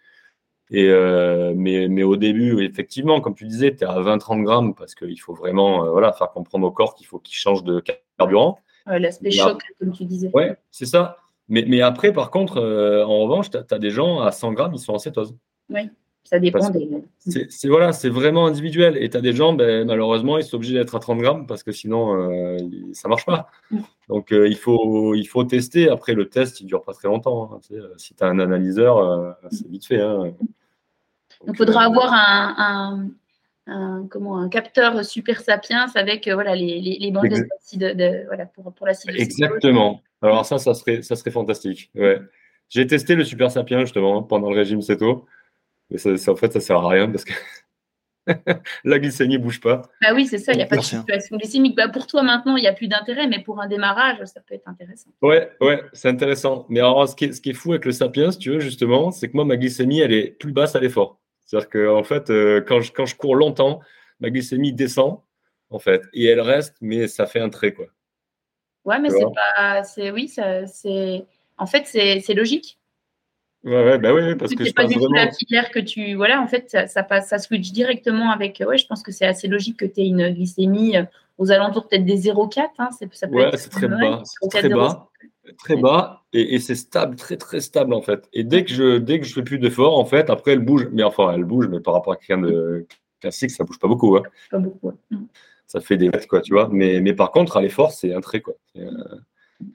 Et 0.73 0.89
euh, 0.89 1.53
mais, 1.55 1.87
mais, 1.89 2.03
au 2.03 2.17
début, 2.17 2.65
effectivement, 2.65 3.21
comme 3.21 3.35
tu 3.35 3.45
disais, 3.45 3.77
tu 3.77 3.85
es 3.85 3.87
à 3.87 4.01
20-30 4.01 4.43
grammes 4.43 4.75
parce 4.75 4.95
qu'il 4.95 5.21
faut 5.21 5.35
vraiment 5.35 5.85
euh, 5.85 5.91
voilà, 5.91 6.13
faire 6.15 6.31
comprendre 6.31 6.67
au 6.67 6.71
corps 6.71 6.95
qu'il 6.95 7.07
faut 7.07 7.19
qu'il 7.19 7.37
change 7.37 7.63
de 7.63 7.83
carburant. 8.17 8.59
L'aspect 8.87 9.31
choc, 9.31 9.63
comme 9.79 9.93
tu 9.93 10.07
disais. 10.07 10.31
Ouais, 10.33 10.57
c'est 10.71 10.87
ça. 10.87 11.19
Mais, 11.49 11.67
mais, 11.69 11.83
après, 11.83 12.13
par 12.13 12.31
contre, 12.31 12.57
euh, 12.57 13.05
en 13.05 13.21
revanche, 13.21 13.51
tu 13.51 13.59
as, 13.59 13.79
des 13.79 13.91
gens 13.91 14.21
à 14.21 14.33
100 14.33 14.55
grammes, 14.55 14.73
ils 14.73 14.79
sont 14.79 14.95
en 14.95 14.99
cétose. 14.99 15.37
Oui. 15.69 15.91
Ça 16.25 16.39
dépend 16.39 16.71
des. 16.71 16.89
C'est 17.19 17.69
voilà, 17.69 17.91
vraiment 18.05 18.47
individuel. 18.47 18.97
Et 18.97 19.11
tu 19.11 19.17
as 19.17 19.21
des 19.21 19.35
gens, 19.35 19.53
ben, 19.53 19.87
malheureusement, 19.87 20.39
ils 20.39 20.45
sont 20.45 20.57
obligés 20.57 20.73
d'être 20.73 20.95
à 20.95 21.01
30 21.01 21.19
grammes 21.19 21.47
parce 21.47 21.63
que 21.65 21.73
sinon, 21.73 22.57
ça 22.93 23.09
marche 23.09 23.27
pas. 23.27 23.51
Mm. 23.71 23.79
Donc, 24.09 24.29
il, 24.31 24.57
faut, 24.57 25.15
il 25.15 25.27
faut 25.27 25.45
tester. 25.45 25.91
Après, 25.91 26.15
le 26.15 26.29
test, 26.29 26.61
il 26.61 26.67
dure 26.67 26.83
pas 26.83 26.93
très 26.93 27.09
longtemps. 27.09 27.53
Hein. 27.53 27.61
Si 27.99 28.15
tu 28.15 28.25
as 28.25 28.29
un 28.29 28.39
analyseur, 28.39 29.37
c'est 29.51 29.69
vite 29.69 29.85
fait. 29.85 30.01
Hein. 30.01 30.33
Donc, 31.47 31.55
il 31.55 31.57
faudra 31.57 31.85
avoir 31.85 32.13
un, 32.13 33.09
un, 33.67 34.07
comment, 34.09 34.39
un 34.39 34.49
capteur 34.49 35.05
super 35.05 35.41
sapiens 35.41 35.87
avec 35.95 36.29
voilà, 36.29 36.55
les, 36.55 36.81
les, 36.81 36.99
les 36.99 37.11
bandes 37.11 37.29
de, 37.29 37.93
de, 37.93 38.27
voilà, 38.27 38.47
pour, 38.47 38.73
pour 38.73 38.87
l'acide. 38.87 39.11
Exactement. 39.17 40.01
Alors, 40.21 40.45
ça, 40.47 40.59
ça 40.59 40.75
serait, 40.75 41.03
ça 41.03 41.17
serait 41.17 41.31
fantastique. 41.31 41.91
Ouais. 41.95 42.21
J'ai 42.69 42.87
testé 42.87 43.15
le 43.15 43.25
super 43.25 43.51
sapiens 43.51 43.81
justement 43.81 44.23
pendant 44.23 44.51
le 44.51 44.57
régime 44.57 44.81
CETO. 44.81 45.27
Mais 45.91 45.99
ça, 45.99 46.33
en 46.33 46.37
fait, 46.37 46.53
ça 46.53 46.61
sert 46.61 46.79
à 46.79 46.89
rien 46.89 47.11
parce 47.11 47.25
que 47.25 47.35
la 48.85 48.99
glycémie 48.99 49.35
ne 49.35 49.43
bouge 49.43 49.61
pas. 49.61 49.83
Bah 50.01 50.15
oui, 50.15 50.27
c'est 50.27 50.39
ça, 50.39 50.53
il 50.53 50.57
n'y 50.57 50.63
a 50.63 50.67
pas 50.67 50.77
de 50.77 50.83
situation 50.83 51.37
glycémique. 51.37 51.77
Bah 51.77 51.89
pour 51.89 52.07
toi, 52.07 52.23
maintenant, 52.23 52.57
il 52.57 52.63
n'y 52.63 52.69
a 52.69 52.73
plus 52.73 52.89
d'intérêt, 52.89 53.27
mais 53.27 53.43
pour 53.43 53.61
un 53.61 53.67
démarrage, 53.69 54.25
ça 54.25 54.41
peut 54.41 54.55
être 54.55 54.69
intéressant. 54.69 55.11
Ouais, 55.21 55.51
ouais, 55.61 55.83
c'est 55.93 56.09
intéressant. 56.09 56.67
Mais 56.69 56.81
alors, 56.81 57.09
ce 57.09 57.17
qui, 57.17 57.27
est, 57.27 57.33
ce 57.33 57.41
qui 57.41 57.51
est 57.51 57.55
fou 57.55 57.73
avec 57.73 57.85
le 57.85 57.93
Sapiens, 57.93 58.31
tu 58.31 58.51
veux, 58.51 58.61
justement, 58.61 59.11
c'est 59.11 59.29
que 59.29 59.37
moi, 59.37 59.45
ma 59.45 59.57
glycémie, 59.57 60.01
elle 60.01 60.13
est 60.13 60.39
plus 60.39 60.53
basse 60.53 60.75
à 60.77 60.81
l'effort. 60.81 61.19
C'est-à-dire 61.53 61.69
qu'en 61.69 61.99
en 61.99 62.03
fait, 62.03 62.31
euh, 62.31 62.63
quand, 62.67 62.81
je, 62.81 62.93
quand 62.93 63.05
je 63.05 63.15
cours 63.15 63.37
longtemps, 63.37 63.81
ma 64.21 64.31
glycémie 64.31 64.73
descend, 64.73 65.21
en 65.69 65.79
fait, 65.79 66.03
et 66.15 66.25
elle 66.25 66.41
reste, 66.41 66.77
mais 66.81 67.09
ça 67.09 67.27
fait 67.27 67.41
un 67.41 67.51
trait, 67.51 67.75
quoi. 67.75 67.87
Ouais, 68.87 68.99
mais 68.99 69.11
c'est 69.11 69.25
pas. 69.35 69.83
Oui, 70.13 70.29
c'est. 70.29 71.27
En 71.59 71.67
fait, 71.67 71.85
c'est 71.87 72.35
logique. 72.35 72.79
Ouais, 73.65 73.85
ouais, 73.85 73.99
bah 73.99 74.13
oui, 74.13 74.35
parce 74.35 74.55
que 74.55 74.65
c'est 74.65 74.73
pas 74.73 74.87
du 74.87 74.95
tout 74.95 75.13
la 75.13 75.31
filière 75.31 75.71
que 75.71 75.79
tu. 75.79 76.15
Voilà, 76.15 76.41
en 76.41 76.49
fait, 76.49 76.71
ça, 76.71 76.87
ça, 76.87 77.03
passe, 77.03 77.29
ça 77.29 77.39
switch 77.39 77.71
directement 77.71 78.31
avec. 78.31 78.63
Ouais, 78.67 78.79
je 78.79 78.87
pense 78.87 79.03
que 79.03 79.13
c'est 79.13 79.27
assez 79.27 79.47
logique 79.47 79.79
que 79.79 79.85
tu 79.85 80.01
aies 80.01 80.07
une 80.07 80.31
glycémie 80.31 80.97
euh, 80.97 81.05
aux 81.39 81.53
alentours 81.53 81.87
peut-être 81.87 82.07
des 82.07 82.23
0,4. 82.23 82.71
Hein, 82.79 82.89
ouais, 83.31 83.51
c'est 83.57 83.71
très 83.71 83.89
bas. 83.89 84.23
Très 84.51 84.69
bas. 84.71 85.09
Très 85.59 85.77
bas 85.77 86.23
et, 86.33 86.55
et 86.55 86.61
c'est 86.61 86.77
stable, 86.77 87.17
très 87.17 87.37
très 87.37 87.61
stable 87.61 87.95
en 87.95 88.03
fait. 88.03 88.29
Et 88.33 88.45
dès 88.45 88.65
que 88.65 88.71
je 88.71 88.99
dès 88.99 89.19
que 89.19 89.27
je 89.27 89.35
fais 89.35 89.43
plus 89.43 89.59
d'efforts, 89.59 89.99
en 89.99 90.05
fait, 90.05 90.31
après 90.31 90.53
elle 90.53 90.61
bouge. 90.61 90.89
Mais 90.93 91.03
enfin, 91.03 91.33
elle 91.33 91.45
bouge, 91.45 91.69
mais 91.69 91.81
par 91.81 91.95
rapport 91.95 92.13
à 92.13 92.17
quelqu'un 92.17 92.39
de 92.39 92.87
classique, 93.21 93.51
ça 93.51 93.65
bouge 93.65 93.79
pas 93.79 93.89
beaucoup. 93.89 94.17
Hein. 94.17 94.23
Pas 94.51 94.59
beaucoup. 94.59 94.89
Ouais. 94.89 95.19
Ça 95.67 95.81
fait 95.81 95.97
des 95.97 96.11
mètres, 96.11 96.29
quoi, 96.29 96.43
tu 96.43 96.53
vois. 96.53 96.69
Mais, 96.71 97.01
mais 97.01 97.13
par 97.15 97.33
contre, 97.33 97.57
à 97.57 97.63
l'effort, 97.63 97.93
c'est 97.93 98.15
un 98.15 98.21
trait, 98.21 98.41
quoi. 98.41 98.55
Euh, 98.77 98.91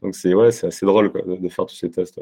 donc 0.01 0.15
c'est 0.15 0.33
ouais, 0.33 0.51
c'est 0.51 0.67
assez 0.67 0.85
drôle 0.85 1.11
quoi, 1.11 1.21
de, 1.21 1.49
faire 1.49 1.65
tous 1.65 1.75
ces 1.75 1.89
tests. 1.89 2.21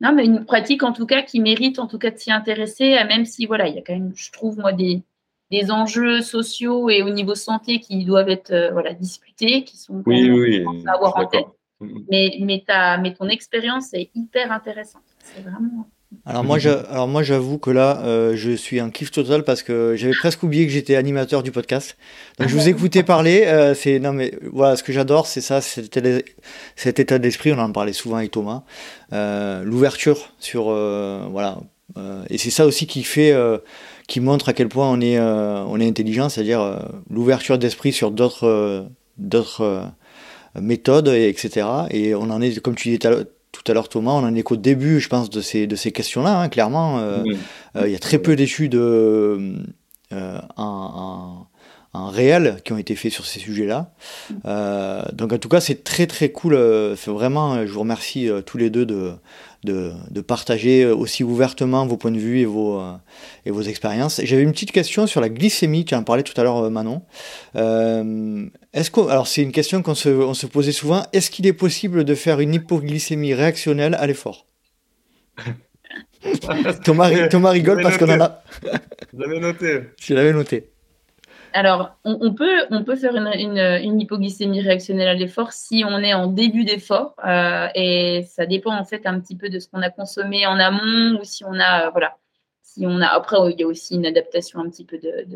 Non, 0.00 0.12
mais 0.12 0.24
une 0.24 0.44
pratique 0.44 0.82
en 0.82 0.92
tout 0.92 1.06
cas 1.06 1.22
qui 1.22 1.38
mérite 1.38 1.78
en 1.78 1.86
tout 1.86 1.98
cas 1.98 2.10
de 2.10 2.18
s'y 2.18 2.32
intéresser, 2.32 2.94
même 3.04 3.24
si 3.24 3.46
voilà, 3.46 3.68
il 3.68 3.76
y 3.76 3.78
a 3.78 3.82
quand 3.82 3.92
même, 3.92 4.12
je 4.16 4.32
trouve 4.32 4.58
moi 4.58 4.72
des, 4.72 5.02
des 5.52 5.70
enjeux 5.70 6.20
sociaux 6.20 6.90
et 6.90 7.02
au 7.02 7.10
niveau 7.10 7.36
santé 7.36 7.78
qui 7.78 8.04
doivent 8.04 8.28
être 8.28 8.50
euh, 8.50 8.70
voilà 8.72 8.92
discutés, 8.94 9.62
qui 9.62 9.76
sont 9.76 10.02
oui, 10.06 10.30
oui, 10.30 10.64
à 10.86 10.94
avoir 10.94 11.16
en 11.16 11.26
tête. 11.26 11.46
Mais 12.10 12.36
mais, 12.40 12.64
ta, 12.66 12.98
mais 12.98 13.14
ton 13.14 13.28
expérience 13.28 13.92
est 13.94 14.10
hyper 14.14 14.52
intéressante. 14.52 15.02
C'est 15.18 15.42
vraiment 15.42 15.86
alors 16.26 16.44
moi, 16.44 16.58
alors 16.90 17.08
moi, 17.08 17.22
j'avoue 17.22 17.58
que 17.58 17.70
là, 17.70 18.00
euh, 18.04 18.34
je 18.36 18.52
suis 18.52 18.80
un 18.80 18.90
kiff 18.90 19.10
total 19.10 19.44
parce 19.44 19.62
que 19.62 19.94
j'avais 19.96 20.12
presque 20.12 20.42
oublié 20.42 20.66
que 20.66 20.72
j'étais 20.72 20.94
animateur 20.94 21.42
du 21.42 21.50
podcast. 21.50 21.96
Donc 22.38 22.48
je 22.48 22.54
vous 22.54 22.68
écoutais 22.68 23.02
parler. 23.02 23.44
Euh, 23.46 23.74
c'est 23.74 23.98
non 23.98 24.12
mais 24.12 24.32
voilà, 24.52 24.76
ce 24.76 24.82
que 24.82 24.92
j'adore, 24.92 25.26
c'est 25.26 25.40
ça, 25.40 25.60
cet 25.60 25.96
état 27.00 27.18
d'esprit. 27.18 27.52
On 27.52 27.58
en 27.58 27.72
parlait 27.72 27.92
souvent 27.92 28.16
avec 28.16 28.30
Thomas. 28.30 28.62
Euh, 29.12 29.64
L'ouverture 29.64 30.32
sur 30.38 30.64
voilà, 30.64 31.58
et 32.30 32.38
c'est 32.38 32.50
ça 32.50 32.66
aussi 32.66 32.86
qui 32.86 33.02
fait, 33.02 33.34
qui 34.06 34.20
montre 34.20 34.48
à 34.48 34.52
quel 34.52 34.68
point 34.68 34.88
on 34.88 35.00
est, 35.00 35.18
on 35.18 35.80
est 35.80 35.88
intelligent, 35.88 36.28
c'est-à-dire 36.28 36.88
l'ouverture 37.10 37.58
d'esprit 37.58 37.92
sur 37.92 38.10
d'autres, 38.10 38.86
d'autres 39.18 39.92
méthodes, 40.60 41.08
etc. 41.08 41.66
Et 41.90 42.14
on 42.14 42.30
en 42.30 42.40
est, 42.40 42.60
comme 42.60 42.74
tu 42.74 42.88
disais 42.88 42.98
tout 43.52 43.70
à 43.70 43.74
l'heure 43.74 43.88
Thomas, 43.88 44.12
on 44.12 44.24
en 44.24 44.34
est 44.34 44.42
qu'au 44.42 44.56
début, 44.56 44.98
je 44.98 45.08
pense, 45.08 45.30
de 45.30 45.40
ces, 45.40 45.66
de 45.66 45.76
ces 45.76 45.92
questions-là, 45.92 46.40
hein, 46.40 46.48
clairement. 46.48 46.98
Euh, 46.98 47.22
euh, 47.76 47.86
il 47.86 47.92
y 47.92 47.96
a 47.96 47.98
très 47.98 48.18
peu 48.18 48.34
d'études 48.34 48.74
euh, 48.74 49.54
en, 50.56 51.46
réel 51.94 52.56
qui 52.64 52.72
ont 52.72 52.78
été 52.78 52.96
faites 52.96 53.12
sur 53.12 53.26
ces 53.26 53.38
sujets-là. 53.38 53.92
donc 55.12 55.32
en 55.32 55.38
tout 55.38 55.48
cas, 55.48 55.60
c'est 55.60 55.84
très 55.84 56.06
très 56.06 56.30
cool. 56.30 56.54
vraiment, 57.06 57.66
je 57.66 57.72
vous 57.72 57.80
remercie 57.80 58.30
tous 58.46 58.58
les 58.58 58.70
deux 58.70 58.86
de, 58.86 59.12
de, 59.64 60.20
partager 60.20 60.86
aussi 60.86 61.24
ouvertement 61.24 61.86
vos 61.86 61.96
points 61.96 62.10
de 62.10 62.18
vue 62.18 62.40
et 62.40 62.44
vos, 62.44 62.80
euh, 62.80 62.92
et 63.46 63.50
vos 63.50 63.62
expériences. 63.62 64.20
J'avais 64.24 64.42
une 64.42 64.52
petite 64.52 64.72
question 64.72 65.06
sur 65.06 65.20
la 65.20 65.28
glycémie, 65.28 65.84
tu 65.84 65.94
en 65.94 66.02
parlais 66.02 66.22
tout 66.22 66.38
à 66.40 66.44
l'heure 66.44 66.70
Manon. 66.70 67.02
Euh, 67.56 68.46
est-ce 68.72 68.90
que, 68.90 69.00
alors 69.08 69.26
c'est 69.26 69.42
une 69.42 69.52
question 69.52 69.82
qu'on 69.82 69.94
se, 69.94 70.08
on 70.08 70.34
se 70.34 70.46
posait 70.46 70.72
souvent, 70.72 71.04
est-ce 71.12 71.30
qu'il 71.30 71.46
est 71.46 71.52
possible 71.52 72.04
de 72.04 72.14
faire 72.14 72.40
une 72.40 72.54
hypoglycémie 72.54 73.34
réactionnelle 73.34 73.94
à 73.94 74.06
l'effort? 74.06 74.46
Thomas, 76.84 77.28
Thomas 77.28 77.50
rigole 77.50 77.82
parce 77.82 77.98
qu'on 77.98 78.08
en 78.08 78.20
a... 78.20 78.42
Je 79.12 79.18
l'avais 79.18 79.40
noté. 79.40 79.80
Je 80.00 80.14
l'avais 80.14 80.32
noté. 80.32 80.71
Alors, 81.54 81.96
on, 82.04 82.34
peut, 82.34 82.66
on 82.70 82.84
peut 82.84 82.96
faire 82.96 83.14
une, 83.16 84.00
hypoglycémie 84.00 84.60
réactionnelle 84.60 85.08
à 85.08 85.14
l'effort 85.14 85.52
si 85.52 85.84
on 85.86 85.98
est 85.98 86.14
en 86.14 86.26
début 86.26 86.64
d'effort. 86.64 87.14
Euh, 87.24 87.68
et 87.74 88.24
ça 88.28 88.46
dépend 88.46 88.76
en 88.76 88.84
fait 88.84 89.06
un 89.06 89.20
petit 89.20 89.36
peu 89.36 89.48
de 89.48 89.58
ce 89.58 89.68
qu'on 89.68 89.82
a 89.82 89.90
consommé 89.90 90.46
en 90.46 90.58
amont 90.58 91.20
ou 91.20 91.24
si 91.24 91.44
on 91.44 91.58
a, 91.58 91.86
euh, 91.86 91.90
voilà, 91.90 92.16
si 92.62 92.86
on 92.86 93.00
a. 93.00 93.06
Après, 93.06 93.36
il 93.50 93.60
y 93.60 93.64
a 93.64 93.66
aussi 93.66 93.96
une 93.96 94.06
adaptation 94.06 94.60
un 94.60 94.68
petit 94.70 94.84
peu 94.84 94.98
de, 94.98 95.26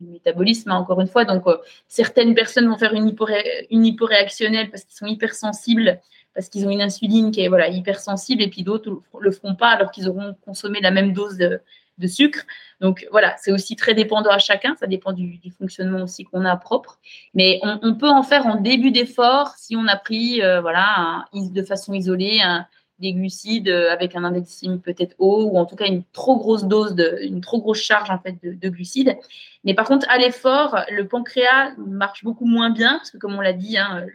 du 0.00 0.08
métabolisme, 0.08 0.70
hein, 0.70 0.76
encore 0.76 1.00
une 1.00 1.08
fois. 1.08 1.24
Donc, 1.24 1.46
euh, 1.46 1.56
certaines 1.88 2.34
personnes 2.34 2.68
vont 2.68 2.76
faire 2.76 2.92
une, 2.92 3.08
hyporé, 3.08 3.66
une 3.70 3.96
parce 3.96 4.84
qu'ils 4.84 4.96
sont 4.96 5.06
hypersensibles, 5.06 6.00
parce 6.36 6.50
qu'ils 6.50 6.66
ont 6.66 6.70
une 6.70 6.82
insuline 6.82 7.30
qui 7.30 7.40
est 7.40 7.48
voilà, 7.48 7.68
hypersensible, 7.68 8.42
et 8.42 8.48
puis 8.48 8.62
d'autres 8.62 9.00
le 9.18 9.30
feront 9.32 9.56
pas 9.56 9.70
alors 9.70 9.90
qu'ils 9.90 10.08
auront 10.08 10.36
consommé 10.44 10.80
la 10.80 10.90
même 10.90 11.14
dose 11.14 11.38
de, 11.38 11.60
de 11.98 12.06
sucre. 12.06 12.40
Donc 12.80 13.06
voilà, 13.10 13.34
c'est 13.38 13.52
aussi 13.52 13.74
très 13.74 13.94
dépendant 13.94 14.30
à 14.30 14.38
chacun, 14.38 14.76
ça 14.78 14.86
dépend 14.86 15.12
du, 15.12 15.40
fonctionnement 15.58 16.02
aussi 16.02 16.24
qu'on 16.24 16.44
a 16.44 16.56
propre. 16.56 16.98
Mais 17.34 17.58
on, 17.62 17.94
peut 17.94 18.10
en 18.10 18.22
faire 18.22 18.46
en 18.46 18.56
début 18.56 18.90
d'effort 18.90 19.54
si 19.56 19.76
on 19.76 19.86
a 19.86 19.96
pris 19.96 20.42
euh, 20.42 20.60
voilà 20.60 21.24
de 21.32 21.62
façon 21.62 21.94
isolée 21.94 22.40
un, 22.42 22.66
des 22.98 23.12
glucides 23.12 23.68
euh, 23.68 23.90
avec 23.90 24.16
un 24.16 24.24
index 24.24 24.62
peut-être 24.82 25.14
haut 25.18 25.44
ou 25.44 25.58
en 25.58 25.66
tout 25.66 25.76
cas 25.76 25.86
une 25.86 26.02
trop 26.12 26.36
grosse 26.36 26.64
dose, 26.64 26.94
de, 26.94 27.18
une 27.22 27.40
trop 27.40 27.60
grosse 27.60 27.80
charge 27.80 28.10
en 28.10 28.18
fait 28.18 28.36
de, 28.42 28.68
glucides. 28.68 29.16
Mais 29.64 29.74
par 29.74 29.86
contre, 29.86 30.06
à 30.08 30.18
l'effort, 30.18 30.78
le 30.90 31.06
pancréas 31.06 31.72
marche 31.76 32.24
beaucoup 32.24 32.46
moins 32.46 32.70
bien 32.70 32.96
parce 32.96 33.10
que 33.10 33.18
comme 33.18 33.34
on 33.34 33.40
l'a 33.40 33.52
dit, 33.52 33.76
hein, 33.76 34.06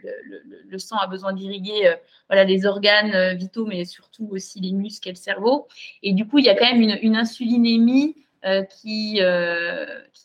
le, 0.68 0.78
sang 0.78 0.96
a 0.96 1.06
besoin 1.06 1.32
d'irriguer 1.32 1.86
euh, 1.86 1.94
voilà, 2.28 2.44
les 2.44 2.66
organes 2.66 3.14
euh, 3.14 3.34
vitaux, 3.34 3.66
mais 3.66 3.84
surtout 3.84 4.28
aussi 4.30 4.60
les 4.60 4.72
muscles 4.72 5.08
et 5.08 5.12
le 5.12 5.16
cerveau. 5.16 5.68
Et 6.02 6.12
du 6.12 6.26
coup, 6.26 6.38
il 6.38 6.44
y 6.44 6.48
a 6.48 6.54
quand 6.54 6.70
même 6.70 6.82
une, 6.82 6.98
une 7.02 7.16
insulinémie 7.16 8.16
qui, 8.80 9.20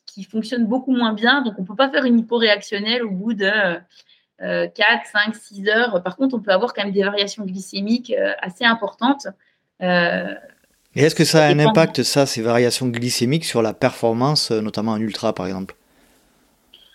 qui 0.07 0.23
fonctionne 0.23 0.65
beaucoup 0.65 0.91
moins 0.91 1.13
bien. 1.13 1.43
Donc, 1.43 1.53
on 1.59 1.61
ne 1.61 1.67
peut 1.67 1.75
pas 1.75 1.91
faire 1.91 2.03
une 2.05 2.17
hyporéactionnelle 2.17 3.03
au 3.03 3.11
bout 3.11 3.35
de 3.35 3.77
4, 4.39 4.71
5, 5.11 5.35
6 5.35 5.69
heures. 5.69 6.03
Par 6.03 6.15
contre, 6.15 6.35
on 6.35 6.39
peut 6.39 6.51
avoir 6.51 6.73
quand 6.73 6.83
même 6.83 6.93
des 6.93 7.03
variations 7.03 7.43
glycémiques 7.43 8.13
euh, 8.17 8.33
assez 8.41 8.65
importantes. 8.65 9.27
Euh, 9.81 10.33
et 10.95 11.03
est-ce 11.03 11.15
que 11.15 11.25
ça 11.25 11.45
a 11.45 11.49
un 11.49 11.59
impact, 11.59 12.03
ça, 12.03 12.25
ces 12.25 12.41
variations 12.41 12.87
glycémiques, 12.87 13.45
sur 13.45 13.61
la 13.61 13.73
performance, 13.73 14.51
euh, 14.51 14.61
notamment 14.61 14.93
en 14.93 15.01
ultra, 15.01 15.33
par 15.33 15.45
exemple? 15.47 15.75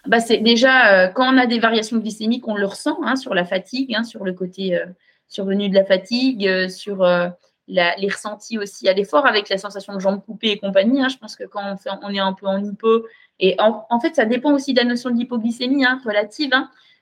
Bah 0.05 0.19
c'est 0.19 0.39
déjà 0.39 1.07
quand 1.11 1.33
on 1.33 1.39
a 1.39 1.47
des 1.47 1.61
variations 1.61 1.97
glycémiques, 1.99 2.49
on 2.49 2.57
le 2.57 2.67
ressent 2.67 2.99
hein, 3.05 3.15
sur 3.15 3.35
la 3.35 3.45
fatigue, 3.45 3.95
hein, 3.95 4.03
sur 4.03 4.25
le 4.25 4.33
côté 4.33 4.77
survenu 5.29 5.69
de 5.69 5.77
la 5.77 5.85
fatigue, 5.85 6.69
sur 6.69 7.07
les 7.69 8.09
ressentis 8.09 8.59
aussi 8.59 8.89
à 8.89 8.95
l'effort 8.95 9.27
avec 9.27 9.49
la 9.49 9.59
sensation 9.59 9.95
de 9.95 10.01
jambes 10.01 10.21
coupées 10.21 10.51
et 10.51 10.59
compagnie. 10.59 11.01
Hein. 11.01 11.09
je 11.09 11.19
pense 11.19 11.37
que 11.37 11.45
quand 11.45 11.63
on, 11.65 11.77
fait, 11.77 11.91
on 12.03 12.13
est 12.13 12.19
un 12.19 12.33
peu 12.33 12.47
en 12.47 12.65
hypo, 12.65 13.07
et 13.39 13.57
en, 13.59 14.01
fait, 14.01 14.15
ça 14.15 14.25
dépend 14.25 14.53
aussi 14.53 14.73
de 14.73 14.79
la 14.79 14.85
notion 14.85 15.11
d'hypoglycémie 15.11 15.85
relative. 16.05 16.53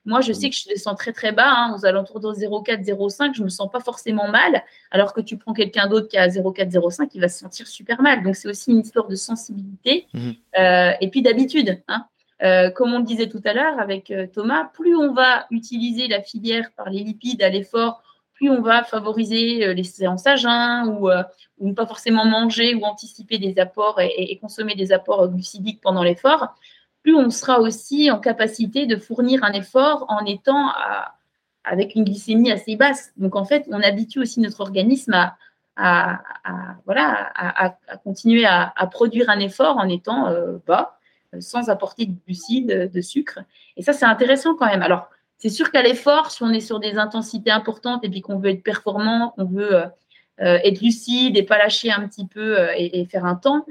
Moi, 0.07 0.23
je 0.23 0.33
sais 0.33 0.49
que 0.49 0.57
je 0.57 0.67
descends 0.67 0.95
très 0.95 1.13
très 1.13 1.33
bas, 1.33 1.51
hein, 1.51 1.75
aux 1.77 1.85
alentours 1.85 2.21
de 2.21 2.29
0,4, 2.29 2.85
0,5, 2.85 3.35
je 3.35 3.41
ne 3.41 3.45
me 3.45 3.51
sens 3.51 3.71
pas 3.71 3.81
forcément 3.81 4.29
mal, 4.29 4.65
alors 4.91 5.13
que 5.13 5.21
tu 5.21 5.37
prends 5.37 5.53
quelqu'un 5.53 5.89
d'autre 5.89 6.09
qui 6.09 6.17
a 6.17 6.27
0,4, 6.27 6.71
0,5, 6.71 7.11
il 7.15 7.21
va 7.21 7.29
se 7.29 7.41
sentir 7.41 7.67
super 7.67 8.01
mal. 8.01 8.23
Donc, 8.23 8.35
c'est 8.35 8.49
aussi 8.49 8.71
une 8.71 8.81
histoire 8.81 9.09
de 9.09 9.15
sensibilité 9.15 10.07
mhm. 10.15 10.35
euh, 10.59 10.93
et 11.01 11.09
puis 11.11 11.21
d'habitude. 11.21 11.83
Hein. 11.89 12.07
Euh, 12.43 12.71
comme 12.71 12.95
on 12.95 12.99
le 13.01 13.05
disait 13.05 13.29
tout 13.29 13.43
à 13.45 13.53
l'heure 13.53 13.79
avec 13.79 14.11
euh, 14.11 14.27
Thomas, 14.27 14.71
plus 14.73 14.97
on 14.97 15.13
va 15.13 15.47
utiliser 15.51 16.09
la 16.09 16.23
filière 16.23 16.71
par 16.75 16.89
les 16.89 17.01
lipides 17.01 17.43
à 17.43 17.51
l'effort, 17.51 18.03
plus 18.33 18.49
on 18.49 18.63
va 18.63 18.83
favoriser 18.85 19.75
les 19.75 19.85
séances 19.85 20.27
à 20.27 20.37
jeun 20.37 20.89
ou, 20.89 21.11
ne 21.61 21.75
pas 21.75 21.85
forcément 21.85 22.25
manger 22.25 22.75
ou 22.75 22.85
anticiper 22.85 23.37
des 23.37 23.59
apports 23.59 24.01
et, 24.01 24.33
et 24.33 24.39
consommer 24.39 24.75
des 24.75 24.93
apports 24.93 25.29
glucidiques 25.29 25.83
pendant 25.83 26.03
l'effort 26.03 26.55
plus 27.03 27.15
on 27.15 27.31
sera 27.31 27.61
aussi 27.61 28.11
en 28.11 28.19
capacité 28.19 28.87
de 28.87 28.97
fournir 28.97 29.43
un 29.45 29.53
effort 29.53 30.07
en 30.09 30.25
étant 30.25 30.73
avec 31.65 31.95
une 31.95 32.05
glycémie 32.05 32.51
assez 32.51 32.77
basse. 32.77 33.13
Donc 33.17 33.37
en 33.37 33.45
fait, 33.45 33.67
on 33.71 33.83
habitue 33.83 34.21
aussi 34.21 34.41
notre 34.41 34.61
organisme 34.61 35.15
à, 35.77 36.21
voilà, 36.85 37.33
à, 37.35 37.97
continuer 38.05 38.45
à, 38.45 38.73
produire 38.91 39.31
un 39.31 39.39
effort 39.39 39.79
en 39.79 39.89
étant 39.89 40.29
euh, 40.29 40.59
bas, 40.67 40.99
sans 41.39 41.71
apporter 41.71 42.07
de 42.07 42.15
glucides, 42.27 42.91
de 42.93 43.01
sucre. 43.01 43.39
Et 43.77 43.83
ça, 43.83 43.93
c'est 43.93 44.05
intéressant 44.05 44.55
quand 44.55 44.67
même. 44.67 44.83
Alors, 44.83 45.09
c'est 45.39 45.49
sûr 45.49 45.71
qu'à 45.71 45.83
l'effort, 45.83 46.31
si 46.31 46.43
on 46.43 46.51
est 46.51 46.61
sur 46.61 46.81
des 46.81 46.99
intensités 46.99 47.51
importantes 47.51 48.05
et 48.05 48.11
puis 48.11 48.21
qu'on 48.21 48.39
veut 48.39 48.51
être 48.51 48.63
performant, 48.63 49.31
qu'on 49.31 49.47
veut 49.47 49.75
euh, 49.75 49.87
euh, 50.41 50.59
être 50.65 50.81
lucide 50.81 51.37
et 51.37 51.43
pas 51.45 51.57
lâcher 51.57 51.91
un 51.91 52.07
petit 52.07 52.27
peu 52.27 52.59
et, 52.77 53.07
faire 53.07 53.25
un 53.25 53.37
temps, 53.37 53.65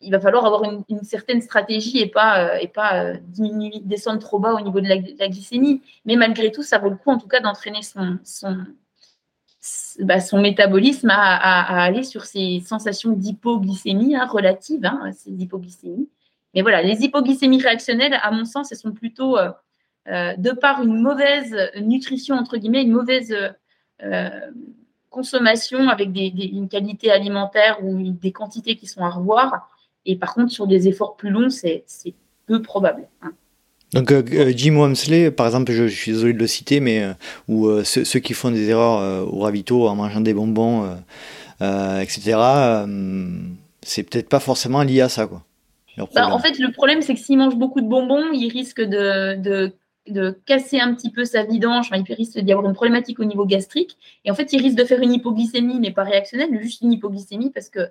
il 0.00 0.12
va 0.12 0.20
falloir 0.20 0.44
avoir 0.44 0.62
une, 0.64 1.02
certaine 1.02 1.40
stratégie 1.40 1.98
et 1.98 2.06
pas, 2.06 2.46
euh, 2.46 2.58
et 2.60 2.68
pas 2.68 3.02
euh, 3.02 3.16
diminuer, 3.22 3.80
descendre 3.82 4.18
trop 4.18 4.38
bas 4.38 4.54
au 4.54 4.60
niveau 4.60 4.80
de 4.80 4.88
la, 4.88 5.28
glycémie. 5.28 5.82
Mais 6.04 6.16
malgré 6.16 6.52
tout, 6.52 6.62
ça 6.62 6.78
vaut 6.78 6.90
le 6.90 6.96
coup 6.96 7.10
en 7.10 7.18
tout 7.18 7.28
cas 7.28 7.40
d'entraîner 7.40 7.82
son, 7.82 8.18
son, 8.24 8.58
bah, 10.00 10.20
son 10.20 10.40
métabolisme 10.40 11.10
à, 11.10 11.82
aller 11.82 12.02
sur 12.02 12.24
ces 12.24 12.62
sensations 12.66 13.12
d'hypoglycémie 13.12 14.16
hein, 14.16 14.26
relatives, 14.26 14.84
hein, 14.84 15.10
ces 15.12 15.30
hypoglycémies. 15.30 16.08
Mais 16.54 16.62
voilà, 16.62 16.82
les 16.82 17.02
hypoglycémies 17.02 17.60
réactionnelles, 17.60 18.18
à 18.22 18.30
mon 18.30 18.44
sens, 18.44 18.72
elles 18.72 18.78
sont 18.78 18.92
plutôt 18.92 19.38
euh, 19.38 19.52
de 20.06 20.52
par 20.52 20.82
une 20.82 21.00
mauvaise 21.00 21.54
nutrition, 21.80 22.36
entre 22.36 22.56
guillemets, 22.56 22.82
une 22.82 22.92
mauvaise 22.92 23.34
consommation 25.10 25.88
avec 25.88 26.12
des, 26.12 26.28
une 26.52 26.68
qualité 26.68 27.10
alimentaire 27.10 27.82
ou 27.82 28.10
des 28.10 28.32
quantités 28.32 28.76
qui 28.76 28.86
sont 28.86 29.02
à 29.02 29.08
revoir 29.08 29.70
et 30.06 30.16
par 30.16 30.34
contre, 30.34 30.52
sur 30.52 30.66
des 30.66 30.88
efforts 30.88 31.16
plus 31.16 31.30
longs, 31.30 31.50
c'est 31.50 31.84
peu 32.46 32.62
probable. 32.62 33.08
Hein. 33.22 33.32
Donc 33.92 34.10
euh, 34.10 34.22
euh, 34.32 34.52
Jim 34.54 34.76
Wamsley, 34.76 35.30
par 35.30 35.46
exemple, 35.46 35.72
je, 35.72 35.86
suis 35.86 36.12
désolé 36.12 36.32
de 36.32 36.38
le 36.38 36.46
citer, 36.46 36.80
mais 36.80 37.02
euh, 37.02 37.12
ou 37.48 37.68
ceux, 37.84 38.20
qui 38.20 38.34
font 38.34 38.50
des 38.50 38.68
erreurs 38.68 39.26
au 39.32 39.40
ravito 39.40 39.86
en 39.86 39.94
mangeant 39.94 40.20
des 40.20 40.34
bonbons 40.34 40.88
etc. 41.60 42.38
c'est 43.82 44.02
peut-être 44.02 44.28
pas 44.28 44.40
forcément 44.40 44.82
lié 44.82 45.00
à 45.00 45.08
ça, 45.08 45.26
quoi. 45.26 45.42
Bah, 46.14 46.28
en 46.28 46.38
fait, 46.38 46.58
le 46.58 46.70
problème, 46.72 47.00
c'est 47.00 47.14
que 47.14 47.20
s'il 47.20 47.38
mange 47.38 47.56
beaucoup 47.56 47.80
de 47.80 47.88
bonbons, 47.88 48.30
il 48.34 48.50
risque 48.50 48.82
de, 48.82 49.40
de, 49.40 49.72
de 50.08 50.38
casser 50.44 50.78
un 50.78 50.94
petit 50.94 51.10
peu 51.10 51.24
sa 51.24 51.42
vidange. 51.42 51.88
il 51.90 52.14
risque 52.14 52.38
d'y 52.38 52.52
avoir 52.52 52.68
une 52.68 52.74
problématique 52.74 53.18
au 53.18 53.24
niveau 53.24 53.46
gastrique. 53.46 53.96
Et 54.26 54.30
en 54.30 54.34
fait, 54.34 54.52
il 54.52 54.60
risque 54.60 54.76
de 54.76 54.84
faire 54.84 55.00
une 55.00 55.14
hypoglycémie, 55.14 55.80
mais 55.80 55.92
pas 55.92 56.04
réactionnelle, 56.04 56.50
juste 56.60 56.82
une 56.82 56.92
hypoglycémie 56.92 57.50
parce 57.50 57.70
que 57.70 57.88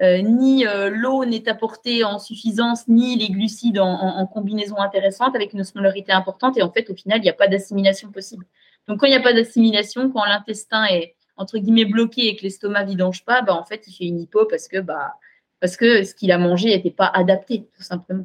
euh, 0.00 0.22
ni 0.22 0.66
euh, 0.66 0.90
l'eau 0.90 1.24
n'est 1.24 1.48
apportée 1.48 2.04
en 2.04 2.18
suffisance, 2.18 2.86
ni 2.86 3.16
les 3.16 3.28
glucides 3.28 3.80
en, 3.80 4.26
combinaison 4.26 4.78
intéressante 4.78 5.34
avec 5.34 5.52
une 5.52 5.60
osmolarité 5.60 6.12
importante. 6.12 6.56
Et 6.56 6.62
en 6.62 6.70
fait, 6.70 6.88
au 6.90 6.94
final, 6.94 7.18
il 7.18 7.22
n'y 7.22 7.30
a 7.30 7.34
pas 7.34 7.48
d'assimilation 7.48 8.10
possible. 8.10 8.46
Donc, 8.86 9.00
quand 9.00 9.06
il 9.06 9.10
n'y 9.10 9.16
a 9.16 9.22
pas 9.22 9.32
d'assimilation, 9.32 10.10
quand 10.10 10.24
l'intestin 10.24 10.84
est 10.86 11.16
entre 11.36 11.58
guillemets 11.58 11.84
bloqué 11.84 12.28
et 12.28 12.36
que 12.36 12.42
l'estomac 12.42 12.84
vidange 12.84 13.24
pas, 13.24 13.42
bah, 13.42 13.54
en 13.54 13.64
fait, 13.64 13.86
il 13.86 13.92
fait 13.92 14.04
une 14.04 14.20
hypo 14.20 14.46
parce 14.46 14.68
que 14.68 14.78
bah, 14.78 15.14
parce 15.60 15.76
que 15.76 16.04
ce 16.04 16.14
qu'il 16.14 16.30
a 16.30 16.38
mangé 16.38 16.68
n'était 16.68 16.90
pas 16.90 17.06
adapté, 17.06 17.68
tout 17.76 17.82
simplement. 17.82 18.24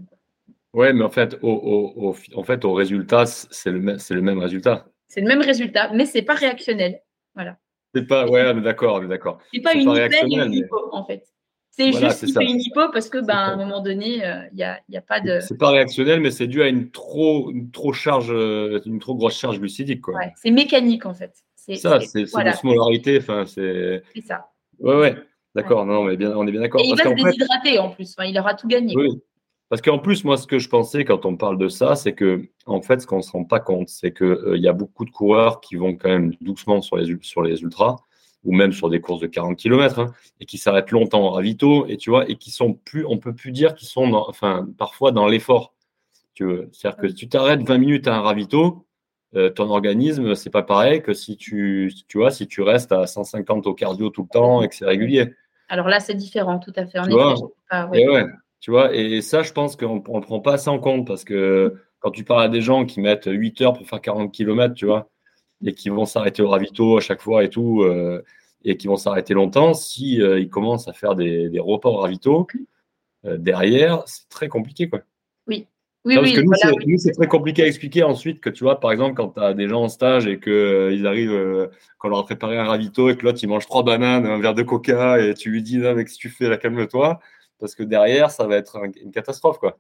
Ouais, 0.74 0.94
mais 0.94 1.04
en 1.04 1.10
fait, 1.10 1.38
au, 1.42 2.16
en 2.36 2.44
fait, 2.44 2.66
au 2.66 2.74
résultat, 2.74 3.26
c'est 3.26 3.72
le, 3.72 3.80
le 3.80 4.22
même 4.22 4.40
résultat. 4.40 4.88
C'est 5.08 5.22
le 5.22 5.28
même 5.28 5.42
résultat, 5.42 5.92
mais 5.94 6.06
c'est 6.06 6.24
pas 6.24 6.34
réactionnel. 6.34 7.02
Voilà. 7.36 7.58
C'est 7.94 8.08
pas, 8.08 8.28
ouais, 8.28 8.44
on 8.52 8.58
est 8.58 8.62
d'accord, 8.62 8.96
on 8.96 9.04
est 9.04 9.08
d'accord. 9.08 9.40
C'est 9.54 9.62
pas 9.62 9.74
une 9.74 10.54
hypo, 10.54 10.90
en 10.92 11.06
fait. 11.06 11.33
C'est 11.76 11.92
juste 11.92 12.20
qu'il 12.20 12.34
fait 12.34 12.46
une 12.46 12.60
hypo 12.60 12.90
parce 12.94 13.10
que, 13.10 13.18
ben, 13.18 13.34
à 13.34 13.48
un 13.48 13.56
moment 13.56 13.82
donné, 13.82 14.18
il 14.18 14.24
euh, 14.24 14.44
n'y 14.54 14.64
a, 14.64 14.80
y 14.90 14.96
a, 14.96 15.02
pas 15.02 15.20
de. 15.20 15.40
C'est 15.40 15.58
pas 15.58 15.72
réactionnel, 15.72 16.20
mais 16.20 16.30
c'est 16.30 16.46
dû 16.46 16.62
à 16.62 16.68
une 16.68 16.92
trop, 16.92 17.50
une 17.50 17.72
trop 17.72 17.94
charge, 17.94 18.32
euh, 18.32 18.80
une 18.86 19.00
trop 19.00 19.16
grosse 19.16 19.40
charge 19.40 19.60
glucidique, 19.60 20.02
quoi. 20.02 20.14
Ouais, 20.14 20.32
c'est 20.36 20.52
mécanique, 20.52 21.08
en 21.08 21.16
fait. 21.16 21.34
C'est 21.56 21.76
ça, 21.76 22.00
c'est 22.00 22.26
voilà. 22.26 22.52
l'osmolarité, 22.52 23.18
enfin, 23.18 23.46
c'est. 23.48 24.04
C'est 24.14 24.22
ça. 24.22 24.52
Ouais, 24.80 24.96
ouais. 24.96 25.16
D'accord, 25.56 25.86
non, 25.88 26.04
mais 26.04 26.16
bien, 26.16 26.34
on 26.36 26.46
est 26.46 26.52
bien 26.52 26.62
d'accord. 26.62 26.82
Et 26.82 26.88
il 26.88 26.96
va 26.96 27.04
se 27.04 27.10
déshydrater 27.10 27.80
en 27.80 27.90
plus, 27.90 28.16
il 28.20 28.40
aura 28.40 28.54
tout 28.54 28.68
gagné. 28.68 28.96
Oui. 28.96 29.22
Parce 29.70 29.82
qu'en 29.82 29.98
plus, 29.98 30.24
moi, 30.24 30.38
ce 30.38 30.46
que 30.46 30.60
je 30.60 30.70
pensais 30.70 31.06
quand 31.06 31.26
on 31.26 31.36
parle 31.36 31.58
de 31.58 31.70
ça, 31.70 31.96
c'est 31.96 32.14
que, 32.14 32.48
en 32.68 32.84
fait, 32.84 33.02
ce 33.02 33.08
qu'on 33.08 33.18
ne 33.18 33.22
se 33.24 33.32
rend 33.32 33.44
pas 33.44 33.60
compte, 33.60 33.90
c'est 33.90 34.14
qu'il 34.14 34.28
euh, 34.28 34.58
y 34.58 34.68
a 34.68 34.74
beaucoup 34.74 35.06
de 35.06 35.10
coureurs 35.10 35.62
qui 35.62 35.76
vont 35.76 35.96
quand 35.96 36.10
même 36.10 36.34
doucement 36.42 36.84
sur 36.84 36.98
les, 36.98 37.18
sur 37.22 37.42
les 37.42 37.62
ultras, 37.64 37.96
ou 38.44 38.54
même 38.54 38.74
sur 38.74 38.90
des 38.90 39.00
courses 39.00 39.22
de 39.22 39.28
40 39.28 39.58
km, 39.58 40.00
hein, 40.00 40.14
et 40.40 40.46
qui 40.46 40.58
s'arrêtent 40.58 40.92
longtemps 40.92 41.26
en 41.26 41.32
ravito, 41.32 41.86
et 41.88 41.98
tu 41.98 42.10
vois, 42.10 42.30
et 42.30 42.36
qui 42.36 42.52
sont 42.52 42.74
plus, 42.74 43.06
on 43.06 43.18
peut 43.18 43.34
plus 43.34 43.52
dire 43.52 43.76
qu'ils 43.76 43.88
sont, 43.88 44.14
enfin, 44.14 44.68
parfois 44.78 45.12
dans 45.12 45.28
l'effort. 45.28 45.74
Tu 46.34 46.46
veux, 46.46 46.70
c'est-à-dire 46.72 46.98
que 46.98 47.08
si 47.10 47.16
tu 47.16 47.30
t'arrêtes 47.30 47.62
20 47.62 47.78
minutes 47.78 48.08
à 48.08 48.16
un 48.16 48.22
ravito, 48.22 48.86
euh, 49.36 49.50
ton 49.50 49.70
organisme, 49.70 50.36
c'est 50.36 50.50
pas 50.50 50.64
pareil 50.64 51.02
que 51.02 51.14
si 51.14 51.38
tu, 51.38 51.92
tu 52.08 52.18
vois, 52.18 52.32
si 52.32 52.48
tu 52.48 52.62
restes 52.62 52.92
à 52.92 53.08
150 53.08 53.66
au 53.66 53.74
cardio 53.74 54.10
tout 54.10 54.24
le 54.24 54.28
temps 54.28 54.62
et 54.62 54.70
que 54.70 54.76
c'est 54.76 54.86
régulier. 54.86 55.34
Alors 55.70 55.88
là, 55.88 56.00
c'est 56.00 56.14
différent, 56.14 56.60
tout 56.60 56.74
à 56.76 56.86
fait. 56.86 57.00
En 57.00 57.08
tu, 57.08 57.14
vois, 57.14 57.36
et 57.94 58.08
ouais, 58.08 58.26
tu 58.60 58.72
vois, 58.72 58.94
et 58.94 59.22
ça, 59.22 59.42
je 59.42 59.52
pense 59.52 59.76
qu'on 59.76 59.96
ne 59.96 60.22
prend 60.22 60.40
pas 60.40 60.58
ça 60.58 60.72
en 60.72 60.80
compte 60.80 61.08
parce 61.08 61.24
que 61.24 61.76
quand 62.00 62.12
tu 62.12 62.24
parles 62.24 62.44
à 62.44 62.50
des 62.50 62.62
gens 62.62 62.86
qui 62.86 63.00
mettent 63.00 63.30
8 63.32 63.62
heures 63.62 63.74
pour 63.74 63.88
faire 63.88 64.02
40 64.02 64.32
km, 64.32 64.74
tu 64.76 64.86
vois, 64.86 65.10
et 65.66 65.74
qui 65.74 65.90
vont 65.90 66.06
s'arrêter 66.06 66.42
au 66.42 66.50
ravito 66.50 66.98
à 66.98 67.02
chaque 67.02 67.22
fois 67.22 67.44
et 67.44 67.50
tout, 67.50 67.82
euh, 67.84 68.24
et 68.64 68.78
qui 68.78 68.88
vont 68.88 68.98
s'arrêter 68.98 69.34
longtemps, 69.34 69.74
si 69.74 70.22
euh, 70.22 70.40
ils 70.40 70.50
commencent 70.50 70.88
à 70.88 70.94
faire 70.94 71.16
des, 71.16 71.50
des 71.50 71.60
repas 71.60 71.90
au 71.90 71.98
ravito, 71.98 72.48
euh, 73.26 73.38
derrière, 73.38 74.04
c'est 74.06 74.28
très 74.30 74.48
compliqué, 74.48 74.90
quoi. 74.90 75.02
Oui. 75.48 75.68
Oui, 76.06 76.16
parce 76.16 76.34
que 76.34 76.42
nous, 76.42 76.98
c'est 76.98 77.14
très 77.14 77.28
compliqué 77.28 77.64
à 77.64 77.68
expliquer 77.68 78.04
ensuite 78.04 78.42
que 78.42 78.50
tu 78.50 78.66
vois, 78.66 78.82
par 78.82 78.92
exemple, 78.92 79.16
quand 79.16 79.30
tu 79.30 79.40
as 79.40 79.54
des 79.54 79.70
gens 79.70 79.84
en 79.84 79.88
stage 79.88 80.28
et 80.28 80.38
qu'ils 80.38 80.52
euh, 80.52 81.06
arrivent, 81.06 81.70
qu'on 81.98 82.10
leur 82.10 82.20
a 82.20 82.26
préparé 82.26 82.58
un 82.58 82.66
ravito 82.66 83.10
et 83.10 83.16
que 83.16 83.24
l'autre 83.24 83.40
il 83.42 83.48
mange 83.48 83.66
trois 83.66 83.84
bananes, 83.84 84.26
un 84.26 84.38
verre 84.40 84.54
de 84.54 84.64
coca 84.64 85.22
et 85.22 85.34
tu 85.34 85.50
lui 85.50 85.64
dis, 85.64 85.78
non, 85.78 85.96
mec, 85.96 86.10
si 86.10 86.18
tu 86.18 86.28
fais, 86.28 86.50
la 86.50 86.58
calme-toi, 86.58 87.22
parce 87.58 87.74
que 87.74 87.84
derrière, 87.84 88.32
ça 88.32 88.48
va 88.48 88.58
être 88.58 88.82
une 89.02 89.12
catastrophe, 89.12 89.60
quoi. 89.60 89.80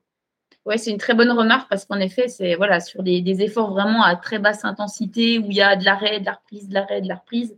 Ouais, 0.65 0.77
c'est 0.77 0.91
une 0.91 0.97
très 0.97 1.13
bonne 1.13 1.31
remarque 1.31 1.69
parce 1.69 1.85
qu'en 1.85 1.99
effet, 1.99 2.29
c'est 2.29 2.55
voilà, 2.55 2.79
sur 2.79 3.03
des, 3.03 3.21
des, 3.21 3.41
efforts 3.41 3.71
vraiment 3.71 4.03
à 4.03 4.15
très 4.15 4.39
basse 4.39 4.63
intensité 4.63 5.37
où 5.37 5.47
il 5.49 5.57
y 5.57 5.61
a 5.61 5.75
de 5.75 5.83
l'arrêt, 5.83 6.21
de 6.21 6.25
la 6.25 6.33
reprise, 6.33 6.69
de 6.69 6.73
l'arrêt, 6.73 7.01
de 7.01 7.07
la 7.07 7.15
reprise 7.15 7.55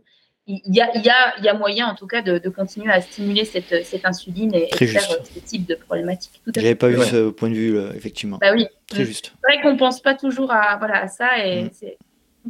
il 0.48 0.74
y 0.74 0.80
a, 0.80 0.96
y, 0.96 1.08
a, 1.08 1.40
y 1.40 1.48
a, 1.48 1.54
moyen 1.54 1.88
en 1.88 1.94
tout 1.94 2.06
cas 2.06 2.22
de, 2.22 2.38
de 2.38 2.48
continuer 2.48 2.92
à 2.92 3.00
stimuler 3.00 3.44
cette, 3.44 3.84
cette 3.84 4.04
insuline 4.04 4.54
et, 4.54 4.68
faire 4.86 5.02
ce 5.02 5.40
type 5.40 5.66
de 5.66 5.74
problématique. 5.74 6.40
J'avais 6.54 6.76
pas 6.76 6.90
eu 6.90 6.98
ce 7.02 7.30
point 7.30 7.50
de 7.50 7.54
vue, 7.54 7.78
effectivement. 7.96 8.38
Bah 8.40 8.52
oui, 8.54 8.66
très 8.86 9.04
juste. 9.04 9.32
C'est 9.40 9.52
vrai 9.52 9.62
qu'on 9.62 9.76
pense 9.76 10.00
pas 10.00 10.14
toujours 10.14 10.52
à, 10.52 10.76
voilà, 10.76 11.02
à 11.02 11.08
ça 11.08 11.44
et 11.44 11.64
mm. 11.64 11.70
c'est 11.72 11.98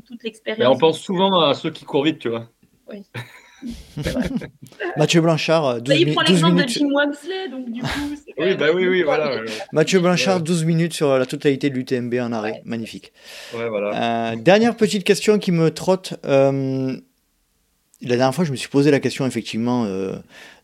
toute 0.06 0.22
l'expérience. 0.24 0.76
on 0.76 0.78
pense 0.78 1.00
souvent 1.00 1.40
à 1.40 1.54
ceux 1.54 1.70
qui 1.70 1.86
courent 1.86 2.04
vite, 2.04 2.18
tu 2.18 2.28
vois. 2.28 2.50
Oui. 2.90 3.02
Mathieu 4.96 5.20
Blanchard, 5.20 5.82
12, 5.82 5.96
il 6.00 6.12
prend 6.12 6.22
l'exemple 6.22 6.62
de 6.62 6.68
Jim 6.68 6.88
Wamsley, 6.92 7.48
donc 7.50 7.70
du 7.70 7.82
coup. 7.82 7.88
oui, 8.38 8.54
bah 8.54 8.66
oui, 8.74 8.86
oui, 8.86 9.02
voilà. 9.02 9.40
Mathieu 9.72 10.00
Blanchard, 10.00 10.40
12 10.40 10.64
minutes 10.64 10.92
sur 10.92 11.16
la 11.18 11.26
totalité 11.26 11.70
de 11.70 11.74
l'UTMB 11.74 12.14
en 12.20 12.32
arrêt, 12.32 12.62
magnifique. 12.64 13.12
Ouais, 13.54 13.68
voilà. 13.68 14.32
Euh, 14.32 14.36
dernière 14.36 14.76
petite 14.76 15.04
question 15.04 15.38
qui 15.38 15.52
me 15.52 15.70
trotte. 15.70 16.14
Euh, 16.26 16.96
la 18.02 18.16
dernière 18.16 18.34
fois, 18.34 18.44
je 18.44 18.50
me 18.50 18.56
suis 18.56 18.68
posé 18.68 18.90
la 18.90 19.00
question 19.00 19.26
effectivement 19.26 19.84
euh, 19.86 20.12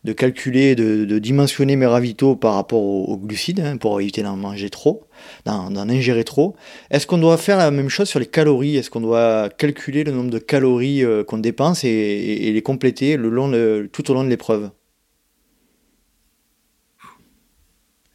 de 0.03 0.13
calculer, 0.13 0.75
de, 0.75 1.17
dimensionner 1.17 1.75
mes 1.75 1.87
ravitaux 1.87 2.35
par 2.35 2.53
rapport 2.53 2.81
aux, 2.81 3.17
glucides 3.17 3.59
hein, 3.59 3.77
pour 3.77 3.99
éviter 3.99 4.21
d'en 4.21 4.35
manger 4.35 4.69
trop, 4.69 5.07
d'en 5.45 5.75
ingérer 5.89 6.23
trop. 6.23 6.55
Est-ce 6.89 7.07
qu'on 7.07 7.17
doit 7.17 7.37
faire 7.37 7.57
la 7.57 7.71
même 7.71 7.89
chose 7.89 8.07
sur 8.07 8.19
les 8.19 8.25
calories? 8.25 8.77
Est-ce 8.77 8.89
qu'on 8.89 9.01
doit 9.01 9.49
calculer 9.49 10.03
le 10.03 10.11
nombre 10.11 10.29
de 10.29 10.39
calories 10.39 11.03
euh, 11.03 11.23
qu'on 11.23 11.37
dépense 11.37 11.83
et, 11.83 12.51
les 12.53 12.61
compléter 12.61 13.17
le 13.17 13.29
long 13.29 13.51
tout 13.91 14.11
au 14.11 14.13
long 14.13 14.23
de 14.23 14.29
l'épreuve? 14.29 14.71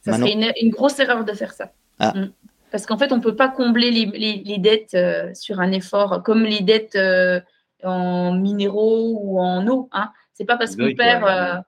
Ça 0.01 0.17
serait 0.17 0.33
une, 0.33 0.69
grosse 0.69 0.99
erreur 0.99 1.25
de 1.25 1.33
faire 1.33 1.53
ça. 1.53 1.71
Ah. 1.99 2.13
Mm. 2.15 2.31
Parce 2.71 2.85
qu'en 2.85 2.97
fait, 2.97 3.11
on 3.11 3.17
ne 3.17 3.21
peut 3.21 3.35
pas 3.35 3.49
combler 3.49 3.91
les, 3.91 4.57
dettes 4.57 4.93
euh, 4.93 5.33
sur 5.33 5.59
un 5.59 5.71
effort, 5.71 6.21
comme 6.23 6.43
les 6.43 6.61
dettes 6.61 6.97
en 7.83 8.33
minéraux 8.33 9.17
ou 9.21 9.39
en 9.39 9.67
eau. 9.67 9.89
Hein. 9.91 10.09
C'est 10.33 10.45
pas 10.45 10.57
parce 10.57 10.75
qu'on 10.75 10.93
perd, 10.95 11.63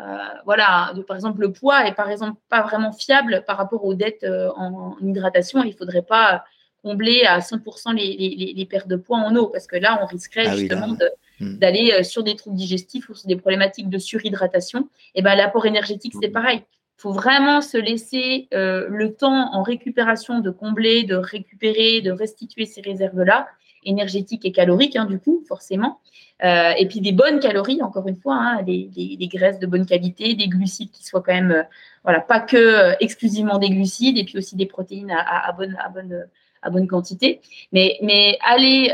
euh, 0.00 0.04
euh, 0.04 0.16
voilà, 0.44 0.92
par 1.06 1.16
exemple, 1.16 1.40
le 1.40 1.52
poids 1.52 1.86
est 1.86 1.94
par 1.94 2.10
exemple 2.10 2.38
pas 2.48 2.62
vraiment 2.62 2.92
fiable 2.92 3.42
par 3.46 3.56
rapport 3.56 3.84
aux 3.84 3.94
dettes 3.94 4.24
euh, 4.24 4.50
en, 4.56 4.96
hydratation. 5.00 5.62
Il 5.64 5.74
faudrait 5.74 6.02
pas 6.02 6.44
combler 6.82 7.22
à 7.24 7.40
100% 7.40 7.94
les, 7.94 8.54
les, 8.54 8.66
pertes 8.66 8.86
de 8.86 8.96
poids 8.96 9.18
en 9.18 9.34
eau 9.34 9.48
parce 9.48 9.66
que 9.66 9.76
là, 9.76 9.98
on 10.00 10.06
risquerait 10.06 10.46
ah 10.46 10.56
justement 10.56 10.96
hmm. 11.40 11.58
d'aller 11.58 12.04
sur 12.04 12.22
des 12.22 12.36
troubles 12.36 12.56
digestifs 12.56 13.08
ou 13.08 13.14
sur 13.14 13.26
des 13.26 13.36
problématiques 13.36 13.90
de 13.90 13.98
surhydratation. 13.98 14.88
Et 15.16 15.22
ben 15.22 15.34
l'apport 15.34 15.66
énergétique, 15.66 16.14
c'est 16.20 16.28
hmm. 16.28 16.32
pareil. 16.32 16.64
Il 16.98 17.02
faut 17.02 17.12
vraiment 17.12 17.60
se 17.60 17.76
laisser 17.76 18.48
le 18.52 19.08
temps 19.08 19.54
en 19.54 19.62
récupération 19.62 20.40
de 20.40 20.50
combler, 20.50 21.04
de 21.04 21.14
récupérer, 21.16 22.00
de 22.00 22.10
restituer 22.10 22.64
ces 22.64 22.80
réserves-là 22.80 23.48
énergétique 23.88 24.44
et 24.44 24.52
calorique, 24.52 24.96
hein, 24.96 25.06
du 25.06 25.18
coup, 25.18 25.42
forcément. 25.48 26.00
Euh, 26.44 26.70
et 26.78 26.86
puis 26.86 27.00
des 27.00 27.12
bonnes 27.12 27.40
calories, 27.40 27.82
encore 27.82 28.06
une 28.06 28.16
fois, 28.16 28.36
hein, 28.36 28.62
des, 28.62 29.28
graisses 29.32 29.58
de 29.58 29.66
bonne 29.66 29.86
qualité, 29.86 30.34
des 30.34 30.46
glucides 30.46 30.90
qui 30.90 31.04
soient 31.04 31.22
quand 31.22 31.34
même, 31.34 31.50
euh, 31.50 31.62
voilà, 32.04 32.20
pas 32.20 32.40
que 32.40 32.56
euh, 32.56 32.94
exclusivement 33.00 33.58
des 33.58 33.70
glucides, 33.70 34.18
et 34.18 34.24
puis 34.24 34.38
aussi 34.38 34.54
des 34.54 34.66
protéines 34.66 35.10
à, 35.10 35.52
bonne, 35.52 35.76
à 35.84 35.88
bonne, 35.88 36.26
à 36.62 36.70
bonne 36.70 36.86
quantité. 36.86 37.40
Mais, 37.72 37.98
mais 38.02 38.38
aller 38.44 38.92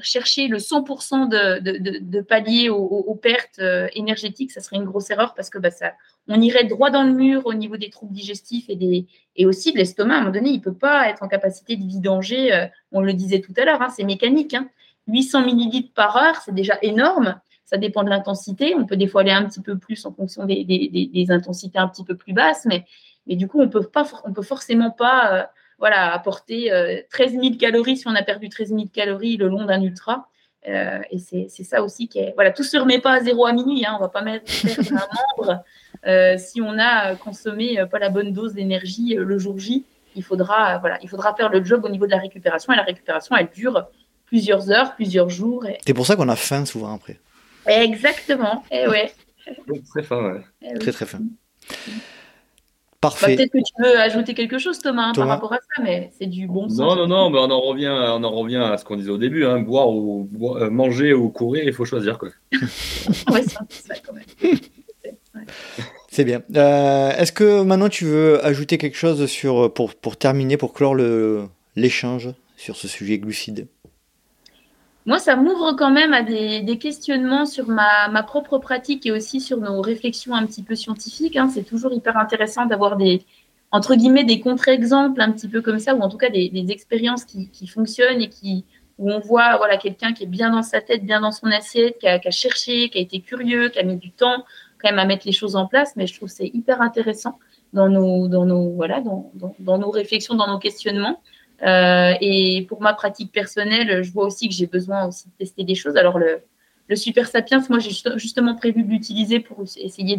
chercher 0.00 0.48
le 0.48 0.58
100% 0.58 1.28
de, 1.28 2.00
de, 2.00 2.20
palier 2.20 2.68
aux, 2.68 3.14
pertes 3.14 3.60
énergétiques, 3.94 4.52
ça 4.52 4.60
serait 4.60 4.76
une 4.76 4.84
grosse 4.84 5.10
erreur 5.10 5.34
parce 5.34 5.50
que 5.50 5.58
bah, 5.58 5.70
ça, 5.70 5.92
on 6.28 6.40
irait 6.40 6.64
droit 6.64 6.90
dans 6.90 7.02
le 7.02 7.12
mur 7.12 7.42
au 7.46 7.54
niveau 7.54 7.76
des 7.76 7.90
troubles 7.90 8.12
digestifs 8.12 8.68
et, 8.68 8.76
des, 8.76 9.06
et 9.36 9.46
aussi 9.46 9.72
de 9.72 9.78
l'estomac. 9.78 10.14
À 10.14 10.16
un 10.18 10.20
moment 10.20 10.32
donné, 10.32 10.50
il 10.50 10.58
ne 10.58 10.62
peut 10.62 10.74
pas 10.74 11.08
être 11.08 11.22
en 11.22 11.28
capacité 11.28 11.76
de 11.76 11.84
vidanger, 11.84 12.52
euh, 12.52 12.66
on 12.92 13.00
le 13.00 13.12
disait 13.12 13.40
tout 13.40 13.52
à 13.56 13.64
l'heure, 13.64 13.82
hein, 13.82 13.88
c'est 13.94 14.04
mécanique. 14.04 14.56
800 15.08 15.38
hein. 15.38 15.44
millilitres 15.44 15.94
par 15.94 16.16
heure, 16.16 16.36
c'est 16.44 16.54
déjà 16.54 16.78
énorme. 16.82 17.40
Ça 17.64 17.76
dépend 17.76 18.04
de 18.04 18.10
l'intensité. 18.10 18.74
On 18.76 18.86
peut 18.86 18.96
des 18.96 19.08
fois 19.08 19.22
aller 19.22 19.32
un 19.32 19.44
petit 19.44 19.60
peu 19.60 19.76
plus 19.76 20.04
en 20.04 20.12
fonction 20.12 20.44
des, 20.44 21.26
intensités 21.30 21.78
un 21.78 21.88
petit 21.88 22.04
peu 22.04 22.16
plus 22.16 22.32
basses, 22.32 22.64
mais, 22.64 22.84
mais 23.26 23.36
du 23.36 23.48
coup, 23.48 23.60
on 23.60 23.68
peut 23.68 23.88
on 24.24 24.32
peut 24.32 24.42
forcément 24.42 24.90
pas 24.90 25.32
euh, 25.32 25.42
voilà, 25.78 26.12
apporter 26.12 26.70
13 27.10 27.34
euh, 27.34 27.42
000 27.42 27.56
calories 27.56 27.98
si 27.98 28.08
on 28.08 28.14
a 28.14 28.22
perdu 28.22 28.48
13 28.48 28.68
000 28.68 28.84
calories 28.92 29.36
le 29.36 29.48
long 29.48 29.64
d'un 29.64 29.82
ultra. 29.82 30.28
Euh, 30.68 31.00
et 31.10 31.18
c'est 31.18 31.64
ça 31.64 31.82
aussi 31.82 32.08
qui 32.08 32.18
est. 32.18 32.32
Voilà, 32.34 32.50
tout 32.50 32.64
se 32.64 32.76
remet 32.76 33.00
pas 33.00 33.12
à 33.12 33.20
zéro 33.20 33.46
à 33.46 33.52
minuit. 33.52 33.84
Hein, 33.86 33.94
on 33.96 34.00
va 34.00 34.08
pas 34.08 34.22
mettre 34.22 34.50
un 34.90 35.06
membre 35.38 35.64
euh, 36.06 36.36
si 36.38 36.60
on 36.60 36.78
a 36.78 37.14
consommé 37.14 37.78
euh, 37.78 37.86
pas 37.86 37.98
la 37.98 38.08
bonne 38.08 38.32
dose 38.32 38.54
d'énergie 38.54 39.14
le 39.14 39.38
jour 39.38 39.58
J. 39.58 39.84
Il 40.16 40.24
faudra, 40.24 40.78
voilà, 40.78 40.98
il 41.02 41.08
faudra 41.08 41.34
faire 41.34 41.50
le 41.50 41.62
job 41.62 41.84
au 41.84 41.88
niveau 41.88 42.06
de 42.06 42.10
la 42.10 42.18
récupération. 42.18 42.72
Et 42.72 42.76
la 42.76 42.82
récupération, 42.82 43.36
elle 43.36 43.50
dure 43.54 43.86
plusieurs 44.24 44.70
heures, 44.70 44.94
plusieurs 44.96 45.28
jours. 45.28 45.64
C'est 45.86 45.94
pour 45.94 46.06
ça 46.06 46.16
qu'on 46.16 46.28
a 46.28 46.36
faim 46.36 46.64
souvent 46.64 46.94
après. 46.94 47.20
Exactement. 47.66 48.64
Et 48.70 48.84
eh 48.84 48.88
ouais. 48.88 49.12
Très 49.90 50.02
faim, 50.02 50.32
ouais. 50.32 50.40
Eh 50.62 50.78
très 50.78 50.90
très 50.90 51.06
faim. 51.06 51.20
Parfait. 53.10 53.36
Peut-être 53.36 53.52
que 53.52 53.58
tu 53.58 53.72
veux 53.82 53.98
ajouter 53.98 54.34
quelque 54.34 54.58
chose, 54.58 54.78
Thomas, 54.78 55.08
hein, 55.08 55.12
par 55.14 55.28
rapport 55.28 55.52
à 55.52 55.56
ça, 55.56 55.82
mais 55.82 56.10
c'est 56.18 56.26
du 56.26 56.46
bon 56.46 56.68
sens. 56.68 56.78
Non, 56.78 56.96
non, 56.96 57.06
non, 57.06 57.30
mais 57.30 57.38
on 57.38 57.50
en 57.50 57.60
revient, 57.60 57.92
on 57.92 58.22
en 58.24 58.30
revient 58.30 58.56
à 58.56 58.76
ce 58.76 58.84
qu'on 58.84 58.96
disait 58.96 59.10
au 59.10 59.18
début. 59.18 59.44
Hein, 59.44 59.60
boire 59.60 59.88
ou 59.88 60.28
euh, 60.56 60.70
manger 60.70 61.12
ou 61.12 61.28
courir, 61.30 61.64
il 61.64 61.72
faut 61.72 61.84
choisir. 61.84 62.18
Quoi. 62.18 62.30
ouais, 62.52 63.42
c'est 63.42 63.88
ça 63.88 63.94
quand 64.04 64.12
même. 64.12 64.58
C'est 66.10 66.24
bien. 66.24 66.42
Euh, 66.56 67.10
est-ce 67.10 67.30
que 67.30 67.62
maintenant 67.62 67.90
tu 67.90 68.06
veux 68.06 68.42
ajouter 68.44 68.78
quelque 68.78 68.96
chose 68.96 69.26
sur, 69.26 69.72
pour, 69.72 69.94
pour 69.94 70.16
terminer, 70.16 70.56
pour 70.56 70.72
clore 70.72 70.96
l'échange 71.76 72.30
sur 72.56 72.74
ce 72.74 72.88
sujet 72.88 73.18
glucide? 73.18 73.68
Moi, 75.06 75.20
ça 75.20 75.36
m'ouvre 75.36 75.74
quand 75.74 75.92
même 75.92 76.12
à 76.12 76.22
des, 76.22 76.78
questionnements 76.78 77.46
sur 77.46 77.68
ma, 77.68 78.22
propre 78.24 78.58
pratique 78.58 79.06
et 79.06 79.12
aussi 79.12 79.40
sur 79.40 79.58
nos 79.58 79.80
réflexions 79.80 80.34
un 80.34 80.44
petit 80.44 80.64
peu 80.64 80.74
scientifiques. 80.74 81.36
Hein. 81.36 81.48
C'est 81.48 81.62
toujours 81.62 81.92
hyper 81.92 82.16
intéressant 82.16 82.66
d'avoir 82.66 82.96
des, 82.96 83.22
entre 83.70 83.94
guillemets, 83.94 84.24
des 84.24 84.40
contre-exemples 84.40 85.20
un 85.20 85.30
petit 85.30 85.46
peu 85.46 85.62
comme 85.62 85.78
ça, 85.78 85.94
ou 85.94 86.00
en 86.00 86.08
tout 86.08 86.16
cas 86.16 86.28
des, 86.28 86.66
expériences 86.70 87.24
qui, 87.24 87.66
fonctionnent 87.68 88.20
et 88.20 88.28
qui, 88.28 88.64
où 88.98 89.12
on 89.12 89.20
voit 89.20 89.56
voilà, 89.58 89.76
quelqu'un 89.76 90.12
qui 90.12 90.24
est 90.24 90.28
bien 90.28 90.50
dans 90.50 90.62
sa 90.62 90.80
tête, 90.80 91.04
bien 91.04 91.20
dans 91.20 91.32
son 91.32 91.46
assiette, 91.52 91.98
qui 91.98 92.08
a, 92.08 92.20
cherché, 92.32 92.90
qui 92.90 92.98
a 92.98 93.00
été 93.00 93.20
curieux, 93.20 93.68
qui 93.68 93.78
a 93.78 93.84
mis 93.84 93.96
du 93.96 94.10
temps 94.10 94.44
quand 94.82 94.90
même 94.90 94.98
à 94.98 95.04
mettre 95.04 95.24
les 95.24 95.32
choses 95.32 95.54
en 95.54 95.68
place. 95.68 95.94
Mais 95.94 96.08
je 96.08 96.16
trouve 96.16 96.28
c'est 96.28 96.50
hyper 96.52 96.82
intéressant 96.82 97.38
dans 97.72 97.88
nos, 97.88 98.26
dans 98.26 98.44
nos, 98.44 98.70
voilà, 98.70 99.00
dans, 99.00 99.30
dans 99.60 99.78
nos 99.78 99.90
réflexions, 99.90 100.34
dans 100.34 100.48
nos 100.48 100.58
questionnements. 100.58 101.20
Euh, 101.62 102.12
et 102.20 102.66
pour 102.68 102.82
ma 102.82 102.92
pratique 102.92 103.32
personnelle, 103.32 104.02
je 104.02 104.12
vois 104.12 104.26
aussi 104.26 104.48
que 104.48 104.54
j'ai 104.54 104.66
besoin 104.66 105.06
aussi 105.06 105.28
de 105.28 105.32
tester 105.38 105.64
des 105.64 105.74
choses. 105.74 105.96
Alors 105.96 106.18
le, 106.18 106.42
Super 106.94 107.26
Sapiens, 107.26 107.62
moi 107.68 107.78
j'ai 107.78 107.90
justement 108.16 108.54
prévu 108.54 108.82
de 108.82 108.88
l'utiliser 108.88 109.40
pour 109.40 109.62
essayer 109.76 110.16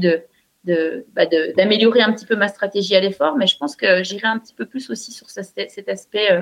bah, 1.13 1.25
d'améliorer 1.55 2.01
un 2.01 2.11
petit 2.11 2.25
peu 2.25 2.35
ma 2.35 2.49
stratégie 2.49 2.95
à 2.95 2.99
l'effort, 2.99 3.37
mais 3.37 3.47
je 3.47 3.57
pense 3.57 3.75
que 3.75 4.03
j'irai 4.03 4.27
un 4.27 4.39
petit 4.39 4.53
peu 4.53 4.65
plus 4.65 4.89
aussi 4.89 5.11
sur 5.11 5.29
cet 5.29 5.87
aspect 5.87 6.31
euh, 6.31 6.41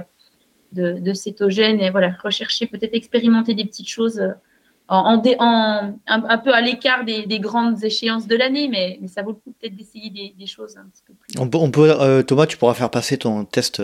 de, 0.71 0.99
de, 0.99 1.13
cétogène 1.13 1.79
et 1.79 1.91
voilà, 1.91 2.15
rechercher, 2.23 2.65
peut-être 2.65 2.95
expérimenter 2.95 3.53
des 3.53 3.65
petites 3.65 3.87
choses 3.89 4.19
euh, 4.19 4.31
un, 4.89 5.17
peu 6.43 6.53
à 6.53 6.61
l'écart 6.61 7.05
des, 7.05 7.27
des, 7.27 7.39
grandes 7.39 7.83
échéances 7.83 8.27
de 8.27 8.35
l'année, 8.35 8.67
mais, 8.67 8.99
ça 9.07 9.21
vaut 9.21 9.31
le 9.31 9.37
coup 9.37 9.53
peut-être 9.59 9.75
d'essayer 9.75 10.09
des, 10.09 10.47
choses. 10.47 10.75
On 11.37 11.47
peut, 11.47 12.23
Thomas, 12.23 12.47
tu 12.47 12.57
pourras 12.57 12.73
faire 12.73 12.89
passer 12.89 13.17
ton 13.17 13.45
test 13.45 13.81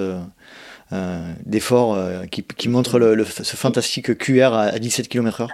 d'efforts 1.45 1.95
euh, 1.95 2.25
qui, 2.25 2.43
qui 2.43 2.67
montre 2.67 2.99
le, 2.99 3.23
ce 3.23 3.55
fantastique 3.55 4.17
QR 4.17 4.53
à, 4.53 4.77
17 4.77 5.07
km/h. 5.07 5.47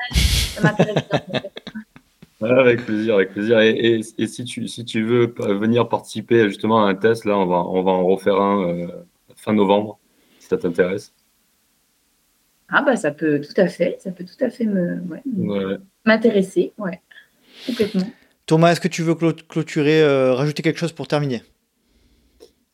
avec 2.41 2.85
plaisir, 2.85 3.15
avec 3.15 3.33
plaisir. 3.33 3.59
Et, 3.59 4.01
et, 4.17 4.27
si, 4.27 4.43
tu, 4.45 4.67
si 4.67 4.83
tu 4.83 5.03
veux 5.03 5.33
venir 5.37 5.87
participer 5.89 6.47
justement 6.47 6.85
à 6.85 6.89
un 6.89 6.95
test, 6.95 7.25
là, 7.25 7.37
on 7.37 7.45
va, 7.45 7.57
on 7.57 7.83
va 7.83 7.91
en 7.91 8.05
refaire 8.05 8.41
un 8.41 8.67
euh, 8.67 8.87
fin 9.35 9.53
novembre, 9.53 9.99
si 10.39 10.47
ça 10.47 10.57
t'intéresse. 10.57 11.13
Ah 12.69 12.81
bah 12.81 12.97
ça 12.97 13.11
peut 13.11 13.39
tout 13.39 13.61
à 13.61 13.67
fait, 13.67 13.97
ça 14.01 14.11
peut 14.11 14.25
tout 14.25 14.43
à 14.43 14.49
fait 14.49 14.65
me 14.65 15.01
m'intéresser, 16.03 16.73
ouais. 16.77 16.99
complètement. 17.65 18.09
Thomas, 18.45 18.71
est-ce 18.71 18.81
que 18.81 18.89
tu 18.89 19.03
veux 19.03 19.15
clôturer, 19.15 20.03
rajouter 20.33 20.63
quelque 20.63 20.79
chose 20.79 20.91
pour 20.91 21.07
terminer? 21.07 21.43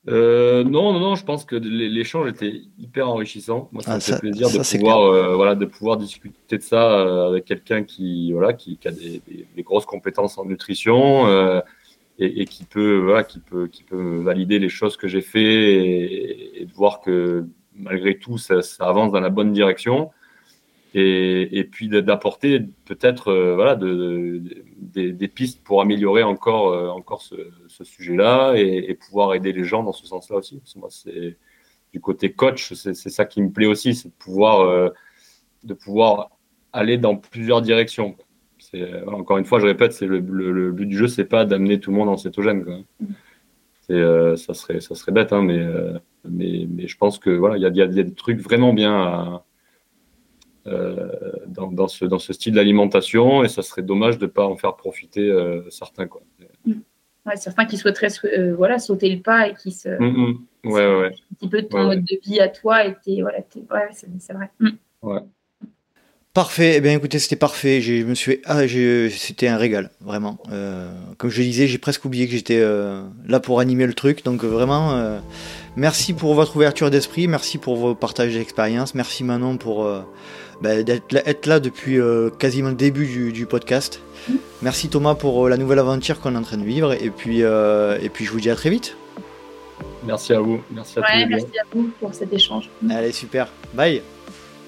Euh, 0.09 0.65
non, 0.65 0.91
non, 0.91 0.99
non, 0.99 1.15
je 1.15 1.23
pense 1.23 1.45
que 1.45 1.55
l'échange 1.55 2.29
était 2.29 2.61
hyper 2.77 3.07
enrichissant. 3.07 3.69
Moi, 3.71 3.83
ça 3.83 3.93
ah, 3.93 3.95
me 3.95 4.01
fait 4.01 4.19
plaisir 4.19 4.49
de, 4.49 4.77
pouvoir, 4.77 5.01
euh, 5.01 5.35
voilà, 5.35 5.55
de 5.55 5.65
pouvoir 5.65 5.95
discuter 5.95 6.57
de 6.57 6.63
ça 6.63 6.91
euh, 6.91 7.29
avec 7.29 7.45
quelqu'un 7.45 7.83
qui, 7.83 8.33
voilà, 8.33 8.51
qui, 8.51 8.77
qui 8.77 8.87
a 8.89 8.91
des, 8.91 9.21
des, 9.25 9.47
des, 9.55 9.63
grosses 9.63 9.85
compétences 9.85 10.37
en 10.37 10.43
nutrition 10.43 11.27
euh, 11.27 11.61
et, 12.19 12.41
et, 12.41 12.45
qui, 12.45 12.65
peut, 12.65 12.97
voilà, 12.97 13.23
qui, 13.23 13.39
peut, 13.39 13.67
qui 13.67 13.83
peut 13.83 14.17
valider 14.17 14.59
les 14.59 14.67
choses 14.67 14.97
que 14.97 15.07
j'ai 15.07 15.21
fait 15.21 15.41
et, 15.41 16.61
et, 16.61 16.65
de 16.65 16.73
voir 16.73 16.99
que 16.99 17.45
malgré 17.73 18.19
tout, 18.19 18.37
ça, 18.37 18.61
ça, 18.61 18.85
avance 18.87 19.13
dans 19.13 19.21
la 19.21 19.29
bonne 19.29 19.53
direction 19.53 20.11
et, 20.95 21.63
puis 21.71 21.89
d'apporter 21.89 22.59
peut-être 22.85 23.29
euh, 23.29 23.55
voilà, 23.55 23.75
de, 23.75 24.41
de, 24.77 25.09
des, 25.09 25.27
pistes 25.27 25.63
pour 25.63 25.81
améliorer 25.81 26.23
encore, 26.23 26.69
euh, 26.69 26.89
encore 26.89 27.21
ce, 27.21 27.83
sujet-là 27.83 28.53
et, 28.55 28.93
pouvoir 28.93 29.33
aider 29.33 29.53
les 29.53 29.63
gens 29.63 29.83
dans 29.83 29.91
ce 29.91 30.05
sens-là 30.05 30.37
aussi. 30.37 30.61
Moi, 30.75 30.89
c'est 30.91 31.37
du 31.91 31.99
côté 31.99 32.31
coach, 32.31 32.73
c'est 32.73 32.93
ça 32.93 33.25
qui 33.25 33.41
me 33.41 33.51
plaît 33.51 33.65
aussi, 33.65 33.95
c'est 33.95 34.09
de 34.09 34.13
pouvoir, 34.13 34.61
euh, 34.61 34.89
de 35.63 35.73
pouvoir 35.73 36.29
aller 36.71 36.97
dans 36.97 37.15
plusieurs 37.15 37.61
directions. 37.61 38.15
Encore 39.07 39.37
une 39.37 39.45
fois, 39.45 39.59
je 39.59 39.65
répète, 39.65 39.99
le, 40.01 40.71
but 40.71 40.85
du 40.85 40.97
jeu, 40.97 41.07
c'est 41.07 41.25
pas 41.25 41.45
d'amener 41.45 41.79
tout 41.79 41.91
le 41.91 41.97
monde 41.97 42.09
en 42.09 42.17
cétogène. 42.17 42.63
Quoi. 42.63 42.79
Euh, 43.91 44.35
ça 44.35 44.53
serait, 44.53 44.79
ça 44.79 44.95
serait 44.95 45.11
bête, 45.11 45.33
hein, 45.33 45.43
mais, 45.43 45.67
mais, 46.27 46.65
mais 46.69 46.87
je 46.87 46.97
pense 46.97 47.19
que 47.19 47.29
voilà, 47.29 47.57
il 47.57 47.61
y 47.61 47.65
a, 47.65 47.69
y 47.69 47.81
a, 47.81 47.87
des 47.87 48.13
trucs 48.13 48.39
vraiment 48.39 48.73
bien 48.73 48.95
à, 48.95 49.45
dans, 50.65 51.71
dans, 51.71 51.87
ce, 51.87 52.05
dans 52.05 52.19
ce 52.19 52.33
style 52.33 52.53
d'alimentation 52.53 53.43
et 53.43 53.49
ça 53.49 53.61
serait 53.61 53.81
dommage 53.81 54.17
de 54.17 54.25
ne 54.25 54.31
pas 54.31 54.45
en 54.45 54.55
faire 54.55 54.75
profiter 54.75 55.29
euh, 55.29 55.69
certains. 55.69 56.07
Quoi. 56.07 56.21
Mm. 56.65 56.73
Ouais, 57.25 57.35
certains 57.37 57.65
qui 57.65 57.77
souhaiteraient 57.77 58.09
euh, 58.25 58.53
voilà, 58.55 58.79
sauter 58.79 59.13
le 59.13 59.21
pas 59.21 59.47
et 59.47 59.55
qui 59.55 59.71
se. 59.71 59.89
Mm, 59.89 60.37
mm. 60.63 60.71
Ouais, 60.71 60.95
ouais. 60.95 61.07
Un 61.07 61.35
petit 61.35 61.49
peu 61.49 61.61
de 61.61 61.67
ton 61.67 61.83
mode 61.85 62.03
de 62.03 62.19
vie 62.23 62.39
à 62.39 62.47
toi 62.47 62.85
et 62.85 63.21
voilà, 63.21 63.39
ouais, 63.39 63.89
c'est 63.91 64.33
vrai. 64.33 64.49
Ouais. 65.01 65.21
Parfait, 66.33 66.77
eh 66.77 66.81
bien 66.81 66.93
écoutez, 66.93 67.19
c'était 67.19 67.35
parfait. 67.35 67.79
Je 67.79 68.03
me 68.03 68.15
suis, 68.15 68.39
ah, 68.45 68.67
c'était 68.67 69.47
un 69.47 69.57
régal, 69.57 69.91
vraiment. 70.01 70.39
Euh, 70.51 70.91
comme 71.19 71.29
je 71.29 71.43
disais, 71.43 71.67
j'ai 71.67 71.77
presque 71.77 72.05
oublié 72.05 72.25
que 72.25 72.31
j'étais 72.31 72.59
euh, 72.59 73.03
là 73.27 73.39
pour 73.39 73.59
animer 73.59 73.85
le 73.85 73.93
truc, 73.93 74.25
donc 74.25 74.43
vraiment, 74.43 74.93
euh, 74.93 75.19
merci 75.75 76.11
pour 76.11 76.33
votre 76.33 76.55
ouverture 76.55 76.89
d'esprit, 76.89 77.27
merci 77.27 77.59
pour 77.59 77.75
vos 77.75 77.93
partages 77.93 78.33
d'expérience, 78.33 78.95
merci 78.95 79.23
Manon 79.23 79.57
pour 79.57 79.87
bah, 80.63 80.81
d'être 80.81 81.45
là, 81.45 81.59
depuis 81.59 81.99
euh, 81.99 82.29
quasiment 82.29 82.69
le 82.69 82.75
début 82.75 83.31
du, 83.33 83.45
podcast. 83.45 83.99
Merci 84.61 84.87
Thomas 84.87 85.13
pour 85.13 85.45
euh, 85.45 85.49
la 85.49 85.57
nouvelle 85.57 85.79
aventure 85.79 86.21
qu'on 86.21 86.35
est 86.35 86.37
en 86.37 86.41
train 86.41 86.57
de 86.57 86.63
vivre. 86.63 86.93
Et 86.93 87.09
puis, 87.09 87.43
euh, 87.43 87.99
et 88.01 88.07
puis 88.07 88.23
je 88.23 88.31
vous 88.31 88.39
dis 88.39 88.49
à 88.49 88.55
très 88.55 88.69
vite. 88.69 88.95
Merci 90.05 90.31
à 90.31 90.39
vous. 90.39 90.61
Merci 90.71 90.99
à 90.99 91.01
ouais, 91.01 91.25
Merci 91.25 91.59
à 91.59 91.65
vous 91.75 91.91
pour 91.99 92.13
cet 92.13 92.31
échange. 92.31 92.69
Allez, 92.89 93.11
super. 93.11 93.49
Bye. 93.73 94.01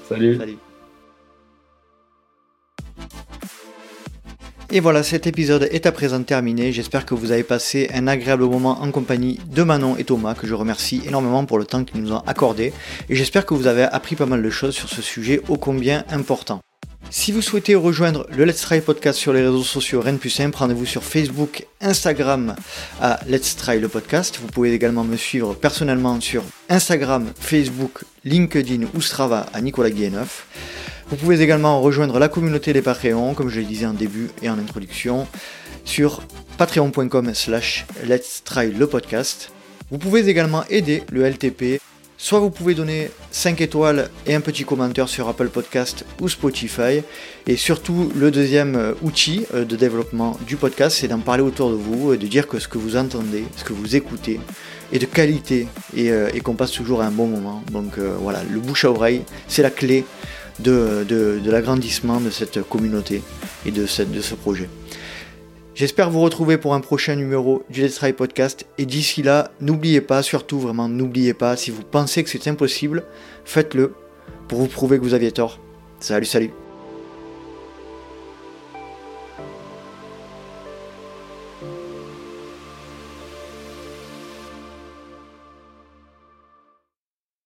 Salut. 0.09 0.37
Salut. 0.37 0.57
Et 4.71 4.79
voilà, 4.79 5.03
cet 5.03 5.27
épisode 5.27 5.69
est 5.71 5.85
à 5.85 5.91
présent 5.91 6.21
terminé. 6.23 6.71
J'espère 6.71 7.05
que 7.05 7.13
vous 7.13 7.31
avez 7.31 7.43
passé 7.43 7.89
un 7.93 8.07
agréable 8.07 8.45
moment 8.45 8.81
en 8.81 8.91
compagnie 8.91 9.39
de 9.51 9.63
Manon 9.63 9.95
et 9.97 10.03
Thomas, 10.03 10.33
que 10.33 10.47
je 10.47 10.53
remercie 10.53 11.01
énormément 11.05 11.45
pour 11.45 11.59
le 11.59 11.65
temps 11.65 11.83
qu'ils 11.83 12.01
nous 12.01 12.11
ont 12.11 12.23
accordé. 12.25 12.73
Et 13.09 13.15
j'espère 13.15 13.45
que 13.45 13.53
vous 13.53 13.67
avez 13.67 13.83
appris 13.83 14.15
pas 14.15 14.25
mal 14.25 14.41
de 14.41 14.49
choses 14.49 14.73
sur 14.73 14.89
ce 14.89 15.01
sujet 15.01 15.41
ô 15.49 15.57
combien 15.57 16.03
important. 16.09 16.61
Si 17.11 17.31
vous 17.31 17.43
souhaitez 17.43 17.75
rejoindre 17.75 18.25
le 18.35 18.45
Let's 18.45 18.61
Try 18.61 18.81
podcast 18.81 19.19
sur 19.19 19.31
les 19.31 19.41
réseaux 19.41 19.63
sociaux 19.63 20.01
Rennes 20.01 20.17
plus 20.17 20.31
simple, 20.31 20.57
rendez-vous 20.57 20.87
sur 20.87 21.03
Facebook, 21.03 21.67
Instagram 21.79 22.55
à 22.99 23.19
Let's 23.27 23.55
Try 23.55 23.79
le 23.79 23.87
podcast. 23.87 24.39
Vous 24.41 24.47
pouvez 24.47 24.73
également 24.73 25.03
me 25.03 25.15
suivre 25.15 25.53
personnellement 25.53 26.19
sur 26.19 26.43
Instagram, 26.67 27.31
Facebook, 27.39 28.03
LinkedIn 28.25 28.87
ou 28.95 29.01
Strava 29.01 29.45
à 29.53 29.61
Nicolas 29.61 29.91
Guilleneuf. 29.91 30.47
Vous 31.07 31.17
pouvez 31.17 31.41
également 31.41 31.81
rejoindre 31.81 32.17
la 32.17 32.29
communauté 32.29 32.73
des 32.73 32.81
Patreons, 32.81 33.35
comme 33.35 33.49
je 33.49 33.59
le 33.59 33.65
disais 33.65 33.85
en 33.85 33.93
début 33.93 34.31
et 34.41 34.49
en 34.49 34.57
introduction, 34.57 35.27
sur 35.83 36.23
patreon.com 36.57 37.31
slash 37.35 37.85
let's 38.03 38.41
try 38.43 38.71
le 38.71 38.87
podcast. 38.87 39.51
Vous 39.91 39.99
pouvez 39.99 40.27
également 40.27 40.63
aider 40.71 41.03
le 41.11 41.29
LTP. 41.29 41.79
Soit 42.17 42.39
vous 42.39 42.49
pouvez 42.49 42.73
donner 42.73 43.11
5 43.29 43.61
étoiles 43.61 44.09
et 44.25 44.33
un 44.33 44.41
petit 44.41 44.63
commentaire 44.63 45.07
sur 45.07 45.27
Apple 45.29 45.49
Podcast 45.49 46.05
ou 46.21 46.27
Spotify. 46.27 47.03
Et 47.45 47.55
surtout, 47.55 48.11
le 48.15 48.31
deuxième 48.31 48.75
euh, 48.75 48.93
outil 49.03 49.45
euh, 49.53 49.63
de 49.63 49.75
développement 49.75 50.39
du 50.47 50.55
podcast, 50.55 50.97
c'est 50.99 51.07
d'en 51.07 51.19
parler 51.19 51.43
autour 51.43 51.69
de 51.69 51.75
vous 51.75 52.13
et 52.13 52.17
de 52.17 52.25
dire 52.25 52.47
que 52.47 52.57
ce 52.57 52.67
que 52.67 52.79
vous 52.79 52.95
entendez, 52.95 53.43
ce 53.57 53.63
que 53.63 53.73
vous 53.73 53.95
écoutez, 53.95 54.39
est 54.91 54.97
de 54.97 55.05
qualité 55.05 55.67
et, 55.95 56.09
euh, 56.09 56.29
qu'on 56.43 56.55
passe 56.55 56.71
toujours 56.71 57.03
un 57.03 57.11
bon 57.11 57.27
moment. 57.27 57.61
Donc 57.71 57.99
voilà, 57.99 58.41
le 58.49 58.59
bouche 58.59 58.85
à 58.85 58.91
oreille, 58.91 59.21
c'est 59.47 59.61
la 59.61 59.69
clé 59.69 60.03
de, 60.59 61.41
l'agrandissement 61.45 62.19
de 62.19 62.29
cette 62.29 62.61
communauté 62.67 63.21
et 63.65 63.71
de, 63.71 63.81
de 63.81 64.21
ce 64.21 64.35
projet. 64.35 64.69
J'espère 65.75 66.09
vous 66.09 66.21
retrouver 66.21 66.57
pour 66.57 66.73
un 66.73 66.79
prochain 66.79 67.15
numéro 67.15 67.63
du 67.69 67.81
Let's 67.81 67.95
Try 67.95 68.13
Podcast. 68.13 68.65
Et 68.77 68.85
d'ici 68.85 69.23
là, 69.23 69.51
n'oubliez 69.59 69.99
pas, 69.99 70.23
surtout 70.23 70.59
vraiment 70.59 70.87
n'oubliez 70.87 71.33
pas, 71.33 71.57
si 71.57 71.69
vous 71.69 71.83
pensez 71.83 72.23
que 72.23 72.29
c'est 72.29 72.47
impossible, 72.47 73.03
faites-le 73.43 73.93
pour 74.47 74.59
vous 74.59 74.67
prouver 74.67 74.97
que 74.97 75.03
vous 75.03 75.13
aviez 75.13 75.33
tort. 75.33 75.59
Salut, 75.99 76.25
salut 76.25 76.51